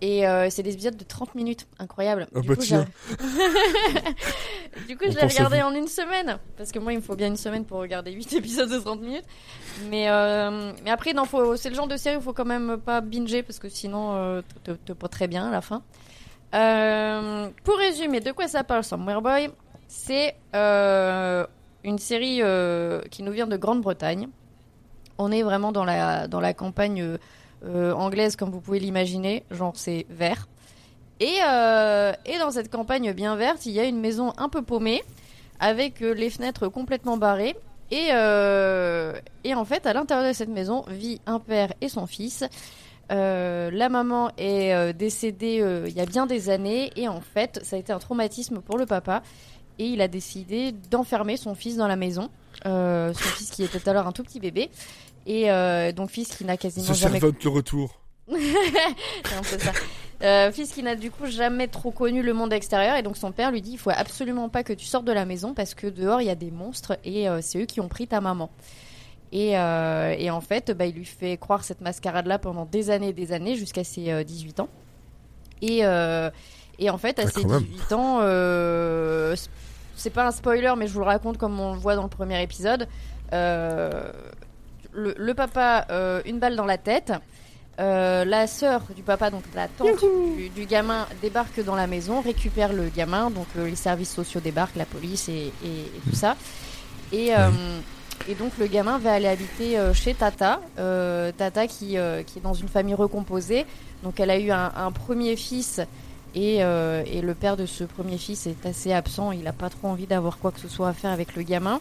et 0.00 0.26
euh, 0.28 0.48
c'est 0.50 0.62
des 0.62 0.74
épisodes 0.74 0.96
de 0.96 1.04
30 1.04 1.34
minutes, 1.34 1.66
incroyable. 1.78 2.26
Ah 2.34 2.40
Du 2.40 2.48
bah 2.48 2.54
coup, 2.56 2.62
tiens. 2.62 2.86
du 4.88 4.96
coup, 4.96 5.04
On 5.06 5.10
je 5.10 5.16
l'ai 5.16 5.26
regardé 5.26 5.62
en 5.62 5.74
une 5.74 5.88
semaine. 5.88 6.38
Parce 6.56 6.70
que 6.72 6.78
moi, 6.78 6.92
il 6.92 6.96
me 6.96 7.02
faut 7.02 7.16
bien 7.16 7.28
une 7.28 7.36
semaine 7.36 7.64
pour 7.64 7.78
regarder 7.78 8.12
8 8.12 8.32
épisodes 8.36 8.70
de 8.70 8.78
30 8.78 9.00
minutes. 9.00 9.24
Mais, 9.90 10.08
euh, 10.10 10.72
mais 10.84 10.90
après, 10.90 11.12
non, 11.12 11.24
faut, 11.24 11.56
c'est 11.56 11.70
le 11.70 11.74
genre 11.74 11.88
de 11.88 11.96
série 11.96 12.16
où 12.16 12.20
il 12.20 12.22
faut 12.24 12.32
quand 12.32 12.44
même 12.44 12.76
pas 12.78 13.00
binger 13.00 13.42
parce 13.42 13.58
que 13.58 13.68
sinon, 13.68 14.14
euh, 14.16 14.42
t'es- 14.64 14.76
t'es 14.76 14.94
pas 14.94 15.08
très 15.08 15.28
bien 15.28 15.48
à 15.48 15.50
la 15.50 15.60
fin. 15.60 15.82
Euh, 16.54 17.48
pour 17.64 17.76
résumer, 17.76 18.20
de 18.20 18.32
quoi 18.32 18.48
ça 18.48 18.64
parle 18.64 18.84
Somewhere 18.84 19.20
Boy? 19.20 19.50
C'est 19.88 20.34
euh, 20.54 21.46
une 21.84 21.98
série 21.98 22.40
euh, 22.42 23.00
qui 23.10 23.22
nous 23.22 23.32
vient 23.32 23.46
de 23.46 23.56
Grande-Bretagne. 23.56 24.28
On 25.18 25.32
est 25.32 25.42
vraiment 25.42 25.72
dans 25.72 25.84
la, 25.84 26.28
dans 26.28 26.40
la 26.40 26.52
campagne 26.54 27.16
euh, 27.64 27.92
anglaise, 27.92 28.36
comme 28.36 28.50
vous 28.50 28.60
pouvez 28.60 28.78
l'imaginer. 28.78 29.44
Genre, 29.50 29.72
c'est 29.76 30.06
vert. 30.10 30.48
Et, 31.20 31.38
euh, 31.46 32.12
et 32.26 32.38
dans 32.38 32.50
cette 32.50 32.70
campagne 32.70 33.12
bien 33.12 33.36
verte, 33.36 33.66
il 33.66 33.72
y 33.72 33.80
a 33.80 33.84
une 33.84 34.00
maison 34.00 34.32
un 34.36 34.48
peu 34.48 34.62
paumée, 34.62 35.02
avec 35.58 36.02
euh, 36.02 36.12
les 36.12 36.30
fenêtres 36.30 36.68
complètement 36.68 37.16
barrées. 37.16 37.56
Et, 37.90 38.08
et 38.08 39.54
en 39.54 39.64
fait, 39.64 39.86
à 39.86 39.92
l'intérieur 39.92 40.26
de 40.26 40.32
cette 40.32 40.48
maison 40.48 40.84
vit 40.88 41.20
un 41.24 41.38
père 41.38 41.72
et 41.80 41.88
son 41.88 42.08
fils. 42.08 42.42
La 43.08 43.88
maman 43.88 44.32
est 44.38 44.92
décédée 44.92 45.64
il 45.86 45.92
y 45.92 46.00
a 46.00 46.04
bien 46.04 46.26
des 46.26 46.50
années 46.50 46.90
et 46.96 47.06
en 47.06 47.20
fait, 47.20 47.60
ça 47.62 47.76
a 47.76 47.78
été 47.78 47.92
un 47.92 48.00
traumatisme 48.00 48.60
pour 48.60 48.76
le 48.76 48.86
papa 48.86 49.22
et 49.78 49.86
il 49.86 50.00
a 50.00 50.08
décidé 50.08 50.72
d'enfermer 50.72 51.36
son 51.36 51.54
fils 51.54 51.76
dans 51.76 51.86
la 51.86 51.94
maison. 51.94 52.28
Son 52.64 53.12
fils 53.14 53.52
qui 53.52 53.62
était 53.62 53.88
alors 53.88 54.08
un 54.08 54.12
tout 54.12 54.24
petit 54.24 54.40
bébé 54.40 54.68
et 55.26 55.50
euh, 55.50 55.92
donc 55.92 56.10
fils 56.10 56.28
qui 56.28 56.44
n'a 56.44 56.56
quasiment 56.56 56.86
Ce 56.86 56.92
jamais 56.94 57.20
de 57.20 57.48
retour. 57.48 58.00
c'est 58.30 59.34
un 59.36 59.42
peu 59.42 59.58
ça. 59.58 59.72
Euh, 60.22 60.50
fils 60.50 60.72
qui 60.72 60.82
n'a 60.82 60.96
du 60.96 61.10
coup 61.10 61.26
jamais 61.26 61.68
trop 61.68 61.90
connu 61.90 62.22
le 62.22 62.32
monde 62.32 62.52
extérieur 62.52 62.96
et 62.96 63.02
donc 63.02 63.16
son 63.18 63.32
père 63.32 63.50
lui 63.50 63.60
dit 63.60 63.72
il 63.72 63.78
faut 63.78 63.90
absolument 63.90 64.48
pas 64.48 64.62
que 64.64 64.72
tu 64.72 64.86
sortes 64.86 65.04
de 65.04 65.12
la 65.12 65.26
maison 65.26 65.52
parce 65.52 65.74
que 65.74 65.86
dehors 65.86 66.22
il 66.22 66.26
y 66.26 66.30
a 66.30 66.34
des 66.34 66.50
monstres 66.50 66.96
et 67.04 67.28
euh, 67.28 67.40
c'est 67.42 67.60
eux 67.60 67.66
qui 67.66 67.80
ont 67.80 67.88
pris 67.88 68.06
ta 68.06 68.20
maman. 68.20 68.50
Et, 69.32 69.58
euh, 69.58 70.14
et 70.16 70.30
en 70.30 70.40
fait, 70.40 70.70
bah, 70.70 70.86
il 70.86 70.94
lui 70.94 71.04
fait 71.04 71.36
croire 71.36 71.64
cette 71.64 71.80
mascarade-là 71.80 72.38
pendant 72.38 72.64
des 72.64 72.90
années 72.90 73.08
et 73.08 73.12
des 73.12 73.32
années 73.32 73.56
jusqu'à 73.56 73.84
ses 73.84 74.10
euh, 74.10 74.22
18 74.24 74.60
ans. 74.60 74.68
Et, 75.60 75.78
et 76.78 76.90
en 76.90 76.98
fait, 76.98 77.18
à 77.18 77.22
Ah, 77.26 77.30
ses 77.30 77.42
quand 77.42 77.48
même. 77.48 77.64
18 77.64 77.92
ans, 77.92 78.20
c'est 79.96 80.10
pas 80.10 80.26
un 80.26 80.30
spoiler, 80.30 80.72
mais 80.76 80.86
je 80.86 80.92
vous 80.92 81.00
le 81.00 81.06
raconte 81.06 81.38
comme 81.38 81.58
on 81.58 81.72
le 81.72 81.78
voit 81.78 81.96
dans 81.96 82.02
le 82.04 82.08
premier 82.08 82.40
épisode. 82.42 82.86
Euh, 83.32 84.12
le, 84.96 85.14
le 85.16 85.34
papa, 85.34 85.86
euh, 85.90 86.20
une 86.26 86.38
balle 86.38 86.56
dans 86.56 86.64
la 86.66 86.78
tête. 86.78 87.12
Euh, 87.78 88.24
la 88.24 88.46
sœur 88.46 88.80
du 88.96 89.02
papa, 89.02 89.28
donc 89.30 89.42
la 89.54 89.68
tante 89.68 90.00
du, 90.38 90.48
du 90.48 90.64
gamin, 90.64 91.06
débarque 91.20 91.62
dans 91.62 91.76
la 91.76 91.86
maison, 91.86 92.22
récupère 92.22 92.72
le 92.72 92.88
gamin, 92.88 93.30
donc 93.30 93.46
euh, 93.58 93.66
les 93.68 93.76
services 93.76 94.14
sociaux 94.14 94.40
débarquent, 94.40 94.76
la 94.76 94.86
police 94.86 95.28
et, 95.28 95.52
et- 95.62 95.80
et 95.94 96.00
tout 96.08 96.16
ça. 96.16 96.36
Et, 97.12 97.36
euh, 97.36 97.50
et 98.28 98.34
donc 98.34 98.52
le 98.58 98.66
gamin 98.66 98.96
va 98.96 99.12
aller 99.12 99.28
habiter 99.28 99.78
euh, 99.78 99.92
chez 99.92 100.14
Tata, 100.14 100.60
euh, 100.78 101.32
Tata 101.36 101.66
qui, 101.66 101.98
euh, 101.98 102.22
qui 102.22 102.38
est 102.38 102.42
dans 102.42 102.54
une 102.54 102.68
famille 102.68 102.94
recomposée. 102.94 103.66
Donc 104.02 104.20
elle 104.20 104.30
a 104.30 104.38
eu 104.38 104.50
un, 104.50 104.72
un 104.74 104.90
premier 104.90 105.36
fils 105.36 105.80
et, 106.34 106.64
euh, 106.64 107.02
et 107.06 107.20
le 107.20 107.34
père 107.34 107.58
de 107.58 107.66
ce 107.66 107.84
premier 107.84 108.16
fils 108.16 108.46
est 108.46 108.64
assez 108.64 108.94
absent, 108.94 109.32
il 109.32 109.42
n'a 109.42 109.52
pas 109.52 109.68
trop 109.68 109.88
envie 109.88 110.06
d'avoir 110.06 110.38
quoi 110.38 110.50
que 110.50 110.60
ce 110.60 110.68
soit 110.68 110.88
à 110.88 110.92
faire 110.94 111.10
avec 111.10 111.36
le 111.36 111.42
gamin. 111.42 111.78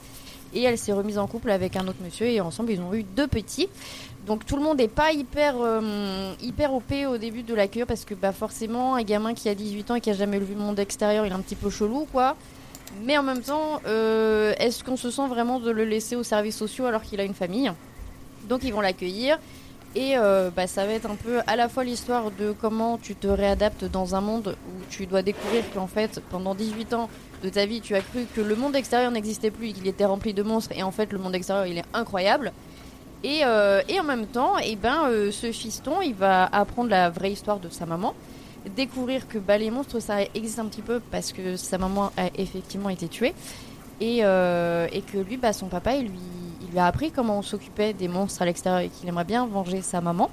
Et 0.56 0.64
elle 0.64 0.78
s'est 0.78 0.93
remise 0.93 1.18
en 1.18 1.28
couple 1.28 1.51
avec 1.51 1.76
un 1.76 1.88
autre 1.88 1.99
monsieur 2.03 2.26
et 2.26 2.41
ensemble 2.41 2.72
ils 2.72 2.82
ont 2.82 2.93
eu 2.93 3.03
deux 3.03 3.28
petits. 3.28 3.70
Donc 4.26 4.45
tout 4.45 4.56
le 4.56 4.64
monde 4.64 4.78
n'est 4.78 4.88
pas 4.88 5.12
hyper 5.12 5.56
euh, 5.60 6.34
hyper 6.41 6.74
OP 6.74 6.91
au 7.08 7.18
début 7.18 7.43
de 7.43 7.53
la 7.53 7.68
parce 7.86 8.06
que 8.06 8.16
bah 8.16 8.32
forcément 8.32 8.95
un 8.95 9.03
gamin 9.03 9.34
qui 9.34 9.49
a 9.49 9.56
18 9.56 9.91
ans 9.91 9.95
et 9.95 10.01
qui 10.01 10.10
a 10.10 10.14
jamais 10.14 10.39
vu 10.39 10.53
le 10.53 10.60
monde 10.60 10.80
extérieur, 10.80 11.26
il 11.26 11.32
est 11.32 11.36
un 11.36 11.41
petit 11.41 11.56
peu 11.56 11.70
chelou 11.70 12.08
quoi. 12.12 12.36
Mais 13.03 13.18
en 13.18 13.24
même 13.24 13.41
temps, 13.41 13.82
euh, 13.86 14.53
est-ce 14.58 14.84
qu'on 14.84 14.95
se 14.95 15.12
sent 15.12 15.28
vraiment 15.28 15.60
de 15.60 15.70
le 15.70 15.84
laisser 15.84 16.16
aux 16.16 16.24
services 16.24 16.56
sociaux 16.56 16.86
alors 16.86 17.01
qu'il 17.01 17.20
a 17.20 17.24
une 17.24 17.34
famille? 17.34 17.72
Donc 18.47 18.64
ils 18.64 18.74
vont 18.74 18.82
l'accueillir 18.82 19.38
et 19.95 20.18
euh, 20.18 20.49
bah, 20.53 20.68
ça 20.68 20.86
va 20.86 20.93
être 20.93 21.10
un 21.10 21.16
peu 21.16 21.39
à 21.47 21.56
la 21.56 21.70
fois 21.70 21.84
l'histoire 21.84 22.30
de 22.32 22.53
comment 22.60 22.97
tu 22.97 23.16
te 23.16 23.28
réadaptes 23.28 23.86
dans 23.86 24.14
un 24.16 24.22
monde 24.22 24.58
où 24.68 24.84
tu 24.89 25.06
dois 25.06 25.22
découvrir 25.22 25.64
qu'en 25.74 25.88
fait 25.88 26.22
pendant 26.30 26.53
18 26.53 26.93
ans 26.93 27.10
de 27.46 27.50
ta 27.50 27.66
vie 27.66 27.80
tu 27.82 27.96
as 27.96 28.02
cru 28.02 28.26
que 28.36 28.41
le 28.41 28.56
monde 28.56 28.76
extérieur 28.76 29.12
n'existait 29.12 29.52
plus 29.52 29.70
et 29.70 29.74
qu'il 29.74 29.88
était 29.88 30.06
rempli 30.06 30.34
de 30.34 30.43
monstres 30.43 30.72
et 30.76 30.84
en 30.84 30.91
fait 30.91 31.14
le 31.14 31.20
monde 31.20 31.36
extérieur 31.36 31.66
il 31.68 31.78
est 31.78 31.86
incroyable. 31.93 32.52
Et, 33.24 33.39
euh, 33.43 33.82
et 33.89 34.00
en 34.00 34.04
même 34.04 34.28
temps, 34.28 34.58
et 34.60 34.76
ben, 34.76 35.08
euh, 35.10 35.32
ce 35.32 35.52
fiston, 35.52 36.02
il 36.02 36.14
va 36.14 36.46
apprendre 36.46 36.89
la 36.91 37.10
vraie 37.10 37.32
histoire 37.32 37.60
de 37.60 37.70
sa 37.70 37.86
maman, 37.88 38.14
découvrir 38.76 39.28
que 39.28 39.39
bah, 39.39 39.58
les 39.58 39.72
monstres, 39.72 40.00
ça 40.00 40.18
existe 40.36 40.60
un 40.60 40.66
petit 40.66 40.84
peu 40.84 41.00
parce 41.12 41.32
que 41.32 41.56
sa 41.56 41.80
maman 41.80 42.12
a 42.18 42.28
effectivement 42.38 42.89
été 42.89 43.08
tuée, 43.08 43.34
et, 44.00 44.20
euh, 44.24 44.88
et 44.91 45.02
que 45.02 45.18
lui, 45.18 45.38
bah, 45.38 45.54
son 45.54 45.68
papa, 45.68 45.96
il 45.96 46.04
lui, 46.08 46.20
il 46.62 46.72
lui 46.72 46.78
a 46.78 46.86
appris 46.86 47.10
comment 47.10 47.39
on 47.39 47.41
s'occupait 47.41 47.93
des 47.93 48.08
monstres 48.08 48.43
à 48.43 48.46
l'extérieur 48.46 48.82
et 48.82 48.89
qu'il 48.89 49.10
aimerait 49.10 49.24
bien 49.24 49.48
venger 49.48 49.82
sa 49.82 50.02
maman. 50.02 50.30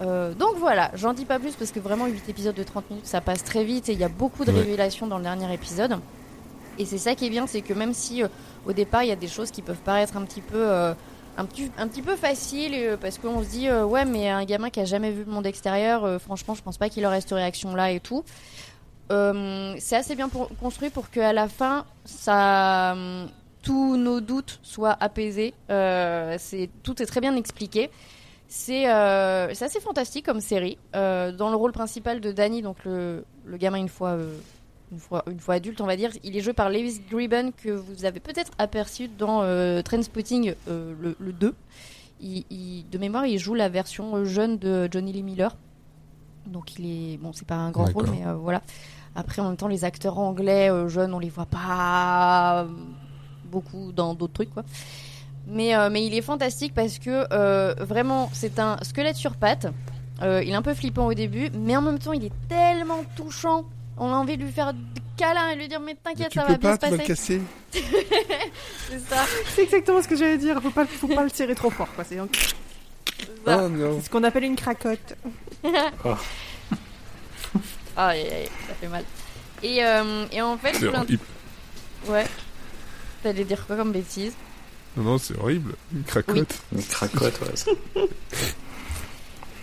Euh, 0.00 0.32
donc 0.34 0.56
voilà, 0.58 0.90
j'en 0.94 1.12
dis 1.12 1.24
pas 1.24 1.38
plus 1.38 1.54
parce 1.54 1.70
que 1.70 1.78
vraiment 1.80 2.06
8 2.06 2.28
épisodes 2.28 2.54
de 2.54 2.62
30 2.64 2.88
minutes 2.90 3.06
ça 3.06 3.20
passe 3.20 3.42
très 3.44 3.64
vite 3.64 3.88
et 3.88 3.92
il 3.92 3.98
y 3.98 4.04
a 4.04 4.08
beaucoup 4.08 4.44
de 4.44 4.50
Ouais. 4.52 4.60
révélations 4.60 5.06
dans 5.08 5.18
le 5.18 5.24
dernier 5.24 5.52
épisode. 5.52 5.98
Et 6.78 6.84
c'est 6.84 6.98
ça 6.98 7.14
qui 7.14 7.26
est 7.26 7.30
bien, 7.30 7.46
c'est 7.46 7.60
que 7.60 7.74
même 7.74 7.92
si 7.92 8.22
euh, 8.22 8.28
au 8.64 8.72
départ 8.72 9.02
il 9.02 9.08
y 9.08 9.12
a 9.12 9.16
des 9.16 9.26
choses 9.26 9.50
qui 9.50 9.62
peuvent 9.62 9.82
paraître 9.84 10.16
un 10.16 10.22
petit 10.22 10.40
peu 10.40 10.56
euh, 10.56 10.94
un 11.36 11.44
petit, 11.44 11.70
un 11.76 11.88
petit 11.88 12.02
peu 12.02 12.14
facile 12.14 12.72
euh, 12.74 12.96
parce 12.96 13.18
qu'on 13.18 13.42
se 13.42 13.48
dit 13.48 13.68
ouais 13.70 14.04
mais 14.04 14.28
un 14.28 14.44
gamin 14.44 14.70
qui 14.70 14.80
a 14.80 14.84
jamais 14.84 15.10
vu 15.10 15.24
le 15.24 15.30
monde 15.30 15.46
extérieur 15.46 16.20
franchement 16.20 16.54
je 16.54 16.62
pense 16.62 16.78
pas 16.78 16.88
qu'il 16.88 17.04
aurait 17.04 17.20
cette 17.20 17.32
réaction 17.32 17.74
là 17.74 17.90
et 17.90 18.00
tout. 18.00 18.24
C'est 19.10 19.96
assez 19.96 20.14
bien 20.14 20.28
construit 20.60 20.90
pour 20.90 21.10
qu'à 21.10 21.32
la 21.32 21.48
fin 21.48 21.84
ça 22.04 22.94
tous 23.62 23.96
nos 23.96 24.20
doutes 24.20 24.60
soient 24.62 24.96
apaisés. 25.00 25.54
C'est 25.68 26.70
tout 26.82 27.02
est 27.02 27.06
très 27.06 27.20
bien 27.20 27.34
expliqué. 27.34 27.90
C'est 28.48 28.86
assez 28.86 29.80
fantastique 29.80 30.26
comme 30.26 30.40
série. 30.40 30.76
Dans 30.92 31.50
le 31.50 31.56
rôle 31.56 31.72
principal 31.72 32.20
de 32.20 32.32
Danny 32.32 32.60
donc 32.60 32.84
le, 32.84 33.24
le 33.46 33.56
gamin 33.56 33.78
une 33.78 33.88
fois 33.88 34.18
une 34.92 34.98
fois, 34.98 35.22
une 35.30 35.38
fois 35.40 35.54
adulte, 35.54 35.80
on 35.80 35.86
va 35.86 35.96
dire. 35.96 36.10
Il 36.24 36.36
est 36.36 36.40
joué 36.40 36.52
par 36.52 36.70
Lewis 36.70 37.00
Griben, 37.10 37.52
que 37.52 37.70
vous 37.70 38.04
avez 38.04 38.20
peut-être 38.20 38.52
aperçu 38.58 39.08
dans 39.08 39.42
euh, 39.42 39.82
Trainspotting, 39.82 40.54
euh, 40.68 40.94
le, 41.00 41.16
le 41.18 41.32
2. 41.32 41.54
Il, 42.20 42.44
il- 42.50 42.84
de 42.90 42.98
mémoire, 42.98 43.26
il 43.26 43.38
joue 43.38 43.54
la 43.54 43.68
version 43.68 44.24
jeune 44.24 44.58
de 44.58 44.88
Johnny 44.90 45.12
Lee 45.12 45.22
Miller. 45.22 45.56
Donc 46.46 46.78
il 46.78 46.86
est. 47.14 47.16
Bon, 47.18 47.32
c'est 47.32 47.46
pas 47.46 47.56
un 47.56 47.70
grand 47.70 47.84
rôle, 47.94 48.06
mais 48.10 48.26
euh, 48.26 48.34
voilà. 48.34 48.62
Après, 49.14 49.42
en 49.42 49.48
même 49.48 49.56
temps, 49.56 49.68
les 49.68 49.84
acteurs 49.84 50.18
anglais 50.18 50.70
euh, 50.70 50.88
jeunes, 50.88 51.12
on 51.12 51.18
les 51.18 51.28
voit 51.30 51.46
pas 51.46 52.66
beaucoup 53.50 53.92
dans 53.92 54.14
d'autres 54.14 54.32
trucs, 54.34 54.50
quoi. 54.54 54.64
Mais, 55.46 55.72
mais 55.90 56.04
il 56.06 56.12
est 56.14 56.20
fantastique 56.20 56.74
parce 56.74 56.98
que 56.98 57.82
vraiment, 57.82 58.28
c'est 58.34 58.58
un 58.58 58.76
squelette 58.82 59.16
sur 59.16 59.34
pattes. 59.36 59.66
Il 60.20 60.26
est 60.50 60.54
un 60.54 60.60
peu 60.60 60.74
flippant 60.74 61.06
au 61.06 61.14
début, 61.14 61.48
mais 61.54 61.74
en 61.74 61.80
même 61.80 61.98
temps, 61.98 62.12
il 62.12 62.22
est 62.26 62.32
tellement 62.48 62.98
touchant. 63.16 63.64
On 63.98 64.12
a 64.12 64.16
envie 64.16 64.36
de 64.36 64.44
lui 64.44 64.52
faire 64.52 64.72
des 64.74 64.80
câlins 65.16 65.48
et 65.50 65.56
lui 65.56 65.68
dire 65.68 65.80
Mais 65.80 65.94
t'inquiète, 66.02 66.32
ça 66.34 66.44
va 66.44 66.56
bien 66.56 66.76
pas, 66.76 66.86
se 66.88 66.92
tu 66.92 66.96
passer. 66.98 67.08
casser. 67.08 67.42
C'est 67.72 69.00
ça. 69.08 69.24
C'est 69.54 69.62
exactement 69.64 70.02
ce 70.02 70.08
que 70.08 70.16
j'allais 70.16 70.38
dire. 70.38 70.60
Faut 70.62 70.70
pas, 70.70 70.86
faut 70.86 71.08
pas 71.08 71.22
le 71.24 71.28
serrer 71.30 71.54
trop 71.54 71.70
fort, 71.70 71.88
quoi. 71.94 72.04
C'est. 72.04 72.18
Ah 73.46 73.66
c'est 73.96 74.04
ce 74.04 74.10
qu'on 74.10 74.22
appelle 74.24 74.44
une 74.44 74.56
cracotte. 74.56 75.16
Ah, 78.00 78.08
aïe, 78.10 78.20
aïe, 78.28 78.48
ça 78.68 78.74
fait 78.74 78.86
mal. 78.86 79.02
Et, 79.60 79.84
euh, 79.84 80.24
et 80.30 80.40
en 80.40 80.56
fait, 80.56 80.72
C'est 80.74 80.86
horrible. 80.86 81.18
ouais. 82.06 82.26
T'allais 83.24 83.42
dire 83.42 83.66
quoi 83.66 83.74
comme 83.74 83.90
bêtise? 83.90 84.34
Non, 84.96 85.02
non, 85.02 85.18
c'est 85.18 85.36
horrible. 85.36 85.74
Une 85.92 86.04
cracotte. 86.04 86.54
Une 86.72 86.84
cracotte, 86.84 87.40
ouais. 87.40 87.56
ça. 87.56 87.70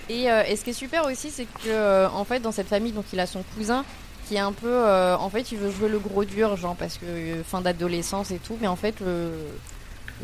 Et, 0.09 0.29
euh, 0.29 0.43
et 0.43 0.57
ce 0.57 0.65
qui 0.65 0.71
est 0.71 0.73
super 0.73 1.05
aussi, 1.05 1.31
c'est 1.31 1.45
que 1.45 1.69
euh, 1.69 2.09
en 2.09 2.25
fait, 2.25 2.41
dans 2.41 2.51
cette 2.51 2.67
famille, 2.67 2.91
donc 2.91 3.05
il 3.13 3.19
a 3.21 3.25
son 3.25 3.41
cousin 3.55 3.85
qui 4.27 4.35
est 4.35 4.39
un 4.39 4.51
peu, 4.51 4.67
euh, 4.71 5.15
en 5.17 5.29
fait, 5.29 5.51
il 5.51 5.57
veut 5.57 5.71
jouer 5.71 5.89
le 5.89 5.99
gros 5.99 6.25
dur, 6.25 6.55
genre 6.57 6.75
parce 6.75 6.97
que 6.97 7.05
euh, 7.05 7.43
fin 7.43 7.61
d'adolescence 7.61 8.31
et 8.31 8.37
tout, 8.39 8.57
mais 8.61 8.67
en 8.67 8.75
fait, 8.75 8.99
le, 8.99 9.31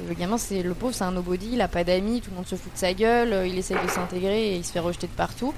le 0.08 0.14
gamin, 0.14 0.38
c'est 0.38 0.64
le 0.64 0.74
pauvre, 0.74 0.93
c'est 0.93 1.04
un 1.04 1.12
nobody, 1.12 1.49
il 1.54 1.62
a 1.62 1.68
pas 1.68 1.84
d'amis, 1.84 2.22
tout 2.22 2.30
le 2.32 2.38
monde 2.38 2.47
se 2.47 2.56
fout 2.56 2.74
de 2.74 2.78
sa 2.78 2.93
gueule, 2.93 3.34
euh, 3.34 3.47
il 3.47 3.58
essaye 3.58 3.78
de 3.84 3.89
s'intégrer 3.89 4.54
et 4.54 4.56
il 4.56 4.66
se 4.66 4.72
fait 4.72 4.80
rejeter 4.80 5.08
de 5.08 5.12
partout. 5.14 5.54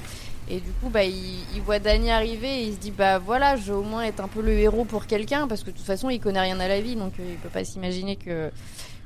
Et 0.50 0.56
du 0.60 0.72
coup, 0.82 0.90
bah, 0.90 1.06
il, 1.06 1.40
il 1.56 1.62
voit 1.62 1.80
Danny 1.80 2.12
arriver 2.12 2.64
et 2.64 2.64
il 2.68 2.74
se 2.74 2.78
dit, 2.80 2.92
bah 2.92 3.18
voilà, 3.18 3.56
je 3.56 3.72
vais 3.72 3.78
au 3.78 3.84
moins 3.84 4.04
être 4.04 4.20
un 4.20 4.28
peu 4.28 4.42
le 4.42 4.52
héros 4.52 4.84
pour 4.84 5.08
quelqu'un, 5.08 5.48
parce 5.48 5.62
que 5.64 5.72
de 5.72 5.76
toute 5.78 5.86
façon, 5.86 6.10
il 6.10 6.20
connaît 6.20 6.42
rien 6.42 6.60
à 6.60 6.68
la 6.68 6.82
vie, 6.82 6.96
donc 6.96 7.14
il 7.18 7.36
peut 7.38 7.48
pas 7.50 7.64
s'imaginer 7.64 8.18
que, 8.18 8.50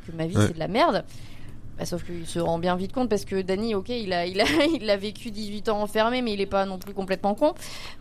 que 0.08 0.12
ma 0.18 0.26
vie 0.26 0.36
Ouais. 0.36 0.48
c'est 0.48 0.54
de 0.56 0.60
la 0.60 0.68
merde. 0.68 1.04
Bah, 1.78 1.86
sauf 1.86 2.04
qu'il 2.04 2.26
se 2.26 2.40
rend 2.40 2.58
bien 2.58 2.76
vite 2.76 2.92
compte 2.92 3.10
parce 3.10 3.24
que 3.26 3.42
Danny, 3.42 3.76
ok, 3.76 3.90
il 3.90 4.12
a, 4.12 4.26
il 4.26 4.42
a, 4.42 4.46
il 4.82 4.90
a 4.90 4.98
vécu 4.98 5.30
18 5.32 5.70
ans 5.70 5.82
enfermé, 5.82 6.22
mais 6.22 6.34
il 6.34 6.42
est 6.42 6.48
pas 6.48 6.66
non 6.66 6.78
plus 6.78 6.94
complètement 6.94 7.36
con. 7.36 7.54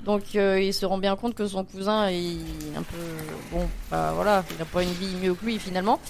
Donc 0.05 0.23
euh, 0.35 0.61
il 0.61 0.73
se 0.73 0.86
rend 0.86 0.98
bien 0.98 1.16
compte 1.16 1.35
que 1.35 1.47
son 1.47 1.65
cousin 1.65 2.09
est 2.09 2.36
un 2.77 2.82
peu, 2.82 2.97
bon, 3.53 3.69
bah 3.90 4.12
voilà, 4.15 4.44
il 4.57 4.62
a 4.62 4.65
pas 4.65 4.82
une 4.82 4.93
vie 4.93 5.15
mieux 5.23 5.35
que 5.35 5.44
lui 5.44 5.59
finalement. 5.59 6.01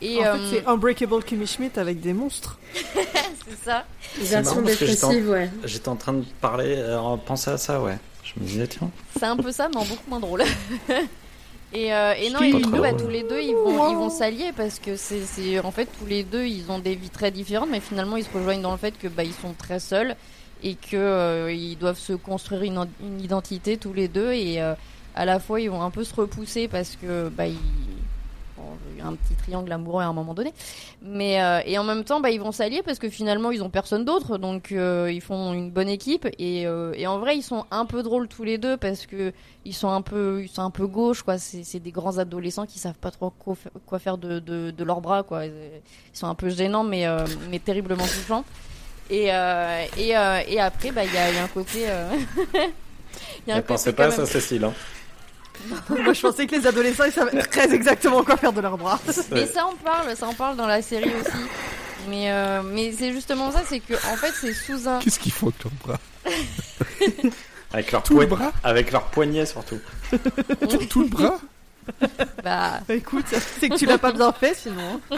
Et 0.00 0.20
en 0.20 0.26
euh, 0.26 0.36
fait, 0.50 0.56
c'est 0.60 0.66
Unbreakable 0.66 1.24
Kimmy 1.24 1.46
Schmidt 1.46 1.78
avec 1.78 2.00
des 2.00 2.12
monstres. 2.12 2.58
c'est 2.94 3.64
ça. 3.64 3.84
Version 4.16 4.42
marrant 4.42 4.62
parce 4.66 4.76
que 4.76 4.86
j'étais 4.86 5.04
en- 5.04 5.08
dépressive, 5.08 5.30
ouais. 5.30 5.50
J'étais 5.64 5.88
en 5.88 5.96
train 5.96 6.12
de 6.12 6.24
parler, 6.40 6.76
euh, 6.76 7.16
penser 7.16 7.50
à 7.50 7.58
ça, 7.58 7.82
ouais. 7.82 7.98
Je 8.22 8.40
me 8.40 8.46
disais, 8.46 8.66
tiens. 8.68 8.90
C'est 9.18 9.24
un 9.26 9.36
peu 9.36 9.50
ça, 9.50 9.68
mais 9.68 9.80
en 9.80 9.84
beaucoup 9.84 10.08
moins 10.08 10.20
drôle. 10.20 10.44
et, 11.72 11.92
euh, 11.92 12.14
et 12.14 12.30
non, 12.30 12.40
et 12.40 12.52
du 12.52 12.62
trop 12.62 12.70
coup, 12.70 12.78
bah, 12.78 12.94
tous 12.94 13.08
les 13.08 13.22
deux, 13.22 13.40
ils 13.40 13.54
vont, 13.54 13.90
ils 13.90 13.96
vont 13.96 14.08
s'allier 14.08 14.52
parce 14.56 14.78
que 14.78 14.96
c'est, 14.96 15.20
c'est, 15.20 15.58
en 15.60 15.70
fait, 15.70 15.88
tous 15.98 16.06
les 16.06 16.22
deux, 16.22 16.46
ils 16.46 16.70
ont 16.70 16.78
des 16.78 16.94
vies 16.94 17.10
très 17.10 17.30
différentes, 17.30 17.68
mais 17.70 17.80
finalement, 17.80 18.16
ils 18.16 18.24
se 18.24 18.32
rejoignent 18.32 18.62
dans 18.62 18.72
le 18.72 18.78
fait 18.78 18.96
que, 18.96 19.08
bah, 19.08 19.24
ils 19.24 19.34
sont 19.34 19.52
très 19.52 19.78
seuls 19.78 20.16
et 20.62 20.74
que 20.74 20.96
euh, 20.96 21.52
ils 21.52 21.76
doivent 21.76 21.98
se 21.98 22.14
construire 22.14 22.62
une, 22.62 22.86
une 23.02 23.20
identité 23.20 23.76
tous 23.76 23.92
les 23.92 24.08
deux 24.08 24.32
et 24.32 24.62
euh, 24.62 24.74
à 25.14 25.24
la 25.26 25.38
fois, 25.40 25.60
ils 25.60 25.68
vont 25.70 25.82
un 25.82 25.90
peu 25.90 26.04
se 26.04 26.14
repousser 26.14 26.68
parce 26.68 26.96
que, 26.96 27.28
bah, 27.28 27.46
ils, 27.46 27.56
un 29.02 29.14
petit 29.14 29.34
triangle 29.34 29.70
amoureux 29.72 30.02
à 30.02 30.06
un 30.06 30.12
moment 30.12 30.34
donné. 30.34 30.52
Mais 31.02 31.42
euh, 31.42 31.60
et 31.66 31.78
en 31.78 31.84
même 31.84 32.04
temps, 32.04 32.20
bah, 32.20 32.30
ils 32.30 32.40
vont 32.40 32.52
s'allier 32.52 32.82
parce 32.84 32.98
que 32.98 33.08
finalement, 33.08 33.50
ils 33.50 33.62
ont 33.62 33.70
personne 33.70 34.04
d'autre, 34.04 34.38
donc 34.38 34.72
euh, 34.72 35.10
ils 35.12 35.20
font 35.20 35.52
une 35.52 35.70
bonne 35.70 35.88
équipe. 35.88 36.26
Et, 36.38 36.66
euh, 36.66 36.92
et 36.96 37.06
en 37.06 37.18
vrai, 37.18 37.36
ils 37.36 37.42
sont 37.42 37.64
un 37.70 37.84
peu 37.86 38.02
drôles 38.02 38.28
tous 38.28 38.44
les 38.44 38.58
deux 38.58 38.76
parce 38.76 39.06
que 39.06 39.32
ils 39.64 39.74
sont 39.74 39.90
un 39.90 40.02
peu, 40.02 40.42
ils 40.42 40.48
sont 40.48 40.62
un 40.62 40.70
peu 40.70 40.86
gauches, 40.86 41.22
quoi. 41.22 41.38
C'est 41.38 41.78
des 41.80 41.90
grands 41.92 42.18
adolescents 42.18 42.66
qui 42.66 42.78
savent 42.78 42.94
pas 42.98 43.10
trop 43.10 43.30
quoi, 43.30 43.54
fa- 43.54 43.70
quoi 43.86 43.98
faire 43.98 44.18
de, 44.18 44.38
de, 44.38 44.70
de 44.70 44.84
leurs 44.84 45.00
bras, 45.00 45.22
quoi. 45.22 45.46
Ils 45.46 45.52
sont 46.12 46.26
un 46.26 46.34
peu 46.34 46.48
gênants, 46.48 46.84
mais 46.84 47.06
mais 47.50 47.58
terriblement 47.58 48.04
touchants. 48.06 48.44
Et 49.10 49.26
et 49.96 50.08
et 50.08 50.60
après, 50.60 50.90
bah, 50.92 51.04
il 51.04 51.12
y 51.12 51.16
a, 51.16 51.30
il 51.30 51.36
y 51.36 51.38
a 51.38 51.44
un 51.44 51.48
côté. 51.48 51.80
il 53.46 53.48
y 53.48 53.52
a 53.52 53.56
un 53.56 53.58
côté 53.62 53.92
pas 53.92 54.04
à 54.04 54.08
même- 54.08 54.16
ça, 54.16 54.26
Cécile. 54.26 54.64
Hein. 54.64 54.72
Moi, 56.02 56.12
je 56.12 56.20
pensais 56.20 56.46
que 56.46 56.54
les 56.56 56.66
adolescents, 56.66 57.04
ils 57.04 57.12
savaient 57.12 57.42
très 57.42 57.72
exactement 57.74 58.22
quoi 58.24 58.36
faire 58.36 58.52
de 58.52 58.60
leurs 58.60 58.78
bras. 58.78 58.98
Mais 59.32 59.46
ça 59.46 59.66
en 59.66 59.74
parle, 59.74 60.16
ça 60.16 60.26
en 60.26 60.34
parle 60.34 60.56
dans 60.56 60.66
la 60.66 60.80
série 60.82 61.10
aussi. 61.20 61.38
Mais 62.08 62.30
euh, 62.30 62.62
mais 62.62 62.92
c'est 62.92 63.12
justement 63.12 63.50
ça, 63.50 63.62
c'est 63.68 63.80
que 63.80 63.94
en 63.94 64.16
fait 64.16 64.32
c'est 64.40 64.54
sous 64.54 64.88
un. 64.88 64.98
Qu'est-ce 65.00 65.18
qu'ils 65.18 65.32
font 65.32 65.48
avec 65.48 65.62
leurs 65.64 65.72
bras 65.84 66.00
Avec 67.72 67.92
leur, 67.92 68.02
Tout 68.02 68.18
le 68.18 68.26
bras 68.26 68.52
avec 68.64 68.92
leur 68.92 69.04
poignet 69.06 69.44
surtout. 69.44 69.78
tout, 70.70 70.78
tout 70.88 71.02
le 71.02 71.08
bras 71.08 71.38
Bah 72.42 72.80
Bah, 72.88 72.94
écoute, 72.94 73.26
c'est 73.60 73.68
que 73.68 73.76
tu 73.76 73.84
l'as 73.84 73.98
pas 73.98 74.12
bien 74.12 74.32
fait, 74.32 74.54
sinon. 74.54 75.00
hein. 75.10 75.16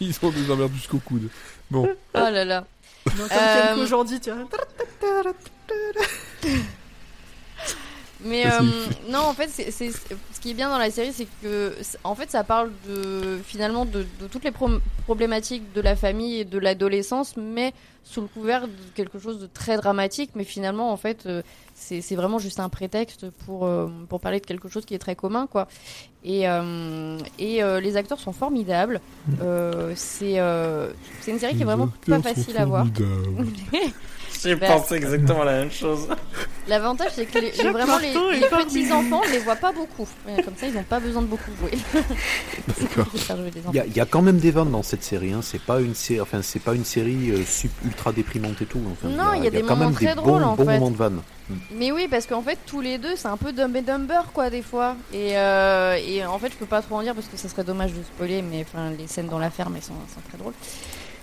Ils 0.00 0.14
ont 0.22 0.30
des 0.30 0.50
emmerdes 0.50 0.74
jusqu'au 0.74 0.98
coude. 0.98 1.28
Bon, 1.70 1.88
oh 1.88 2.18
là 2.18 2.44
là. 2.44 2.64
Donc, 3.16 3.28
comme 3.28 3.38
Euh, 3.38 3.76
aujourd'hui, 3.82 4.20
tu 4.20 4.30
vois. 4.30 4.44
Mais 8.24 8.46
euh, 8.46 8.60
non, 9.10 9.20
en 9.20 9.34
fait, 9.34 9.48
c'est 9.48 9.70
c'est- 9.70 9.90
ce 9.92 10.40
qui 10.40 10.50
est 10.50 10.54
bien 10.54 10.70
dans 10.70 10.78
la 10.78 10.90
série, 10.90 11.12
c'est 11.12 11.26
que 11.42 11.74
en 12.04 12.14
fait, 12.14 12.30
ça 12.30 12.42
parle 12.44 12.70
de 12.88 13.38
finalement 13.44 13.84
de, 13.84 14.06
de 14.20 14.26
toutes 14.30 14.44
les 14.44 14.50
pro- 14.50 14.70
problématiques 15.04 15.72
de 15.74 15.80
la 15.80 15.94
famille 15.94 16.40
et 16.40 16.44
de 16.44 16.58
l'adolescence, 16.58 17.36
mais 17.36 17.72
sous 18.02 18.20
le 18.22 18.26
couvert 18.26 18.66
de 18.66 18.72
quelque 18.94 19.18
chose 19.18 19.38
de 19.38 19.46
très 19.46 19.76
dramatique. 19.76 20.30
Mais 20.34 20.44
finalement, 20.44 20.90
en 20.92 20.96
fait, 20.96 21.26
euh, 21.26 21.42
c'est 21.74 22.00
c'est 22.00 22.16
vraiment 22.16 22.38
juste 22.38 22.60
un 22.60 22.68
prétexte 22.70 23.28
pour 23.44 23.66
euh, 23.66 23.88
pour 24.08 24.20
parler 24.20 24.40
de 24.40 24.46
quelque 24.46 24.68
chose 24.68 24.84
qui 24.86 24.94
est 24.94 24.98
très 24.98 25.16
commun, 25.16 25.46
quoi. 25.46 25.68
Et 26.24 26.48
euh, 26.48 27.18
et 27.38 27.62
euh, 27.62 27.80
les 27.80 27.96
acteurs 27.98 28.20
sont 28.20 28.32
formidables. 28.32 29.00
Euh, 29.42 29.92
c'est 29.96 30.36
c'est 31.20 31.30
une 31.30 31.38
série 31.38 31.54
qui 31.56 31.62
est 31.62 31.66
vraiment 31.66 31.88
pas 32.08 32.22
facile 32.34 32.56
à 32.56 32.64
voir. 32.64 32.86
J'ai 34.44 34.56
pensé 34.56 34.94
exactement 34.96 35.42
la 35.44 35.52
même 35.52 35.70
chose. 35.70 36.06
L'avantage, 36.68 37.10
c'est 37.14 37.26
que 37.26 37.38
les, 37.38 37.50
les- 37.62 37.70
vraiment 37.70 37.98
les, 37.98 38.12
petits 38.12 38.90
enfants, 38.92 39.20
on 39.26 39.30
les 39.30 39.38
voit 39.38 39.56
pas 39.56 39.72
beaucoup. 39.72 40.06
Comme 40.44 40.56
ça, 40.56 40.66
ils 40.66 40.74
n'ont 40.74 40.82
pas 40.82 41.00
besoin 41.00 41.22
de 41.22 41.26
beaucoup 41.26 41.50
jouer. 41.60 41.72
D'accord. 42.80 43.06
De 43.12 43.18
faire 43.18 43.36
jouer 43.36 43.50
des 43.50 43.60
enfants. 43.60 43.70
Il 43.72 43.76
y, 43.76 43.80
a- 43.80 43.86
il 43.86 43.96
y 43.96 44.00
a 44.00 44.06
quand 44.06 44.22
même 44.22 44.38
des 44.38 44.50
vannes 44.50 44.70
dans 44.70 44.82
cette 44.82 45.02
série. 45.04 45.32
Hein. 45.32 45.40
C'est 45.42 45.60
pas 45.60 45.80
une 45.80 45.94
série, 45.94 46.20
enfin 46.20 46.40
c'est 46.42 46.62
pas 46.62 46.74
une 46.74 46.84
série 46.84 47.30
euh, 47.32 47.42
sup- 47.44 47.70
ultra 47.84 48.12
déprimante 48.12 48.60
et 48.62 48.66
tout. 48.66 48.80
Enfin, 48.92 49.08
Non, 49.08 49.32
il 49.34 49.44
y 49.44 49.46
a 49.46 49.50
des 49.50 49.62
quand 49.62 49.70
moments 49.76 49.86
même 49.86 49.94
très 49.94 50.06
des 50.06 50.14
drôles, 50.14 50.40
bons, 50.42 50.46
en 50.48 50.54
bons 50.56 50.64
fait. 50.64 50.78
moments 50.78 50.90
de 50.90 50.96
vannes. 50.96 51.20
Mais 51.72 51.92
oui, 51.92 52.08
parce 52.10 52.26
qu'en 52.26 52.40
fait, 52.40 52.58
tous 52.64 52.80
les 52.80 52.96
deux, 52.96 53.16
c'est 53.16 53.28
un 53.28 53.36
peu 53.36 53.52
Dumb 53.52 53.76
and 53.76 53.82
Dumber, 53.82 54.22
quoi, 54.32 54.48
des 54.48 54.62
fois. 54.62 54.96
Et, 55.12 55.36
euh, 55.36 55.96
et 56.02 56.24
en 56.24 56.38
fait, 56.38 56.50
je 56.50 56.56
peux 56.56 56.64
pas 56.64 56.80
trop 56.80 56.96
en 56.96 57.02
dire 57.02 57.14
parce 57.14 57.26
que 57.26 57.36
ça 57.36 57.48
serait 57.50 57.64
dommage 57.64 57.92
de 57.92 58.02
spoiler, 58.02 58.40
mais 58.40 58.64
enfin, 58.66 58.90
les 58.98 59.06
scènes 59.06 59.28
dans 59.28 59.38
la 59.38 59.50
ferme, 59.50 59.74
elles 59.76 59.82
sont, 59.82 59.92
sont 60.14 60.20
très 60.28 60.38
drôles. 60.38 60.54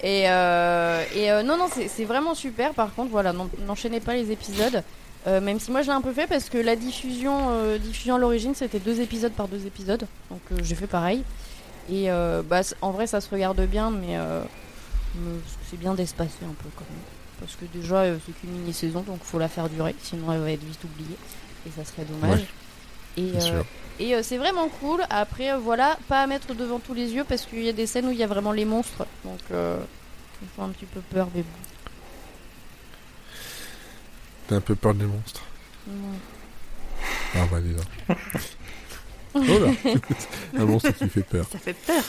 Et, 0.03 0.29
euh, 0.29 1.03
et 1.15 1.31
euh, 1.31 1.43
non, 1.43 1.57
non, 1.57 1.67
c'est 1.87 2.05
vraiment 2.05 2.33
super. 2.35 2.73
Par 2.73 2.93
contre, 2.95 3.11
voilà, 3.11 3.33
n'en- 3.33 3.49
n'enchaînez 3.67 3.99
pas 3.99 4.13
les 4.13 4.31
épisodes. 4.31 4.83
Euh, 5.27 5.39
même 5.39 5.59
si 5.59 5.69
moi 5.69 5.83
je 5.83 5.87
l'ai 5.87 5.93
un 5.93 6.01
peu 6.01 6.11
fait 6.13 6.25
parce 6.25 6.49
que 6.49 6.57
la 6.57 6.75
diffusion, 6.75 7.49
euh, 7.51 7.77
diffusion 7.77 8.15
à 8.15 8.17
l'origine 8.17 8.55
c'était 8.55 8.79
deux 8.79 9.01
épisodes 9.01 9.33
par 9.33 9.47
deux 9.47 9.67
épisodes, 9.67 10.07
donc 10.31 10.41
euh, 10.51 10.55
j'ai 10.63 10.73
fait 10.73 10.87
pareil. 10.87 11.23
Et 11.91 12.07
bah, 12.49 12.61
en 12.81 12.89
vrai 12.89 13.05
ça 13.05 13.21
se 13.21 13.29
regarde 13.29 13.61
bien, 13.67 13.91
mais 13.91 14.17
euh, 14.17 14.41
c'est 15.69 15.77
bien 15.77 15.93
d'espacer 15.93 16.43
un 16.43 16.53
peu 16.63 16.69
quand 16.75 16.85
même. 16.89 17.03
Parce 17.39 17.55
que 17.55 17.65
déjà 17.71 18.03
c'est 18.25 18.31
qu'une 18.39 18.49
mini-saison, 18.51 19.01
donc 19.01 19.19
faut 19.23 19.37
la 19.37 19.47
faire 19.47 19.69
durer, 19.69 19.93
sinon 20.01 20.31
elle 20.33 20.39
va 20.39 20.51
être 20.51 20.63
vite 20.63 20.83
oubliée. 20.83 21.17
Et 21.67 21.69
ça 21.69 21.85
serait 21.85 22.05
dommage. 22.05 22.39
Ouais, 22.39 23.23
et 23.23 23.37
et 24.01 24.15
euh, 24.15 24.23
c'est 24.23 24.37
vraiment 24.37 24.67
cool. 24.67 25.01
Après, 25.09 25.51
euh, 25.51 25.57
voilà, 25.57 25.97
pas 26.07 26.23
à 26.23 26.27
mettre 26.27 26.55
devant 26.55 26.79
tous 26.79 26.95
les 26.95 27.13
yeux 27.13 27.23
parce 27.23 27.45
qu'il 27.45 27.63
y 27.63 27.69
a 27.69 27.73
des 27.73 27.85
scènes 27.85 28.07
où 28.07 28.11
il 28.11 28.17
y 28.17 28.23
a 28.23 28.27
vraiment 28.27 28.51
les 28.51 28.65
monstres. 28.65 29.05
Donc, 29.23 29.39
euh, 29.51 29.77
ils 30.41 30.47
font 30.49 30.63
un 30.63 30.69
petit 30.69 30.85
peu 30.85 31.01
peur, 31.01 31.27
mais 31.35 31.41
bon. 31.41 31.47
T'as 34.47 34.55
un 34.55 34.61
peu 34.61 34.75
peur 34.75 34.95
des 34.95 35.05
monstres. 35.05 35.43
Ouais. 35.87 35.93
Ah 37.35 37.45
bah 37.49 37.61
dis 37.61 37.73
donc. 37.73 38.17
Oh 39.33 39.39
là 39.39 39.71
Un 40.61 40.65
monstre 40.65 40.91
qui 40.91 41.07
fait 41.07 41.23
peur. 41.23 41.45
Ça 41.49 41.57
fait 41.57 41.73
peur. 41.73 42.03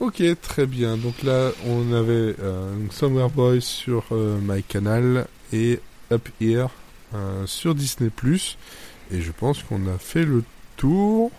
Ok, 0.00 0.22
très 0.40 0.66
bien. 0.66 0.96
Donc 0.96 1.22
là, 1.22 1.50
on 1.66 1.92
avait 1.92 2.34
euh, 2.40 2.74
Somewhere 2.90 3.28
Boys 3.28 3.60
sur 3.60 4.04
euh, 4.12 4.38
MyCanal 4.40 5.26
et 5.52 5.80
Up 6.10 6.26
Here 6.40 6.68
euh, 7.14 7.46
sur 7.46 7.74
Disney+. 7.74 8.10
Et 9.10 9.20
je 9.20 9.32
pense 9.32 9.62
qu'on 9.62 9.86
a 9.88 9.98
fait 9.98 10.24
le 10.24 10.42
tour. 10.76 11.30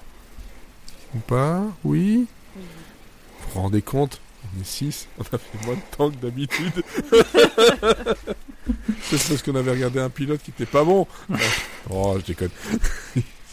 Ou 1.15 1.19
pas 1.19 1.61
Oui 1.83 2.25
Vous 2.55 2.61
vous 3.53 3.61
rendez 3.61 3.81
compte 3.81 4.19
On 4.57 4.61
est 4.61 4.65
6, 4.65 5.07
on 5.19 5.21
a 5.23 5.37
fait 5.37 5.65
moins 5.65 5.75
de 5.75 5.95
temps 5.97 6.09
que 6.11 6.17
d'habitude. 6.17 6.83
C'est 9.03 9.27
parce 9.29 9.41
qu'on 9.43 9.55
avait 9.55 9.71
regardé 9.71 9.99
un 9.99 10.09
pilote 10.09 10.41
qui 10.43 10.51
était 10.51 10.65
pas 10.65 10.83
bon. 10.83 11.07
Oh, 11.91 12.15
je 12.19 12.25
déconne. 12.25 12.49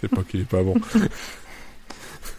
C'est 0.00 0.09
pas 0.09 0.22
qu'il 0.22 0.40
est 0.40 0.44
pas 0.44 0.62
bon. 0.62 0.74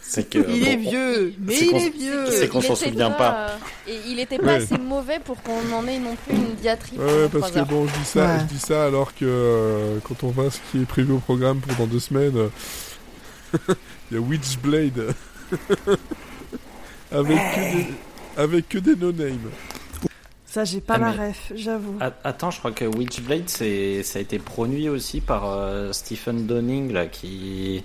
C'est 0.02 0.28
que. 0.28 0.38
Il 0.38 0.60
bon, 0.64 0.66
est 0.66 0.76
vieux, 0.76 1.34
mais 1.38 1.54
il 1.56 1.76
est 1.76 1.90
vieux. 1.90 2.26
c'est 2.32 2.48
qu'on 2.48 2.60
s'en 2.60 2.74
souvient 2.74 3.12
pas. 3.12 3.52
Et 3.86 3.96
il 4.08 4.18
était 4.18 4.38
pas 4.38 4.44
Ouais. 4.46 4.54
assez 4.56 4.76
mauvais 4.76 5.20
pour 5.20 5.40
qu'on 5.40 5.72
en 5.72 5.86
ait 5.86 6.00
non 6.00 6.16
plus 6.26 6.34
une 6.36 6.54
diatribe. 6.56 6.98
Ouais, 7.00 7.28
parce 7.30 7.52
que 7.52 7.60
heures. 7.60 7.66
bon, 7.66 7.86
je 7.86 7.92
dis 7.96 8.04
ça, 8.04 8.26
Ouais. 8.26 8.40
je 8.40 8.44
dis 8.54 8.58
ça 8.58 8.84
alors 8.86 9.14
que 9.14 9.24
euh, 9.24 9.98
quand 10.02 10.24
on 10.24 10.30
voit 10.30 10.50
ce 10.50 10.58
qui 10.72 10.82
est 10.82 10.84
prévu 10.86 11.12
au 11.12 11.18
programme 11.18 11.60
pour 11.60 11.76
dans 11.76 11.86
deux 11.86 12.00
semaines, 12.00 12.36
euh, 12.38 12.48
il 14.10 14.14
y 14.14 14.16
a 14.16 14.20
Witchblade 14.20 15.14
avec 17.12 17.36
que 17.38 17.76
des, 17.76 17.86
avec 18.36 18.68
que 18.68 18.78
des 18.78 18.96
no-name. 18.96 19.50
Ça, 20.46 20.64
j'ai 20.64 20.80
pas 20.80 20.94
Ah, 20.94 20.98
la 20.98 21.12
ref, 21.12 21.52
j'avoue. 21.54 21.96
A- 22.00 22.12
Attends, 22.22 22.50
je 22.50 22.58
crois 22.58 22.70
que 22.72 22.84
Witchblade, 22.84 23.48
c'est, 23.48 24.02
ça 24.04 24.18
a 24.18 24.22
été 24.22 24.38
produit 24.38 24.88
aussi 24.88 25.20
par 25.20 25.46
euh, 25.48 25.92
Stephen 25.92 26.46
Downing, 26.46 26.92
là, 26.92 27.06
qui... 27.06 27.82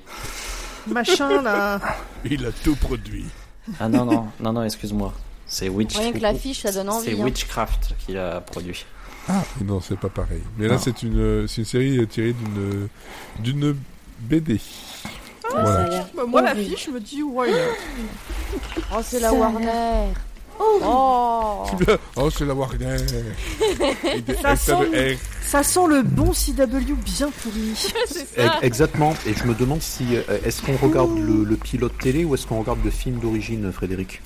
Machin, 0.88 1.42
là. 1.42 1.80
Il 2.26 2.46
a 2.46 2.52
tout 2.52 2.76
produit. 2.76 3.26
Ah 3.80 3.90
non, 3.90 4.06
non, 4.06 4.28
non, 4.40 4.54
non, 4.54 4.64
excuse-moi. 4.64 5.14
C'est 5.48 5.68
Witch... 5.68 5.98
Rien 5.98 6.12
que 6.12 6.20
l'affiche, 6.20 6.62
ça 6.62 6.72
donne 6.72 6.90
envie. 6.90 7.10
C'est 7.12 7.20
hein. 7.20 7.24
Witchcraft 7.24 7.96
qui 8.06 8.14
l'a 8.14 8.40
produit. 8.42 8.86
Et 9.60 9.64
non, 9.64 9.80
c'est 9.82 9.98
pas 10.00 10.10
pareil. 10.10 10.42
Mais 10.58 10.68
là, 10.68 10.76
Non. 10.76 10.80
c'est 10.80 11.02
une, 11.04 11.48
c'est 11.48 11.58
une 11.62 11.66
série 11.66 12.08
tirée 12.08 12.34
d'une, 12.34 12.88
d'une 13.40 13.76
BD. 14.22 14.60
Ah, 15.56 15.62
Voilà. 15.62 15.90
Bah, 16.16 16.24
moi, 16.28 16.42
horrible. 16.42 16.60
l'affiche 16.62 16.88
me 16.90 17.00
dit 17.00 17.24
why 17.24 17.50
not? 17.52 17.58
Oh, 18.94 19.00
c'est 19.04 19.20
la 19.20 19.34
Warner. 19.34 20.08
Oh, 20.62 20.80
Oh. 20.84 21.66
Oh, 22.18 22.30
c'est 22.30 22.46
la 22.46 22.54
Warner. 22.54 22.98
Ça 24.42 24.56
sent-. 24.56 25.18
Ça 25.42 25.64
le 25.88 26.04
bon 26.04 26.32
CW 26.34 26.94
bien 27.06 27.32
pourri. 27.42 27.74
ça. 28.36 28.60
Exactement. 28.62 29.14
Et 29.26 29.34
je 29.34 29.46
me 29.46 29.54
demande 29.54 29.82
si 29.82 30.04
euh, 30.16 30.22
est-ce 30.44 30.62
qu'on 30.62 30.76
regarde 30.78 31.18
le, 31.18 31.44
le 31.46 31.56
pilote 31.56 31.98
télé 31.98 32.26
ou 32.26 32.36
est-ce 32.36 32.46
qu'on 32.46 32.60
regarde 32.60 32.80
le 32.84 32.92
film 32.92 33.20
d'origine, 33.20 33.72
Frédéric? 33.72 34.22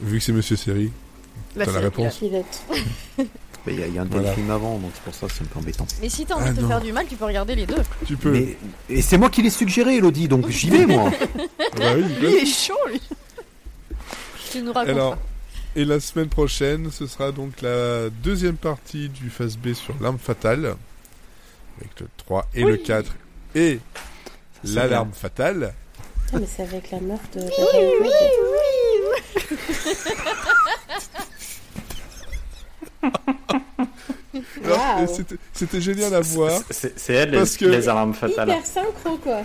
Vu 0.00 0.18
que 0.18 0.24
c'est 0.24 0.32
Monsieur 0.32 0.54
Série, 0.56 0.92
La 1.56 1.66
t'as 1.66 1.72
la 1.72 1.80
réponse? 1.80 2.20
Mais 3.68 3.74
Il 3.74 3.80
y, 3.80 3.82
a- 3.82 3.86
il 3.86 3.94
y 3.94 3.98
a 3.98 4.02
un 4.02 4.06
Voilà. 4.06 4.32
film 4.32 4.50
avant, 4.50 4.78
donc 4.78 4.90
c'est 4.94 5.02
pour 5.02 5.14
ça 5.14 5.26
que 5.26 5.32
c'est 5.32 5.42
un 5.42 5.46
peu 5.46 5.58
embêtant. 5.58 5.86
Mais 6.00 6.08
si 6.08 6.24
t'as 6.24 6.34
envie 6.36 6.44
Ah, 6.48 6.50
de 6.52 6.56
te 6.56 6.60
non. 6.62 6.68
faire 6.68 6.80
du 6.80 6.92
mal, 6.92 7.06
tu 7.06 7.16
peux 7.16 7.24
regarder 7.26 7.54
les 7.54 7.66
deux. 7.66 7.74
Tu 8.06 8.16
peux. 8.16 8.30
Mais, 8.30 8.56
et 8.88 9.02
c'est 9.02 9.18
moi 9.18 9.28
qui 9.28 9.42
l'ai 9.42 9.50
suggéré, 9.50 9.96
Elodie, 9.96 10.26
donc 10.28 10.48
j'y 10.48 10.70
vais, 10.70 10.86
moi. 10.86 11.10
Ah 11.60 11.64
bah 11.76 11.84
oui, 11.96 12.02
Lui, 12.20 12.28
il 12.32 12.34
est 12.36 12.46
chaud, 12.46 12.74
lui. 12.88 13.00
Tu 14.50 14.62
nous 14.62 14.72
racontes. 14.72 14.88
Alors, 14.94 15.16
et 15.76 15.84
la 15.84 16.00
semaine 16.00 16.28
prochaine, 16.28 16.90
ce 16.90 17.06
sera 17.06 17.30
donc 17.30 17.60
la 17.60 18.08
deuxième 18.10 18.56
partie 18.56 19.10
du 19.10 19.28
phase 19.28 19.56
B 19.58 19.74
sur 19.74 19.94
l'arme 20.00 20.18
fatale, 20.18 20.76
avec 21.78 22.00
le 22.00 22.08
3 22.16 22.46
et 22.54 22.64
le 22.64 22.76
4, 22.78 23.14
et 23.54 23.78
l'alarme 24.64 25.12
fatale. 25.12 25.74
Ah, 26.32 26.38
mais 26.40 26.46
c'est 26.46 26.62
avec 26.62 26.90
la 26.90 27.00
meuf 27.00 27.20
de 27.34 27.40
Daniel 27.40 27.52
Craig. 28.00 28.12
Alors, 28.12 28.50
Waouh. 30.88 31.27
c'était- 35.08 35.36
C'était 35.52 35.80
génial 35.80 36.14
à 36.14 36.20
voir, 36.20 36.60
C'est, 36.70 36.92
elle, 37.08 37.30
les, 37.30 37.38
Parce 37.38 37.56
que- 37.56 37.64
les 37.64 37.88
alarmes 37.88 38.14
fatales. 38.14 38.48
Hyper 38.50 38.64
synchro, 38.66 39.16
quoi. 39.18 39.42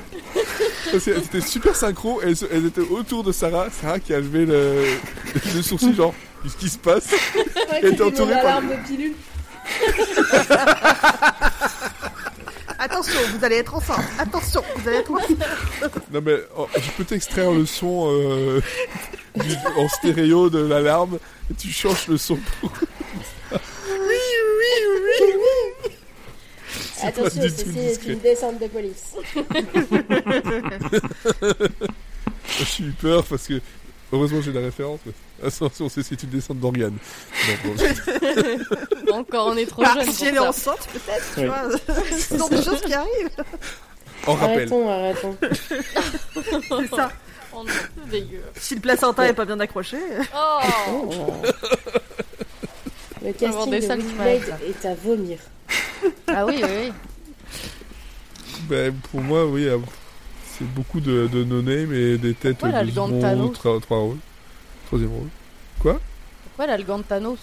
étaient 0.94 1.42
super 1.42 1.76
synchro, 1.76 2.22
et 2.22 2.34
elles, 2.52 2.66
étaient 2.68 2.82
autour 2.82 3.24
de 3.24 3.32
Sarah, 3.32 3.68
Sarah 3.72 4.00
qui 4.00 4.14
a 4.14 4.20
levé 4.20 4.46
le, 4.46 4.84
le 5.56 5.62
sourcil 5.62 5.96
genre, 5.96 6.14
qu'est-ce 6.44 6.58
qui 6.58 6.70
se 6.70 6.78
passe? 6.78 7.12
Ouais, 7.12 7.80
Et 7.80 7.82
t'es 7.82 7.90
c'était 7.90 8.04
mon 8.04 8.10
entouré 8.10 8.34
par- 8.34 8.42
alarme 8.46 8.70
de 8.70 8.88
pilule. 8.88 9.14
Attention, 12.80 13.20
vous 13.38 13.46
allez 13.46 13.58
être 13.58 13.76
enceinte. 13.76 14.04
Attention, 14.20 14.62
vous 14.76 14.88
allez 14.90 14.98
être 14.98 15.12
enceinte. 15.12 15.38
Non 16.12 16.22
mais 16.24 16.36
oh, 16.58 16.68
je 16.76 16.92
peux 16.98 17.06
t'extraire 17.06 17.52
le 17.52 17.66
son 17.66 18.10
euh, 18.12 18.62
du- 19.36 19.56
en 19.78 19.88
stéréo 19.88 20.50
de 20.50 20.60
l'alarme 20.60 21.18
et 21.50 21.54
tu 21.54 21.70
changes 21.70 22.08
le 22.10 22.18
son. 22.18 22.38
Attention, 27.18 27.42
du 27.42 27.50
ceci 27.50 27.64
tout 27.64 27.70
est 27.80 27.88
discret. 27.90 28.14
une 28.14 28.20
descente 28.20 28.60
de 28.60 28.68
police. 28.68 29.14
J'ai 32.78 32.84
eu 32.84 32.92
peur 32.92 33.24
parce 33.24 33.48
que 33.48 33.60
heureusement 34.12 34.42
j'ai 34.42 34.52
la 34.52 34.60
référence. 34.62 35.00
mais 35.06 35.14
Attention, 35.48 35.90
c'est 35.90 36.04
c'est 36.04 36.22
une 36.24 36.30
descente 36.30 36.60
d'organes. 36.60 36.98
Encore, 39.12 39.48
on 39.48 39.58
est 39.58 39.66
trop 39.66 39.84
Ah, 39.86 39.94
jeune. 39.96 40.12
si 40.12 40.26
elle 40.26 40.36
est 40.36 40.40
enceinte, 40.40 40.88
peut-être, 40.92 41.26
tu 41.36 41.42
Oui. 41.42 41.46
vois. 41.48 41.64
Ce 42.18 42.38
sont 42.38 42.48
des 42.50 42.62
choses 42.64 42.82
qui 42.82 42.94
arrivent. 42.94 43.30
en 44.28 44.34
rappel. 44.36 44.56
Arrêtons, 44.72 44.90
arrêtons. 44.90 45.38
C'est 46.36 46.96
ça. 46.96 47.12
Oh 47.56 47.62
non, 47.64 47.70
c'est 47.72 48.10
dégueu. 48.10 48.42
Si 48.56 48.74
le 48.74 48.82
placenta 48.82 49.28
est 49.28 49.34
pas 49.34 49.46
bien 49.46 49.60
accroché. 49.60 49.98
Oh 50.36 50.60
Oh. 50.90 51.10
Le 53.24 53.32
casting 53.32 53.80
de 53.80 54.16
m'arrêtent, 54.18 54.52
est 54.68 54.86
à 54.88 54.96
vomir. 54.96 55.38
Ah 56.28 56.46
oui, 56.46 56.62
oui, 56.64 56.70
oui. 56.88 56.92
Ben, 58.70 58.94
pour 59.12 59.22
moi, 59.22 59.46
oui, 59.46 59.66
euh, 59.66 59.78
c'est 60.58 60.68
beaucoup 60.74 61.00
de, 61.00 61.28
de 61.28 61.44
no-name 61.44 61.94
et 61.94 62.18
des 62.18 62.34
têtes 62.34 62.58
Pourquoi 62.58 62.84
de 62.84 62.90
second, 62.90 63.20
Thanos 63.20 63.54
trois, 63.54 63.80
trois 63.80 63.98
rôles. 63.98 64.18
Troisième 64.88 65.12
rôle. 65.12 65.30
Pourquoi 65.78 66.68
là, 66.68 66.78
le 66.78 66.84
gant 66.84 66.98
de 67.00 67.04
Thanos 67.04 67.40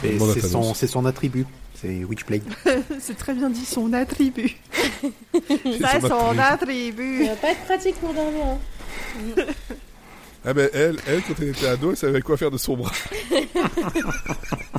C'est 0.00 0.86
son, 0.86 1.04
attribut. 1.06 1.46
C'est 1.74 2.04
Witchblade. 2.04 2.42
C'est 3.00 3.16
très 3.18 3.34
bien 3.34 3.50
dit, 3.50 3.64
son 3.64 3.92
attribut. 3.92 4.56
C'est 5.02 5.78
Ça, 5.80 6.00
son 6.00 6.08
son 6.08 6.38
attribut. 6.38 7.22
attribut. 7.22 7.26
Ça 7.26 7.30
va 7.32 7.36
pas 7.36 7.50
être 7.50 7.64
pratique 7.64 7.96
pour 7.96 8.14
dormir. 8.14 8.44
Hein. 8.46 9.44
Ah 10.46 10.52
ben, 10.54 10.68
elle, 10.72 10.98
elle, 11.06 11.22
quand 11.22 11.34
elle 11.40 11.48
était 11.48 11.66
ado, 11.66 11.90
elle 11.90 11.96
savait 11.96 12.20
quoi 12.22 12.36
faire 12.36 12.50
de 12.50 12.58
son 12.58 12.76
bras. 12.76 12.92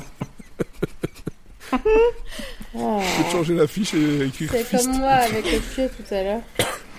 Ah. 2.78 2.98
Je 3.00 3.16
peux 3.22 3.24
te 3.24 3.30
changer 3.32 3.54
l'affiche 3.54 3.94
et 3.94 4.26
écrire 4.26 4.50
C'est 4.52 4.64
Fist. 4.64 4.84
comme 4.86 4.98
moi 4.98 5.08
avec 5.10 5.50
le 5.50 5.60
pieu 5.60 5.88
tout 5.96 6.14
à 6.14 6.22
l'heure. 6.22 6.40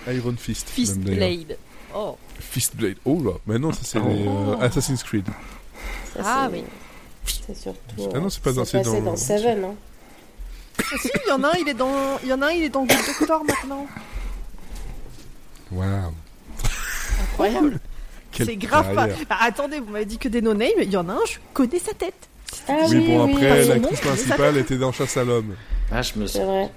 Iron 0.08 0.34
Fist. 0.36 0.68
Fist 0.68 0.96
même, 0.96 1.04
d'ailleurs. 1.16 1.44
Blade. 1.46 1.58
Oh. 1.94 2.16
Fist 2.40 2.74
Blade. 2.76 2.96
Oh 3.04 3.22
là, 3.22 3.32
mais 3.46 3.58
non, 3.60 3.70
ça 3.72 3.80
c'est 3.84 4.00
les 4.00 4.26
euh, 4.26 4.56
Assassin's 4.60 5.02
Creed. 5.04 5.26
Ça, 6.14 6.20
Ah 6.24 6.48
oui. 6.50 6.64
C'est 7.46 7.56
surtout. 7.56 8.10
Ah 8.12 8.18
non, 8.18 8.28
c'est 8.28 8.42
pas 8.42 8.52
dans- 8.52 8.64
c'est 8.64 8.80
dans- 8.82 9.00
dans 9.00 9.16
Seven. 9.16 9.64
Hein. 9.64 9.74
si, 11.00 11.10
il 11.26 11.28
y 11.28 11.32
en 11.32 11.44
a 11.44 11.48
un, 11.48 11.58
il 11.60 11.68
est 11.68 11.74
dans, 11.74 12.18
il 12.24 12.28
y 12.28 12.32
en 12.32 12.42
a 12.42 12.46
un, 12.48 12.50
il 12.50 12.64
est 12.64 12.68
dans 12.70 12.84
Good 12.84 12.98
Doctor 13.18 13.44
maintenant. 13.44 13.86
Waouh. 15.70 16.12
Incroyable. 17.22 17.78
C'est 18.32 18.56
grave 18.56 18.94
pas. 18.94 19.06
Bah, 19.28 19.36
attendez, 19.40 19.80
vous 19.80 19.90
m'avez 19.90 20.04
dit 20.06 20.18
que 20.18 20.28
des 20.28 20.40
no-name, 20.42 20.70
il 20.82 20.90
y 20.90 20.96
en 20.96 21.08
a 21.08 21.12
un, 21.12 21.24
je 21.28 21.36
connais 21.54 21.78
sa 21.78 21.92
tête. 21.94 22.28
Ah 22.68 22.72
Oui, 22.88 22.96
oui, 22.96 23.06
bon, 23.06 23.24
oui, 23.26 23.32
après, 23.32 23.62
oui. 23.62 23.68
l'actrice 23.68 24.00
principale 24.00 24.56
était 24.58 24.76
dans 24.76 24.92
Chasse 24.92 25.16
à 25.16 25.24
l'homme. 25.24 25.54
Ah, 25.90 26.02
je 26.02 26.18
me 26.18 26.26
C'est 26.26 26.40
sou- 26.40 26.46
vrai. 26.46 26.70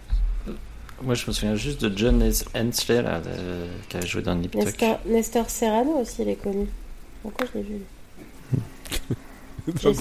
Moi, 1.04 1.16
je 1.16 1.26
me 1.28 1.32
souviens 1.32 1.56
juste 1.56 1.82
de 1.84 1.98
John 1.98 2.22
Hensley, 2.56 3.02
là, 3.02 3.20
de- 3.20 3.68
qui 3.90 3.98
a 3.98 4.06
joué 4.06 4.22
dans 4.22 4.36
Nip. 4.36 4.54
Nestor, 4.56 5.00
Nestor 5.06 5.50
Serrano 5.50 5.98
aussi, 6.02 6.22
il 6.22 6.30
est 6.30 6.36
connu. 6.36 6.68
Pourquoi 7.24 7.48
je 7.54 7.58
l'ai 7.60 7.66
vu? 7.66 7.82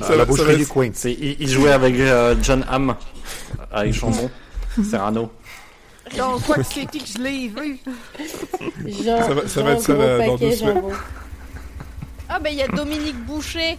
Ça 0.00 0.12
À 0.12 0.16
la 0.16 0.24
boucherie 0.24 0.56
du 0.56 0.66
coin. 0.66 0.88
Il, 1.04 1.36
il 1.40 1.48
jouait 1.48 1.72
avec 1.72 1.94
euh, 1.96 2.34
John 2.42 2.64
Hamm, 2.68 2.94
avec 3.70 3.92
Chambon, 3.94 4.30
Serrano. 4.90 5.30
Dans 6.16 6.38
quoi 6.38 6.56
que 6.56 6.62
c'est 6.62 6.86
que 6.86 6.98
je 7.04 7.18
l'ai 7.22 7.48
vu. 7.48 7.78
Jean, 8.86 9.22
Ça 9.26 9.34
va- 9.34 9.48
ça 9.48 9.62
va 9.62 9.70
Jean 9.72 9.76
être 9.76 9.82
ça, 9.82 9.94
là, 9.94 10.18
dans 10.26 10.32
paquet 10.34 10.50
deux 10.50 10.56
semaines. 10.56 10.82
Ah 12.28 12.38
bah 12.40 12.48
il 12.50 12.56
y 12.56 12.62
a 12.62 12.68
Dominique 12.68 13.24
Boucher. 13.26 13.76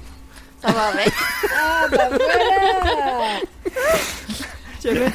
Ça 0.62 0.72
va 0.72 0.88
avec. 0.88 1.12
Ah 1.56 1.88
bah 1.92 2.10
voilà 2.10 3.40
Tu 4.82 4.90
le, 4.90 5.06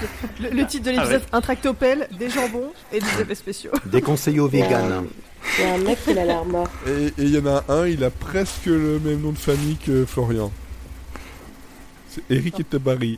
le 0.51 0.66
titre 0.66 0.86
de 0.86 0.90
l'épisode 0.90 1.23
Un 1.32 1.40
tractopelle, 1.40 2.09
des 2.19 2.28
jambons 2.28 2.73
et 2.93 3.01
des 3.01 3.20
effets 3.20 3.35
spéciaux. 3.35 3.70
Des 3.86 4.02
conseils 4.02 4.40
aux 4.40 4.48
véganes. 4.48 5.06
Il 5.59 5.64
y 5.64 5.66
a 5.66 5.74
un 5.74 5.78
mec 5.78 6.02
qui 6.05 6.10
a 6.10 6.24
l'air 6.24 6.44
mort. 6.44 6.69
Et 6.86 7.12
il 7.19 7.31
y 7.31 7.39
en 7.39 7.47
a 7.47 7.64
un, 7.69 7.86
il 7.86 8.02
a 8.05 8.10
presque 8.10 8.66
le 8.66 9.01
même 9.01 9.20
nom 9.20 9.32
de 9.32 9.39
famille 9.39 9.77
que 9.77 10.05
Florian. 10.05 10.52
C'est 12.09 12.23
Eric 12.31 12.60
et 12.60 12.64
Tabari. 12.64 13.16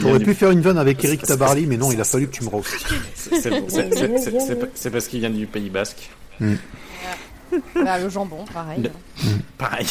T'aurais 0.00 0.18
du, 0.18 0.24
pu 0.24 0.34
faire 0.34 0.50
une 0.50 0.60
vanne 0.60 0.78
avec 0.78 1.04
Eric 1.04 1.22
Tabarly, 1.22 1.66
mais 1.66 1.76
non, 1.76 1.92
il 1.92 2.00
a 2.00 2.04
fallu 2.04 2.26
que 2.26 2.32
tu 2.32 2.42
me 2.44 2.48
roastes. 2.48 2.84
c'est 4.74 4.90
parce 4.90 5.06
qu'il 5.06 5.20
vient 5.20 5.30
du 5.30 5.46
Pays 5.46 5.70
Basque. 5.70 6.10
Bah, 6.40 7.98
le 7.98 8.08
jambon, 8.08 8.44
pareil. 8.52 8.82
Le- 8.82 8.90
Pareil. 9.58 9.86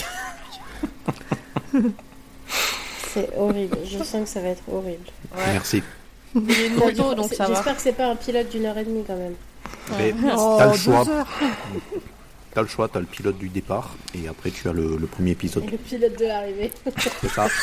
C'est 3.13 3.29
horrible. 3.37 3.77
Je 3.85 3.97
sens 4.03 4.23
que 4.23 4.29
ça 4.29 4.39
va 4.41 4.49
être 4.49 4.63
horrible. 4.71 5.05
Ouais. 5.35 5.43
Merci. 5.53 5.83
Moto, 6.33 7.13
donc 7.13 7.33
ça. 7.33 7.45
J'espère 7.47 7.75
que 7.75 7.81
c'est 7.81 7.91
pas 7.93 8.07
un 8.07 8.15
pilote 8.15 8.49
d'une 8.49 8.65
heure 8.65 8.77
et 8.77 8.85
demie 8.85 9.03
quand 9.05 9.15
même. 9.17 9.35
Mais 9.97 10.13
Oh, 10.35 10.55
t'as 10.57 10.71
le 10.71 10.77
choix. 10.77 11.05
T'as 12.53 12.61
le 12.61 12.67
choix, 12.67 12.87
t'as 12.89 12.99
le 12.99 13.05
pilote 13.05 13.37
du 13.37 13.47
départ, 13.49 13.95
et 14.13 14.27
après 14.27 14.51
tu 14.51 14.67
as 14.67 14.73
le, 14.73 14.97
le 14.97 15.07
premier 15.07 15.31
épisode. 15.31 15.63
Et 15.63 15.67
le 15.71 15.77
pilote 15.77 16.17
de 16.19 16.25
l'arrivée. 16.25 16.71
C'est 17.21 17.29
ça. 17.29 17.47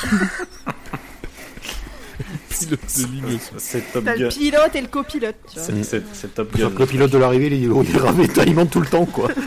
Pilote 2.48 2.80
de 2.96 3.02
ligne 3.12 3.24
aussi. 3.36 3.50
C'est 3.58 3.92
Top 3.92 4.04
T'as 4.04 4.14
le 4.16 4.18
Gun. 4.20 4.28
pilote 4.28 4.74
et 4.74 4.80
le 4.80 4.86
copilote. 4.88 5.36
tu 5.52 5.58
vois. 5.58 5.64
C'est, 5.66 5.82
c'est- 5.84 6.02
c'est 6.12 6.34
Top 6.34 6.50
Sauf 6.52 6.60
Gun. 6.60 6.70
que 6.70 6.78
le 6.80 6.86
pilote 6.86 7.10
de 7.10 7.18
l'arrivée, 7.18 7.46
il 7.48 7.52
est 7.54 7.60
il 7.60 7.98
ravitaillement 7.98 8.66
tout 8.66 8.80
le 8.80 8.86
temps, 8.86 9.06
quoi. 9.06 9.28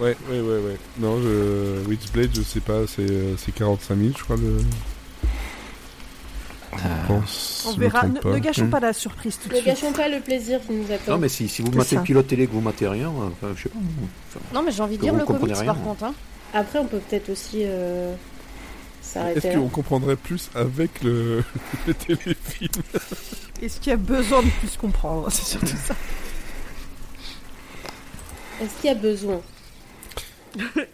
Ouais, 0.00 0.16
ouais, 0.30 0.40
ouais, 0.40 0.58
ouais. 0.60 0.76
Non, 0.98 1.20
je... 1.20 1.86
Witchblade, 1.86 2.30
je 2.34 2.40
sais 2.40 2.60
pas, 2.60 2.86
c'est 2.86 3.02
euh, 3.02 3.34
c'est 3.36 3.52
45 3.52 3.98
000, 3.98 4.10
je 4.16 4.22
crois, 4.24 4.36
le... 4.36 4.56
Je 6.72 7.06
pense. 7.06 7.64
On 7.66 7.70
si 7.70 7.74
je 7.76 7.80
me 7.80 7.84
verra. 7.84 7.98
trompe 8.00 8.14
Ne, 8.24 8.30
pas. 8.32 8.40
gâchons 8.40 8.64
Hmm. 8.64 8.70
pas 8.70 8.80
la 8.80 8.92
surprise 8.94 9.38
tout 9.42 9.48
de 9.50 9.54
Ne 9.54 9.60
suite. 9.60 9.66
gâchons 9.74 9.92
pas 9.92 10.08
le 10.08 10.20
plaisir 10.20 10.60
qui 10.66 10.72
nous 10.72 10.90
attend. 10.90 11.12
Non, 11.12 11.18
mais 11.18 11.28
si, 11.28 11.48
si 11.48 11.60
vous 11.60 11.68
C'est 11.72 11.76
matez 11.76 11.90
ça. 11.90 11.96
le 11.96 12.02
pilote 12.04 12.26
télé 12.28 12.46
que 12.46 12.52
vous 12.52 12.62
matez 12.62 12.88
rien, 12.88 13.08
enfin, 13.10 13.48
je 13.54 13.64
sais 13.64 13.68
pas. 13.68 13.78
enfin, 14.30 14.40
Non, 14.54 14.62
mais 14.62 14.72
j'ai 14.72 14.82
envie 14.82 14.94
de 14.96 15.00
Que 15.00 15.04
lire 15.04 15.12
vous 15.12 15.18
le 15.20 15.26
comprenez 15.26 15.52
comics 15.52 15.62
rien, 15.64 15.74
par 15.74 15.82
hein. 15.82 15.84
contre. 15.84 16.04
Hein. 16.04 16.14
Après, 16.54 16.78
on 16.78 16.86
peut 16.86 17.00
peut-être 17.06 17.28
aussi 17.28 17.58
euh, 17.64 18.14
Est-ce 19.16 19.56
qu'on 19.56 19.68
comprendrait 19.68 20.16
plus 20.16 20.50
avec 20.54 21.02
le, 21.02 21.42
le 21.86 21.94
téléfilm 21.94 22.70
Est-ce 23.62 23.80
qu'il 23.80 23.90
y 23.90 23.94
a 23.94 23.96
besoin 23.96 24.42
de 24.42 24.48
plus 24.60 24.76
comprendre? 24.76 25.28
C'est 25.30 25.44
surtout 25.44 25.66
ça. 25.86 25.94
Est-ce 28.62 28.74
qu'il 28.80 28.88
y 28.88 28.92
a 28.92 28.94
besoin? 28.94 29.40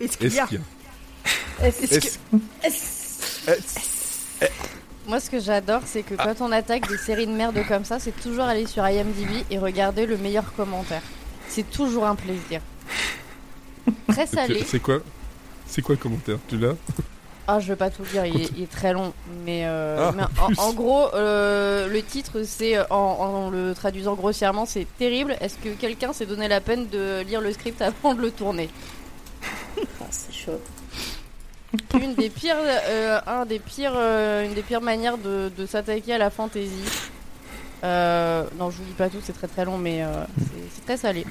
Est-ce 0.01 0.17
qu'il 0.19 0.27
Est-ce 0.29 0.37
y 0.37 0.41
a? 0.41 0.47
Qu'il 0.47 0.59
y 0.59 1.63
a? 1.63 1.67
Est-ce 1.67 1.83
Est-ce- 1.85 2.19
est-ce- 2.63 3.51
est-ce- 3.51 4.51
Moi, 5.09 5.21
ce 5.21 5.31
que 5.31 5.41
j'adore, 5.41 5.83
c'est 5.87 6.03
que 6.03 6.15
quand 6.15 6.41
on 6.41 6.53
attaque 6.53 6.89
des 6.89 6.99
séries 6.99 7.27
de 7.27 7.33
merde 7.33 7.59
comme 7.69 7.85
ça, 7.85 7.99
c'est 7.99 8.13
toujours 8.21 8.45
aller 8.45 8.67
sur 8.67 8.87
IMDb 8.87 9.45
et 9.51 9.59
regarder 9.59 10.07
le 10.07 10.17
meilleur 10.17 10.53
commentaire. 10.55 11.03
C'est 11.49 11.69
toujours 11.71 12.07
un 12.07 12.15
plaisir. 12.17 12.61
Très 14.09 14.27
salé. 14.27 14.65
C'est 14.67 14.81
quoi 14.81 14.99
C'est 15.67 15.81
quoi 15.83 15.95
le 15.95 16.01
commentaire? 16.01 16.39
Tu 16.49 16.59
l'as? 16.59 16.75
Ah, 17.49 17.61
je 17.61 17.69
veux 17.69 17.77
pas 17.77 17.91
tout 17.91 18.03
dire, 18.03 18.27
il 18.27 18.41
est, 18.43 18.51
il 18.57 18.63
est 18.65 18.71
très 18.71 18.93
long. 18.93 19.13
Mais, 19.45 19.63
euh, 19.67 20.11
Ah, 20.11 20.13
mais 20.17 20.59
en 20.59 20.73
gros, 20.75 21.15
euh, 21.15 21.87
le 21.89 22.03
titre, 22.03 22.43
c'est 22.45 22.79
en, 22.91 22.97
en 22.97 23.51
le 23.51 23.73
traduisant 23.75 24.15
grossièrement, 24.15 24.67
c'est 24.67 24.87
terrible. 24.99 25.37
Est-ce 25.41 25.57
que 25.59 25.69
quelqu'un 25.71 26.13
s'est 26.13 26.27
donné 26.27 26.49
la 26.49 26.61
peine 26.61 26.89
de 26.89 27.23
lire 27.23 27.41
le 27.41 27.53
script 27.53 27.81
avant 27.83 28.15
de 28.15 28.21
le 28.23 28.31
tourner? 28.31 28.69
Ah, 30.01 30.07
c'est 30.11 30.33
chaud. 30.33 30.61
Une 32.01 32.15
des 32.15 32.31
pires, 32.31 32.57
euh, 32.59 33.21
un 33.27 33.45
des 33.45 33.59
pires, 33.59 33.93
euh, 33.95 34.45
une 34.45 34.55
des 34.55 34.63
pires 34.63 34.81
manières 34.81 35.19
de, 35.19 35.51
de 35.55 35.67
s'attaquer 35.67 36.15
à 36.15 36.19
la 36.19 36.31
fantasy. 36.31 36.71
Euh, 37.85 38.45
non, 38.59 38.71
je 38.71 38.79
vous 38.79 38.85
dis 38.85 38.93
pas 38.93 39.11
tout, 39.11 39.19
c'est 39.23 39.35
très 39.35 39.49
très 39.49 39.65
long, 39.65 39.77
mais 39.77 40.03
euh, 40.03 40.25
c'est 40.75 40.85
très 40.87 40.97
salé. 40.97 41.27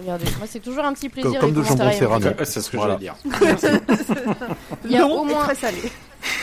Regardez, 0.00 0.26
moi 0.38 0.46
c'est 0.48 0.60
toujours 0.60 0.84
un 0.84 0.92
petit 0.92 1.08
plaisir. 1.08 1.40
Comme 1.40 1.50
les 1.54 1.56
de 1.60 1.62
jambon 1.64 1.90
serrano. 1.92 2.26
C'est 2.44 2.60
ce 2.60 2.70
que 2.70 2.76
Voilà. 2.76 2.98
j'allais 3.00 3.04
dire. 3.04 3.16
Il 4.84 4.92
y 4.92 4.96
a 4.96 5.00
Non, 5.00 5.20
au 5.20 5.24
moins 5.24 5.44
très 5.44 5.54
salé. 5.56 5.82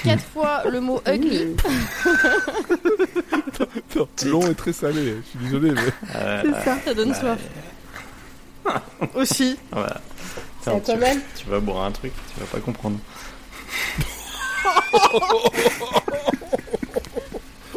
quatre 0.04 0.24
fois 0.34 0.64
le 0.70 0.82
mot 0.82 1.02
ugly. 1.08 1.56
Long 4.26 4.48
et 4.50 4.56
très 4.56 4.74
salé, 4.74 5.16
je 5.24 5.30
suis 5.30 5.40
désolé, 5.46 5.72
mais. 5.72 5.82
Euh, 6.16 6.44
C'est 6.44 6.66
ça. 6.66 6.78
Ça 6.86 6.94
donne 6.94 7.14
soif. 7.16 7.40
Aussi. 9.14 9.58
voilà. 9.72 10.02
Quand 10.66 10.80
tu, 10.80 10.96
même. 10.98 11.22
tu 11.38 11.48
vas 11.48 11.60
boire 11.60 11.84
un 11.86 11.92
truc, 11.92 12.12
tu 12.34 12.40
vas 12.42 12.48
pas 12.48 12.60
comprendre. 12.60 12.98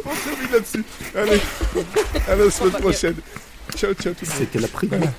On 0.05 0.11
termine 0.15 0.51
là-dessus. 0.51 0.83
Allez, 1.15 1.41
à 2.27 2.35
la 2.35 2.49
semaine 2.49 2.71
prochaine. 2.81 3.15
Ciao, 3.75 3.93
ciao 3.93 4.13
tout 4.13 4.25
le 4.25 4.27
monde. 4.29 4.37
C'était 4.39 4.59
la 4.59 4.67
prime. 4.67 4.89
Voilà. 4.89 5.11